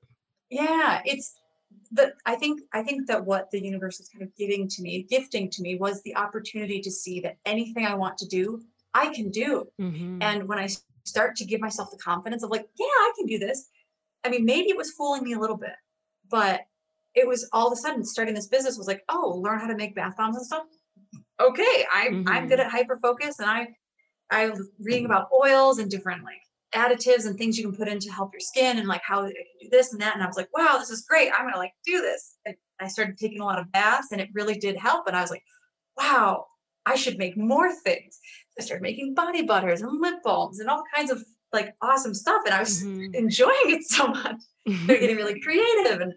yeah, 0.50 1.02
it's 1.06 1.36
the 1.92 2.14
I 2.26 2.36
think 2.36 2.62
I 2.74 2.84
think 2.84 3.08
that 3.08 3.26
what 3.26 3.52
the 3.52 3.64
universe 3.64 4.00
is 4.00 4.10
kind 4.10 4.24
of 4.24 4.36
giving 4.36 4.68
to 4.68 4.82
me, 4.82 5.04
gifting 5.10 5.50
to 5.52 5.62
me, 5.62 5.76
was 5.76 6.02
the 6.04 6.16
opportunity 6.16 6.82
to 6.82 6.92
see 6.92 7.20
that 7.22 7.38
anything 7.46 7.86
I 7.86 7.96
want 7.96 8.18
to 8.20 8.28
do, 8.28 8.62
I 8.94 9.14
can 9.14 9.30
do. 9.30 9.68
Mhm. 9.80 10.22
And 10.22 10.52
I 10.54 10.70
start 11.04 11.36
to 11.38 11.46
give 11.46 11.62
myself 11.62 11.92
the 11.92 11.98
confidence 11.98 12.44
of 12.44 12.50
like, 12.50 12.68
yeah, 12.80 12.86
I 12.86 13.12
can 13.18 13.28
do 13.28 13.38
this. 13.38 13.70
I 14.24 14.30
mean, 14.30 14.46
maybe 14.46 14.70
it 14.70 14.78
was 14.78 14.92
fooling 14.92 15.24
me 15.24 15.34
a 15.34 15.40
little 15.40 15.58
bit, 15.58 15.76
but 16.30 16.62
it 17.14 17.28
was 17.28 17.48
all 17.54 17.68
of 17.68 17.74
a 17.74 17.76
sudden 17.76 18.04
starting 18.04 18.34
this 18.34 18.48
business 18.48 18.78
was 18.78 18.88
like, 18.88 19.04
oh, 19.10 19.40
learn 19.42 19.60
how 19.60 19.68
to 19.68 19.76
make 19.76 19.96
bath 19.96 20.18
bombs 20.18 20.36
and 20.36 20.46
stuff. 20.46 20.66
Okay, 21.40 21.86
I'm 21.94 22.28
I'm 22.28 22.48
good 22.48 22.60
at 22.60 22.72
hyper 22.72 22.98
focus, 23.02 23.40
and 23.40 23.50
I 23.50 23.76
I 24.32 24.52
reading 24.80 25.06
about 25.06 25.30
oils 25.34 25.80
and 25.80 25.92
different 25.92 26.24
like 26.24 26.42
additives 26.76 27.26
and 27.26 27.38
things 27.38 27.58
you 27.58 27.64
can 27.68 27.76
put 27.76 27.88
in 27.88 28.00
to 28.00 28.12
help 28.12 28.34
your 28.34 28.40
skin 28.42 28.78
and 28.78 28.88
like 28.88 29.02
how 29.04 29.24
it 29.24 29.34
can 29.34 29.46
do 29.62 29.70
this 29.70 29.92
and 29.94 30.02
that. 30.02 30.14
And 30.14 30.24
I 30.24 30.28
was 30.28 30.38
like, 30.38 30.50
wow, 30.56 30.78
this 30.78 30.90
is 30.92 31.06
great. 31.10 31.32
I'm 31.32 31.46
gonna 31.46 31.58
like 31.58 31.74
do 31.86 32.02
this. 32.02 32.36
And 32.46 32.56
I 32.80 32.88
started 32.88 33.18
taking 33.18 33.40
a 33.42 33.46
lot 33.46 33.60
of 33.60 33.72
baths, 33.72 34.10
and 34.12 34.20
it 34.22 34.30
really 34.34 34.56
did 34.56 34.76
help. 34.78 35.08
And 35.08 35.16
I 35.16 35.22
was 35.22 35.32
like, 35.32 35.44
wow, 35.98 36.46
I 36.86 36.96
should 36.96 37.18
make 37.18 37.38
more 37.38 37.72
things. 37.74 38.20
I 38.60 38.64
started 38.64 38.84
making 38.84 39.14
body 39.16 39.42
butters 39.44 39.82
and 39.82 40.02
lip 40.02 40.16
balms 40.24 40.60
and 40.60 40.70
all 40.70 40.84
kinds 40.94 41.12
of 41.12 41.24
like 41.54 41.74
awesome 41.82 42.14
stuff. 42.14 42.42
And 42.46 42.54
I 42.54 42.60
was 42.60 42.84
Mhm. 42.84 43.16
enjoying 43.16 43.70
it 43.76 43.84
so 43.84 44.08
much. 44.08 44.42
They're 44.66 45.00
getting 45.00 45.16
really 45.16 45.40
creative 45.48 46.02
and 46.02 46.14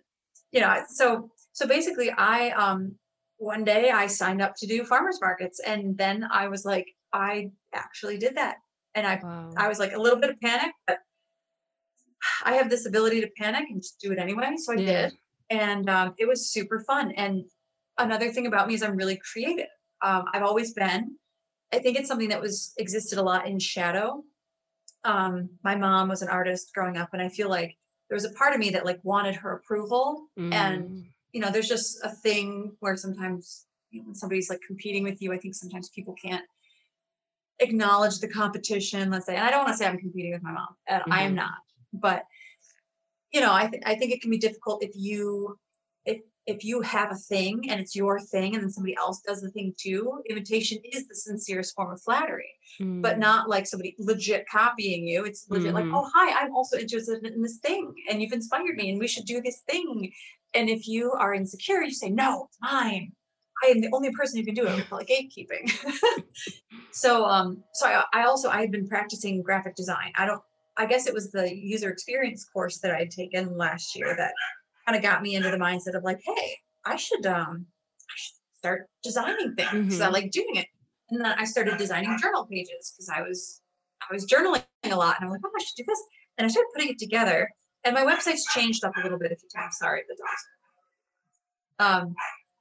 you 0.53 0.61
know, 0.61 0.83
so 0.89 1.31
so 1.53 1.67
basically 1.67 2.11
I 2.11 2.51
um 2.51 2.97
one 3.37 3.63
day 3.65 3.91
I 3.91 4.07
signed 4.09 4.43
up 4.43 4.55
to 4.57 4.67
do 4.67 4.85
farmers 4.85 5.21
markets 5.21 5.61
and 5.61 5.97
then 5.97 6.27
I 6.31 6.49
was 6.49 6.65
like, 6.65 6.87
I 7.13 7.51
actually 7.73 8.19
did 8.19 8.37
that. 8.37 8.57
And 8.99 9.07
I 9.07 9.21
Wow. 9.23 9.55
I 9.57 9.69
was 9.69 9.79
like 9.79 9.93
a 9.93 9.99
little 9.99 10.19
bit 10.19 10.31
of 10.31 10.41
panic, 10.41 10.73
but 10.87 10.99
I 12.45 12.55
have 12.55 12.69
this 12.69 12.87
ability 12.87 13.21
to 13.21 13.31
panic 13.37 13.71
and 13.71 13.81
just 13.81 14.01
do 14.01 14.13
it 14.13 14.19
anyway. 14.19 14.57
So 14.57 14.73
I 14.73 14.77
Yeah. 14.77 15.03
did. 15.09 15.13
And 15.51 15.89
um, 15.89 16.15
it 16.19 16.27
was 16.27 16.51
super 16.51 16.81
fun. 16.81 17.13
And 17.13 17.45
another 17.97 18.31
thing 18.33 18.47
about 18.47 18.69
me 18.69 18.75
is 18.75 18.83
I'm 18.83 18.97
really 18.97 19.21
creative. 19.33 19.69
Um, 20.03 20.25
I've 20.33 20.43
always 20.43 20.75
been. 20.75 21.17
I 21.73 21.79
think 21.79 21.97
it's 21.99 22.09
something 22.09 22.29
that 22.31 22.41
was 22.41 22.75
existed 22.79 23.19
a 23.19 23.23
lot 23.23 23.47
in 23.47 23.59
shadow. 23.59 24.25
Um, 25.05 25.49
my 25.63 25.75
mom 25.77 26.09
was 26.09 26.23
an 26.23 26.29
artist 26.29 26.73
growing 26.75 26.97
up, 26.97 27.11
and 27.13 27.23
I 27.23 27.29
feel 27.29 27.49
like 27.49 27.77
there 28.09 28.17
was 28.17 28.25
a 28.25 28.33
part 28.33 28.53
of 28.53 28.59
me 28.59 28.71
that 28.71 28.85
like 28.85 29.01
wanted 29.05 29.37
her 29.37 29.53
approval. 29.53 30.27
And 30.37 30.85
Mm. 30.85 31.05
you 31.33 31.41
know, 31.41 31.51
there's 31.51 31.69
just 31.69 31.99
a 32.03 32.11
thing 32.11 32.77
where 32.81 32.97
sometimes 32.97 33.67
you 33.91 34.01
know, 34.01 34.07
when 34.07 34.15
somebody's 34.15 34.51
like 34.51 34.61
competing 34.67 35.05
with 35.05 35.23
you, 35.23 35.33
I 35.33 35.39
think 35.39 35.55
sometimes 35.55 35.89
people 35.91 36.15
can't 36.15 36.45
acknowledge 37.61 38.19
the 38.21 38.29
competition. 38.29 39.11
Let's 39.11 39.27
say, 39.27 39.37
and 39.37 39.45
I 39.45 39.51
don't 39.51 39.65
want 39.65 39.73
to 39.73 39.77
say 39.77 39.87
I'm 39.87 39.99
competing 39.99 40.33
with 40.33 40.43
my 40.43 40.53
mom. 40.53 40.69
and 40.87 41.03
I 41.11 41.23
am 41.23 41.33
Mhm. 41.33 41.37
not, 41.37 41.59
but 41.93 42.25
you 43.33 43.41
know, 43.41 43.53
I 43.53 43.67
think 43.69 43.83
I 43.87 43.95
think 43.95 44.13
it 44.13 44.23
can 44.23 44.31
be 44.31 44.39
difficult 44.39 44.83
if 44.83 44.93
you 44.95 45.59
if 46.07 46.21
if 46.47 46.65
you 46.65 46.81
have 46.81 47.13
a 47.13 47.15
thing 47.17 47.69
and 47.69 47.79
it's 47.79 47.95
your 47.95 48.19
thing, 48.19 48.55
and 48.55 48.63
then 48.63 48.71
somebody 48.71 48.97
else 48.97 49.21
does 49.21 49.43
the 49.43 49.51
thing 49.51 49.75
too. 49.79 50.23
Imitation 50.31 50.79
is 50.93 51.07
the 51.07 51.15
sincerest 51.15 51.75
form 51.75 51.93
of 51.93 52.01
flattery, 52.01 52.55
but 52.79 53.17
Mm. 53.17 53.19
not 53.19 53.49
like 53.51 53.67
somebody 53.67 53.95
legit 53.99 54.47
copying 54.49 55.07
you. 55.07 55.25
It's 55.27 55.47
legit 55.51 55.75
like, 55.75 55.85
Mhm. 55.85 55.95
oh 55.95 56.11
hi, 56.15 56.41
I'm 56.41 56.55
also 56.55 56.79
interested 56.79 57.23
in 57.27 57.43
this 57.43 57.59
thing, 57.59 57.93
and 58.09 58.23
you've 58.23 58.33
inspired 58.33 58.77
me, 58.77 58.89
and 58.91 58.99
we 58.99 59.09
should 59.09 59.27
do 59.27 59.43
this 59.43 59.61
thing. 59.69 60.11
And 60.55 60.71
if 60.71 60.89
you 60.89 61.13
are 61.13 61.35
insecure, 61.35 61.83
you 61.83 61.93
say, 61.93 62.09
no, 62.09 62.47
it's 62.49 62.57
mine. 62.63 63.13
I 63.63 63.69
am 63.69 63.81
the 63.81 63.91
only 63.93 64.11
person 64.13 64.39
who 64.39 64.45
can 64.45 64.55
do 64.55 64.67
it. 64.67 64.77
We 64.77 64.83
call 64.85 64.99
it 64.99 65.09
gatekeeping. 65.09 65.71
so 66.93 67.25
um 67.25 67.63
so 67.75 67.87
I, 67.87 68.05
I 68.13 68.25
also 68.25 68.49
I 68.49 68.61
had 68.61 68.71
been 68.71 68.89
practicing 68.89 69.43
graphic 69.43 69.75
design. 69.75 70.13
I 70.17 70.27
don't 70.27 70.43
I 70.77 70.87
guess 70.87 71.07
it 71.07 71.15
was 71.15 71.31
the 71.33 71.53
user 71.55 71.91
experience 71.91 72.49
course 72.53 72.79
that 72.81 72.93
I 72.93 72.99
had 73.01 73.11
taken 73.11 73.57
last 73.57 73.97
year 73.97 74.15
that 74.17 74.33
kind 74.87 74.97
of 74.97 75.03
got 75.03 75.23
me 75.23 75.35
into 75.35 75.51
the 75.51 75.57
mindset 75.57 75.95
of 75.97 76.05
like, 76.05 76.21
hey, 76.25 76.57
I 76.85 76.97
should 76.97 77.27
um 77.27 77.67
I 78.11 78.15
should 78.17 78.35
start 78.59 78.89
designing 79.03 79.55
things 79.55 79.71
because 79.73 80.01
I 80.01 80.09
Mhm. 80.09 80.13
like 80.13 80.31
doing 80.31 80.57
it. 80.57 80.67
And 81.11 81.21
then 81.21 81.27
I 81.39 81.45
started 81.45 81.79
designing 81.79 82.17
journal 82.19 82.47
pages 82.47 82.93
because 82.95 83.09
I 83.09 83.23
was 83.23 83.61
I 84.09 84.13
was 84.15 84.27
journaling 84.27 84.63
a 84.85 84.95
lot 84.95 85.17
and 85.19 85.25
I'm 85.27 85.31
like, 85.33 85.41
oh, 85.45 85.51
I 85.57 85.63
should 85.63 85.77
do 85.77 85.85
this. 85.87 86.01
And 86.37 86.45
I 86.45 86.49
started 86.49 86.69
putting 86.75 86.91
it 86.91 86.99
together. 86.99 87.51
And 87.85 87.95
my 87.95 88.05
website's 88.05 88.45
changed 88.55 88.85
up 88.85 88.97
a 88.97 89.03
little 89.03 89.19
bit. 89.19 89.33
If 89.33 89.39
you 89.43 89.49
time, 89.55 89.71
sorry, 89.73 90.03
the 90.09 90.17
dogs. 90.17 90.45
Um, 91.81 92.15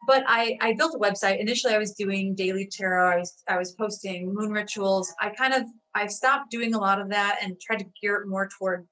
but 0.08 0.24
I 0.26 0.58
I 0.62 0.74
built 0.74 0.96
a 0.96 0.98
website. 0.98 1.40
Initially, 1.40 1.76
I 1.76 1.78
was 1.78 1.92
doing 1.94 2.34
daily 2.34 2.66
tarot. 2.66 3.12
I 3.12 3.18
was 3.18 3.44
I 3.48 3.58
was 3.58 3.74
posting 3.74 4.34
moon 4.34 4.52
rituals. 4.52 5.14
I 5.22 5.30
kind 5.30 5.54
of 5.54 5.64
I've 5.94 6.12
stopped 6.12 6.50
doing 6.50 6.74
a 6.74 6.80
lot 6.80 7.00
of 7.00 7.10
that 7.10 7.40
and 7.44 7.60
tried 7.62 7.80
to 7.80 7.86
gear 8.02 8.16
it 8.16 8.28
more 8.28 8.50
toward 8.58 8.88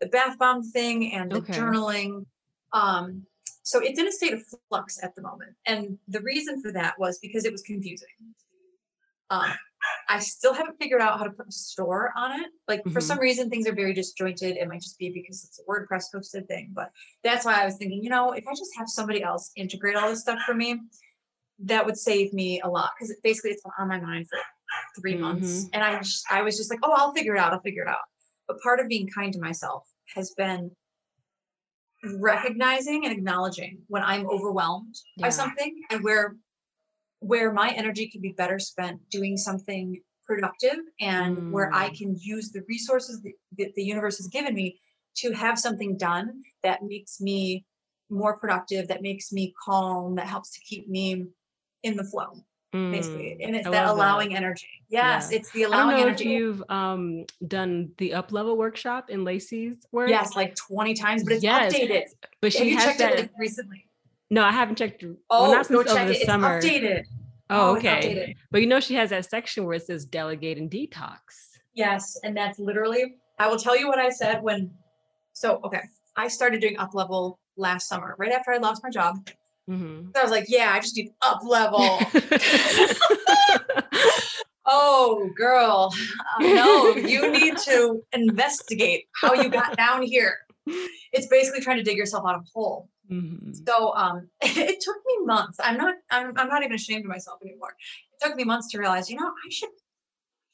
the 0.00 0.08
bath 0.08 0.36
bomb 0.38 0.62
thing 0.70 1.12
and 1.14 1.30
the 1.30 1.36
Okay. 1.38 1.54
journaling. 1.54 2.26
Um, 2.72 3.24
so 3.62 3.80
it's 3.80 3.98
in 3.98 4.08
a 4.08 4.12
state 4.12 4.32
of 4.34 4.42
flux 4.68 4.98
at 5.02 5.14
the 5.14 5.22
moment. 5.22 5.54
And 5.66 5.98
the 6.08 6.20
reason 6.20 6.60
for 6.60 6.72
that 6.72 6.98
was 6.98 7.18
because 7.20 7.44
it 7.44 7.52
was 7.52 7.62
confusing. 7.62 8.08
Um, 9.30 9.52
I 10.08 10.18
still 10.18 10.54
haven't 10.54 10.78
figured 10.80 11.00
out 11.00 11.18
how 11.18 11.24
to 11.24 11.30
put 11.30 11.48
a 11.48 11.52
store 11.52 12.12
on 12.16 12.40
it. 12.40 12.50
Like 12.66 12.82
for 12.92 13.00
Mhm. 13.00 13.02
some 13.02 13.18
reason, 13.20 13.50
things 13.50 13.66
are 13.66 13.74
very 13.74 13.92
disjointed. 13.92 14.56
It 14.56 14.68
might 14.68 14.80
just 14.80 14.98
be 14.98 15.10
because 15.10 15.44
it's 15.44 15.58
a 15.60 15.64
WordPress 15.64 16.04
hosted 16.14 16.46
thing, 16.48 16.72
but 16.74 16.90
that's 17.22 17.44
why 17.44 17.60
I 17.62 17.64
was 17.64 17.76
thinking, 17.76 18.02
you 18.02 18.10
know, 18.10 18.32
if 18.32 18.46
I 18.46 18.52
just 18.52 18.76
have 18.76 18.88
somebody 18.88 19.22
else 19.22 19.52
integrate 19.56 19.96
all 19.96 20.08
this 20.08 20.22
stuff 20.22 20.40
for 20.46 20.54
me, 20.54 20.80
that 21.60 21.84
would 21.84 21.96
save 21.98 22.32
me 22.32 22.60
a 22.60 22.68
lot 22.68 22.90
because 22.98 23.14
basically 23.22 23.50
it's 23.50 23.62
been 23.62 23.72
on 23.78 23.88
my 23.88 24.00
mind 24.00 24.28
for 24.28 24.38
3 25.00 25.16
months, 25.16 25.64
Mhm. 25.64 25.70
and 25.74 25.82
I 25.84 25.98
just, 25.98 26.24
I 26.30 26.42
was 26.42 26.56
just 26.56 26.70
like, 26.70 26.80
oh, 26.82 26.92
I'll 26.92 27.12
figure 27.12 27.34
it 27.34 27.38
out. 27.40 27.52
I'll 27.52 27.60
figure 27.60 27.82
it 27.82 27.88
out. 27.88 27.98
But 28.46 28.60
part 28.60 28.80
of 28.80 28.88
being 28.88 29.08
kind 29.08 29.32
to 29.32 29.40
myself 29.40 29.86
has 30.14 30.32
been 30.34 30.74
recognizing 32.16 33.04
and 33.04 33.12
acknowledging 33.12 33.82
when 33.88 34.02
I'm 34.04 34.28
overwhelmed 34.30 34.94
by 35.18 35.30
something 35.30 35.82
and 35.90 36.04
where 36.04 36.36
where 37.20 37.52
my 37.52 37.70
energy 37.70 38.08
can 38.08 38.20
be 38.20 38.32
better 38.32 38.58
spent 38.58 39.00
doing 39.10 39.36
something 39.36 40.00
productive 40.26 40.76
and 41.00 41.50
where 41.50 41.72
I 41.74 41.88
Mm. 41.90 41.98
can 41.98 42.16
use 42.20 42.50
the 42.52 42.62
resources 42.68 43.22
that, 43.56 43.74
the 43.74 43.82
universe 43.82 44.18
has 44.18 44.28
given 44.28 44.54
me 44.54 44.78
to 45.16 45.32
have 45.32 45.58
something 45.58 45.96
done 45.96 46.42
that 46.62 46.82
makes 46.82 47.20
me 47.20 47.64
more 48.10 48.36
productive, 48.38 48.88
that 48.88 49.02
makes 49.02 49.32
me 49.32 49.54
calm, 49.64 50.14
that 50.16 50.26
helps 50.26 50.50
to 50.52 50.60
keep 50.60 50.88
me 50.88 51.26
in 51.82 51.96
the 51.96 52.04
flow, 52.04 52.44
basically. 52.72 53.36
Mm. 53.40 53.46
And 53.46 53.56
it's 53.56 53.66
I 53.66 53.70
that 53.70 53.86
allowing 53.88 54.36
energy. 54.36 54.68
Yes, 54.88 55.30
Yeah. 55.30 55.38
it's 55.38 55.50
the 55.52 55.64
I 55.64 55.68
don't 55.68 55.72
allowing 55.74 55.96
know 55.96 56.02
if 56.02 56.06
energy. 56.08 56.24
you've 56.28 56.62
um 56.70 57.24
done 57.46 57.92
the 57.98 58.14
up 58.14 58.30
level 58.32 58.56
workshop 58.56 59.10
in 59.10 59.24
Lacey's 59.24 59.76
work. 59.92 60.08
Yes, 60.10 60.36
like 60.36 60.54
20 60.54 60.94
times, 60.94 61.24
but 61.24 61.32
it's 61.32 61.42
Yes, 61.42 61.74
updated. 61.74 62.04
but 62.40 62.52
she 62.52 62.70
has 62.70 62.84
checked 62.84 62.98
that. 62.98 63.12
it 63.14 63.20
like 63.22 63.30
recently? 63.38 63.87
No, 64.30 64.42
I 64.42 64.52
haven't 64.52 64.76
checked. 64.76 65.02
Well, 65.02 65.16
Oh, 65.30 65.52
not 65.52 65.68
go 65.68 65.82
check 65.82 66.08
the 66.08 66.14
it. 66.14 66.20
It's 66.22 66.30
updated. 66.30 67.02
Oh, 67.50 67.74
it's 67.74 67.84
okay. 67.84 68.14
updated. 68.14 68.34
But 68.50 68.60
you 68.60 68.66
know, 68.66 68.80
she 68.80 68.94
has 68.94 69.10
that 69.10 69.28
section 69.30 69.64
where 69.64 69.74
it 69.74 69.86
says 69.86 70.04
delegate 70.04 70.58
and 70.58 70.70
detox. 70.70 71.18
Yes, 71.74 72.18
and 72.24 72.36
that's 72.36 72.58
literally. 72.58 73.16
I 73.38 73.48
will 73.48 73.58
tell 73.58 73.78
you 73.78 73.88
what 73.88 73.98
I 73.98 74.10
said 74.10 74.42
when. 74.42 74.70
So 75.32 75.60
okay, 75.64 75.80
I 76.16 76.28
started 76.28 76.60
doing 76.60 76.76
up 76.78 76.94
level 76.94 77.38
last 77.56 77.88
summer, 77.88 78.14
right 78.18 78.32
after 78.32 78.52
I 78.52 78.58
lost 78.58 78.82
my 78.82 78.90
job. 78.90 79.16
Mhm. 79.70 80.12
So 80.14 80.20
I 80.20 80.22
was 80.22 80.30
like, 80.32 80.46
yeah, 80.48 80.72
I 80.72 80.80
just 80.80 80.96
need 80.96 81.10
up 81.22 81.40
level. 81.44 81.78
oh, 84.66 85.30
girl, 85.36 85.92
uh, 86.36 86.42
no, 86.42 86.96
you 86.96 87.30
need 87.30 87.56
to 87.58 88.02
investigate 88.12 89.06
how 89.20 89.34
you 89.34 89.48
got 89.48 89.76
down 89.76 90.02
here. 90.02 90.36
It's 91.10 91.26
basically 91.28 91.62
trying 91.62 91.78
to 91.78 91.82
dig 91.82 91.96
yourself 91.96 92.24
out 92.28 92.34
of 92.34 92.42
a 92.42 92.46
hole. 92.54 92.86
Mhm. 93.10 93.66
So 93.66 93.94
um, 93.94 94.28
it 94.42 94.80
took 94.80 94.96
me 95.06 95.18
months. 95.24 95.58
I'm 95.62 95.76
not. 95.76 95.94
I'm, 96.10 96.32
I'm 96.36 96.48
not 96.48 96.62
even 96.62 96.74
ashamed 96.74 97.04
of 97.04 97.08
myself 97.10 97.40
anymore. 97.42 97.74
It 98.12 98.24
took 98.26 98.36
me 98.36 98.44
months 98.44 98.70
to 98.72 98.78
realize, 98.78 99.08
you 99.10 99.16
know, 99.18 99.26
I 99.26 99.48
should, 99.50 99.68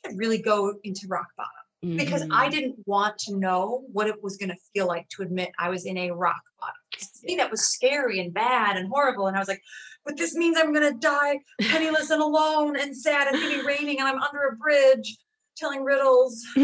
should 0.06 0.16
really 0.18 0.38
go 0.40 0.74
into 0.84 1.06
rock 1.08 1.28
bottom 1.36 1.50
because 1.96 2.22
I 2.30 2.48
Mhm. 2.48 2.50
didn't 2.50 2.76
want 2.86 3.18
to 3.20 3.36
know 3.36 3.84
what 3.92 4.06
it 4.08 4.22
was 4.22 4.36
going 4.36 4.50
to 4.50 4.56
feel 4.72 4.86
like 4.86 5.08
to 5.10 5.22
admit 5.22 5.50
I 5.58 5.68
was 5.68 5.84
in 5.86 5.96
a 5.96 6.10
rock 6.10 6.42
bottom. 6.60 6.74
To 6.98 7.26
me, 7.26 7.36
that 7.36 7.50
was 7.50 7.66
scary 7.66 8.20
and 8.20 8.32
bad 8.32 8.76
and 8.76 8.88
horrible. 8.88 9.26
And 9.26 9.36
I 9.36 9.40
was 9.40 9.48
like, 9.48 9.62
but 10.04 10.16
this 10.16 10.34
means 10.34 10.56
I'm 10.58 10.72
going 10.72 10.92
to 10.92 10.98
die 10.98 11.40
penniless 11.60 12.10
and 12.10 12.22
alone 12.22 12.76
and 12.76 12.96
sad. 12.96 13.26
and 13.26 13.34
It's 13.36 13.44
going 13.44 13.56
to 13.56 13.62
be 13.62 13.66
raining 13.66 13.98
and 14.00 14.08
I'm 14.08 14.20
under 14.22 14.42
a 14.48 14.56
bridge 14.56 15.16
telling 15.56 15.82
riddles. 15.84 16.44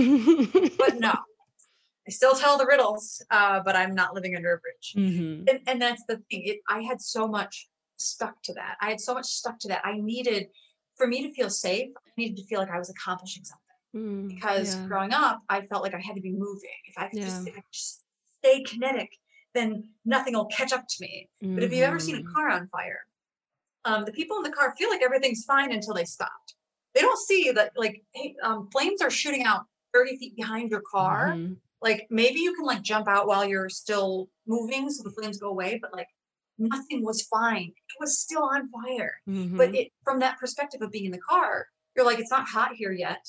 But 0.78 0.98
no, 0.98 1.14
I 2.11 2.12
still 2.12 2.35
tell 2.35 2.59
the 2.59 2.66
riddles, 2.66 3.24
uh, 3.31 3.61
but 3.65 3.77
I'm 3.77 3.95
not 3.95 4.15
living 4.16 4.35
under 4.35 4.55
a 4.55 4.59
bridge. 4.59 4.95
Mhm. 4.97 5.49
And, 5.49 5.61
and 5.69 5.81
that's 5.81 6.03
the 6.09 6.16
thing. 6.28 6.43
It, 6.45 6.59
I 6.69 6.82
had 6.82 7.01
so 7.01 7.28
much 7.28 7.69
stuck 7.99 8.43
to 8.43 8.55
that. 8.55 8.77
I 8.81 8.89
had 8.91 9.01
so 9.01 9.15
much 9.15 9.27
stuck 9.27 9.61
to 9.61 9.69
that. 9.69 9.81
I 9.87 9.93
needed, 9.97 10.49
for 10.97 11.07
me 11.07 11.23
to 11.23 11.32
feel 11.32 11.49
safe, 11.49 11.91
I 11.97 12.11
needed 12.16 12.37
to 12.39 12.47
feel 12.47 12.59
like 12.59 12.70
I 12.70 12.78
was 12.78 12.91
accomplishing 12.91 13.45
something 13.45 13.66
Mm, 13.95 14.28
because 14.28 14.74
yeah. 14.74 14.87
growing 14.89 15.12
up, 15.12 15.41
I 15.49 15.66
felt 15.66 15.82
like 15.85 15.95
I 15.95 16.01
had 16.01 16.16
to 16.16 16.20
be 16.20 16.32
moving. 16.32 16.81
If 16.87 16.99
I 16.99 17.09
could 17.09 17.20
just, 17.20 17.47
if 17.47 17.53
I 17.55 17.61
could 17.61 17.73
just 17.73 18.03
stay 18.39 18.62
kinetic, 18.65 19.11
then 19.55 19.89
nothing 20.05 20.35
will 20.35 20.47
catch 20.47 20.73
up 20.73 20.85
to 20.89 20.97
me. 21.01 21.28
But 21.41 21.62
if 21.65 21.73
you've 21.73 21.85
ever 21.85 21.99
seen 22.01 22.16
a 22.16 22.23
Mhm. 22.23 22.32
car 22.32 22.49
on 22.51 22.69
fire, 22.69 23.01
um, 23.85 24.05
the 24.05 24.12
people 24.12 24.37
in 24.39 24.43
the 24.45 24.51
car 24.51 24.74
feel 24.77 24.91
like 24.91 25.03
everything's 25.03 25.45
fine 25.45 25.73
until 25.73 25.95
they 25.95 26.05
stopped. 26.05 26.55
They 26.95 27.01
don't 27.03 27.19
see 27.19 27.51
that 27.53 27.73
like 27.77 28.03
hey, 28.15 28.35
um, 28.43 28.69
flames 28.73 29.01
are 29.01 29.11
shooting 29.11 29.45
out 29.45 29.66
30 29.93 30.16
feet 30.19 30.35
behind 30.37 30.70
your 30.70 30.82
car. 30.82 31.37
Mhm. 31.37 31.57
Like 31.82 32.07
maybe 32.11 32.40
you 32.40 32.55
can 32.55 32.65
like 32.66 32.82
jump 32.82 33.09
out 33.09 33.27
while 33.27 33.44
you're 33.44 33.69
still 33.69 34.28
moving 34.47 34.90
so 34.90 35.02
the 35.02 35.11
flames 35.11 35.39
go 35.39 35.48
away, 35.48 35.78
but 35.81 35.93
like 35.93 36.09
nothing 36.59 37.02
was 37.05 37.23
fine. 37.23 37.69
It 37.69 37.97
was 37.98 38.19
still 38.19 38.43
on 38.43 38.69
fire. 38.70 39.15
Mhm. 39.28 39.57
But 39.57 39.74
it 39.74 39.93
from 40.05 40.20
that 40.20 40.39
perspective 40.39 40.82
of 40.82 40.90
being 40.90 41.07
in 41.07 41.12
the 41.12 41.19
car, 41.19 41.66
you're 41.97 42.05
like, 42.07 42.19
it's 42.19 42.31
not 42.31 42.47
hot 42.47 42.73
here 42.74 42.93
yet. 42.93 43.27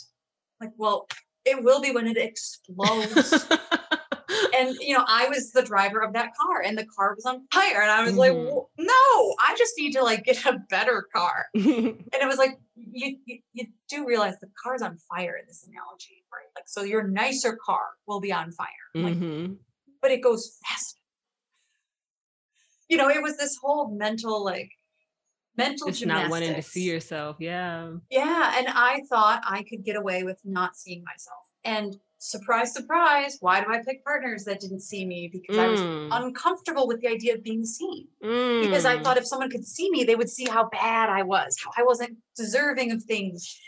Like, 0.59 0.71
well, 0.77 1.07
it 1.45 1.63
will 1.63 1.81
be 1.81 1.91
when 1.91 2.07
it 2.07 2.17
explodes. 2.17 3.45
and 4.67 4.75
you 4.79 4.95
know, 4.97 5.03
I 5.07 5.27
was 5.27 5.51
the 5.51 5.61
driver 5.63 6.01
of 6.01 6.13
that 6.13 6.31
car, 6.35 6.61
and 6.61 6.77
the 6.77 6.85
car 6.85 7.13
was 7.15 7.25
on 7.25 7.47
fire, 7.53 7.81
and 7.81 7.91
I 7.91 8.03
was 8.03 8.15
like, 8.15 8.31
Mhm. 8.33 8.49
"Wh- 8.49 8.79
no, 8.79 9.35
I 9.39 9.55
just 9.57 9.73
need 9.77 9.93
to 9.93 10.03
like 10.03 10.23
get 10.23 10.45
a 10.45 10.59
better 10.69 11.07
car. 11.15 11.45
And 12.13 12.21
it 12.21 12.27
was 12.27 12.37
like, 12.37 12.59
you, 12.75 13.17
you 13.25 13.39
you 13.53 13.67
do 13.89 14.05
realize 14.05 14.35
the 14.41 14.49
car's 14.61 14.81
on 14.81 14.97
fire 15.09 15.35
in 15.39 15.45
this 15.47 15.65
analogy, 15.67 16.23
right? 16.33 16.47
Like, 16.55 16.67
so 16.67 16.83
your 16.83 17.03
nicer 17.07 17.57
car 17.65 17.85
will 18.07 18.19
be 18.19 18.31
on 18.33 18.51
fire, 18.51 18.67
like, 18.95 19.15
Mhm. 19.17 19.57
but 20.01 20.11
it 20.11 20.21
goes 20.21 20.57
fast. 20.67 20.97
You 22.89 22.97
know, 22.97 23.09
it 23.09 23.21
was 23.21 23.37
this 23.37 23.57
whole 23.61 23.89
mental 23.89 24.43
like 24.43 24.69
mental 25.57 25.87
Just 25.87 26.05
not 26.05 26.29
wanting 26.29 26.53
to 26.55 26.61
see 26.61 26.83
yourself. 26.83 27.37
Yeah. 27.39 27.91
Yeah, 28.09 28.53
and 28.57 28.67
I 28.69 29.01
thought 29.09 29.41
I 29.45 29.63
could 29.63 29.83
get 29.83 29.95
away 29.95 30.23
with 30.23 30.39
not 30.43 30.75
seeing 30.75 31.03
myself. 31.03 31.45
And 31.63 31.95
surprise, 32.21 32.71
surprise, 32.71 33.37
why 33.39 33.61
do 33.63 33.71
I 33.71 33.81
pick 33.83 34.05
partners 34.05 34.43
that 34.45 34.59
didn't 34.59 34.81
see 34.81 35.05
me? 35.05 35.27
Because 35.27 35.57
I 35.57 35.67
was 35.67 35.81
Mm. 35.81 36.09
uncomfortable 36.11 36.87
with 36.87 37.01
the 37.01 37.07
idea 37.07 37.33
of 37.33 37.41
being 37.43 37.65
seen. 37.65 38.07
Because 38.61 38.85
I 38.85 38.97
Mm. 38.97 39.03
thought 39.03 39.17
if 39.17 39.25
someone 39.25 39.49
could 39.49 39.65
see 39.65 39.89
me, 39.89 40.03
they 40.03 40.15
would 40.15 40.29
see 40.29 40.45
how 40.45 40.69
bad 40.69 41.09
I 41.09 41.23
was, 41.23 41.57
how 41.63 41.71
I 41.75 41.83
wasn't 41.83 42.19
deserving 42.35 42.91
of 42.91 43.03
things. 43.03 43.59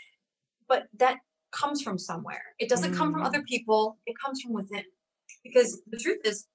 But 0.68 0.86
that 0.94 1.18
comes 1.50 1.82
from 1.82 1.98
somewhere. 1.98 2.54
It 2.60 2.68
doesn't 2.68 2.94
come 2.94 3.10
from 3.12 3.22
Mm. 3.22 3.26
other 3.26 3.42
people, 3.42 3.98
it 4.06 4.16
comes 4.24 4.40
from 4.40 4.52
within. 4.52 4.84
Because 5.42 5.82
the 5.88 5.98
truth 5.98 6.20
is, 6.24 6.46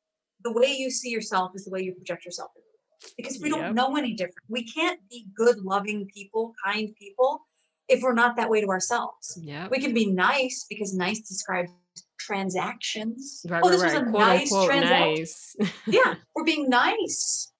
the 0.42 0.54
way 0.54 0.72
you 0.74 0.90
see 0.90 1.10
yourself 1.10 1.52
is 1.54 1.66
the 1.66 1.72
way 1.72 1.82
you 1.82 1.94
project 1.94 2.24
yourself. 2.24 2.52
into 2.56 2.66
the 2.66 2.72
world. 2.72 3.14
Because 3.18 3.40
we 3.42 3.50
Yep. 3.50 3.60
don't 3.60 3.76
know 3.76 3.98
any 3.98 4.14
different. 4.14 4.50
We 4.50 4.64
can't 4.64 5.00
be 5.10 5.28
good, 5.34 5.58
loving 5.60 6.08
people, 6.08 6.54
kind 6.64 6.96
people, 6.96 7.46
if 7.90 8.02
we're 8.02 8.14
not 8.14 8.36
that 8.38 8.50
way 8.50 8.62
to 8.62 8.68
ourselves. 8.70 9.38
Yep. 9.42 9.72
We 9.72 9.80
can 9.80 9.94
be 9.94 10.06
nice 10.06 10.66
because 10.70 10.94
nice 10.94 11.20
describes 11.20 11.72
transactions. 12.20 13.46
Right, 13.50 13.62
oh, 13.64 13.70
this 13.70 13.82
right. 13.82 13.94
was 13.94 14.02
a 14.02 14.06
Quote 14.12 14.20
nice 14.28 14.52
unquote 14.52 14.70
transaction. 14.70 15.16
nice. 15.16 15.56
yeah, 15.88 16.16
we're 16.36 16.44
being 16.44 16.70
nice. 16.70 17.52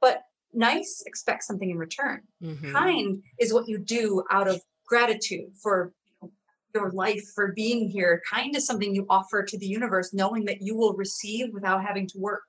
But 0.00 0.22
nice 0.52 1.02
expects 1.06 1.46
something 1.46 1.70
in 1.70 1.78
return. 1.78 2.22
Mhm. 2.42 2.72
Kind 2.72 3.22
is 3.38 3.52
what 3.52 3.68
you 3.68 3.78
do 3.78 4.22
out 4.30 4.48
of 4.48 4.60
gratitude 4.86 5.50
for 5.62 5.92
you 6.22 6.28
know, 6.28 6.32
your 6.74 6.90
life, 6.92 7.22
for 7.34 7.52
being 7.52 7.88
here. 7.88 8.22
Kind 8.30 8.54
is 8.56 8.66
something 8.66 8.94
you 8.94 9.06
offer 9.08 9.42
to 9.42 9.58
the 9.58 9.66
universe, 9.66 10.12
knowing 10.12 10.44
that 10.46 10.58
you 10.60 10.76
will 10.76 10.94
receive 10.94 11.52
without 11.52 11.84
having 11.84 12.06
to 12.08 12.18
work. 12.18 12.42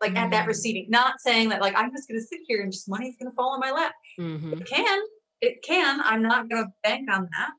Like 0.00 0.14
at 0.14 0.30
that 0.32 0.44
Mm. 0.44 0.48
receiving, 0.48 0.86
not 0.90 1.20
saying 1.20 1.48
that 1.48 1.60
like 1.62 1.74
I'm 1.76 1.90
just 1.90 2.06
gonna 2.08 2.20
sit 2.20 2.40
here 2.46 2.62
and 2.62 2.70
just 2.70 2.88
money's 2.88 3.16
gonna 3.16 3.32
fall 3.34 3.54
in 3.54 3.60
my 3.60 3.70
lap. 3.70 3.94
Mhm. 4.20 4.60
It 4.60 4.66
can, 4.66 4.98
it 5.40 5.62
can. 5.62 6.00
I'm 6.02 6.20
not 6.22 6.48
gonna 6.50 6.66
bank 6.82 7.10
on 7.10 7.28
that. 7.32 7.50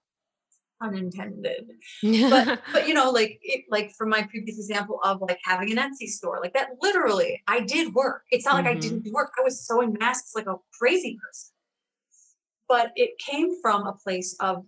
Unintended 0.80 1.72
but 2.04 2.62
but 2.74 2.88
you 2.88 2.94
know 2.94 3.10
like 3.10 3.40
it 3.42 3.66
like 3.72 3.92
from 3.98 4.10
my 4.10 4.22
previous 4.30 4.60
example 4.60 5.00
of 5.04 5.20
like 5.22 5.40
having 5.44 5.72
an 5.72 5.78
etsy 5.78 6.06
store 6.08 6.40
like 6.40 6.54
that 6.54 6.70
literally 6.84 7.42
i 7.48 7.60
did 7.60 7.94
work. 7.96 8.22
It's 8.30 8.46
not 8.46 8.56
like 8.56 8.68
i 8.68 8.76
Mhm. 8.76 8.82
didn't 8.82 9.04
do 9.06 9.12
work. 9.12 9.32
I 9.40 9.42
was 9.44 9.66
sewing 9.66 9.94
masks 10.00 10.34
like 10.36 10.46
a 10.46 10.56
crazy 10.80 11.18
person. 11.24 11.54
But 12.68 12.92
it 12.96 13.18
came 13.18 13.60
from 13.62 13.88
a 13.88 13.94
place 13.94 14.36
of 14.40 14.66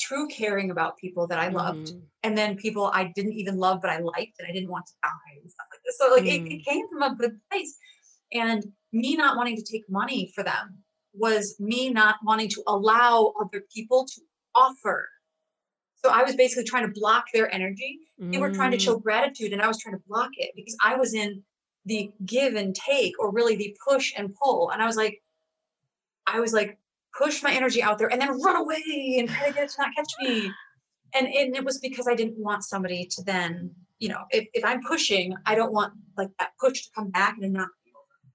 true 0.00 0.26
caring 0.28 0.70
about 0.72 0.96
people 0.96 1.28
that 1.28 1.38
i 1.38 1.48
loved 1.48 1.92
Mhm. 1.92 2.02
and 2.24 2.36
then 2.36 2.56
people 2.56 2.90
i 2.92 3.04
didn't 3.14 3.34
even 3.34 3.56
love 3.56 3.80
but 3.80 3.90
i 3.90 3.98
liked 3.98 4.34
and 4.40 4.48
i 4.48 4.52
didn't 4.52 4.70
want 4.70 4.86
to 4.86 4.94
die 5.04 5.32
and 5.40 5.48
stuff 5.48 5.66
like 5.72 5.80
this. 5.84 5.96
So 5.98 6.10
like 6.10 6.26
it, 6.26 6.42
it 6.54 6.64
came 6.64 6.88
from 6.88 7.02
a 7.02 7.14
good 7.14 7.38
place. 7.50 7.72
And 8.32 8.64
me 8.92 9.14
not 9.14 9.36
wanting 9.36 9.56
to 9.56 9.62
take 9.72 9.84
money 9.88 10.32
for 10.34 10.42
them 10.42 10.82
was 11.14 11.54
me 11.60 11.90
not 11.90 12.16
wanting 12.24 12.48
to 12.48 12.62
allow 12.66 13.32
other 13.40 13.62
people 13.72 14.06
to 14.06 14.20
offer 14.54 15.08
so 16.04 16.10
i 16.10 16.22
was 16.22 16.34
basically 16.36 16.64
trying 16.64 16.86
to 16.86 17.00
block 17.00 17.24
their 17.32 17.52
energy 17.54 17.98
they 18.30 18.38
were 18.38 18.50
trying 18.50 18.70
to 18.70 18.76
Mm. 18.76 18.80
show 18.80 18.98
gratitude 18.98 19.52
and 19.52 19.60
I 19.60 19.66
was 19.66 19.78
trying 19.78 19.96
to 19.96 20.02
block 20.06 20.30
it 20.36 20.52
because 20.54 20.76
I 20.82 20.94
was 20.94 21.12
in 21.12 21.42
the 21.86 22.12
give 22.24 22.54
and 22.54 22.72
take 22.74 23.18
or 23.18 23.32
really 23.32 23.56
the 23.56 23.76
push 23.86 24.12
and 24.16 24.32
pull. 24.40 24.70
And 24.70 24.80
I 24.80 24.86
was 24.86 24.96
like, 24.96 25.20
I 26.26 26.38
was 26.38 26.52
like, 26.52 26.78
push 27.18 27.42
my 27.42 27.52
energy 27.52 27.82
out 27.82 27.98
there 27.98 28.10
and 28.12 28.20
then 28.20 28.40
run 28.40 28.56
away 28.56 29.16
and 29.18 29.28
try 29.28 29.48
to 29.48 29.52
get 29.52 29.64
it 29.64 29.70
to 29.70 29.82
not 29.82 29.94
catch 29.96 30.12
me. 30.20 30.52
And, 31.14 31.26
and 31.26 31.56
it 31.56 31.64
was 31.64 31.78
because 31.78 32.06
I 32.06 32.14
didn't 32.14 32.38
want 32.38 32.62
somebody 32.64 33.06
to 33.10 33.24
then, 33.24 33.74
you 33.98 34.08
know, 34.08 34.22
if, 34.30 34.46
if 34.54 34.64
I'm 34.64 34.82
pushing, 34.82 35.34
I 35.44 35.56
don't 35.56 35.72
want 35.72 35.92
like 36.16 36.30
that 36.38 36.52
push 36.60 36.82
to 36.82 36.90
come 36.94 37.10
back 37.10 37.36
and 37.42 37.52
not 37.52 37.68
be 37.84 37.90
over. 37.90 38.32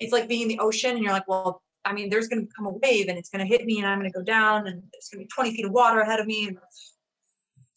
It's 0.00 0.12
like 0.12 0.28
being 0.28 0.42
in 0.42 0.48
the 0.48 0.58
ocean 0.58 0.96
and 0.96 1.04
you're 1.04 1.12
like, 1.12 1.28
well, 1.28 1.62
I 1.84 1.92
mean, 1.92 2.10
there's 2.10 2.26
going 2.26 2.46
to 2.46 2.52
come 2.54 2.66
a 2.66 2.70
wave 2.82 3.08
and 3.08 3.16
it's 3.16 3.30
going 3.30 3.46
to 3.46 3.48
hit 3.48 3.64
me 3.64 3.78
and 3.78 3.86
I'm 3.86 4.00
going 4.00 4.10
to 4.10 4.18
go 4.18 4.24
down 4.24 4.66
and 4.66 4.82
there's 4.92 5.08
going 5.12 5.24
to 5.24 5.26
be 5.26 5.28
20 5.32 5.54
feet 5.54 5.64
of 5.66 5.70
water 5.70 6.00
ahead 6.00 6.18
of 6.18 6.26
me. 6.26 6.48
And 6.48 6.58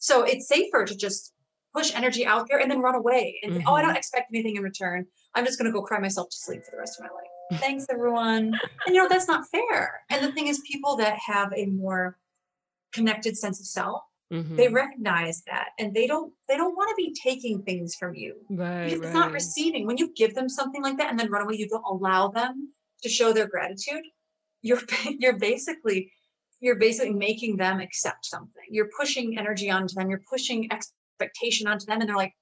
so 0.04 0.22
it's 0.22 0.46
safer 0.46 0.84
to 0.84 0.94
just 0.94 1.32
push 1.74 1.90
energy 1.94 2.26
out 2.26 2.46
there 2.48 2.58
and 2.60 2.70
then 2.70 2.80
run 2.80 2.94
away 2.94 3.38
and 3.42 3.62
oh 3.66 3.74
i 3.74 3.82
don't 3.82 3.96
expect 3.96 4.26
anything 4.32 4.56
in 4.56 4.62
return. 4.62 5.06
I'm 5.34 5.44
just 5.46 5.58
going 5.58 5.68
to 5.70 5.76
go 5.76 5.82
cry 5.82 5.98
myself 5.98 6.28
to 6.30 6.36
sleep 6.36 6.60
for 6.64 6.72
the 6.72 6.78
rest 6.78 6.94
of 7.00 7.06
my 7.06 7.12
life. 7.18 7.60
Thanks 7.60 7.86
everyone. 7.90 8.44
And 8.86 8.94
you 8.94 9.00
know 9.02 9.08
that's 9.08 9.26
not 9.26 9.48
fair. 9.48 10.02
And 10.10 10.22
the 10.24 10.30
thing 10.32 10.46
is 10.46 10.60
people 10.72 10.94
that 11.02 11.16
have 11.30 11.52
a 11.56 11.66
more 11.66 12.04
connected 12.92 13.36
sense 13.36 13.58
of 13.60 13.66
self 13.66 14.02
they 14.58 14.68
Mhm. 14.68 14.74
recognize 14.82 15.42
that 15.50 15.68
and 15.80 15.88
they 15.96 16.06
don't 16.12 16.32
they 16.48 16.56
don't 16.56 16.76
want 16.78 16.88
to 16.90 16.96
be 17.04 17.10
taking 17.28 17.62
things 17.62 17.94
from 18.00 18.14
you 18.14 18.32
Right, 18.50 18.84
because 18.84 19.00
it's 19.04 19.14
not 19.20 19.32
receiving. 19.32 19.82
When 19.88 19.96
you 20.02 20.08
give 20.22 20.34
them 20.34 20.48
something 20.58 20.82
like 20.86 20.96
that 20.98 21.10
and 21.10 21.18
then 21.18 21.30
run 21.34 21.42
away 21.42 21.56
you 21.62 21.68
don't 21.74 21.90
allow 21.94 22.28
them 22.28 22.72
to 23.02 23.08
show 23.08 23.32
their 23.32 23.48
gratitude 23.54 24.04
you're 24.62 24.82
you're 25.22 25.38
basically 25.50 25.98
you're 26.64 26.76
basically 26.88 27.12
making 27.12 27.56
them 27.56 27.78
accept 27.80 28.24
something. 28.24 28.68
You're 28.70 28.90
pushing 29.00 29.38
energy 29.38 29.68
onto 29.70 29.94
them 29.94 30.08
you're 30.10 30.22
pushing 30.34 30.60
expectation 30.72 31.66
onto 31.66 31.84
them 31.86 32.00
and 32.00 32.08
they're 32.08 32.16
like 32.16 32.34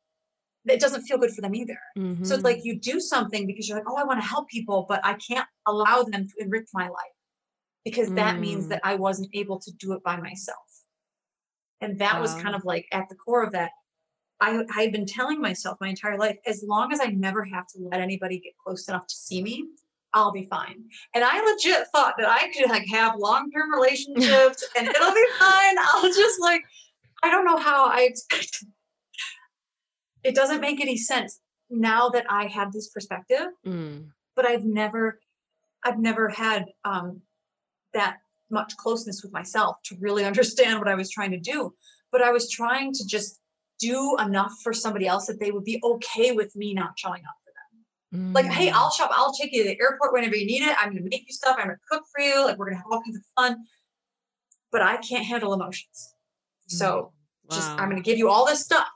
it 0.66 0.80
doesn't 0.80 1.02
feel 1.02 1.18
good 1.18 1.32
for 1.32 1.42
them 1.42 1.54
either. 1.56 1.78
So 2.22 2.34
it's 2.34 2.42
Mhm. 2.42 2.50
like 2.50 2.60
you 2.62 2.78
do 2.78 3.00
something 3.00 3.46
because 3.48 3.68
you're 3.68 3.78
like 3.78 3.88
oh 3.90 3.96
i 3.96 4.04
want 4.04 4.20
to 4.22 4.26
help 4.34 4.48
people 4.48 4.86
but 4.88 5.00
i 5.04 5.14
can't 5.14 5.48
allow 5.66 5.98
them 6.04 6.22
to 6.28 6.34
enrich 6.44 6.68
my 6.72 6.86
life 7.00 7.16
because 7.84 8.12
that 8.14 8.38
means 8.38 8.66
Mm. 8.66 8.68
that 8.70 8.80
i 8.84 8.94
wasn't 8.94 9.28
able 9.34 9.58
to 9.58 9.70
do 9.72 9.92
it 9.92 10.02
by 10.04 10.16
myself. 10.28 10.66
And 11.80 11.98
that 11.98 12.20
was 12.20 12.32
kind 12.40 12.54
of 12.54 12.64
like 12.64 12.86
at 12.92 13.08
the 13.08 13.16
core 13.16 13.42
of 13.42 13.52
that. 13.52 13.72
I, 14.40 14.64
I 14.76 14.82
had 14.82 14.92
been 14.92 15.06
telling 15.06 15.40
myself 15.40 15.78
my 15.80 15.88
entire 15.88 16.16
life, 16.16 16.36
as 16.46 16.62
long 16.66 16.92
as 16.92 17.00
I 17.00 17.06
never 17.06 17.44
have 17.44 17.66
to 17.72 17.78
let 17.90 18.00
anybody 18.00 18.38
get 18.38 18.54
close 18.64 18.88
enough 18.88 19.06
to 19.08 19.14
see 19.14 19.42
me, 19.42 19.66
I'll 20.14 20.32
be 20.32 20.44
fine. 20.44 20.84
And 21.14 21.24
I 21.24 21.40
legit 21.42 21.86
thought 21.88 22.14
that 22.18 22.28
I 22.28 22.50
could 22.52 22.68
like 22.68 22.86
have 22.88 23.14
long-term 23.18 23.72
relationships 23.72 24.66
and 24.78 24.86
it'll 24.86 25.14
be 25.14 25.26
fine. 25.38 25.76
I'll 25.78 26.02
just 26.12 26.40
like, 26.40 26.62
I 27.22 27.30
don't 27.30 27.44
know 27.44 27.56
how 27.58 27.86
I. 27.86 28.10
It 30.24 30.36
doesn't 30.36 30.60
make 30.60 30.80
any 30.80 30.96
sense 30.96 31.40
now 31.68 32.08
that 32.10 32.26
I 32.30 32.46
have 32.46 32.72
this 32.72 32.88
perspective, 32.90 33.46
Mm. 33.66 34.10
but 34.36 34.46
I've 34.46 34.64
never, 34.64 35.18
I've 35.84 35.98
never 35.98 36.28
had 36.28 36.66
um, 36.84 37.22
that 37.92 38.18
much 38.50 38.76
closeness 38.76 39.22
with 39.24 39.32
myself 39.32 39.78
to 39.86 39.96
really 39.98 40.24
understand 40.24 40.78
what 40.78 40.86
I 40.88 40.94
was 40.94 41.10
trying 41.10 41.32
to 41.32 41.40
do. 41.40 41.74
But 42.12 42.22
I 42.22 42.30
was 42.30 42.48
trying 42.50 42.92
to 42.92 43.04
just 43.06 43.40
do 43.80 44.16
enough 44.20 44.52
for 44.62 44.72
somebody 44.72 45.08
else 45.08 45.26
that 45.26 45.40
they 45.40 45.50
would 45.50 45.64
be 45.64 45.80
okay 45.82 46.30
with 46.30 46.54
me 46.54 46.72
not 46.72 46.96
showing 46.96 47.22
up 47.24 47.34
them. 48.12 48.32
Like, 48.32 48.46
hey, 48.46 48.68
Mm. 48.68 48.74
I'll 48.74 48.90
shop, 48.90 49.10
I'll 49.12 49.32
take 49.32 49.52
you 49.52 49.62
to 49.62 49.68
the 49.70 49.80
airport 49.80 50.12
whenever 50.12 50.36
you 50.36 50.46
need 50.46 50.62
it. 50.62 50.76
I'm 50.78 50.90
gonna 50.90 51.08
make 51.10 51.26
you 51.26 51.32
stuff, 51.32 51.56
I'm 51.58 51.66
gonna 51.66 51.78
cook 51.90 52.04
for 52.14 52.22
you, 52.22 52.44
like 52.44 52.58
we're 52.58 52.66
gonna 52.66 52.76
have 52.76 52.86
all 52.90 53.02
kinds 53.02 53.16
of 53.16 53.22
fun. 53.36 53.64
But 54.70 54.82
I 54.82 54.96
can't 54.98 55.24
handle 55.24 55.52
emotions. 55.52 56.14
So 56.68 57.12
just 57.50 57.70
I'm 57.78 57.88
gonna 57.88 58.00
give 58.00 58.18
you 58.18 58.28
all 58.30 58.46
this 58.46 58.60
stuff. 58.60 58.88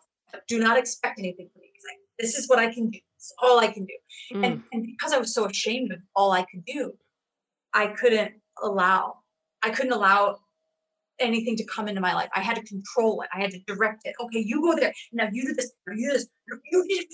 Do 0.48 0.58
not 0.58 0.78
expect 0.78 1.18
anything 1.18 1.48
from 1.52 1.60
me 1.62 1.72
like, 1.84 1.98
this 2.18 2.38
is 2.38 2.48
what 2.48 2.58
I 2.58 2.72
can 2.72 2.90
do. 2.90 2.98
It's 3.16 3.32
all 3.42 3.58
I 3.58 3.68
can 3.68 3.84
do. 3.84 3.94
Mm. 4.34 4.44
And 4.46 4.62
and 4.72 4.82
because 4.84 5.12
I 5.12 5.18
was 5.18 5.34
so 5.34 5.46
ashamed 5.46 5.92
of 5.92 5.98
all 6.14 6.32
I 6.32 6.42
could 6.42 6.64
do, 6.64 6.92
I 7.74 7.88
couldn't 7.88 8.32
allow, 8.62 9.18
I 9.62 9.70
couldn't 9.70 9.92
allow 9.92 10.38
anything 11.18 11.56
to 11.56 11.64
come 11.64 11.88
into 11.88 12.00
my 12.00 12.14
life. 12.14 12.28
I 12.34 12.40
had 12.40 12.56
to 12.56 12.62
control 12.62 13.22
it. 13.22 13.28
I 13.34 13.40
had 13.40 13.50
to 13.50 13.58
direct 13.66 14.02
it. 14.04 14.14
Okay, 14.20 14.40
you 14.40 14.60
go 14.60 14.76
there. 14.76 14.92
Now 15.12 15.28
you 15.32 15.46
do 15.46 15.54
this. 15.54 15.72
You 15.88 16.08
do 16.08 16.12
this. 16.12 16.28
You 16.70 17.04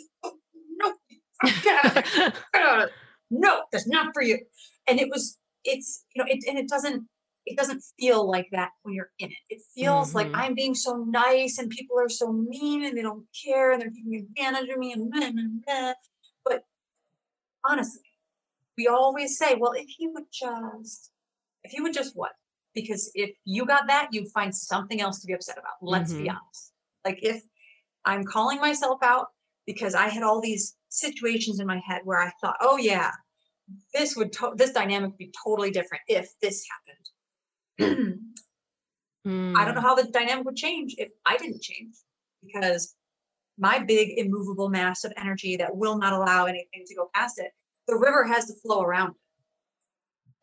No, 0.77 0.95
get 1.43 1.85
out 1.85 1.86
of 1.86 1.94
there. 1.94 2.32
Get 2.52 2.62
out 2.62 2.82
of 2.82 2.89
there. 2.89 2.90
No, 3.31 3.62
that's 3.73 3.86
not 3.89 4.12
for 4.12 4.23
you. 4.23 4.39
And 4.86 5.01
it 5.01 5.09
was, 5.09 5.39
it's, 5.64 6.05
you 6.14 6.23
know, 6.23 6.28
it 6.31 6.44
and 6.48 6.59
it 6.59 6.69
doesn't, 6.69 7.06
it 7.47 7.56
doesn't 7.56 7.82
feel 7.98 8.28
like 8.31 8.48
that 8.52 8.70
when 8.82 8.94
you're 8.94 9.10
in 9.19 9.31
it. 9.31 9.36
It 9.48 9.62
feels 9.74 10.14
like 10.14 10.28
Mhm. 10.28 10.36
I'm 10.36 10.55
being 10.55 10.74
so 10.74 10.97
nice 10.97 11.59
and 11.59 11.70
people 11.70 11.98
are 11.98 12.09
so 12.09 12.32
mean 12.32 12.85
and 12.85 12.97
they 12.97 13.02
don't 13.02 13.27
care 13.44 13.73
and 13.73 13.81
they're 13.81 13.90
taking 13.90 14.14
advantage 14.16 14.69
of 14.69 14.78
me 14.78 14.93
and 14.93 15.64
but 16.44 16.64
honestly, 17.64 18.02
we 18.77 18.86
always 18.89 19.39
say, 19.39 19.55
well, 19.55 19.73
if 19.73 19.86
he 19.89 20.09
would 20.09 20.24
just, 20.32 21.10
if 21.64 21.70
he 21.73 21.81
would 21.81 21.93
just 21.94 22.16
what? 22.16 22.32
Because 22.74 23.10
if 23.14 23.31
you 23.44 23.66
got 23.66 23.86
that, 23.89 24.09
you'd 24.12 24.31
find 24.32 24.55
something 24.55 25.01
else 25.01 25.20
to 25.20 25.27
be 25.27 25.32
upset 25.35 25.59
about. 25.59 25.74
Let's 25.82 26.12
be 26.12 26.28
Mhm. 26.28 26.36
honest. 26.36 26.73
Like 27.05 27.19
if 27.23 27.43
I'm 28.05 28.24
calling 28.24 28.60
myself 28.60 29.02
out 29.02 29.28
because 29.66 29.94
I 29.94 30.09
had 30.09 30.23
all 30.23 30.40
these 30.40 30.77
situations 30.93 31.59
in 31.59 31.66
my 31.66 31.81
head 31.86 32.02
where 32.05 32.20
I 32.20 32.31
thought, 32.40 32.56
oh 32.60 32.77
yeah, 32.77 33.10
this 33.94 34.14
would 34.16 34.32
to- 34.35 34.52
this 34.56 34.73
dynamic 34.73 35.10
would 35.10 35.19
be 35.19 35.32
totally 35.44 35.70
different 35.70 36.02
if 36.06 36.28
this 36.40 36.64
happened. 37.78 38.28
Mm. 39.27 39.56
I 39.56 39.64
don't 39.64 39.74
know 39.74 39.81
how 39.81 39.94
the 39.94 40.05
dynamic 40.05 40.44
would 40.44 40.56
change 40.56 40.94
if 40.98 41.09
I 41.24 41.36
didn't 41.36 41.62
change 41.62 41.94
because 42.44 42.94
my 43.59 43.78
big 43.78 44.19
immovable 44.19 44.69
mass 44.69 45.05
of 45.05 45.12
energy 45.16 45.56
that 45.56 45.77
will 45.77 45.98
not 45.98 46.12
allow 46.12 46.47
anything 46.47 46.85
to 46.86 46.94
go 46.94 47.10
past 47.14 47.39
it, 47.39 47.52
the 47.89 47.97
river 47.97 48.24
has 48.24 48.47
to 48.47 48.55
flow 48.62 48.82
around 48.82 49.10
it. 49.10 49.16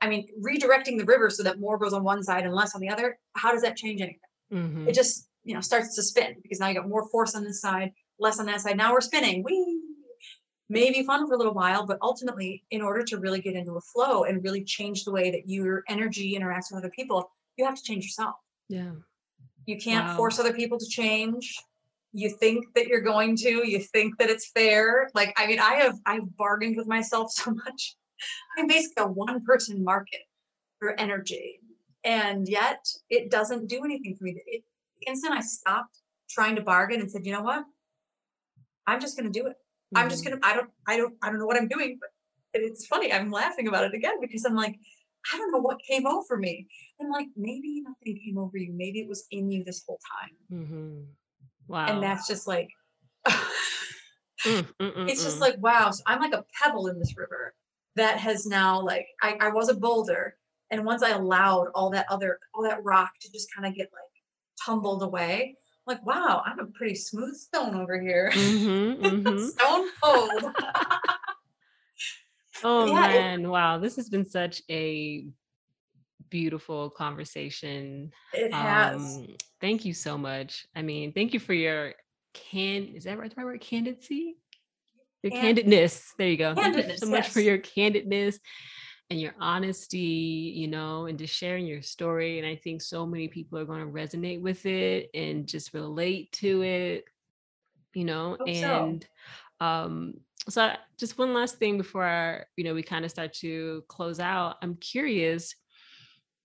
I 0.01 0.07
mean, 0.07 0.27
redirecting 0.41 0.97
the 0.97 1.05
river 1.05 1.29
so 1.29 1.43
that 1.43 1.59
more 1.59 1.77
goes 1.77 1.93
on 1.93 2.03
one 2.03 2.23
side 2.23 2.45
and 2.45 2.53
less 2.53 2.73
on 2.73 2.81
the 2.81 2.89
other, 2.89 3.19
how 3.35 3.51
does 3.51 3.61
that 3.63 3.75
change 3.75 4.01
anything? 4.01 4.19
Mhm. 4.51 4.87
It 4.87 4.95
just, 4.95 5.27
you 5.43 5.53
know, 5.53 5.61
starts 5.61 5.95
to 5.95 6.03
spin 6.03 6.37
because 6.41 6.59
now 6.59 6.69
you 6.69 6.75
got 6.75 6.87
more 6.87 7.07
force 7.09 7.35
on 7.35 7.43
this 7.43 7.59
side, 7.61 7.91
less 8.17 8.39
on 8.39 8.45
that 8.45 8.61
side. 8.61 8.77
Now 8.77 8.93
we're 8.93 9.01
spinning. 9.01 9.43
We 9.43 9.78
may 10.69 10.91
be 10.91 11.03
fun 11.03 11.27
for 11.27 11.33
a 11.33 11.37
little 11.37 11.53
while, 11.53 11.85
but 11.85 11.97
ultimately, 12.01 12.63
in 12.71 12.81
order 12.81 13.03
to 13.03 13.17
really 13.17 13.41
get 13.41 13.55
into 13.55 13.73
a 13.73 13.81
flow 13.81 14.23
and 14.23 14.43
really 14.43 14.63
change 14.63 15.03
the 15.03 15.11
way 15.11 15.31
that 15.31 15.49
your 15.49 15.83
energy 15.87 16.37
interacts 16.37 16.71
with 16.71 16.77
other 16.77 16.91
people, 16.91 17.31
you 17.57 17.65
have 17.65 17.75
to 17.75 17.83
change 17.83 18.05
yourself. 18.05 18.35
Yeah. 18.69 18.91
You 19.65 19.77
can't 19.77 20.07
Wow. 20.07 20.17
force 20.17 20.39
other 20.39 20.53
people 20.53 20.77
to 20.77 20.85
change. 20.85 21.57
You 22.13 22.29
think 22.29 22.73
that 22.75 22.87
you're 22.87 23.01
going 23.01 23.35
to, 23.37 23.67
you 23.67 23.79
think 23.79 24.17
that 24.17 24.29
it's 24.29 24.49
fair. 24.51 25.09
Like, 25.13 25.33
I 25.37 25.47
mean, 25.47 25.59
I 25.59 25.75
have 25.75 25.99
I've 26.05 26.35
bargained 26.37 26.77
with 26.77 26.87
myself 26.87 27.31
so 27.39 27.51
much. 27.51 27.95
I'm 28.57 28.67
basically 28.67 29.03
a 29.03 29.07
one 29.07 29.43
person 29.43 29.83
market 29.83 30.21
for 30.79 30.99
energy. 30.99 31.59
And 32.03 32.47
yet 32.47 32.85
it 33.09 33.29
doesn't 33.29 33.67
do 33.67 33.83
anything 33.83 34.15
for 34.15 34.23
me. 34.23 34.41
It, 34.45 34.63
the 35.01 35.11
instant 35.11 35.33
I 35.33 35.41
stopped 35.41 35.97
trying 36.29 36.55
to 36.55 36.61
bargain 36.61 37.01
and 37.01 37.11
said, 37.11 37.25
you 37.25 37.33
know 37.33 37.41
what? 37.41 37.63
I'm 38.87 38.99
just 38.99 39.17
gonna 39.17 39.29
do 39.29 39.47
it. 39.47 39.55
I'm 39.95 40.09
just 40.09 40.23
Mhm. 40.23 40.31
gonna 40.31 40.41
I 40.43 40.53
don't 40.55 40.69
I 40.87 40.97
don't 40.97 41.15
I 41.21 41.29
don't 41.29 41.39
know 41.39 41.45
what 41.45 41.57
I'm 41.57 41.67
doing, 41.67 41.97
but 41.99 42.09
it's 42.61 42.85
funny. 42.87 43.11
I'm 43.11 43.31
laughing 43.31 43.67
about 43.67 43.85
it 43.85 43.93
again 43.93 44.19
because 44.21 44.45
I'm 44.45 44.55
like, 44.55 44.75
I 45.33 45.37
don't 45.37 45.51
know 45.51 45.59
what 45.59 45.79
came 45.87 46.07
over 46.07 46.37
me. 46.37 46.67
I'm 47.01 47.09
like, 47.09 47.27
maybe 47.35 47.81
nothing 47.81 48.19
came 48.23 48.37
over 48.37 48.57
you. 48.57 48.73
Maybe 48.73 48.99
it 48.99 49.07
was 49.07 49.25
in 49.31 49.51
you 49.51 49.63
this 49.63 49.83
whole 49.85 49.99
time. 50.21 50.61
Mhm. 50.65 51.05
Wow. 51.67 51.85
And 51.87 52.03
that's 52.03 52.27
just 52.27 52.47
like 52.47 52.69
Mm, 53.27 54.63
mm, 54.79 54.93
mm, 54.95 55.09
it's 55.09 55.23
just 55.23 55.37
mm. 55.37 55.41
like 55.41 55.55
wow. 55.59 55.91
So 55.91 56.03
I'm 56.07 56.19
like 56.21 56.33
a 56.33 56.45
pebble 56.61 56.87
in 56.87 56.99
this 56.99 57.17
river 57.17 57.53
that 57.95 58.17
has 58.17 58.45
now 58.45 58.81
like 58.81 59.07
I, 59.21 59.37
I 59.41 59.49
was 59.49 59.69
a 59.69 59.75
boulder. 59.75 60.35
And 60.71 60.85
once 60.85 61.01
I 61.03 61.09
allowed 61.09 61.67
all 61.75 61.89
that 61.91 62.05
other 62.09 62.39
all 62.53 62.63
that 62.63 62.83
rock 62.83 63.11
to 63.21 63.31
just 63.31 63.53
kind 63.53 63.67
of 63.67 63.75
get 63.75 63.89
like 63.91 64.01
tumbled 64.65 65.03
away, 65.03 65.57
like, 65.89 66.05
wow, 66.05 66.41
I'm 66.45 66.59
a 66.59 66.65
pretty 66.67 66.95
smooth 66.95 67.35
stone 67.35 67.75
over 67.75 67.99
here. 67.99 68.29
Mhm, 68.33 68.99
mhm. 69.23 69.49
stone 69.49 69.87
cold. 70.01 70.53
Oh 72.61 72.87
yeah, 72.87 73.09
it- 73.11 73.13
man, 73.21 73.49
wow. 73.49 73.77
This 73.77 73.95
has 73.95 74.09
been 74.09 74.25
such 74.29 74.61
a 74.69 75.25
beautiful 76.29 76.89
conversation. 76.89 78.11
It 78.33 78.53
has. 78.53 79.15
Um, 79.15 79.27
thank 79.61 79.85
you 79.85 79.93
so 79.93 80.17
much. 80.17 80.67
I 80.75 80.81
mean, 80.81 81.13
thank 81.13 81.33
you 81.33 81.39
for 81.39 81.53
your 81.53 81.93
can 82.33 82.89
is 82.95 83.05
that 83.05 83.17
right 83.17 83.29
the 83.29 83.35
right 83.37 83.45
word? 83.45 83.61
Candidacy? 83.61 84.35
Your 85.23 85.31
Can- 85.31 85.55
candidness. 85.55 86.09
There 86.17 86.27
you 86.27 86.35
go. 86.35 86.53
Thank 86.53 86.75
you 86.75 86.97
so 86.97 87.05
much 87.09 87.29
for 87.29 87.39
your 87.39 87.59
candidness 87.59 88.39
and 89.09 89.19
your 89.19 89.33
honesty, 89.39 90.53
you 90.55 90.67
know, 90.67 91.07
and 91.07 91.17
just 91.19 91.33
sharing 91.35 91.65
your 91.65 91.81
story. 91.81 92.37
And 92.39 92.47
I 92.47 92.55
think 92.55 92.81
so 92.81 93.05
many 93.05 93.27
people 93.27 93.57
are 93.59 93.65
going 93.65 93.81
to 93.85 93.91
resonate 93.91 94.41
with 94.41 94.65
it 94.65 95.09
and 95.13 95.47
just 95.47 95.73
relate 95.73 96.31
to 96.33 96.61
it, 96.63 97.05
you 97.93 98.05
know, 98.05 98.37
Hope 98.39 98.55
so. 98.55 98.97
and 98.97 99.07
um 99.61 100.15
so 100.49 100.63
I- 100.63 100.79
just 100.99 101.17
one 101.19 101.33
last 101.33 101.57
thing 101.57 101.77
before 101.77 102.05
our, 102.05 102.47
you 102.57 102.63
know 102.65 102.73
we 102.73 102.83
kind 102.83 103.05
of 103.05 103.11
start 103.11 103.33
to 103.35 103.83
close 103.89 104.19
out 104.19 104.57
i'm 104.63 104.75
curious 104.77 105.55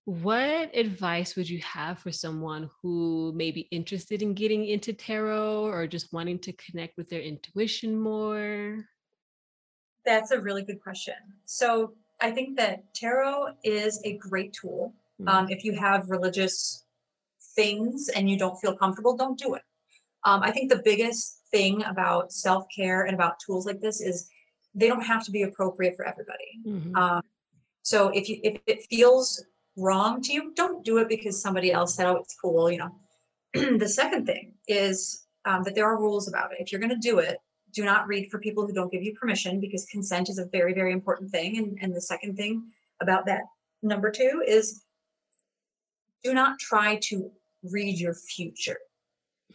what 0.05 0.75
advice 0.77 1.35
would 1.35 1.49
you 1.49 1.59
have 1.61 1.99
for 1.99 2.11
someone 2.11 2.69
who 2.81 3.33
may 3.35 3.51
be 3.51 3.61
interested 3.71 4.21
in 4.21 4.33
getting 4.35 4.65
into 4.65 4.93
tarot 4.93 5.63
or 5.65 5.87
just 5.87 6.13
wanting 6.13 6.39
to 6.39 6.53
connect 6.53 6.97
with 6.97 7.09
their 7.09 7.21
intuition 7.21 7.99
more 7.99 8.85
That's 10.05 10.31
a 10.31 10.39
really 10.41 10.63
good 10.63 10.81
question. 10.81 11.15
So 11.45 11.95
I 12.21 12.31
think 12.31 12.57
that 12.57 12.93
tarot 12.93 13.55
is 13.63 14.01
a 14.05 14.17
great 14.17 14.53
tool. 14.53 14.93
Mm, 15.21 15.29
Um, 15.29 15.49
if 15.49 15.63
you 15.63 15.73
have 15.73 16.09
religious 16.09 16.85
things 17.55 18.09
and 18.09 18.29
you 18.29 18.37
don't 18.37 18.57
feel 18.59 18.75
comfortable, 18.75 19.15
don't 19.15 19.37
do 19.39 19.55
it. 19.55 19.61
Um, 20.23 20.41
I 20.43 20.51
think 20.51 20.69
the 20.69 20.81
biggest 20.83 21.41
thing 21.51 21.83
about 21.83 22.31
self 22.31 22.65
care 22.75 23.03
and 23.03 23.13
about 23.13 23.39
tools 23.39 23.65
like 23.65 23.79
this 23.79 24.01
is 24.01 24.29
they 24.73 24.87
don't 24.87 25.05
have 25.05 25.23
to 25.25 25.31
be 25.31 25.43
appropriate 25.43 25.95
for 25.95 26.05
everybody. 26.05 26.59
mhm, 26.65 26.95
Um, 26.97 27.21
so 27.83 28.09
if 28.09 28.27
you 28.29 28.39
if 28.43 28.59
it 28.67 28.83
feels 28.89 29.45
wrong 29.77 30.21
to 30.21 30.33
you, 30.33 30.53
don't 30.55 30.83
do 30.83 30.97
it 30.97 31.07
because 31.09 31.41
somebody 31.41 31.71
else 31.71 31.95
said, 31.95 32.07
"Oh, 32.07 32.17
it's 32.17 32.35
cool." 32.41 32.71
You 32.71 32.79
know. 32.79 32.99
the 33.77 33.87
second 33.87 34.25
thing 34.25 34.53
is 34.67 35.27
um, 35.45 35.63
that 35.63 35.75
there 35.75 35.85
are 35.85 35.97
rules 35.97 36.27
about 36.27 36.51
it. 36.51 36.57
If 36.59 36.71
you're 36.71 36.81
going 36.81 36.89
to 37.01 37.09
do 37.11 37.19
it, 37.19 37.37
do 37.75 37.83
not 37.83 38.07
read 38.07 38.31
for 38.31 38.39
people 38.39 38.65
who 38.65 38.73
don't 38.73 38.91
give 38.91 39.03
you 39.03 39.13
permission 39.13 39.59
because 39.59 39.85
consent 39.85 40.29
is 40.29 40.39
a 40.39 40.45
very 40.45 40.73
very 40.73 40.93
important 40.93 41.29
thing. 41.29 41.57
And 41.57 41.77
and 41.81 41.95
the 41.95 42.01
second 42.01 42.35
thing 42.35 42.63
about 43.01 43.25
that 43.25 43.41
number 43.83 44.09
two 44.09 44.43
is 44.47 44.83
do 46.23 46.33
not 46.33 46.57
try 46.59 46.97
to 47.03 47.31
read 47.63 47.99
your 47.99 48.15
future. 48.15 48.77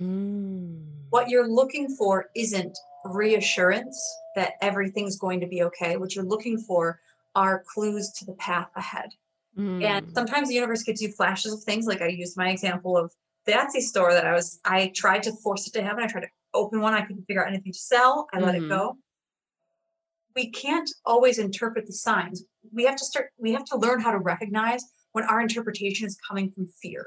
mm, 0.00 0.84
What 1.10 1.28
you're 1.28 1.48
looking 1.48 1.88
for 1.96 2.30
isn't 2.36 2.78
reassurance 3.04 3.98
that 4.36 4.52
everything's 4.60 5.18
going 5.18 5.40
to 5.40 5.46
be 5.46 5.62
okay. 5.62 5.96
What 5.96 6.14
you're 6.14 6.24
looking 6.24 6.58
for 6.58 7.00
are 7.34 7.64
clues 7.66 8.12
to 8.18 8.24
the 8.24 8.34
path 8.34 8.68
ahead. 8.76 9.10
And 9.56 10.06
mm, 10.06 10.14
sometimes 10.14 10.48
the 10.48 10.54
universe 10.54 10.84
gives 10.84 11.02
you 11.02 11.10
flashes 11.10 11.52
of 11.52 11.62
things. 11.62 11.86
Like 11.86 12.02
I 12.02 12.08
used 12.08 12.36
my 12.36 12.50
example 12.50 12.96
of 12.96 13.12
the 13.46 13.52
Etsy 13.52 13.80
store 13.80 14.12
that 14.12 14.26
I 14.26 14.32
was, 14.32 14.60
I 14.64 14.92
tried 14.94 15.22
to 15.24 15.32
force 15.32 15.66
it 15.66 15.72
to 15.72 15.82
happen. 15.82 16.04
I 16.04 16.06
tried 16.06 16.22
to 16.22 16.28
open 16.54 16.80
one. 16.80 16.94
I 16.94 17.02
couldn't 17.02 17.24
figure 17.24 17.42
out 17.42 17.48
anything 17.48 17.72
to 17.72 17.78
sell. 17.78 18.28
I 18.32 18.40
let 18.40 18.54
Mhm. 18.54 18.64
it 18.64 18.68
go. 18.68 18.98
We 20.34 20.50
can't 20.50 20.90
always 21.04 21.38
interpret 21.38 21.86
the 21.86 21.92
signs. 21.92 22.44
We 22.72 22.84
have 22.84 22.96
to 22.96 23.04
start, 23.04 23.32
we 23.38 23.52
have 23.52 23.64
to 23.66 23.76
learn 23.76 24.00
how 24.00 24.12
to 24.12 24.18
recognize 24.18 24.84
when 25.12 25.24
our 25.24 25.40
interpretation 25.40 26.06
is 26.06 26.16
coming 26.26 26.50
from 26.52 26.68
fear. 26.68 27.06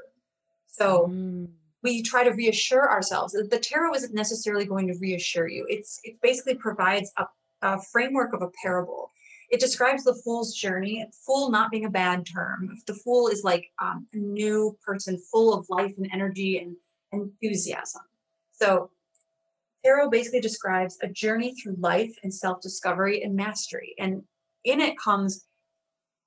So 0.66 1.08
mm, 1.08 1.48
we 1.82 2.02
try 2.02 2.24
to 2.24 2.30
reassure 2.30 2.90
ourselves. 2.90 3.32
The 3.32 3.58
tarot 3.58 3.94
isn't 3.94 4.14
necessarily 4.14 4.66
going 4.66 4.88
to 4.88 4.98
reassure 4.98 5.48
you. 5.48 5.66
It's 5.68 6.00
it 6.04 6.20
basically 6.20 6.56
provides 6.56 7.12
a, 7.16 7.26
a 7.62 7.80
framework 7.80 8.34
of 8.34 8.42
a 8.42 8.50
parable. 8.62 9.10
It 9.50 9.60
describes 9.60 10.04
the 10.04 10.14
fool's 10.24 10.54
journey. 10.54 11.06
Fool 11.26 11.50
not 11.50 11.70
being 11.70 11.84
a 11.84 11.90
bad 11.90 12.26
term. 12.26 12.76
The 12.86 12.94
fool 12.94 13.28
is 13.28 13.44
like 13.44 13.70
um, 13.80 14.06
a 14.12 14.16
new 14.16 14.76
person, 14.84 15.18
full 15.30 15.54
of 15.54 15.66
life 15.68 15.92
and 15.96 16.08
energy 16.12 16.58
and 16.58 16.76
enthusiasm. 17.12 18.02
So 18.52 18.90
tarot 19.84 20.10
basically 20.10 20.40
describes 20.40 20.98
a 21.02 21.08
journey 21.08 21.54
through 21.54 21.76
life 21.78 22.14
and 22.22 22.32
self-discovery 22.32 23.22
and 23.22 23.34
mastery. 23.34 23.94
And 23.98 24.22
in 24.64 24.80
it 24.80 24.98
comes 24.98 25.46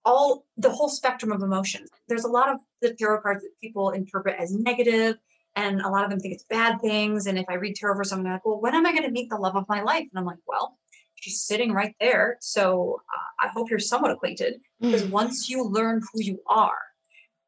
all 0.05 0.45
the 0.57 0.69
whole 0.69 0.89
spectrum 0.89 1.31
of 1.31 1.41
emotions. 1.41 1.89
There's 2.07 2.23
a 2.23 2.29
lot 2.29 2.49
of 2.49 2.57
the 2.81 2.93
tarot 2.93 3.21
cards 3.21 3.43
that 3.43 3.51
people 3.59 3.89
interpret 3.91 4.39
as 4.39 4.53
negative, 4.53 5.17
and 5.55 5.81
a 5.81 5.89
lot 5.89 6.03
of 6.03 6.09
them 6.09 6.19
think 6.19 6.33
it's 6.33 6.45
bad 6.45 6.79
things. 6.79 7.25
And 7.25 7.37
if 7.37 7.45
I 7.49 7.55
read 7.55 7.75
tarot 7.75 7.95
for 7.95 8.03
someone, 8.03 8.25
they're 8.25 8.33
like, 8.33 8.45
well, 8.45 8.61
when 8.61 8.75
am 8.75 8.85
I 8.85 8.91
going 8.91 9.03
to 9.03 9.11
meet 9.11 9.29
the 9.29 9.37
love 9.37 9.55
of 9.55 9.67
my 9.67 9.81
life? 9.81 10.05
And 10.11 10.19
I'm 10.19 10.25
like, 10.25 10.37
well, 10.47 10.77
she's 11.15 11.41
sitting 11.41 11.73
right 11.73 11.95
there. 11.99 12.37
So 12.41 13.01
uh, 13.13 13.47
I 13.47 13.49
hope 13.49 13.69
you're 13.69 13.79
somewhat 13.79 14.11
acquainted 14.11 14.61
because 14.79 15.03
once 15.05 15.49
you 15.49 15.63
learn 15.63 16.01
who 16.13 16.21
you 16.21 16.39
are 16.47 16.77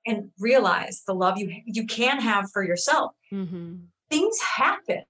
and 0.06 0.31
realize 0.40 1.03
the 1.06 1.14
love 1.14 1.38
you 1.38 1.61
you 1.65 1.86
can 1.86 2.19
have 2.19 2.52
for 2.52 2.64
yourself, 2.64 3.11
mhm, 3.31 3.84
things 4.10 4.38
happen, 4.41 5.03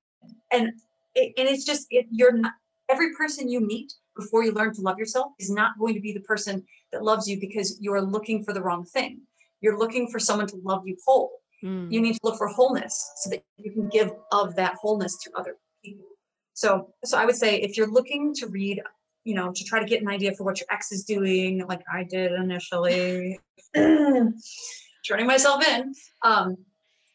and 0.51 0.73
it, 1.19 1.33
and 1.37 1.47
it's 1.47 1.65
just 1.65 1.87
it, 1.89 2.07
you're 2.11 2.31
not 2.33 2.53
every 2.89 3.13
person 3.15 3.49
you 3.49 3.59
meet 3.61 3.93
before 4.15 4.43
you 4.43 4.51
learn 4.51 4.73
to 4.73 4.81
love 4.81 4.97
yourself 4.97 5.31
is 5.39 5.49
not 5.49 5.77
going 5.79 5.93
to 5.93 6.01
be 6.01 6.11
the 6.11 6.19
person 6.21 6.63
that 6.91 7.03
loves 7.03 7.27
you 7.27 7.39
because 7.39 7.77
you're 7.79 8.01
looking 8.01 8.43
for 8.43 8.53
the 8.53 8.61
wrong 8.61 8.83
thing. 8.83 9.21
You're 9.61 9.77
looking 9.77 10.09
for 10.09 10.19
someone 10.19 10.47
to 10.47 10.57
love 10.63 10.83
you 10.85 10.97
whole. 11.05 11.31
mm, 11.63 11.91
You 11.91 12.01
need 12.01 12.13
to 12.13 12.19
look 12.23 12.37
for 12.37 12.47
wholeness 12.47 12.95
so 13.17 13.29
that 13.29 13.43
you 13.57 13.71
can 13.71 13.87
give 13.89 14.11
of 14.31 14.55
that 14.55 14.75
wholeness 14.81 15.17
to 15.23 15.31
other 15.37 15.57
people. 15.83 16.05
So, 16.53 16.93
so 17.05 17.17
I 17.17 17.25
would 17.25 17.35
say 17.35 17.57
if 17.61 17.77
you're 17.77 17.91
looking 17.91 18.33
to 18.35 18.47
read, 18.47 18.81
you 19.23 19.35
know, 19.35 19.51
to 19.53 19.63
try 19.63 19.79
to 19.79 19.85
get 19.85 20.01
an 20.01 20.09
idea 20.09 20.33
for 20.33 20.43
what 20.43 20.59
your 20.59 20.67
ex 20.71 20.91
is 20.91 21.03
doing, 21.05 21.65
like 21.67 21.81
I 21.93 22.03
did 22.03 22.31
initially, 22.31 23.39
turning 23.75 25.27
myself 25.27 25.65
in, 25.67 25.93
um, 26.23 26.57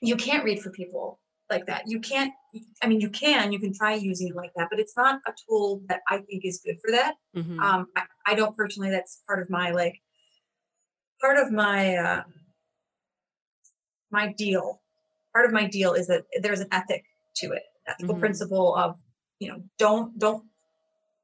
you 0.01 0.16
can't 0.16 0.44
read 0.44 0.60
for 0.60 0.70
people 0.70 1.18
like 1.50 1.66
that. 1.66 1.82
You 1.86 2.00
can't. 2.00 2.32
I 2.82 2.86
mean, 2.88 3.00
you 3.00 3.10
can. 3.10 3.52
You 3.52 3.58
can 3.58 3.72
try 3.74 3.94
using 3.94 4.28
it 4.28 4.36
like 4.36 4.52
that, 4.56 4.68
but 4.70 4.78
it's 4.80 4.96
not 4.96 5.20
a 5.26 5.32
tool 5.48 5.82
that 5.88 6.00
I 6.08 6.18
think 6.18 6.44
is 6.44 6.60
good 6.64 6.76
for 6.80 6.90
that. 6.92 7.14
mhm, 7.36 7.60
Um, 7.60 7.86
I, 7.96 8.02
I 8.26 8.34
don't 8.34 8.56
personally. 8.56 8.90
That's 8.90 9.22
part 9.26 9.40
of 9.42 9.50
my 9.50 9.70
like, 9.70 10.00
part 11.20 11.38
of 11.38 11.50
my 11.52 11.96
uh, 11.96 12.22
my 14.10 14.32
deal. 14.36 14.80
Part 15.32 15.46
of 15.46 15.52
my 15.52 15.66
deal 15.66 15.94
is 15.94 16.06
that 16.06 16.24
there's 16.40 16.60
an 16.60 16.68
ethic 16.72 17.04
to 17.36 17.52
it, 17.52 17.62
ethical 17.88 18.14
Mhm. 18.14 18.20
principle 18.20 18.74
of, 18.76 18.96
you 19.40 19.48
know, 19.48 19.62
don't 19.78 20.16
don't 20.18 20.44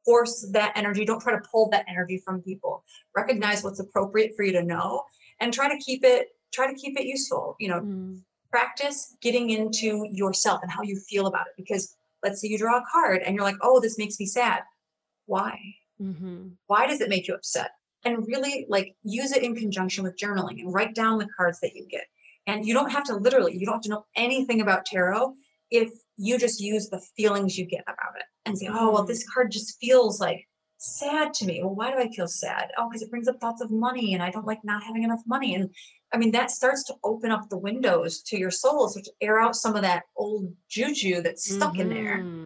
force 0.05 0.48
that 0.52 0.72
energy. 0.76 1.05
Don't 1.05 1.20
try 1.20 1.32
to 1.32 1.42
pull 1.52 1.68
that 1.70 1.84
energy 1.88 2.18
from 2.24 2.42
people. 2.42 2.84
Recognize 3.16 3.62
what's 3.62 3.78
appropriate 3.80 4.34
for 4.34 4.42
you 4.42 4.52
to 4.52 4.62
know 4.62 5.05
and 5.38 5.52
try 5.52 5.68
to 5.68 5.78
keep 5.78 6.05
it, 6.05 6.28
try 6.52 6.66
to 6.66 6.74
keep 6.74 6.98
it 6.98 7.05
useful. 7.06 7.55
You 7.60 7.68
know, 7.68 7.80
mm. 7.80 8.22
Practice 8.51 9.16
getting 9.22 9.51
into 9.51 10.06
yourself 10.10 10.60
and 10.62 10.70
how 10.70 10.82
you 10.82 10.98
feel 11.09 11.27
about 11.27 11.47
it. 11.47 11.52
Because 11.56 11.97
let's 12.22 12.40
say 12.40 12.48
you 12.48 12.59
draw 12.59 12.78
a 12.78 12.85
card 12.90 13.22
and 13.22 13.35
you're 13.35 13.44
like, 13.44 13.56
oh, 13.62 13.81
this 13.81 13.98
makes 13.98 14.18
me 14.18 14.27
sad. 14.27 14.62
Why? 15.27 15.59
Mm-hmm. 16.01 16.48
Why 16.66 16.86
does 16.86 17.01
it 17.01 17.09
make 17.09 17.28
you 17.28 17.35
upset? 17.35 17.70
And 18.05 18.27
really 18.27 18.66
like 18.68 18.94
use 19.02 19.32
it 19.32 19.43
in 19.43 19.55
conjunction 19.55 20.05
with 20.05 20.18
journaling 20.18 20.60
and 20.60 20.72
write 20.72 20.94
down 20.94 21.18
the 21.18 21.28
cards 21.36 21.60
that 21.60 21.74
you 21.74 21.86
get. 21.89 22.05
And 22.47 22.66
you 22.66 22.74
don't 22.74 22.90
have 22.90 23.05
to 23.05 23.16
literally, 23.16 23.56
you 23.56 23.66
don't 23.66 23.77
have 23.77 23.82
to 23.82 23.90
know 23.90 24.06
anything 24.16 24.60
about 24.60 24.86
tarot 24.86 25.35
if 25.70 25.90
you 26.16 26.39
just 26.39 26.60
use 26.60 26.89
the 26.89 27.01
feelings 27.16 27.56
you 27.56 27.64
get 27.64 27.82
about 27.82 28.16
it 28.16 28.24
and 28.44 28.59
say, 28.59 28.68
oh, 28.70 28.90
well, 28.90 29.05
this 29.05 29.22
mm. 29.24 29.35
card 29.35 29.51
just 29.51 29.78
feels 29.81 30.20
like 30.20 30.47
sad 30.81 31.35
to 31.35 31.47
me. 31.47 31.62
Well, 31.62 31.74
why 31.74 31.90
do 31.90 31.98
I 31.98 32.11
feel 32.11 32.27
sad? 32.27 32.70
Oh, 32.78 32.89
because 32.89 33.02
it 33.02 33.11
brings 33.11 33.28
up 33.28 33.39
thoughts 33.39 33.61
of 33.61 33.70
money 33.70 34.15
and 34.15 34.23
I 34.23 34.31
don't 34.31 34.47
like 34.47 34.65
not 34.65 34.82
having 34.82 35.02
enough 35.02 35.23
money. 35.27 35.55
And 35.55 35.70
I 36.12 36.16
mean, 36.16 36.32
that 36.32 36.51
starts 36.51 36.85
to 36.85 36.94
open 37.05 37.31
up 37.31 37.48
the 37.48 37.59
windows 37.59 38.23
to 38.23 38.39
your 38.39 38.51
soul, 38.51 38.89
so 38.89 39.01
to 39.01 39.12
air 39.20 39.40
out 39.40 39.55
some 39.55 39.77
of 39.77 39.82
that 39.82 40.05
old 40.16 40.52
juju 40.69 41.23
that's 41.23 41.55
stuck 41.55 41.73
mm-hmm. 41.73 41.81
in 41.82 41.89
there. 41.89 42.19
Mm-hmm. 42.19 42.44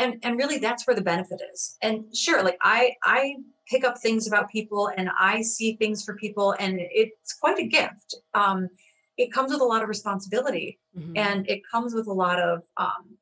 And 0.00 0.14
and 0.22 0.36
really 0.36 0.58
that's 0.58 0.86
where 0.86 0.94
the 0.94 1.02
benefit 1.02 1.40
is. 1.52 1.76
And 1.82 2.04
sure, 2.14 2.42
like 2.44 2.58
I 2.62 2.94
I 3.02 3.36
pick 3.68 3.84
up 3.84 3.98
things 3.98 4.26
about 4.26 4.50
people 4.50 4.90
and 4.96 5.10
I 5.18 5.42
see 5.42 5.76
things 5.76 6.04
for 6.04 6.14
people 6.14 6.54
and 6.58 6.78
it's 6.80 7.34
quite 7.34 7.58
a 7.58 7.66
gift. 7.66 8.16
Um, 8.34 8.68
it 9.16 9.32
comes 9.32 9.50
with 9.50 9.60
a 9.60 9.64
lot 9.64 9.82
of 9.82 9.88
responsibility 9.88 10.78
mm-hmm. 10.96 11.12
and 11.16 11.48
it 11.50 11.62
comes 11.70 11.94
with 11.94 12.06
a 12.06 12.12
lot 12.12 12.38
of 12.38 12.62
um, 12.76 13.16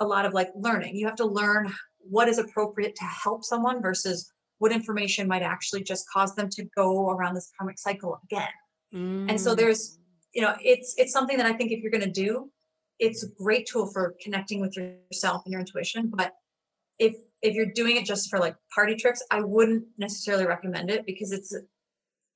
a 0.00 0.06
lot 0.06 0.24
of 0.24 0.32
like 0.32 0.50
learning 0.56 0.96
you 0.96 1.06
have 1.06 1.16
to 1.16 1.26
learn 1.26 1.72
what 2.02 2.28
is 2.28 2.38
appropriate 2.38 2.94
to 2.96 3.04
help 3.04 3.44
someone 3.44 3.82
versus 3.82 4.32
what 4.58 4.72
information 4.72 5.26
might 5.26 5.42
actually 5.42 5.82
just 5.82 6.08
cause 6.10 6.34
them 6.34 6.48
to 6.48 6.64
go 6.76 7.10
around 7.10 7.34
this 7.34 7.50
karmic 7.58 7.78
cycle 7.78 8.18
again 8.24 8.48
mm. 8.94 9.28
and 9.28 9.40
so 9.40 9.54
there's 9.54 9.98
you 10.34 10.42
know 10.42 10.54
it's 10.62 10.94
it's 10.98 11.12
something 11.12 11.36
that 11.36 11.46
i 11.46 11.52
think 11.52 11.72
if 11.72 11.80
you're 11.80 11.90
going 11.90 12.02
to 12.02 12.10
do 12.10 12.50
it's 12.98 13.24
a 13.24 13.28
great 13.42 13.66
tool 13.66 13.86
for 13.86 14.14
connecting 14.22 14.60
with 14.60 14.76
yourself 14.76 15.42
and 15.44 15.52
your 15.52 15.60
intuition 15.60 16.10
but 16.14 16.32
if 16.98 17.14
if 17.42 17.54
you're 17.54 17.72
doing 17.74 17.96
it 17.96 18.04
just 18.04 18.30
for 18.30 18.38
like 18.38 18.54
party 18.74 18.94
tricks 18.94 19.22
i 19.30 19.40
wouldn't 19.40 19.84
necessarily 19.98 20.46
recommend 20.46 20.90
it 20.90 21.04
because 21.06 21.32
it's 21.32 21.54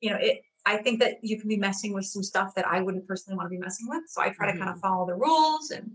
you 0.01 0.11
know 0.11 0.19
it 0.21 0.41
I 0.69 0.79
think 0.79 0.99
that 0.99 1.19
you 1.23 1.39
can 1.39 1.49
be 1.49 1.57
messing 1.57 1.95
with 1.95 2.07
some 2.07 2.25
stuff 2.25 2.53
that 2.57 2.67
I 2.67 2.83
wouldn't 2.83 3.07
personally 3.07 3.37
want 3.37 3.47
to 3.47 3.51
be 3.51 3.59
messing 3.59 3.87
with. 3.89 4.03
So 4.09 4.21
I 4.21 4.31
try 4.31 4.49
mm-hmm. 4.49 4.59
to 4.59 4.65
kind 4.65 4.75
of 4.75 4.81
follow 4.81 5.07
the 5.07 5.15
rules 5.15 5.71
and 5.71 5.93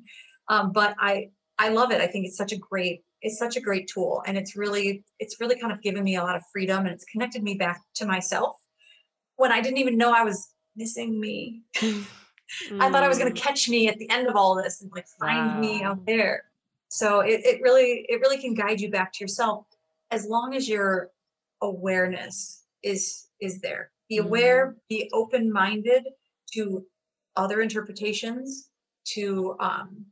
um, 0.48 0.72
but 0.72 0.96
I 1.00 1.30
I 1.60 1.70
love 1.70 1.92
it. 1.92 2.02
I 2.02 2.08
think 2.08 2.26
it's 2.26 2.38
such 2.38 2.54
a 2.54 2.58
great 2.58 3.04
it's 3.22 3.38
such 3.38 3.56
a 3.56 3.62
great 3.62 3.88
tool 3.88 4.24
and 4.26 4.38
it's 4.38 4.56
really 4.56 5.04
it's 5.20 5.40
really 5.40 5.60
kind 5.60 5.72
of 5.72 5.82
given 5.82 6.04
me 6.04 6.16
a 6.16 6.24
lot 6.24 6.36
of 6.36 6.42
freedom 6.52 6.86
and 6.86 6.90
it's 6.90 7.06
connected 7.06 7.44
me 7.44 7.56
back 7.56 7.82
to 7.96 8.06
myself 8.06 8.56
when 9.36 9.52
I 9.52 9.62
didn't 9.62 9.78
even 9.78 9.98
know 9.98 10.12
I 10.12 10.24
was 10.24 10.50
missing 10.76 11.20
me. 11.20 11.62
mm. 11.78 12.06
I 12.80 12.92
thought 12.92 13.04
I 13.04 13.08
was 13.08 13.18
going 13.18 13.34
to 13.34 13.42
catch 13.42 13.70
me 13.70 13.88
at 13.88 13.98
the 13.98 14.10
end 14.10 14.28
of 14.28 14.36
all 14.36 14.56
this 14.56 14.82
and 14.82 14.92
like 14.94 15.08
find 15.20 15.56
wow. 15.56 15.60
me 15.60 15.84
out 15.84 16.06
there. 16.06 16.44
So 16.90 17.22
it, 17.22 17.42
it 17.46 17.62
really 17.62 18.06
it 18.10 18.20
really 18.20 18.38
can 18.38 18.54
guide 18.54 18.82
you 18.82 18.92
back 18.92 19.14
to 19.14 19.24
yourself 19.24 19.66
as 20.12 20.28
long 20.28 20.54
as 20.54 20.68
your 20.68 21.12
awareness 21.62 22.66
is 22.84 23.28
is 23.40 23.62
there 23.62 23.92
be 24.12 24.18
aware, 24.18 24.68
mm-hmm. 24.68 24.78
be 24.90 25.10
open 25.14 25.52
minded 25.52 26.06
to 26.54 26.86
other 27.38 27.62
interpretations, 27.62 28.70
to 29.06 29.56
um, 29.62 30.06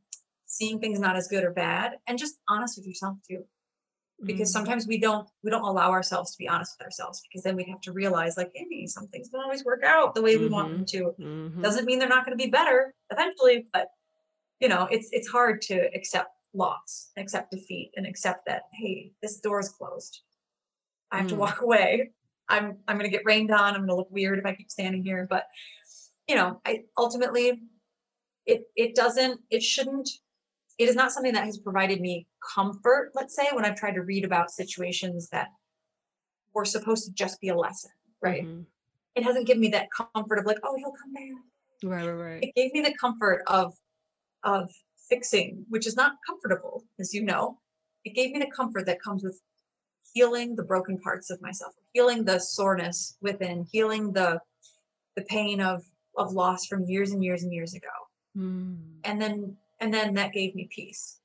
seeing 0.50 0.80
things 0.80 0.98
not 0.98 1.16
as 1.16 1.28
good 1.28 1.44
or 1.44 1.52
bad, 1.52 1.92
and 2.06 2.18
just 2.18 2.36
honest 2.48 2.76
with 2.76 2.86
yourself 2.86 3.16
too. 3.28 3.44
Because 4.22 4.50
mm. 4.50 4.52
sometimes 4.52 4.86
we 4.86 4.98
don't 4.98 5.26
we 5.42 5.50
don't 5.50 5.64
allow 5.64 5.90
ourselves 5.90 6.32
to 6.32 6.38
be 6.38 6.48
honest 6.48 6.76
with 6.78 6.84
ourselves 6.84 7.22
because 7.22 7.42
then 7.42 7.56
we 7.56 7.64
have 7.64 7.80
to 7.82 7.92
realize 7.92 8.36
like, 8.36 8.50
hey, 8.54 8.86
some 8.86 9.08
things 9.08 9.28
don't 9.30 9.42
always 9.42 9.64
work 9.64 9.82
out 9.84 10.14
the 10.14 10.22
way 10.22 10.36
we 10.36 10.44
mm-hmm. 10.44 10.54
want 10.54 10.68
them 10.70 10.84
mm-hmm. 10.84 11.14
to. 11.16 11.22
Mm-hmm. 11.22 11.62
Doesn't 11.62 11.86
mean 11.86 11.98
they're 11.98 12.08
not 12.08 12.26
going 12.26 12.36
to 12.36 12.44
be 12.44 12.50
better 12.50 12.94
eventually, 13.10 13.66
but 13.72 13.88
you 14.60 14.68
know, 14.68 14.86
it's 14.90 15.08
it's 15.12 15.28
hard 15.28 15.62
to 15.62 15.88
accept 15.94 16.30
loss, 16.52 17.10
accept 17.16 17.50
defeat, 17.50 17.92
and 17.96 18.06
accept 18.06 18.46
that 18.46 18.64
hey, 18.74 19.12
this 19.22 19.40
door 19.40 19.60
is 19.60 19.70
closed. 19.70 20.20
I 21.10 21.16
have 21.16 21.26
mm. 21.26 21.30
to 21.30 21.36
walk 21.36 21.62
away 21.62 22.10
I'm 22.50 22.78
I'm 22.86 22.98
going 22.98 23.10
to 23.10 23.16
get 23.16 23.24
rained 23.24 23.50
on. 23.50 23.74
I'm 23.74 23.80
going 23.80 23.88
to 23.88 23.94
look 23.94 24.10
weird 24.10 24.38
if 24.38 24.44
I 24.44 24.54
keep 24.54 24.70
standing 24.70 25.02
here. 25.02 25.26
But 25.30 25.46
you 26.28 26.34
know, 26.34 26.60
I 26.66 26.82
ultimately 26.98 27.62
it 28.44 28.64
it 28.76 28.94
doesn't 28.94 29.40
it 29.50 29.62
shouldn't 29.62 30.10
it 30.80 30.88
is 30.88 30.96
not 30.96 31.12
something 31.12 31.34
that 31.34 31.44
has 31.44 31.58
provided 31.58 32.00
me 32.00 32.26
comfort. 32.54 33.10
Let's 33.14 33.36
say 33.36 33.46
when 33.52 33.66
I've 33.66 33.76
tried 33.76 33.96
to 33.96 34.02
read 34.02 34.24
about 34.24 34.50
situations 34.50 35.28
that 35.28 35.48
were 36.54 36.64
supposed 36.64 37.04
to 37.04 37.12
just 37.12 37.38
be 37.38 37.50
a 37.50 37.54
lesson, 37.54 37.90
right? 38.22 38.44
Mm-hmm. 38.44 38.62
It 39.14 39.24
hasn't 39.24 39.46
given 39.46 39.60
me 39.60 39.68
that 39.68 39.88
comfort 39.94 40.38
of 40.38 40.46
like, 40.46 40.56
oh, 40.62 40.74
he'll 40.76 40.92
come 40.92 41.12
back. 41.12 41.22
Right, 41.84 42.06
right, 42.06 42.32
right. 42.32 42.42
It 42.42 42.54
gave 42.54 42.72
me 42.72 42.80
the 42.80 42.94
comfort 42.98 43.42
of 43.46 43.74
of 44.42 44.70
fixing, 45.10 45.66
which 45.68 45.86
is 45.86 45.96
not 45.96 46.14
comfortable, 46.26 46.84
as 46.98 47.12
you 47.12 47.24
know. 47.24 47.58
It 48.06 48.14
gave 48.14 48.32
me 48.32 48.38
the 48.38 48.50
comfort 48.50 48.86
that 48.86 49.02
comes 49.02 49.22
with 49.22 49.38
healing 50.14 50.56
the 50.56 50.62
broken 50.62 50.98
parts 50.98 51.30
of 51.30 51.40
myself 51.40 51.72
healing 51.92 52.24
the 52.24 52.38
soreness 52.38 53.16
within 53.20 53.64
healing 53.70 54.12
the 54.12 54.40
the 55.14 55.22
pain 55.22 55.60
of 55.60 55.84
of 56.16 56.32
loss 56.32 56.66
from 56.66 56.84
years 56.84 57.12
and 57.12 57.22
years 57.22 57.42
and 57.44 57.52
years 57.52 57.74
ago 57.74 57.86
mm. 58.36 58.76
and 59.04 59.22
then 59.22 59.56
and 59.80 59.92
then 59.92 60.14
that 60.14 60.32
gave 60.32 60.54
me 60.54 60.68
peace. 60.70 61.18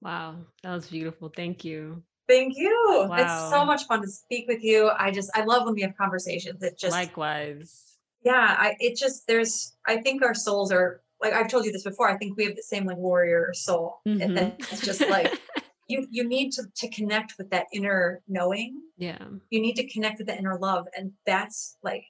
Wow 0.00 0.36
that 0.62 0.74
was 0.74 0.86
beautiful 0.88 1.32
thank 1.34 1.64
you. 1.64 2.02
Thank 2.28 2.56
you 2.56 3.06
wow. 3.08 3.16
it's 3.16 3.50
so 3.50 3.64
much 3.64 3.86
fun 3.86 4.02
to 4.02 4.08
speak 4.08 4.46
with 4.48 4.62
you 4.62 4.90
i 4.98 5.10
just 5.10 5.30
i 5.34 5.44
love 5.44 5.64
when 5.64 5.74
we 5.74 5.80
have 5.80 5.96
conversations 5.96 6.62
it 6.62 6.78
just 6.78 6.92
likewise. 6.92 7.96
Yeah 8.22 8.54
i 8.58 8.76
it 8.80 8.96
just 8.96 9.26
there's 9.26 9.76
i 9.86 9.96
think 9.96 10.22
our 10.22 10.34
souls 10.34 10.70
are 10.70 11.00
like 11.22 11.32
i've 11.32 11.48
told 11.48 11.64
you 11.64 11.72
this 11.72 11.84
before 11.84 12.08
i 12.08 12.18
think 12.18 12.36
we 12.36 12.44
have 12.44 12.54
the 12.54 12.62
same 12.62 12.84
like 12.84 12.98
warrior 12.98 13.50
soul 13.54 14.00
mm-hmm. 14.06 14.20
and 14.20 14.36
then 14.36 14.54
it's 14.58 14.82
just 14.82 15.00
like 15.08 15.40
you 15.88 16.06
you 16.10 16.28
need 16.28 16.52
to 16.52 16.64
to 16.76 16.88
connect 16.90 17.34
with 17.38 17.50
that 17.50 17.66
inner 17.72 18.22
knowing. 18.28 18.82
Yeah. 18.96 19.18
You 19.50 19.60
need 19.60 19.76
to 19.76 19.88
connect 19.88 20.18
with 20.18 20.28
the 20.28 20.38
inner 20.38 20.58
love 20.58 20.86
and 20.96 21.12
that's 21.26 21.76
like 21.82 22.04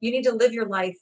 you 0.00 0.10
need 0.10 0.24
to 0.24 0.32
live 0.32 0.52
your 0.52 0.66
life 0.66 0.98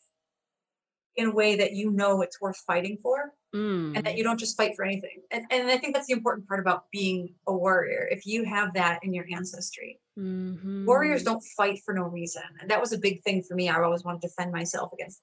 in 1.17 1.29
a 1.29 1.33
way 1.33 1.57
that 1.57 1.73
you 1.73 1.91
know 1.91 2.23
it's 2.23 2.41
worth 2.41 2.59
fighting 2.67 2.99
for 3.03 3.33
mm. 3.55 3.97
and 3.97 4.05
that 4.05 4.17
you 4.17 4.25
don't 4.25 4.39
just 4.39 4.57
fight 4.57 4.75
for 4.77 4.85
anything 4.85 5.23
and, 5.31 5.45
and 5.51 5.71
i 5.71 5.77
think 5.77 5.95
that's 5.95 6.07
the 6.07 6.13
important 6.13 6.47
part 6.47 6.61
about 6.61 6.85
being 6.91 7.35
a 7.47 7.53
warrior 7.53 8.09
if 8.11 8.27
you 8.27 8.45
have 8.45 8.73
that 8.75 8.99
in 9.03 9.13
your 9.13 9.27
ancestry 9.33 9.99
mm-hmm. 10.19 10.87
warriors 10.87 11.23
don't 11.23 11.43
fight 11.57 11.79
for 11.85 11.95
no 11.95 12.05
reason 12.05 12.43
and 12.61 12.71
that 12.71 12.81
was 12.81 12.93
a 12.93 12.99
big 12.99 13.23
thing 13.23 13.43
for 13.43 13.55
me 13.55 13.69
i 13.69 13.81
always 13.81 14.05
wanted 14.05 14.21
to 14.21 14.29
defend 14.29 14.53
myself 14.53 14.93
against 14.93 15.21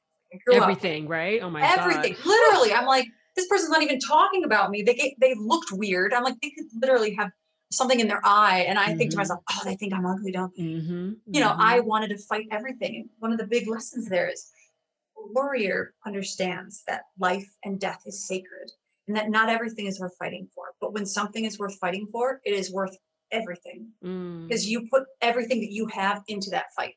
everything 0.54 1.06
up. 1.06 1.12
right 1.12 1.42
oh 1.42 1.50
my 1.50 1.62
God. 1.62 1.80
everything 1.80 2.14
God. 2.14 2.26
literally 2.26 2.74
i'm 2.74 2.86
like 2.86 3.08
this 3.40 3.48
person's 3.48 3.70
not 3.70 3.82
even 3.82 4.00
talking 4.00 4.44
about 4.44 4.70
me. 4.70 4.82
They 4.82 4.94
get, 4.94 5.14
they 5.20 5.34
looked 5.36 5.72
weird. 5.72 6.14
I'm 6.14 6.24
like, 6.24 6.40
they 6.42 6.50
could 6.50 6.66
literally 6.80 7.16
have 7.16 7.32
something 7.72 8.00
in 8.00 8.08
their 8.08 8.22
eye. 8.24 8.66
And 8.68 8.78
I 8.78 8.88
mm-hmm. 8.88 8.98
think 8.98 9.12
to 9.12 9.16
mm-hmm. 9.16 9.22
myself, 9.22 9.40
oh, 9.52 9.62
they 9.64 9.76
think 9.76 9.94
I'm 9.94 10.06
ugly, 10.06 10.32
don't 10.32 10.54
they? 10.56 10.64
Mm-hmm. 10.64 11.12
You 11.28 11.40
know, 11.40 11.56
I 11.58 11.80
mm-hmm. 11.80 11.88
wanted 11.88 12.10
to 12.10 12.18
fight 12.18 12.48
everything. 12.52 13.10
One 13.20 13.32
of 13.32 13.38
the 13.38 13.48
big 13.48 13.68
lessons 13.68 14.10
there 14.10 14.30
is 14.30 14.52
warrior 15.34 15.94
understands 16.06 16.84
that 16.88 17.04
life 17.20 17.48
and 17.64 17.80
death 17.80 18.04
is 18.06 18.28
sacred 18.28 18.72
and 19.08 19.16
that 19.16 19.30
not 19.30 19.50
everything 19.50 19.88
is 19.88 20.00
worth 20.00 20.16
fighting 20.18 20.48
for. 20.54 20.66
But 20.80 20.94
when 20.94 21.06
something 21.06 21.46
is 21.46 21.60
worth 21.60 21.78
fighting 21.80 22.08
for, 22.12 22.42
it 22.46 22.54
is 22.54 22.72
worth 22.72 22.96
everything 23.32 23.88
because 24.02 24.66
mm. 24.66 24.70
you 24.70 24.88
put 24.90 25.04
everything 25.22 25.62
that 25.62 25.72
you 25.72 25.88
have 25.88 26.24
into 26.28 26.50
that 26.52 26.74
fight. 26.76 26.96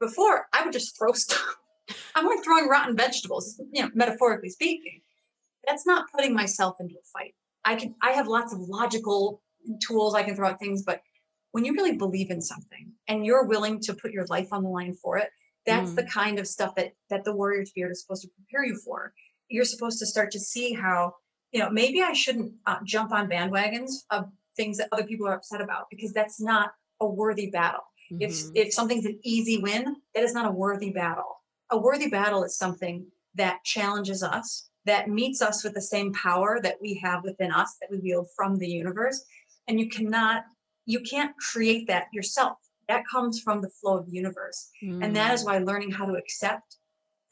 Before, 0.00 0.46
I 0.52 0.64
would 0.64 0.72
just 0.72 0.98
throw 0.98 1.12
stuff. 1.14 1.56
I'm 2.14 2.26
like 2.26 2.42
throwing 2.42 2.68
rotten 2.68 2.96
vegetables, 2.96 3.60
you 3.72 3.82
know, 3.82 3.90
metaphorically 3.94 4.50
speaking 4.50 5.00
that's 5.66 5.86
not 5.86 6.10
putting 6.14 6.34
myself 6.34 6.76
into 6.80 6.94
a 6.94 7.18
fight. 7.18 7.34
I 7.64 7.76
can 7.76 7.94
I 8.02 8.12
have 8.12 8.28
lots 8.28 8.52
of 8.52 8.60
logical 8.60 9.42
tools 9.86 10.14
I 10.14 10.22
can 10.22 10.36
throw 10.36 10.48
at 10.48 10.58
things, 10.58 10.82
but 10.82 11.00
when 11.52 11.64
you 11.64 11.72
really 11.72 11.96
believe 11.96 12.30
in 12.30 12.40
something 12.40 12.92
and 13.08 13.24
you're 13.24 13.46
willing 13.46 13.80
to 13.80 13.94
put 13.94 14.12
your 14.12 14.26
life 14.26 14.48
on 14.52 14.62
the 14.62 14.68
line 14.68 14.94
for 14.94 15.18
it, 15.18 15.30
that's 15.66 15.92
mm. 15.92 15.96
the 15.96 16.04
kind 16.04 16.38
of 16.38 16.46
stuff 16.46 16.74
that 16.76 16.92
that 17.10 17.24
the 17.24 17.34
warrior 17.34 17.64
spirit 17.64 17.92
is 17.92 18.02
supposed 18.02 18.22
to 18.22 18.28
prepare 18.28 18.64
you 18.64 18.76
for. 18.84 19.12
You're 19.48 19.64
supposed 19.64 19.98
to 20.00 20.06
start 20.06 20.30
to 20.32 20.40
see 20.40 20.72
how 20.72 21.14
you 21.52 21.60
know 21.60 21.70
maybe 21.70 22.02
I 22.02 22.12
shouldn't 22.12 22.52
uh, 22.66 22.78
jump 22.84 23.12
on 23.12 23.28
bandwagons 23.28 23.90
of 24.10 24.26
things 24.56 24.78
that 24.78 24.88
other 24.92 25.04
people 25.04 25.26
are 25.26 25.34
upset 25.34 25.60
about 25.60 25.86
because 25.90 26.12
that's 26.12 26.40
not 26.40 26.72
a 27.00 27.06
worthy 27.06 27.50
battle. 27.50 27.84
Mm-hmm. 28.12 28.22
If 28.22 28.44
if 28.54 28.74
something's 28.74 29.06
an 29.06 29.18
easy 29.22 29.58
win, 29.58 29.96
that 30.14 30.24
is 30.24 30.34
not 30.34 30.46
a 30.46 30.50
worthy 30.50 30.90
battle. 30.90 31.42
A 31.70 31.78
worthy 31.78 32.08
battle 32.08 32.44
is 32.44 32.56
something 32.56 33.06
that 33.34 33.64
challenges 33.64 34.22
us 34.22 34.68
that 34.84 35.08
meets 35.08 35.40
us 35.40 35.64
with 35.64 35.74
the 35.74 35.80
same 35.80 36.12
power 36.12 36.60
that 36.62 36.76
we 36.80 36.94
have 37.02 37.24
within 37.24 37.50
us 37.50 37.76
that 37.80 37.90
we 37.90 37.98
wield 37.98 38.28
from 38.36 38.56
the 38.58 38.68
universe 38.68 39.24
and 39.68 39.80
you 39.80 39.88
cannot 39.88 40.44
you 40.86 41.00
can't 41.00 41.34
create 41.38 41.86
that 41.86 42.06
yourself 42.12 42.58
that 42.88 43.04
comes 43.10 43.40
from 43.40 43.60
the 43.60 43.68
flow 43.68 43.98
of 43.98 44.06
the 44.06 44.12
universe 44.12 44.70
mm. 44.82 45.02
and 45.02 45.14
that 45.14 45.32
is 45.32 45.42
mm. 45.42 45.46
why 45.46 45.58
learning 45.58 45.90
how 45.90 46.06
to 46.06 46.14
accept 46.14 46.76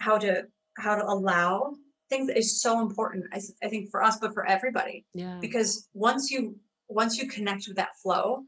how 0.01 0.19
to 0.19 0.45
how 0.79 0.95
to 0.95 1.05
allow 1.05 1.75
things 2.11 2.29
is 2.31 2.61
so 2.61 2.81
important 2.81 3.25
I, 3.33 3.41
I 3.63 3.69
think 3.69 3.91
for 3.91 4.03
us 4.03 4.19
but 4.19 4.35
for 4.35 4.47
everybody 4.47 5.05
yeah 5.15 5.39
because 5.41 5.89
once 5.95 6.31
you 6.31 6.57
once 6.89 7.19
you 7.19 7.29
connect 7.29 7.67
with 7.69 7.77
that 7.77 7.97
flow 8.03 8.45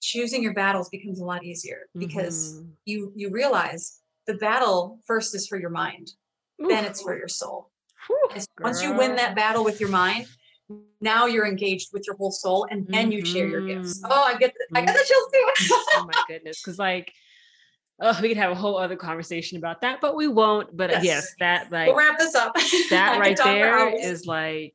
choosing 0.00 0.42
your 0.42 0.52
battles 0.52 0.88
becomes 0.90 1.20
a 1.20 1.24
lot 1.24 1.44
easier 1.44 1.88
because 1.96 2.54
Mhm. 2.54 2.72
you 2.84 3.12
you 3.14 3.30
realize 3.30 4.02
the 4.26 4.34
battle 4.34 5.00
first 5.06 5.34
is 5.34 5.46
for 5.48 5.58
your 5.58 5.70
mind, 5.70 6.12
then 6.58 6.84
it's 6.84 7.02
for 7.02 7.16
your 7.16 7.28
soul. 7.28 7.70
Once 8.60 8.82
you 8.82 8.94
win 8.96 9.16
that 9.16 9.34
battle 9.34 9.64
with 9.64 9.80
your 9.80 9.88
mind, 9.88 10.26
now 11.00 11.26
you're 11.26 11.46
engaged 11.46 11.88
with 11.92 12.06
your 12.06 12.16
whole 12.16 12.30
soul, 12.30 12.66
and 12.70 12.86
then 12.86 13.10
you 13.10 13.24
share 13.24 13.48
your 13.48 13.66
gifts. 13.66 14.00
Mhm. 14.00 14.08
Oh, 14.10 14.22
I 14.22 14.36
get 14.36 14.51
I 14.74 14.80
get 14.80 14.86
the 14.86 14.92
mm-hmm. 14.92 15.06
chills 15.06 15.68
too. 15.68 15.74
oh 15.96 16.06
my 16.06 16.22
goodness 16.28 16.62
because 16.62 16.78
like 16.78 17.12
oh 18.00 18.18
we 18.20 18.28
could 18.28 18.36
have 18.36 18.52
a 18.52 18.54
whole 18.54 18.78
other 18.78 18.96
conversation 18.96 19.58
about 19.58 19.80
that 19.82 20.00
but 20.00 20.16
we 20.16 20.28
won't 20.28 20.76
but 20.76 20.90
uh, 20.90 21.00
yes, 21.02 21.04
Yes. 21.04 21.34
that 21.40 21.72
like 21.72 21.88
we'll 21.88 21.96
wrap 21.96 22.18
this 22.18 22.34
up. 22.34 22.56
That 22.90 23.18
right 23.20 23.36
there 23.36 23.88
is 23.88 24.26
like 24.26 24.74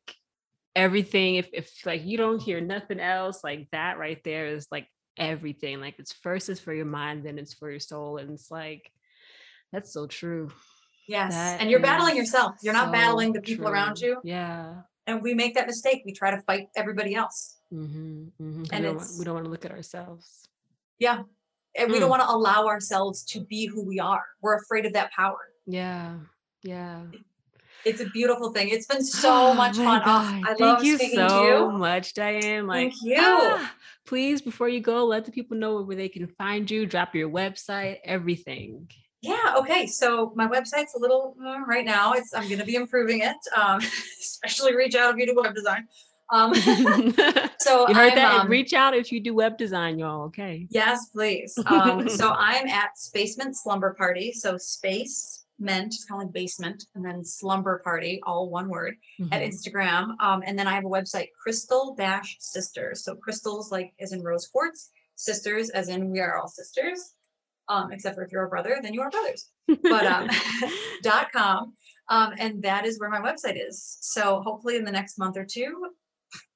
everything 0.75 1.35
if 1.35 1.49
if 1.53 1.85
like 1.85 2.05
you 2.05 2.17
don't 2.17 2.41
hear 2.41 2.61
nothing 2.61 2.99
else 2.99 3.43
like 3.43 3.67
that 3.71 3.97
right 3.97 4.23
there 4.23 4.47
is 4.47 4.67
like 4.71 4.87
everything 5.17 5.81
like 5.81 5.95
it's 5.97 6.13
first 6.13 6.49
is 6.49 6.59
for 6.59 6.71
your 6.71 6.85
mind 6.85 7.23
then 7.23 7.39
it's 7.39 7.55
for 7.55 7.71
your 7.71 7.79
soul 7.79 8.17
and 8.17 8.29
it's 8.29 8.51
like 8.51 8.91
that's 9.71 9.91
so 9.91 10.05
true 10.05 10.51
yes, 11.07 11.33
that 11.33 11.59
and 11.59 11.71
you're 11.71 11.79
battling 11.79 12.15
yourself. 12.15 12.55
You're 12.61 12.73
not 12.73 12.91
battling 12.91 13.33
the 13.33 13.41
people 13.41 13.67
around 13.67 13.99
you, 13.99 14.21
yeah 14.23 14.81
and 15.07 15.21
we 15.21 15.33
make 15.33 15.55
that 15.55 15.65
mistake. 15.65 16.03
We 16.05 16.11
try 16.11 16.31
to 16.31 16.41
fight 16.41 16.67
everybody 16.75 17.15
else. 17.15 17.56
Hmm 17.71 18.25
hmm 18.37 18.63
And 18.71 18.83
we, 18.83 18.87
don't 18.87 18.95
want, 18.97 19.09
we 19.19 19.25
don't 19.25 19.33
want 19.35 19.45
to 19.45 19.51
look 19.51 19.65
at 19.65 19.71
ourselves 19.71 20.47
Yeah, 20.99 21.23
and 21.77 21.91
we 21.91 21.97
Mm. 21.97 22.01
don't 22.01 22.09
want 22.09 22.23
to 22.23 22.29
allow 22.29 22.67
ourselves 22.67 23.23
to 23.25 23.41
be 23.41 23.65
who 23.67 23.85
we 23.85 23.99
are. 23.99 24.25
We're 24.41 24.55
afraid 24.57 24.85
of 24.85 24.93
that 24.93 25.11
power. 25.11 25.39
yeah 25.65 26.15
yeah 26.63 27.03
It's 27.85 28.01
a 28.01 28.09
beautiful 28.09 28.51
thing. 28.51 28.69
It's 28.69 28.87
been 28.87 29.03
so 29.25 29.53
much 29.53 29.77
fun. 29.77 30.01
Oh, 30.05 30.41
I 30.45 30.53
Thank 30.55 30.59
love 30.59 30.83
you 30.83 30.97
speaking 30.97 31.19
so 31.19 31.27
to 31.27 31.45
you. 31.45 31.71
much, 31.71 32.13
Diane. 32.13 32.67
Like, 32.67 32.91
Thank 32.91 32.95
you. 33.01 33.17
ah, 33.19 33.73
please, 34.05 34.41
before 34.41 34.67
you 34.69 34.81
go, 34.81 35.05
let 35.05 35.25
the 35.25 35.31
people 35.31 35.55
know 35.57 35.81
where 35.81 35.95
they 35.95 36.09
can 36.09 36.27
find 36.27 36.69
you. 36.69 36.85
Drop 36.85 37.15
your 37.15 37.29
website, 37.29 37.97
everything. 38.03 38.89
Yeah. 39.21 39.55
Okay. 39.59 39.87
So 39.87 40.31
my 40.35 40.47
website's 40.47 40.95
a 40.95 40.99
little 40.99 41.35
uh, 41.45 41.59
right 41.65 41.85
now. 41.85 42.13
It's 42.13 42.33
I'm 42.33 42.47
going 42.47 42.59
to 42.59 42.65
be 42.65 42.75
improving 42.75 43.21
it. 43.21 43.37
Um, 43.55 43.79
especially 44.19 44.75
reach 44.75 44.95
out 44.95 45.13
if 45.13 45.17
you 45.17 45.25
do 45.27 45.35
web 45.41 45.55
design. 45.55 45.87
Um, 46.29 46.53
you 46.55 46.61
so 47.59 47.87
heard 47.87 48.11
I'm, 48.11 48.15
that? 48.15 48.39
um, 48.41 48.49
Reach 48.49 48.73
out 48.73 48.93
if 48.95 49.11
you 49.11 49.19
do 49.19 49.33
web 49.33 49.57
design, 49.57 49.97
y'all. 49.99 50.23
Okay. 50.25 50.67
Yes, 50.69 51.09
please. 51.09 51.57
Um, 51.67 52.07
so 52.09 52.31
I'm 52.37 52.67
at 52.67 52.91
Spacement 52.97 53.53
Slumber 53.55 53.93
Party. 53.97 54.31
So 54.31 54.57
space 54.57 55.45
meant 55.59 55.87
it's 55.87 56.05
kind 56.05 56.21
of 56.21 56.27
like 56.27 56.33
basement, 56.33 56.85
and 56.95 57.03
then 57.03 57.23
slumber 57.23 57.79
party, 57.83 58.19
all 58.23 58.49
one 58.49 58.69
word 58.69 58.95
at 59.31 59.41
Mhm. 59.41 59.47
Instagram. 59.47 60.15
Um, 60.19 60.43
and 60.45 60.57
then 60.57 60.67
I 60.67 60.73
have 60.73 60.85
a 60.85 60.89
website, 60.89 61.29
Crystal 61.41 61.95
Dash 61.95 62.37
Sisters. 62.39 63.03
So 63.03 63.15
crystals 63.15 63.71
like 63.71 63.93
as 63.99 64.11
in 64.11 64.21
rose 64.21 64.47
quartz, 64.47 64.91
sisters 65.15 65.69
as 65.71 65.89
in 65.89 66.09
we 66.11 66.19
are 66.19 66.37
all 66.37 66.47
sisters. 66.47 67.13
Um, 67.69 67.91
except 67.91 68.15
for 68.15 68.23
if 68.23 68.31
you're 68.31 68.45
a 68.45 68.49
brother, 68.49 68.79
then 68.81 68.93
you 68.93 69.01
are 69.01 69.09
brothers. 69.09 69.49
But 69.67 70.05
um, 70.05 70.29
dot 71.03 71.31
com. 71.33 71.73
Um, 72.09 72.33
and 72.37 72.61
that 72.63 72.85
is 72.85 72.99
where 72.99 73.09
my 73.09 73.19
website 73.19 73.57
is. 73.61 73.97
So 74.01 74.41
hopefully 74.41 74.77
in 74.77 74.85
the 74.85 74.91
next 74.91 75.17
month 75.17 75.35
or 75.37 75.43
two, 75.45 75.89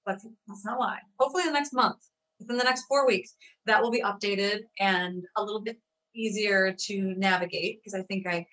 let's 0.05 0.25
let's 0.47 0.65
not 0.65 0.79
lie. 0.79 0.99
Hopefully 1.19 1.43
in 1.43 1.47
the 1.47 1.53
next 1.53 1.73
month, 1.73 1.97
within 2.39 2.57
the 2.57 2.63
next 2.63 2.85
four 2.85 3.05
weeks, 3.05 3.35
that 3.65 3.81
will 3.81 3.91
be 3.91 4.01
updated 4.01 4.61
and 4.79 5.23
a 5.37 5.43
little 5.43 5.61
bit 5.61 5.77
easier 6.15 6.75
to 6.77 7.13
navigate 7.17 7.79
because 7.79 7.97
I 7.99 8.03
think 8.03 8.27
I, 8.27 8.45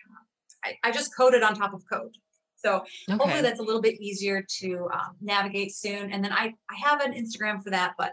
I 0.64 0.76
I 0.84 0.90
just 0.90 1.16
coded 1.16 1.42
on 1.42 1.54
top 1.54 1.74
of 1.74 1.82
code. 1.90 2.14
So 2.56 2.84
hopefully 3.08 3.40
that's 3.40 3.60
a 3.60 3.62
little 3.62 3.80
bit 3.80 4.00
easier 4.00 4.44
to 4.58 4.88
um, 4.92 5.16
navigate 5.20 5.72
soon. 5.72 6.12
And 6.12 6.24
then 6.24 6.32
I 6.32 6.54
I 6.70 6.88
have 6.88 7.00
an 7.00 7.12
Instagram 7.12 7.62
for 7.62 7.70
that, 7.70 7.94
but 7.96 8.12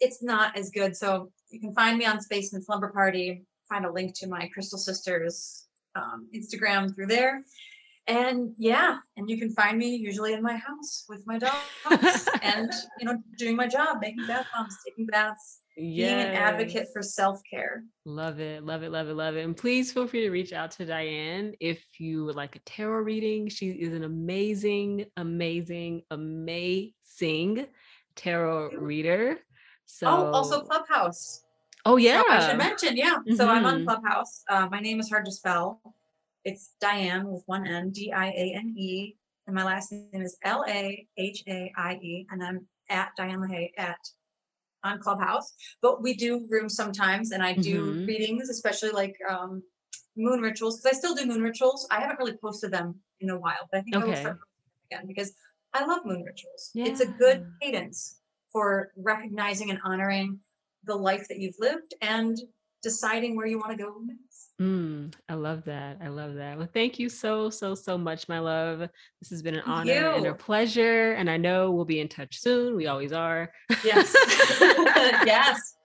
it's 0.00 0.22
not 0.22 0.56
as 0.56 0.70
good. 0.70 0.96
So 0.96 1.30
you 1.50 1.60
can 1.60 1.74
find 1.74 1.98
me 1.98 2.06
on 2.06 2.18
Spacement 2.18 2.64
Slumber 2.64 2.90
Party. 2.90 3.44
Find 3.68 3.84
a 3.84 3.92
link 3.92 4.18
to 4.18 4.26
my 4.26 4.48
Crystal 4.52 4.78
Sisters 4.78 5.68
um, 5.94 6.28
Instagram 6.34 6.94
through 6.94 7.06
there. 7.06 7.44
And 8.10 8.54
yeah, 8.58 8.98
and 9.16 9.30
you 9.30 9.38
can 9.38 9.50
find 9.52 9.78
me 9.78 9.94
usually 9.94 10.32
in 10.32 10.42
my 10.42 10.56
house 10.56 11.04
with 11.08 11.22
my 11.26 11.38
dogs 11.38 12.28
and 12.42 12.72
you 12.98 13.06
know 13.06 13.16
doing 13.38 13.54
my 13.54 13.68
job, 13.68 13.98
making 14.00 14.26
bath 14.26 14.46
bombs, 14.52 14.76
taking 14.84 15.06
baths, 15.06 15.60
being 15.76 16.20
an 16.20 16.34
advocate 16.34 16.88
for 16.92 17.02
self 17.02 17.40
care. 17.48 17.84
Love 18.04 18.40
it, 18.40 18.64
love 18.64 18.82
it, 18.82 18.90
love 18.90 19.08
it, 19.08 19.14
love 19.14 19.36
it. 19.36 19.44
And 19.44 19.56
please 19.56 19.92
feel 19.92 20.08
free 20.08 20.22
to 20.22 20.30
reach 20.30 20.52
out 20.52 20.72
to 20.72 20.84
Diane 20.86 21.54
if 21.60 21.84
you 22.00 22.24
would 22.24 22.34
like 22.34 22.56
a 22.56 22.60
tarot 22.60 23.02
reading. 23.02 23.48
She 23.48 23.68
is 23.70 23.92
an 23.94 24.02
amazing, 24.02 25.06
amazing, 25.16 26.02
amazing 26.10 27.66
tarot 28.16 28.70
reader. 28.70 29.38
So, 29.86 30.08
Oh, 30.08 30.32
also 30.32 30.62
Clubhouse. 30.62 31.44
oh 31.84 31.96
yeah, 31.96 32.24
I 32.28 32.48
should 32.48 32.58
mention, 32.58 32.96
yeah. 32.96 33.18
So 33.36 33.48
I'm 33.48 33.64
on 33.64 33.82
Mhm. 33.82 33.84
Clubhouse. 33.84 34.42
Uh, 34.48 34.66
my 34.68 34.80
name 34.80 34.98
is 34.98 35.08
hard 35.08 35.24
to 35.26 35.30
spell. 35.32 35.80
It's 36.44 36.74
Diane 36.80 37.26
with 37.30 37.42
one 37.46 37.66
N, 37.66 37.90
D 37.90 38.12
I 38.12 38.28
A 38.28 38.54
N 38.56 38.74
E, 38.76 39.16
and 39.46 39.54
my 39.54 39.64
last 39.64 39.92
name 39.92 40.22
is 40.22 40.38
L 40.44 40.64
A 40.68 41.06
H 41.18 41.42
A 41.48 41.70
I 41.76 41.94
E, 41.94 42.26
and 42.30 42.42
I'm 42.42 42.66
at 42.88 43.10
Diane 43.16 43.40
LaHaie 43.40 43.72
at 43.76 43.98
on 44.82 44.98
Clubhouse. 44.98 45.52
But 45.82 46.02
we 46.02 46.14
do 46.14 46.46
rooms 46.48 46.74
sometimes, 46.74 47.32
and 47.32 47.42
I 47.42 47.54
do 47.54 47.94
Mhm. 47.94 48.06
readings, 48.06 48.48
especially 48.48 48.90
like 48.90 49.16
um, 49.28 49.62
moon 50.16 50.40
rituals, 50.40 50.80
because 50.80 50.96
I 50.96 50.98
still 50.98 51.14
do 51.14 51.26
moon 51.26 51.42
rituals. 51.42 51.86
I 51.90 52.00
haven't 52.00 52.18
really 52.18 52.36
posted 52.38 52.70
them 52.70 53.00
in 53.20 53.28
a 53.30 53.38
while, 53.38 53.68
but 53.70 53.78
I 53.78 53.82
think 53.82 53.96
I 53.96 53.98
will 53.98 54.12
Okay. 54.12 54.20
start 54.20 54.38
again 54.90 55.06
because 55.06 55.34
I 55.74 55.84
love 55.84 56.06
moon 56.06 56.22
rituals. 56.22 56.70
It's 56.74 57.00
a 57.00 57.06
good 57.06 57.46
cadence 57.60 58.20
for 58.50 58.92
recognizing 58.96 59.70
and 59.70 59.80
honoring 59.84 60.40
the 60.84 60.96
life 60.96 61.28
that 61.28 61.38
you've 61.38 61.58
lived 61.58 61.94
and 62.00 62.36
deciding 62.82 63.36
where 63.36 63.46
you 63.46 63.58
want 63.58 63.70
to 63.72 63.76
go 63.76 63.94
next. 64.04 64.52
Mm, 64.60 65.14
I 65.28 65.34
love 65.34 65.64
that. 65.64 65.98
I 66.02 66.08
love 66.08 66.34
that. 66.34 66.58
Well, 66.58 66.68
thank 66.72 66.98
you 66.98 67.08
so, 67.08 67.48
so, 67.48 67.74
so 67.74 67.96
much, 67.96 68.28
my 68.28 68.38
love. 68.38 68.80
This 69.20 69.30
has 69.30 69.40
been 69.42 69.54
an 69.54 69.62
honor 69.64 70.10
and 70.10 70.26
a 70.26 70.34
pleasure. 70.34 71.12
And 71.12 71.30
I 71.30 71.38
know 71.38 71.70
we'll 71.70 71.86
be 71.86 72.00
in 72.00 72.08
touch 72.08 72.38
soon. 72.38 72.76
We 72.76 72.86
always 72.86 73.12
are. 73.12 73.50
Yes. 73.84 74.14
yes. 75.26 75.58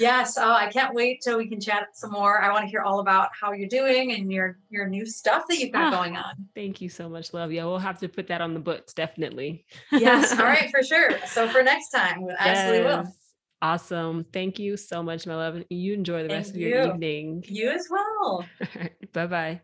Yes. 0.00 0.36
Oh, 0.38 0.50
I 0.52 0.66
can't 0.68 0.94
wait 0.94 1.20
till 1.22 1.36
we 1.36 1.46
can 1.46 1.60
chat 1.60 1.88
some 1.92 2.10
more. 2.12 2.40
I 2.40 2.50
want 2.50 2.64
to 2.64 2.70
hear 2.70 2.80
all 2.80 3.00
about 3.00 3.28
how 3.38 3.52
you're 3.52 3.68
doing 3.68 4.12
and 4.12 4.32
your 4.32 4.58
your 4.70 4.88
new 4.88 5.04
stuff 5.04 5.44
that 5.48 5.58
you've 5.58 5.72
got 5.72 5.92
Ah. 5.92 5.96
going 5.96 6.16
on. 6.16 6.48
Thank 6.54 6.80
you 6.80 6.88
so 6.88 7.08
much, 7.08 7.34
love. 7.34 7.52
Yeah, 7.52 7.66
we'll 7.66 7.78
have 7.78 7.98
to 8.00 8.08
put 8.08 8.26
that 8.28 8.40
on 8.40 8.54
the 8.54 8.60
books, 8.60 8.94
definitely. 8.94 9.66
Yes. 9.92 10.32
All 10.32 10.38
right, 10.46 10.70
for 10.70 10.82
sure. 10.82 11.10
So 11.26 11.48
for 11.50 11.62
next 11.62 11.90
time, 11.90 12.22
we 12.22 12.32
absolutely 12.38 12.86
will. 12.86 13.14
Yes. 13.62 13.82
Awesome. 13.82 14.24
Thank 14.32 14.58
you 14.58 14.76
so 14.76 15.02
much, 15.02 15.26
my 15.26 15.34
love. 15.34 15.56
and 15.56 15.64
You 15.70 15.94
enjoy 15.94 16.22
the 16.22 16.28
rest 16.28 16.52
Thank 16.52 16.64
of 16.64 16.68
your 16.70 16.82
you. 16.84 16.92
evening. 16.92 17.44
You 17.46 17.70
as 17.70 17.86
well. 17.90 18.44
bye 19.12 19.26
bye. 19.26 19.60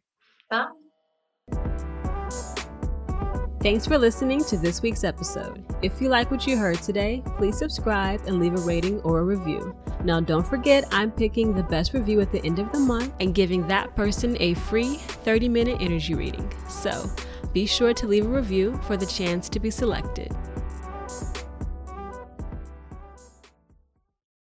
Bye. 0.50 0.66
Thanks 3.62 3.86
for 3.86 3.98
listening 3.98 4.44
to 4.44 4.56
this 4.56 4.80
week's 4.80 5.02
episode. 5.02 5.64
If 5.82 6.00
you 6.00 6.08
like 6.08 6.30
what 6.30 6.46
you 6.46 6.56
heard 6.56 6.80
today, 6.82 7.22
please 7.36 7.58
subscribe 7.58 8.20
and 8.26 8.38
leave 8.38 8.54
a 8.54 8.60
rating 8.60 9.00
or 9.00 9.18
a 9.18 9.24
review. 9.24 9.74
Now, 10.04 10.20
don't 10.20 10.46
forget, 10.46 10.84
I'm 10.92 11.10
picking 11.10 11.52
the 11.52 11.64
best 11.64 11.92
review 11.92 12.20
at 12.20 12.30
the 12.30 12.44
end 12.44 12.60
of 12.60 12.70
the 12.70 12.78
month 12.78 13.12
and 13.18 13.34
giving 13.34 13.66
that 13.66 13.96
person 13.96 14.36
a 14.38 14.54
free 14.54 14.94
30 14.96 15.48
minute 15.48 15.78
energy 15.80 16.14
reading. 16.14 16.52
So 16.68 17.10
be 17.52 17.66
sure 17.66 17.92
to 17.94 18.06
leave 18.06 18.26
a 18.26 18.28
review 18.28 18.78
for 18.86 18.96
the 18.96 19.06
chance 19.06 19.48
to 19.48 19.58
be 19.58 19.70
selected. 19.70 20.32